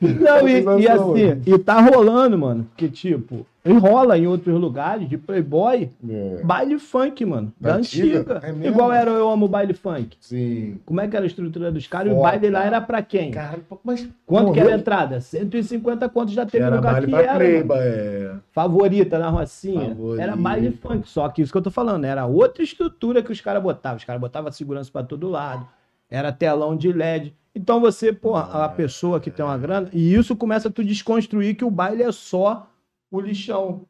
[0.02, 2.64] Não, e, e Sensação, assim, e tá rolando, mano.
[2.66, 6.42] Porque, tipo, enrola em outros lugares de Playboy, É.
[6.44, 7.54] baile funk, mano.
[7.60, 8.20] Da, Da antiga?
[8.20, 8.42] antiga.
[8.64, 8.68] É?
[8.68, 10.18] Igual era Eu Amo Baile Funk.
[10.20, 10.80] Sim.
[10.86, 12.08] Como é que era a estrutura dos caras?
[12.12, 12.30] E o Foda.
[12.30, 13.32] baile lá era pra quem?
[13.70, 14.08] Pô, mas.
[14.26, 14.66] Quanto que morreu?
[14.68, 15.22] era a entrada?
[15.22, 17.22] 150 quanto já teve Era lugar baile que pra
[17.76, 17.84] era.
[17.84, 18.32] É.
[18.52, 19.90] Favorita na Rocinha.
[19.90, 20.24] Favorita.
[20.24, 21.08] Era baile funk.
[21.10, 23.98] Só que isso que eu tô falando, era outra estrutura que os caras botavam.
[23.98, 25.68] Os caras botavam segurança pra todo lado.
[26.10, 27.34] Era telão de LED.
[27.54, 31.56] Então você, pô, a pessoa que tem uma grana, e isso começa a tu desconstruir
[31.56, 32.68] que o baile é só
[33.12, 33.82] o lixão.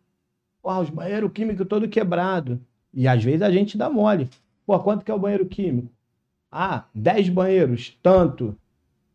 [0.61, 2.59] Pô, os banheiros químicos todo quebrado.
[2.93, 4.29] E às vezes a gente dá mole.
[4.65, 5.89] Pô, quanto que é o banheiro químico?
[6.51, 8.55] Ah, 10 banheiros, tanto.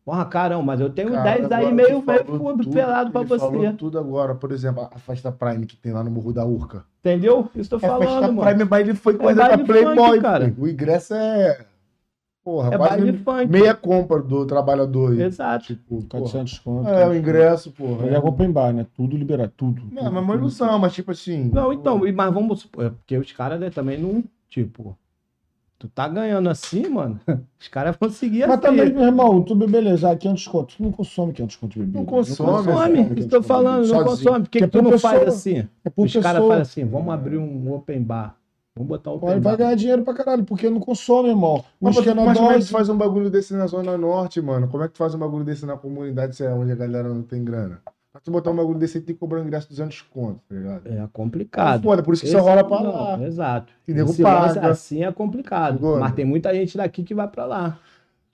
[0.05, 3.39] Porra, caramba, mas eu tenho Cara, 10 aí meio, meio tudo, pelado pra você.
[3.39, 6.83] falou tudo agora, por exemplo, a festa Prime que tem lá no Morro da Urca.
[6.99, 7.49] Entendeu?
[7.55, 8.41] Isso tô É falando, festa mano.
[8.41, 10.53] Prime, baile foi coisa baile da Playboy, funk, cara.
[10.57, 11.65] O ingresso é.
[12.43, 13.47] Porra, É baile funk.
[13.47, 15.13] meia compra do trabalhador.
[15.13, 15.21] aí.
[15.21, 15.67] Exato.
[15.67, 16.23] Tipo, porra.
[16.23, 16.89] 400 conto.
[16.89, 18.03] É, o ingresso, porra.
[18.05, 18.85] Mas é open bar, né?
[18.95, 19.81] Tudo liberado, tudo.
[19.91, 21.49] Não, mas é uma ilusão, mas tipo assim.
[21.53, 24.97] Não, então, mas vamos supor, é porque os caras né, também não, tipo,
[25.79, 27.17] tu tá ganhando assim, mano,
[27.59, 28.61] os caras vão seguir Mas assim.
[28.61, 30.75] também, meu irmão, tu beleza, ah, 500 conto.
[30.75, 31.97] Tu não consome 500 conto de bebida.
[31.99, 34.39] Não consome, Consome, que eu tô falando, não consome.
[34.43, 35.33] Por que, Que que tu é não por faz pessoa.
[35.37, 35.57] assim?
[35.85, 36.49] É Os caras pessoa.
[36.49, 38.35] fazem assim, vamos abrir um open bar.
[38.75, 41.57] Vamos botar Ele vai ganhar dinheiro pra caralho, porque não consome, irmão.
[41.79, 44.41] O Mas, esquema mas como é que tu faz um bagulho desse na Zona Norte,
[44.41, 44.67] mano?
[44.67, 47.07] Como é que tu faz um bagulho desse na comunidade, se é onde a galera
[47.07, 47.81] não tem grana?
[48.11, 50.39] Pra tu botar um bagulho desse aí, tem que cobrar um ingresso de 200 conto,
[50.49, 50.87] tá ligado?
[50.87, 51.83] É É complicado.
[51.83, 53.21] foda, por isso que Esse- só rola pra não, lá.
[53.23, 53.71] Exato.
[53.87, 54.67] E nego paga.
[54.69, 55.75] assim é complicado.
[55.75, 55.99] Agora.
[55.99, 57.77] Mas tem muita gente daqui que vai pra lá.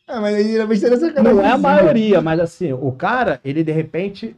[0.07, 1.38] É, mas aí besteira é sacanagem.
[1.38, 4.36] Não é a maioria, mas assim, o cara, ele de repente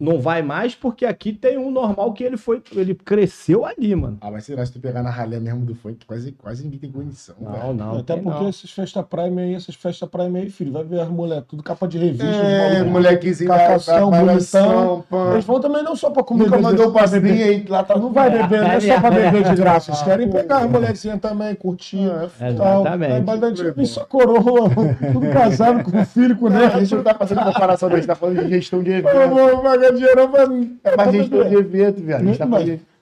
[0.00, 4.16] não vai mais porque aqui tem um normal que ele foi, ele cresceu ali, mano.
[4.22, 6.90] Ah, mas será se tu pegar na ralé mesmo do funk, quase, quase ninguém tem
[6.90, 7.74] condição, Não, velho.
[7.74, 8.48] não, Até porque não.
[8.48, 11.86] essas festas Prime aí, essas festas Prime aí, filho, vai ver as mulheres, tudo capa
[11.86, 12.24] de revista.
[12.24, 15.04] É, molequezinho cacação, bonitão.
[15.32, 16.44] Eles vão também não só pra comer.
[16.44, 19.10] Nunca beber, mandou o passinho aí, lá tá Não vai beber, não é só pra
[19.10, 19.90] beber de graça.
[19.90, 20.68] Eles querem Ah, pegar as pô.
[20.70, 22.08] mulherzinhas também, curtir.
[22.40, 22.80] É, tal.
[22.80, 23.12] Exatamente.
[23.12, 24.70] Aí, vem só coroa,
[25.12, 26.76] tudo casado com filho, com Não, neto.
[26.76, 29.89] a gente não tá fazendo comparação, a gente tá falando de gestão de evento.
[29.92, 30.44] Dinheiro pra.
[30.84, 32.22] É mais gestão de evento, viado.
[32.22, 32.46] A gente tá.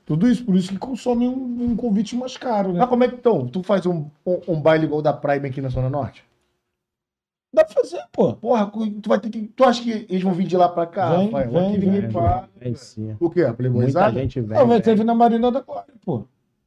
[0.05, 2.79] Tudo isso, por isso que consome um, um convite mais caro, né?
[2.81, 3.47] Mas como é que então?
[3.47, 6.25] Tu faz um, um, um baile igual da Prime aqui na Zona Norte?
[7.53, 8.35] Dá pra fazer, pô.
[8.35, 8.71] Porra,
[9.03, 9.43] tu vai ter que.
[9.49, 11.17] Tu acha que eles vão vir de lá pra cá?
[11.17, 11.51] Vem, Rafael?
[11.51, 12.11] vem, Aqui ninguém vem.
[12.11, 12.49] paga.
[12.61, 13.17] É sim.
[13.21, 13.41] O quê?
[13.41, 14.21] A Muita Playboyzada?
[14.21, 14.59] gente vem.
[14.59, 14.83] Não, mas velho.
[14.85, 16.25] teve na Marina da Glória, pô.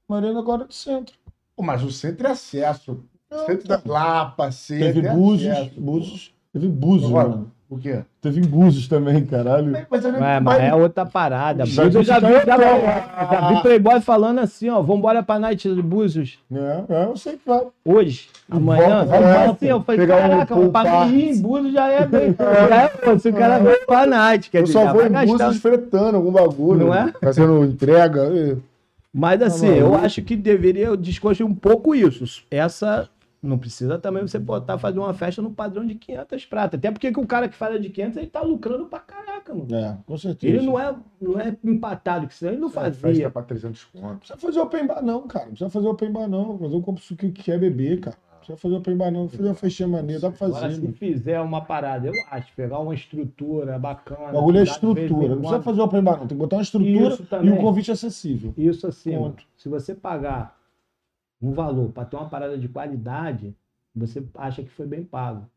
[0.07, 1.15] Marina agora do centro.
[1.56, 3.03] Pô, Mas o centro é acesso.
[3.30, 5.81] Não, centro da Lapa, centro Teve é Búzios, acesso.
[5.81, 6.34] Búzios.
[6.52, 7.52] Teve Búzios, Agora, mano.
[7.72, 8.02] O quê?
[8.22, 9.72] Teve em Búzios também, caralho.
[9.89, 11.65] Mas, eu É, mas é outra parada.
[11.65, 15.39] Já Búzios, eu já, vi, já, é já vi Playboy falando assim, ó, vambora pra
[15.39, 17.61] Night de Búzios É, é, eu sei que vai.
[17.85, 19.06] hoje, amanhã.
[19.06, 22.35] volta, assim, eu falei, Pegar um caraca, pool o padrinho em Búzios já é bem.
[22.69, 25.06] Já é, pô, se o cara vai pra Night, quer Eu dizer, só já vou
[25.07, 26.88] em gastar- Búzios fretando algum bagulho.
[26.88, 27.14] Não é?
[27.23, 28.22] Fazendo entrega.
[28.34, 28.57] é.
[29.14, 32.43] Mas assim, Tá eu acho que deveria desconstruir um pouco isso.
[32.52, 33.07] Essa
[33.41, 36.77] Não precisa também você botar, fazer uma festa no padrão de 500 pratas.
[36.77, 39.51] Até porque que o cara que faz a de 500, ele tá lucrando pra caraca,
[39.53, 39.76] mano.
[39.76, 40.57] É, com certeza.
[40.57, 43.31] Ele não é, não é empatado, que senão ele não Festa fazia.
[43.31, 44.03] pra 300 contos.
[44.03, 45.45] Não precisa fazer open bar, não, cara.
[45.45, 46.59] Não precisa fazer open bar, não.
[46.61, 48.15] Mas eu compro o que quer beber, cara.
[48.31, 49.27] Não precisa fazer open bar, não.
[49.27, 50.76] Fazer uma festinha maneira, dá pra Agora, fazer.
[50.76, 50.93] se mano.
[50.93, 54.30] fizer uma parada, eu acho, pegar uma estrutura bacana.
[54.30, 55.30] O bagulho é estrutura.
[55.30, 56.27] Não precisa fazer open bar, não.
[56.27, 58.53] Tem que botar uma estrutura Isso e um convite acessível.
[58.55, 60.60] Isso assim, mano, se você pagar
[61.41, 63.55] um valor para ter uma parada de qualidade,
[63.95, 65.49] você acha que foi bem pago.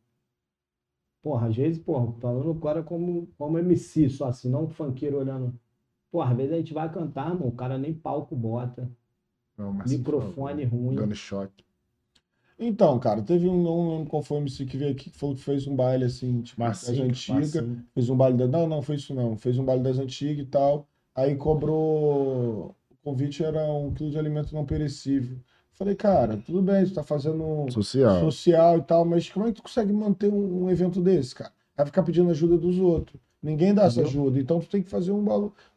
[1.23, 5.59] Porra, às vezes, porra, falando agora como, como MC, só assim, não um funkeiro olhando.
[6.11, 8.91] Porra, às vezes a gente vai cantar, mano, o cara nem palco bota,
[9.57, 10.95] Não, microfone ruim.
[10.97, 11.65] Dando choque.
[12.59, 15.35] Então, cara, teve um, não lembro qual foi o MC que veio aqui que falou
[15.35, 17.51] que fez um baile assim, tipo, Mas das antigas.
[17.51, 17.85] sim.
[17.95, 18.47] Fez um baile da...
[18.47, 19.37] Não, não, foi isso não.
[19.37, 20.87] Fez um baile das antigas e tal.
[21.15, 22.77] Aí cobrou.
[22.91, 25.39] O convite era um quilo de alimento não perecível.
[25.77, 28.21] Falei, cara, tudo bem, tu tá fazendo Social.
[28.31, 31.51] social e tal, mas como é que tu consegue manter um, um evento desse, cara?
[31.77, 33.21] Vai ficar pedindo ajuda dos outros.
[33.43, 34.39] Ninguém dá essa ajuda.
[34.39, 35.21] Então tu tem que fazer um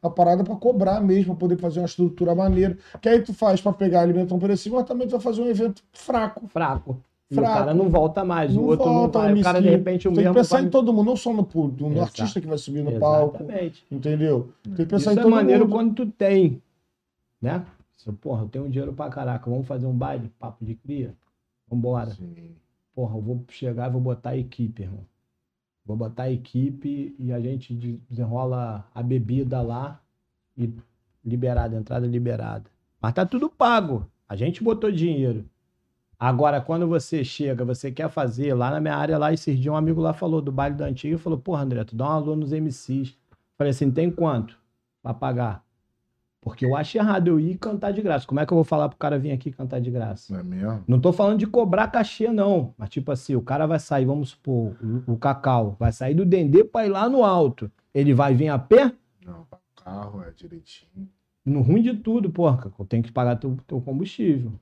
[0.01, 2.77] uma parada pra cobrar mesmo, pra poder fazer uma estrutura maneira.
[3.01, 5.47] Que aí tu faz pra pegar alimento não perecível, mas também tu vai fazer um
[5.49, 6.47] evento fraco.
[6.47, 6.97] Fraco.
[7.29, 7.51] E Fraco.
[7.51, 9.33] o cara não volta mais, Não o outro volta, não vai.
[9.35, 10.35] o O cara, de repente, o Tem que mesmo.
[10.35, 12.03] pensar vai- em todo mundo, não só no público, no Exato.
[12.21, 13.43] artista que vai subir no palco.
[13.43, 13.83] Exatamente.
[13.91, 14.49] Entendeu?
[14.63, 15.71] Tem que pensar Isso em é todo maneiro mundo.
[15.75, 16.61] quando tu tem,
[17.41, 17.65] né?
[17.97, 21.15] Você, porra, eu tenho dinheiro pra caraca, vamos fazer um baile, papo de cria?
[21.67, 22.11] Vambora.
[22.11, 22.55] Sim.
[22.93, 25.05] Porra, eu vou chegar e vou botar a equipe, irmão.
[25.85, 29.99] Vou botar a equipe e a gente de- desenrola a bebida lá
[30.55, 30.71] e
[31.25, 32.69] liberada, entrada liberada.
[33.01, 34.09] Mas tá tudo pago.
[34.29, 35.45] A gente botou dinheiro.
[36.19, 39.77] Agora, quando você chega, você quer fazer, lá na minha área, lá esses dias, um
[39.77, 42.51] amigo lá falou do baile da antiga, falou, porra, André, tu dá um alô nos
[42.51, 43.15] MCs.
[43.57, 44.57] Falei assim, tem quanto
[45.01, 45.63] pra pagar?
[46.47, 48.25] Porque eu acho errado eu ir cantar de graça.
[48.25, 50.33] Como é que eu vou falar pro cara vir aqui cantar de graça?
[50.33, 50.83] Não é mesmo?
[50.87, 52.73] Não tô falando de cobrar cachê, não.
[52.77, 56.25] Mas, tipo assim, o cara vai sair, vamos supor, o, o Cacau, vai sair do
[56.25, 57.71] Dendê pra ir lá no alto.
[57.93, 58.91] Ele vai vir a pé?
[59.25, 61.09] Não, pra carro é direitinho.
[61.45, 64.53] No ruim de tudo, porra, Cacau, tem que pagar teu, teu combustível.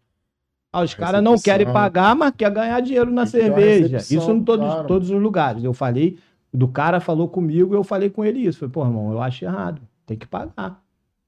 [0.71, 3.97] Ah, os caras não querem pagar, mas quer ganhar dinheiro na cerveja.
[3.97, 4.87] Isso em todos, claro.
[4.87, 5.63] todos os lugares.
[5.63, 6.19] Eu falei,
[6.53, 8.59] do cara falou comigo, eu falei com ele isso.
[8.59, 9.81] Falei, pô, irmão, eu acho errado.
[10.05, 10.83] Tem que pagar.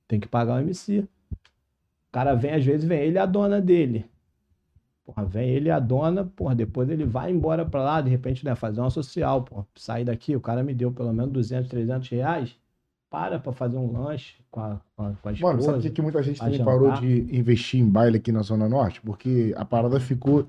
[0.08, 1.00] Tem que pagar o MC.
[1.00, 4.06] O cara vem, às vezes, vem ele e a dona dele.
[5.06, 8.44] Porra, vem ele e a dona, porra, depois ele vai embora pra lá, de repente,
[8.44, 12.10] né, fazer uma social, porra, sair daqui, o cara me deu pelo menos 200, 300
[12.10, 12.56] reais,
[13.10, 15.54] para pra fazer um lanche com a, com a, com a esposa.
[15.54, 16.74] Mano, sabe que, que muita gente também jantar.
[16.74, 19.00] parou de investir em baile aqui na Zona Norte?
[19.00, 20.46] Porque a parada ficou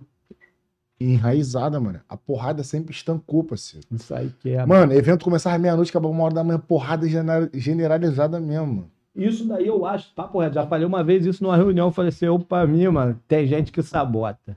[1.01, 2.01] enraizada, mano.
[2.09, 3.87] A porrada sempre estancou, parceiro.
[3.93, 4.67] Isso aí que é...
[4.67, 8.91] Mano, evento começava meia-noite, acabava uma hora da manhã, porrada gener- generalizada mesmo, mano.
[9.19, 12.29] Isso daí eu acho, papo reto, já falei uma vez isso numa reunião, falei assim,
[12.29, 14.57] ô, pra mim, mano, tem gente que sabota.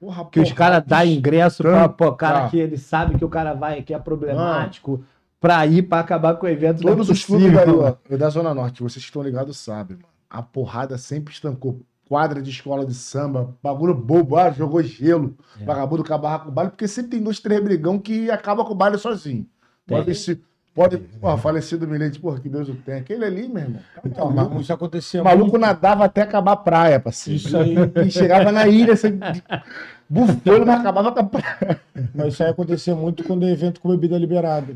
[0.00, 2.48] Porra, Que os porrada caras dão ingresso pra pô, cara tá.
[2.48, 5.04] que ele sabe que o cara vai, que é problemático,
[5.40, 6.80] pra ir pra acabar com o evento.
[6.80, 7.96] é Todos os clubes daí, mano.
[8.10, 10.08] ó, da Zona Norte, vocês que estão ligados sabem, mano.
[10.28, 11.80] A porrada sempre estancou.
[12.08, 15.64] Quadra de escola de samba, bagulho bobo, ah, jogou gelo, É.
[15.64, 18.74] vagabundo acabar com o baile, porque sempre tem dois, três brigão que acaba com o
[18.74, 19.46] baile sozinho.
[19.86, 20.14] Pode Tem.
[20.14, 20.40] ser.
[20.74, 20.98] Pode.
[20.98, 22.98] Pô, falecido Milete, porra, que Deus o tenha.
[22.98, 23.80] Aquele ali, meu irmão.
[24.04, 25.60] Então, o mas isso acontecia maluco muito.
[25.60, 27.36] nadava até acabar a praia, parceiro.
[27.38, 27.74] Isso aí.
[28.06, 29.16] E chegava na ilha, você
[30.08, 31.80] bufou, ele não acabava com a praia.
[32.12, 34.74] Mas isso aí acontecia muito quando é evento com bebida liberada.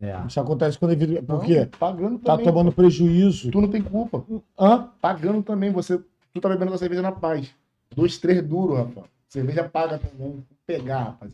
[0.00, 0.20] É.
[0.28, 1.24] Isso acontece quando é evento.
[1.24, 1.66] Por quê?
[1.78, 2.46] Pagando Tá também.
[2.46, 3.50] tomando prejuízo.
[3.50, 4.22] Tu não tem culpa.
[4.58, 4.88] Hã?
[5.00, 5.70] Pagando também.
[5.72, 5.98] Você,
[6.34, 7.50] tu tá bebendo a cerveja na paz.
[7.94, 9.06] Dois, três duro, rapaz.
[9.28, 10.44] Cerveja paga também.
[10.66, 11.32] Pegar, rapaz.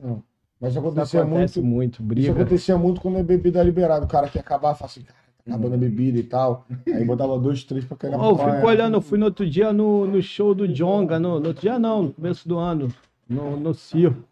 [0.60, 1.74] Mas isso Isso acontecia acontece muito.
[1.76, 2.32] muito, Isso briga.
[2.32, 4.04] acontecia muito quando é bebida liberada.
[4.04, 5.14] O cara quer acabar, fala assim, cara,
[5.44, 6.66] tá acabando a bebida e tal.
[6.86, 9.48] Aí botava dois, três pra cair na Ó, eu fico olhando, eu fui no outro
[9.48, 12.92] dia no, no show do Jonga, no, no outro dia não, no começo do ano,
[13.28, 14.27] no, no circo.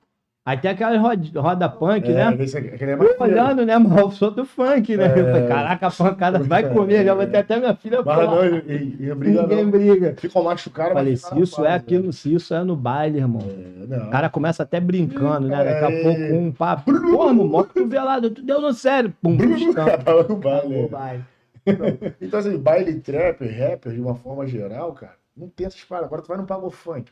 [0.47, 2.37] Aí tem aquela roda, roda punk, né?
[2.39, 3.99] esse é olhando, né, mano?
[3.99, 5.07] Eu sou do funk, né?
[5.07, 5.33] Eu É.
[5.33, 8.97] falei, caraca, a pancada vai comer, já vai ter até minha filha Mas não, e,
[9.01, 9.71] e briga Ninguém não.
[9.73, 10.15] briga.
[10.17, 10.93] Ficam machucados.
[10.93, 13.43] Falei, se isso é paz, aquilo, se isso é no baile, irmão.
[13.89, 13.97] né?
[13.97, 14.03] É.
[14.05, 15.65] O cara começa até brincando, né?
[15.65, 16.03] Daqui a É.
[16.05, 16.85] pouco um papo.
[16.93, 19.13] Pô, irmão, mó cotovelada, tu deu no sério.
[19.21, 19.71] Pum, o baile.
[19.81, 20.89] Acabou o é.
[20.89, 21.25] baile.
[22.21, 26.07] Então, assim, baile trap, rapper, de uma forma geral, cara, não tem essas paradas.
[26.07, 27.11] Agora tu vai no Pago Funk.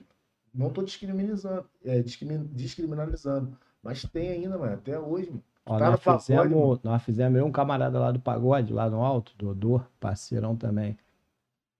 [0.55, 3.57] Não tô discriminalizando, é, discrimin- descriminalizando.
[3.83, 5.42] Mas tem ainda, mano, até hoje, mano.
[5.66, 9.02] Ó, Tá nós, pagode, fizemos, nós fizemos eu um camarada lá do pagode, lá no
[9.02, 10.97] alto, do Odor, parceirão também.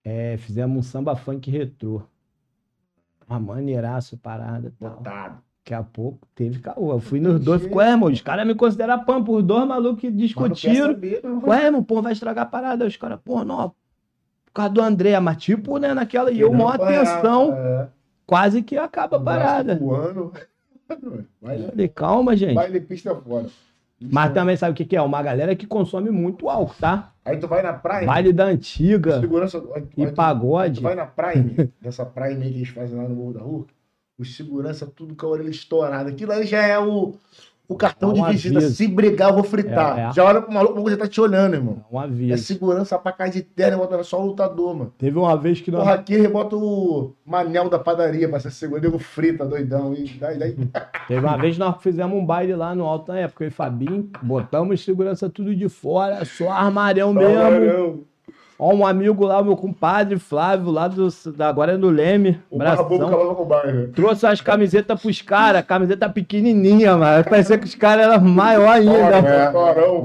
[0.03, 2.03] É, fizemos um samba funk retrô.
[3.29, 4.91] Uma maneiraço parada e tal.
[4.97, 5.39] Botado.
[5.65, 6.93] Daqui a pouco teve caô.
[6.93, 10.01] Eu fui nos dois, ficou, é, irmão, os caras me consideram pampa, os dois malucos
[10.01, 10.95] que discutiram.
[11.49, 12.87] Ué, irmão, pô, vai estragar a parada.
[12.87, 16.79] Os caras, pô, não, por causa do André, mas tipo, né, naquela, e eu, maior
[16.83, 17.55] atenção.
[17.55, 17.89] é.
[18.27, 19.77] Quase que acaba a parada.
[19.77, 20.33] Voando.
[21.41, 22.55] Vai, Falei, calma, gente.
[22.55, 23.47] vai de pista fora.
[24.01, 25.01] Mas também sabe o que, que é?
[25.01, 27.13] Uma galera que consome muito álcool, tá?
[27.25, 28.07] Aí tu vai na praia.
[28.07, 29.63] Baile da antiga Segurança.
[29.97, 30.81] e aí pagode.
[30.81, 33.67] Tu vai na Prime, dessa Prime aí que eles fazem lá no Morro da Rua,
[34.19, 36.11] os segurança tudo com a orelha estourada.
[36.11, 37.15] Aquilo aí já é o,
[37.67, 38.59] o cartão É um de visita.
[38.59, 38.75] aviso.
[38.75, 39.99] Se brigar, eu vou fritar.
[39.99, 40.13] É, é.
[40.13, 41.85] Já olha pro maluco, o maluco já tá te olhando, irmão.
[41.91, 42.43] Um É aviso.
[42.45, 44.93] segurança pra cá de terno, bota só o lutador, mano.
[44.99, 45.81] Teve uma vez que nós.
[45.81, 49.95] Porra, aqui rebota o manel da padaria pra ser segurança, nego frita, doidão.
[49.95, 50.57] E daí, daí...
[51.09, 53.51] Teve uma vez que nós fizemos um baile lá no alto na época, eu e
[53.51, 57.35] Fabinho, botamos segurança tudo de fora, só armarão mesmo.
[57.35, 57.99] Caramba.
[58.59, 62.41] Ó, um amigo lá, o meu compadre Flávio, lá do, da, agora é no Leme,
[62.51, 63.11] O barra bobo bração.
[63.11, 63.89] calava com o bairro.
[63.89, 67.25] Trouxe as camisetas pros caras, camiseta pequenininha, mano.
[67.25, 69.19] Parecia que os caras eram maior ainda.
[69.19, 69.53] É,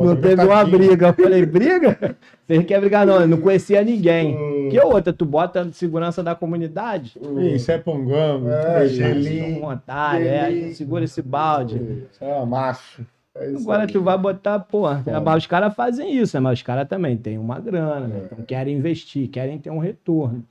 [0.03, 0.77] Não teve uma tadinho.
[0.79, 1.07] briga.
[1.07, 2.15] Eu falei, briga?
[2.47, 3.21] Vocês não querem brigar, não.
[3.21, 4.35] Eu não conhecia ninguém.
[4.35, 4.69] Hum.
[4.71, 5.13] Que outra?
[5.13, 7.13] Tu bota segurança da comunidade?
[7.53, 8.49] Isso é pongando.
[8.51, 9.61] É, isso gelinho.
[9.61, 10.73] Vontade, é, gelinho.
[10.75, 12.07] segura esse balde.
[12.19, 13.05] é macho.
[13.39, 13.91] É Agora aí.
[13.91, 14.83] tu vai botar, pô,
[15.23, 16.41] mas os caras fazem isso, né?
[16.41, 18.21] Mas os caras também têm uma grana, né?
[18.25, 20.45] Então querem investir, querem ter um retorno.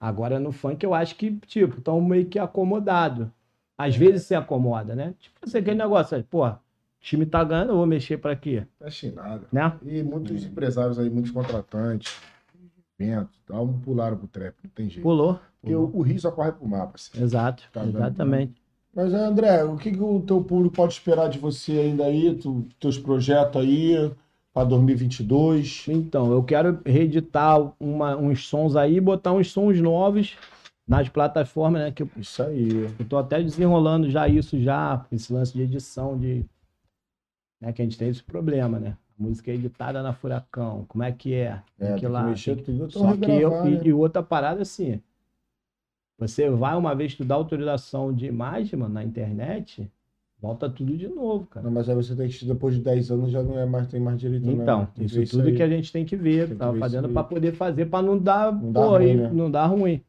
[0.00, 3.28] Agora no funk eu acho que, tipo, estão meio que acomodados.
[3.76, 5.14] Às vezes se acomoda, né?
[5.18, 6.58] Tipo, assim, aquele negócio, pô, o
[7.00, 8.66] time tá ganhando, eu vou mexer pra quê?
[8.78, 9.46] Tá chinado.
[9.52, 9.72] Né?
[9.84, 12.18] E muitos empresários aí, muitos contratantes,
[12.98, 15.02] eventos, dá um pularam pro trap, não tem jeito.
[15.02, 15.38] Pulou.
[15.60, 17.24] Porque o, o rio só corre pro mar, parceiro.
[17.24, 18.65] Exato, Tá dando, exatamente.
[18.96, 22.34] Mas, André, o que, que o teu público pode esperar de você ainda aí?
[22.34, 24.10] Tu, teus projetos aí
[24.54, 25.84] para 2022?
[25.88, 30.34] Então, eu quero reeditar uma- uns sons aí, botar uns sons novos
[30.88, 31.92] nas plataformas, né?
[31.92, 32.84] Que eu Isso aí.
[32.98, 36.46] Eu tô até desenrolando já isso já, esse lance de edição de.
[37.60, 38.96] Né, que a gente tem esse problema, né?
[39.18, 40.86] Música é editada na Furacão.
[40.88, 41.60] Como é que é?
[41.78, 42.24] É, que lá.
[42.24, 42.90] que mexer tudo.
[42.90, 43.50] Só que eu.
[43.50, 43.80] regravar, E, né?
[43.84, 45.02] e outra parada assim.
[46.18, 49.90] Você vai uma vez tu dá autorização de imagem, mano, na internet,
[50.40, 51.64] volta tudo de novo, cara.
[51.64, 54.00] Não, mas aí você tem que, depois de 10 anos, já não é mais, tem
[54.00, 54.52] mais direito, não.
[54.54, 55.54] Então, que isso ver tudo aí.
[55.54, 57.86] que a gente tem que ver, Tem que tava ver isso fazendo pra poder fazer,
[57.86, 59.30] pra não dar, Não pô, ruim, aí né?
[59.32, 60.02] não dar ruim.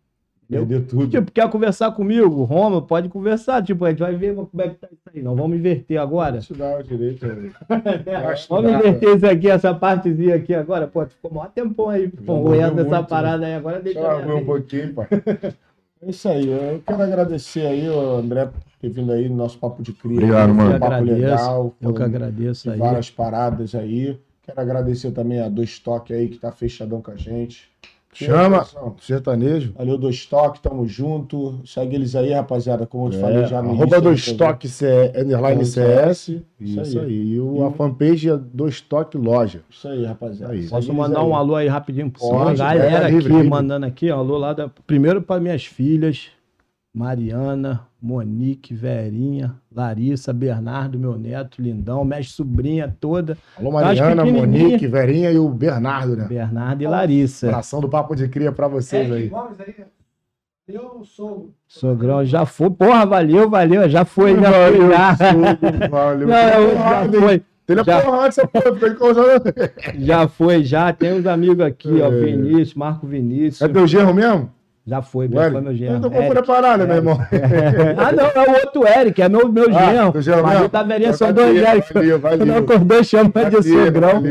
[0.49, 1.09] Perdeu tudo.
[1.09, 2.43] Tipo, quer conversar comigo?
[2.43, 3.61] Roma, pode conversar.
[3.61, 5.21] Tipo, a gente vai ver como é que tá isso aí.
[5.21, 6.39] Não vamos inverter agora.
[6.39, 7.25] Te dá o direito.
[7.27, 7.51] né?
[8.31, 10.87] Acho Vamos inverter isso aqui, essa partezinha aqui agora.
[10.87, 13.55] Pô, ficou maior tempão aí, pô, essa parada aí.
[13.55, 15.07] Agora deixa Deixa eu abrir um pouquinho, pai.
[16.01, 16.47] É isso aí.
[16.47, 20.17] Eu quero agradecer aí, o André, por ter vindo aí no nosso Papo de Cria.
[20.17, 20.75] Obrigado, Foi mano.
[20.75, 21.75] Um papo agradeço, legal.
[21.81, 22.79] Eu que agradeço de aí.
[22.79, 24.19] várias paradas aí.
[24.43, 27.69] Quero agradecer também a Dois Toque aí, que tá fechadão com a gente.
[28.25, 29.73] Chama Pessoal, sertanejo.
[29.77, 31.59] Valeu, Dois Toque, tamo junto.
[31.65, 34.67] Segue eles aí, rapaziada, como eu te falei É, já no arroba do do estoque
[34.67, 36.29] C- underline CS.
[36.59, 37.05] Isso, Isso aí.
[37.05, 37.33] aí.
[37.33, 39.61] E o, E a fanpage é do estoque loja.
[39.69, 40.53] Isso aí, rapaziada.
[40.53, 40.67] Aí.
[40.67, 41.25] Posso mandar aí.
[41.25, 43.49] um alô aí rapidinho Pode, Uma galera é, livre, aqui livre.
[43.49, 44.67] mandando aqui, ó, alô lá da...
[44.87, 46.27] Primeiro para minhas filhas,
[46.93, 54.25] Mariana, Monique, Verinha, Larissa, Bernardo, meu neto, lindão, minha sobrinha toda, Alô, Mariana.
[54.25, 56.25] Monique, Verinha e o Bernardo, né?
[56.27, 57.47] Bernardo e Larissa.
[57.49, 59.27] Abração do Papo de Cria pra vocês aí.
[59.27, 59.75] Gomes aí.
[60.67, 61.51] Eu sou.
[61.67, 62.69] Sogrão já foi.
[62.69, 63.87] Porra, valeu, valeu.
[63.87, 64.89] Já foi, já foi.
[64.89, 66.27] Já, Valeu, valeu.
[66.27, 67.43] Não, eu- já foi.
[67.69, 68.73] Ele é Já- porrada, essa porra.
[68.73, 69.43] Fica encostando.
[69.99, 70.91] Já foi, já.
[70.91, 72.07] Tem uns amigos aqui, ó.
[72.11, 72.19] É.
[72.21, 73.61] Vinícius, Marco Vinícius.
[73.61, 74.51] É teu genro mesmo?
[74.87, 76.09] Já foi, já foi meu genro.
[76.09, 76.37] Foi Eric.
[76.37, 77.17] a parada, meu irmão?
[77.97, 80.21] ah, não, é o outro Eric, é meu, meu Ah, genro.
[80.21, 81.93] genro Mas o Taverinha são tá dois Eric.
[82.45, 84.23] Não, dois chamam de sogrão.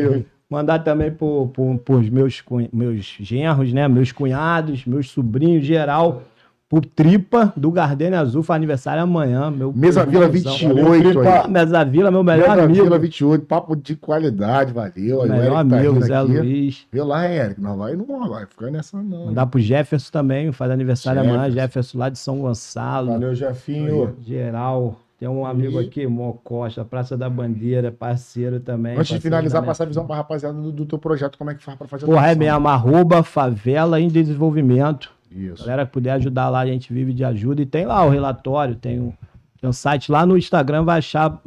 [0.48, 3.86] Mandar também pro, pro, pros meus, meus genros, né?
[3.86, 6.22] Meus cunhados, meus sobrinhos, geral.
[6.68, 9.52] Pro Tripa do Gardenia Azul, faz aniversário amanhã.
[9.52, 10.92] Meu Mesa Vila irmãozão.
[10.92, 11.48] 28 aí.
[11.48, 12.84] Mesa Vila, meu melhor Mesa amigo.
[12.84, 15.22] Vila 28, papo de qualidade, valeu.
[15.22, 16.32] Aí melhor tá amigo, rindo Zé aqui.
[16.32, 16.86] Luiz.
[16.90, 17.60] Vê lá, Eric.
[17.60, 19.26] Não vai, não vai ficar nessa, não.
[19.26, 21.44] Mandar pro Jefferson também, faz aniversário amanhã.
[21.44, 21.60] Jefferson.
[21.60, 23.12] Jefferson lá de São Gonçalo.
[23.12, 24.16] Valeu, Jefinho.
[24.22, 24.96] Geral.
[25.18, 28.98] Tem um amigo aqui, Mó Costa, Praça da Bandeira, parceiro também.
[28.98, 31.54] Antes de finalizar, da passar a visão pra rapaziada do, do teu projeto, como é
[31.54, 35.15] que faz pra fazer a Porra, é mesmo, arroba favela em desenvolvimento.
[35.36, 35.62] Isso.
[35.62, 37.60] Galera que puder ajudar lá, a gente vive de ajuda.
[37.60, 39.12] E tem lá o relatório, tem um,
[39.60, 41.40] tem um site lá no Instagram, vai achar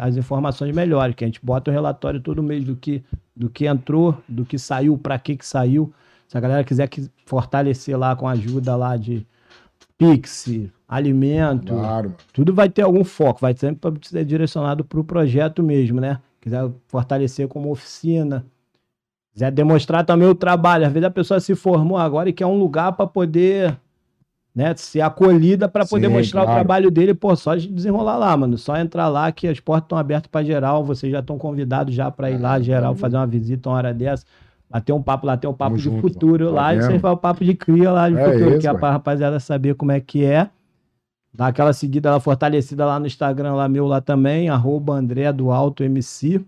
[0.00, 3.02] as informações melhores, que a gente bota o relatório todo mês do que,
[3.34, 5.92] do que entrou, do que saiu, pra que que saiu.
[6.28, 9.26] Se a galera quiser que fortalecer lá com ajuda lá de
[9.96, 10.48] Pix,
[10.88, 16.00] alimento, Claro, tudo vai ter algum foco, vai sempre ser direcionado para o projeto mesmo,
[16.00, 16.18] né?
[16.40, 18.44] Quiser fortalecer como oficina,
[19.34, 20.86] quiser demonstrar também o trabalho.
[20.86, 23.76] Às vezes a pessoa se formou agora e quer um lugar para poder
[24.54, 26.60] né, ser acolhida para poder Sim, mostrar o claro.
[26.60, 27.12] trabalho dele.
[27.12, 28.56] Pô, só desenrolar lá, mano.
[28.56, 30.84] Só entrar lá que as portas estão abertas para geral.
[30.84, 34.24] Vocês já estão convidados já para ir lá, geral, fazer uma visita uma hora dessa.
[34.70, 36.98] Bater um papo lá, tem um papo Tamo de junto, futuro tá lá, aí vendo?
[37.00, 39.74] foi o papo de cria lá de É futuro, isso, que é pra rapaziada saber
[39.74, 40.48] como é que é.
[41.32, 45.50] Dá aquela seguida lá, fortalecida lá no Instagram, lá meu lá também, arroba André do
[45.50, 46.44] Alto MC.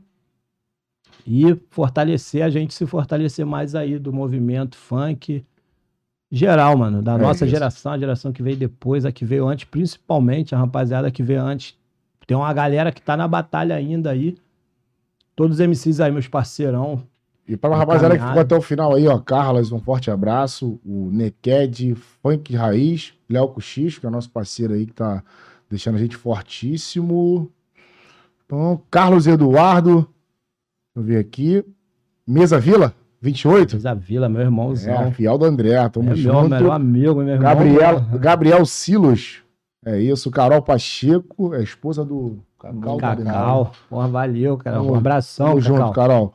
[1.27, 5.45] E fortalecer, a gente se fortalecer mais aí do movimento funk
[6.31, 7.03] geral, mano.
[7.03, 7.55] Da É nossa isso.
[7.55, 11.43] geração, a geração que veio depois, a que veio antes, principalmente a rapaziada que veio
[11.43, 11.77] antes.
[12.27, 14.37] Tem uma galera que tá na batalha ainda aí.
[15.35, 17.03] Todos os MCs aí, meus parceirão.
[17.47, 20.81] E pra Uma rapaziada que ficou até o final aí, ó, Carlas, um forte abraço.
[20.85, 25.23] O Neked, Funk Raiz, Léo Cochicho, que é nosso parceiro aí, que tá
[25.71, 27.51] deixando a gente fortíssimo.
[28.45, 30.09] Então, Carlos Eduardo,
[30.99, 31.65] eu ver aqui.
[32.27, 33.73] Mesa Vila, 28.
[33.77, 34.95] Fiz a Vila, meu irmãozão.
[35.03, 36.51] É, fiel do André, tamo É meu junto.
[36.51, 37.43] melhor amigo, meu irmão.
[37.43, 39.43] Gabriel, Gabriel Silos,
[39.85, 40.31] é isso.
[40.31, 42.97] Carol Pacheco, é esposa do Cacau.
[42.99, 43.73] Cacau.
[43.89, 44.83] Porra, valeu, cara.
[44.83, 45.77] Um abração, Tamo Cacau.
[45.79, 46.35] junto, Carol.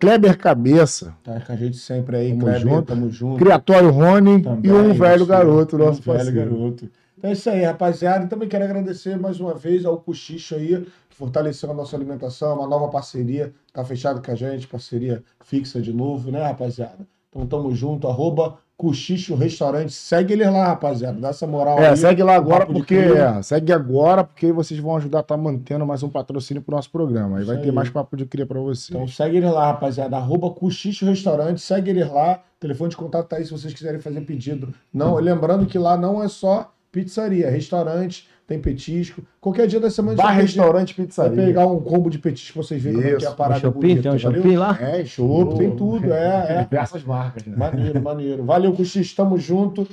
[0.00, 2.82] Kleber Cabeça, Tá com a gente sempre aí, Tamo Kleber, junto.
[2.86, 3.38] tamo junto.
[3.38, 6.50] Criatório Rony Também, e um velho isso, garoto, um nosso velho parceiro.
[6.50, 6.88] garoto.
[7.16, 8.26] Então é isso aí, rapaziada.
[8.26, 12.66] Também quero agradecer mais uma vez ao Cochicho aí, que fortaleceu a nossa alimentação, uma
[12.66, 17.06] nova parceria, tá fechado com a gente, parceria fixa de novo, né, rapaziada?
[17.28, 19.92] Então tamo junto, arroba Cochicho Restaurante.
[19.92, 21.18] Segue ele lá, rapaziada.
[21.20, 21.96] Dá essa moral É, aí.
[21.96, 25.86] segue lá agora porque é, segue agora porque aí vocês vão ajudar a estar mantendo
[25.86, 27.38] mais um patrocínio pro nosso programa.
[27.38, 27.74] Aí vai Isso ter aí.
[27.74, 28.90] mais papo de cria pra vocês.
[28.90, 30.16] Então segue ele lá, rapaziada.
[30.16, 32.40] Arroba Cochicho Restaurante, segue ele lá.
[32.58, 34.74] Telefone de contato tá aí se vocês quiserem fazer pedido.
[34.92, 39.22] Não, lembrando que lá não é só pizzaria, é restaurante, tem petisco.
[39.40, 41.44] Qualquer dia da semana Bar, a gente vai restaurante, Vai pizzaria.
[41.44, 43.36] pegar um combo de petisco vocês verem como é que é a Isso.
[43.36, 44.78] parada Shopping, bonita, tem um shopping lá?
[44.80, 46.64] É, Chopp, tem tudo, é, é.
[46.70, 47.56] Diversas marcas, né?
[47.56, 48.44] Maneiro, maneiro.
[48.44, 49.86] Valeu, Cochicho, tamo junto.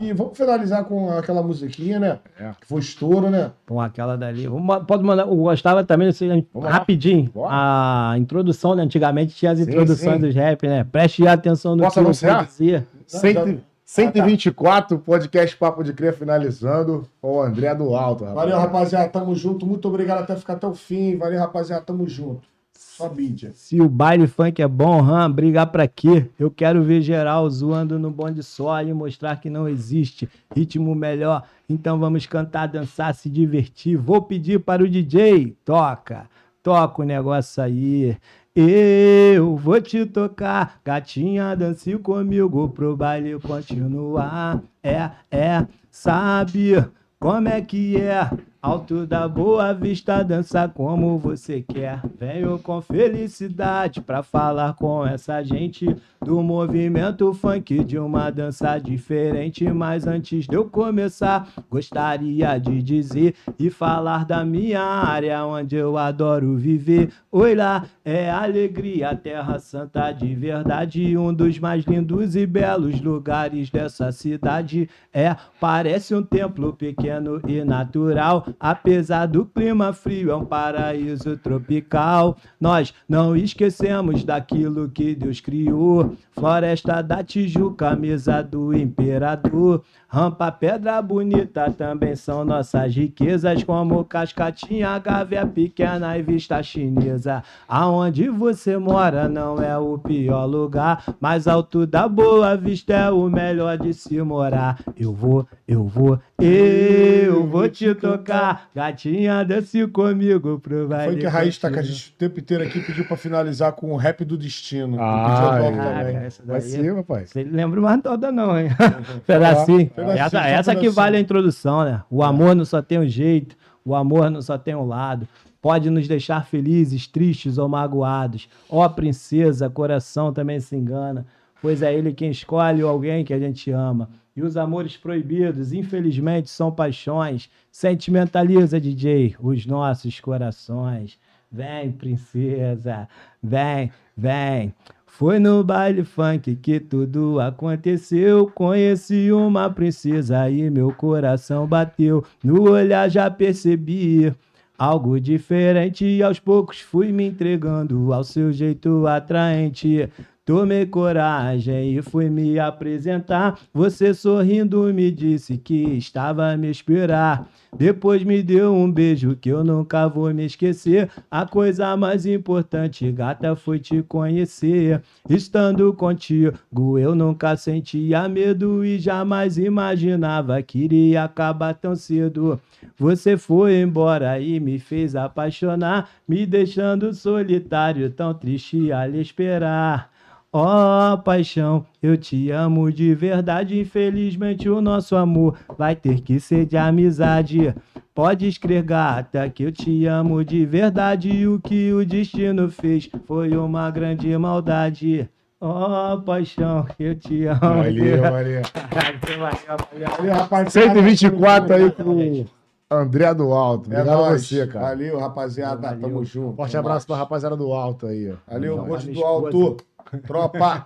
[0.00, 2.18] E vamos finalizar com aquela musiquinha, né?
[2.38, 2.50] É.
[2.60, 3.52] Que foi estouro, né?
[3.66, 4.44] Com aquela dali.
[4.88, 5.22] Pode mandar.
[5.22, 7.30] Eu gostava também, assim, rapidinho.
[7.32, 7.50] Bora.
[7.52, 8.82] A introdução, né?
[8.82, 10.20] Antigamente tinha as Sim, introduções sim.
[10.26, 10.82] dos rap, né?
[10.90, 12.44] Preste atenção no Posso que eu anunciar?
[12.46, 12.86] dizer.
[13.06, 13.60] Cento-
[13.94, 18.24] 124, podcast Papo de Cria finalizando com o André do Alto.
[18.24, 18.34] rapaz.
[18.34, 19.64] Valeu, rapaziada, tamo junto.
[19.64, 21.16] Muito obrigado até ficar até o fim.
[21.16, 22.42] Valeu, rapaziada, tamo junto.
[22.76, 23.52] Só mídia.
[23.54, 26.28] Se o baile funk é bom, Ram, brigar pra quê?
[26.36, 31.44] Eu quero ver geral zoando no bonde só e mostrar que não existe ritmo melhor.
[31.68, 33.96] Então vamos cantar, dançar, se divertir.
[33.96, 36.28] Vou pedir para o DJ, toca,
[36.64, 38.16] toca o negócio aí.
[38.56, 44.62] Eu vou te tocar, gatinha, dance comigo pro baile continuar.
[44.80, 46.74] É, é, sabe
[47.18, 48.30] como é que é?
[48.64, 52.00] Alto da Boa Vista, dança como você quer.
[52.18, 55.94] Venho com felicidade pra falar com essa gente
[56.24, 59.70] do movimento funk de uma dança diferente.
[59.70, 65.98] Mas antes de eu começar, gostaria de dizer e falar da minha área onde eu
[65.98, 67.12] adoro viver.
[67.30, 71.18] Oi lá, é alegria, terra santa de verdade.
[71.18, 74.88] Um dos mais lindos e belos lugares dessa cidade.
[75.12, 78.53] É, parece um templo pequeno e natural.
[78.58, 82.36] Apesar do clima frio, é um paraíso tropical.
[82.60, 86.16] Nós não esquecemos daquilo que Deus criou.
[86.32, 89.82] Floresta da Tijuca, mesa do imperador.
[90.14, 97.42] Rampa, pedra bonita também são nossas riquezas, como cascatinha, gávea pequena e vista chinesa.
[97.66, 103.28] Aonde você mora não é o pior lugar, mas alto da Boa Vista é o
[103.28, 104.78] melhor de se morar.
[104.96, 111.14] Eu vou, eu vou, eu vou te tocar, gatinha, dance comigo pro baile.
[111.14, 113.72] Foi que a Raiz tá com a gente o tempo inteiro aqui pediu pra finalizar
[113.72, 114.96] com o rap do destino.
[115.00, 115.72] Ah, Pediu a é.
[115.72, 116.16] também.
[116.18, 117.30] essa Vai daí é ser, rapaz.
[117.30, 118.68] você lembra mais toda não, hein?
[119.26, 119.90] pedacinho.
[120.12, 122.02] Essa, essa que vale a introdução, né?
[122.10, 125.28] O amor não só tem um jeito, o amor não só tem um lado.
[125.60, 128.48] Pode nos deixar felizes, tristes ou magoados.
[128.68, 131.26] Ó princesa, coração também se engana,
[131.62, 134.08] pois é ele quem escolhe alguém que a gente ama.
[134.36, 137.48] E os amores proibidos, infelizmente, são paixões.
[137.70, 141.18] Sentimentaliza, DJ, os nossos corações.
[141.50, 143.08] Vem, princesa,
[143.40, 144.74] vem, vem.
[145.16, 148.50] Foi no baile funk que tudo aconteceu.
[148.52, 152.24] Conheci uma princesa e meu coração bateu.
[152.42, 154.34] No olhar já percebi
[154.76, 160.10] algo diferente e aos poucos fui me entregando ao seu jeito atraente.
[160.44, 163.58] Tomei coragem e fui me apresentar.
[163.72, 167.48] Você sorrindo me disse que estava a me esperar.
[167.74, 171.08] Depois me deu um beijo que eu nunca vou me esquecer.
[171.30, 175.00] A coisa mais importante, gata, foi te conhecer.
[175.30, 182.60] Estando contigo, eu nunca sentia medo e jamais imaginava que iria acabar tão cedo.
[182.98, 190.13] Você foi embora e me fez apaixonar, me deixando solitário, tão triste a lhe esperar.
[190.56, 193.80] Ó paixão, eu te amo de verdade.
[193.80, 197.74] Infelizmente, o nosso amor vai ter que ser de amizade.
[198.14, 201.28] Pode crer, gata, que eu te amo de verdade.
[201.28, 205.28] E o que o destino fez foi uma grande maldade.
[205.60, 207.58] Ó paixão, eu te amo.
[207.58, 208.62] Valeu, Maria.
[208.92, 210.70] Valeu, rapaziada.
[210.70, 212.46] 124 aí com
[212.88, 213.92] André do Alto.
[213.92, 214.86] É Obrigado a você, cara.
[214.86, 215.88] Valeu, rapaziada.
[215.88, 216.00] Valeu.
[216.00, 216.54] Tamo junto.
[216.54, 218.32] Forte abraço pra rapaziada do Alto aí.
[218.46, 218.92] Valeu, Valeu.
[218.92, 219.76] monte do alto.
[220.22, 220.84] Tropa.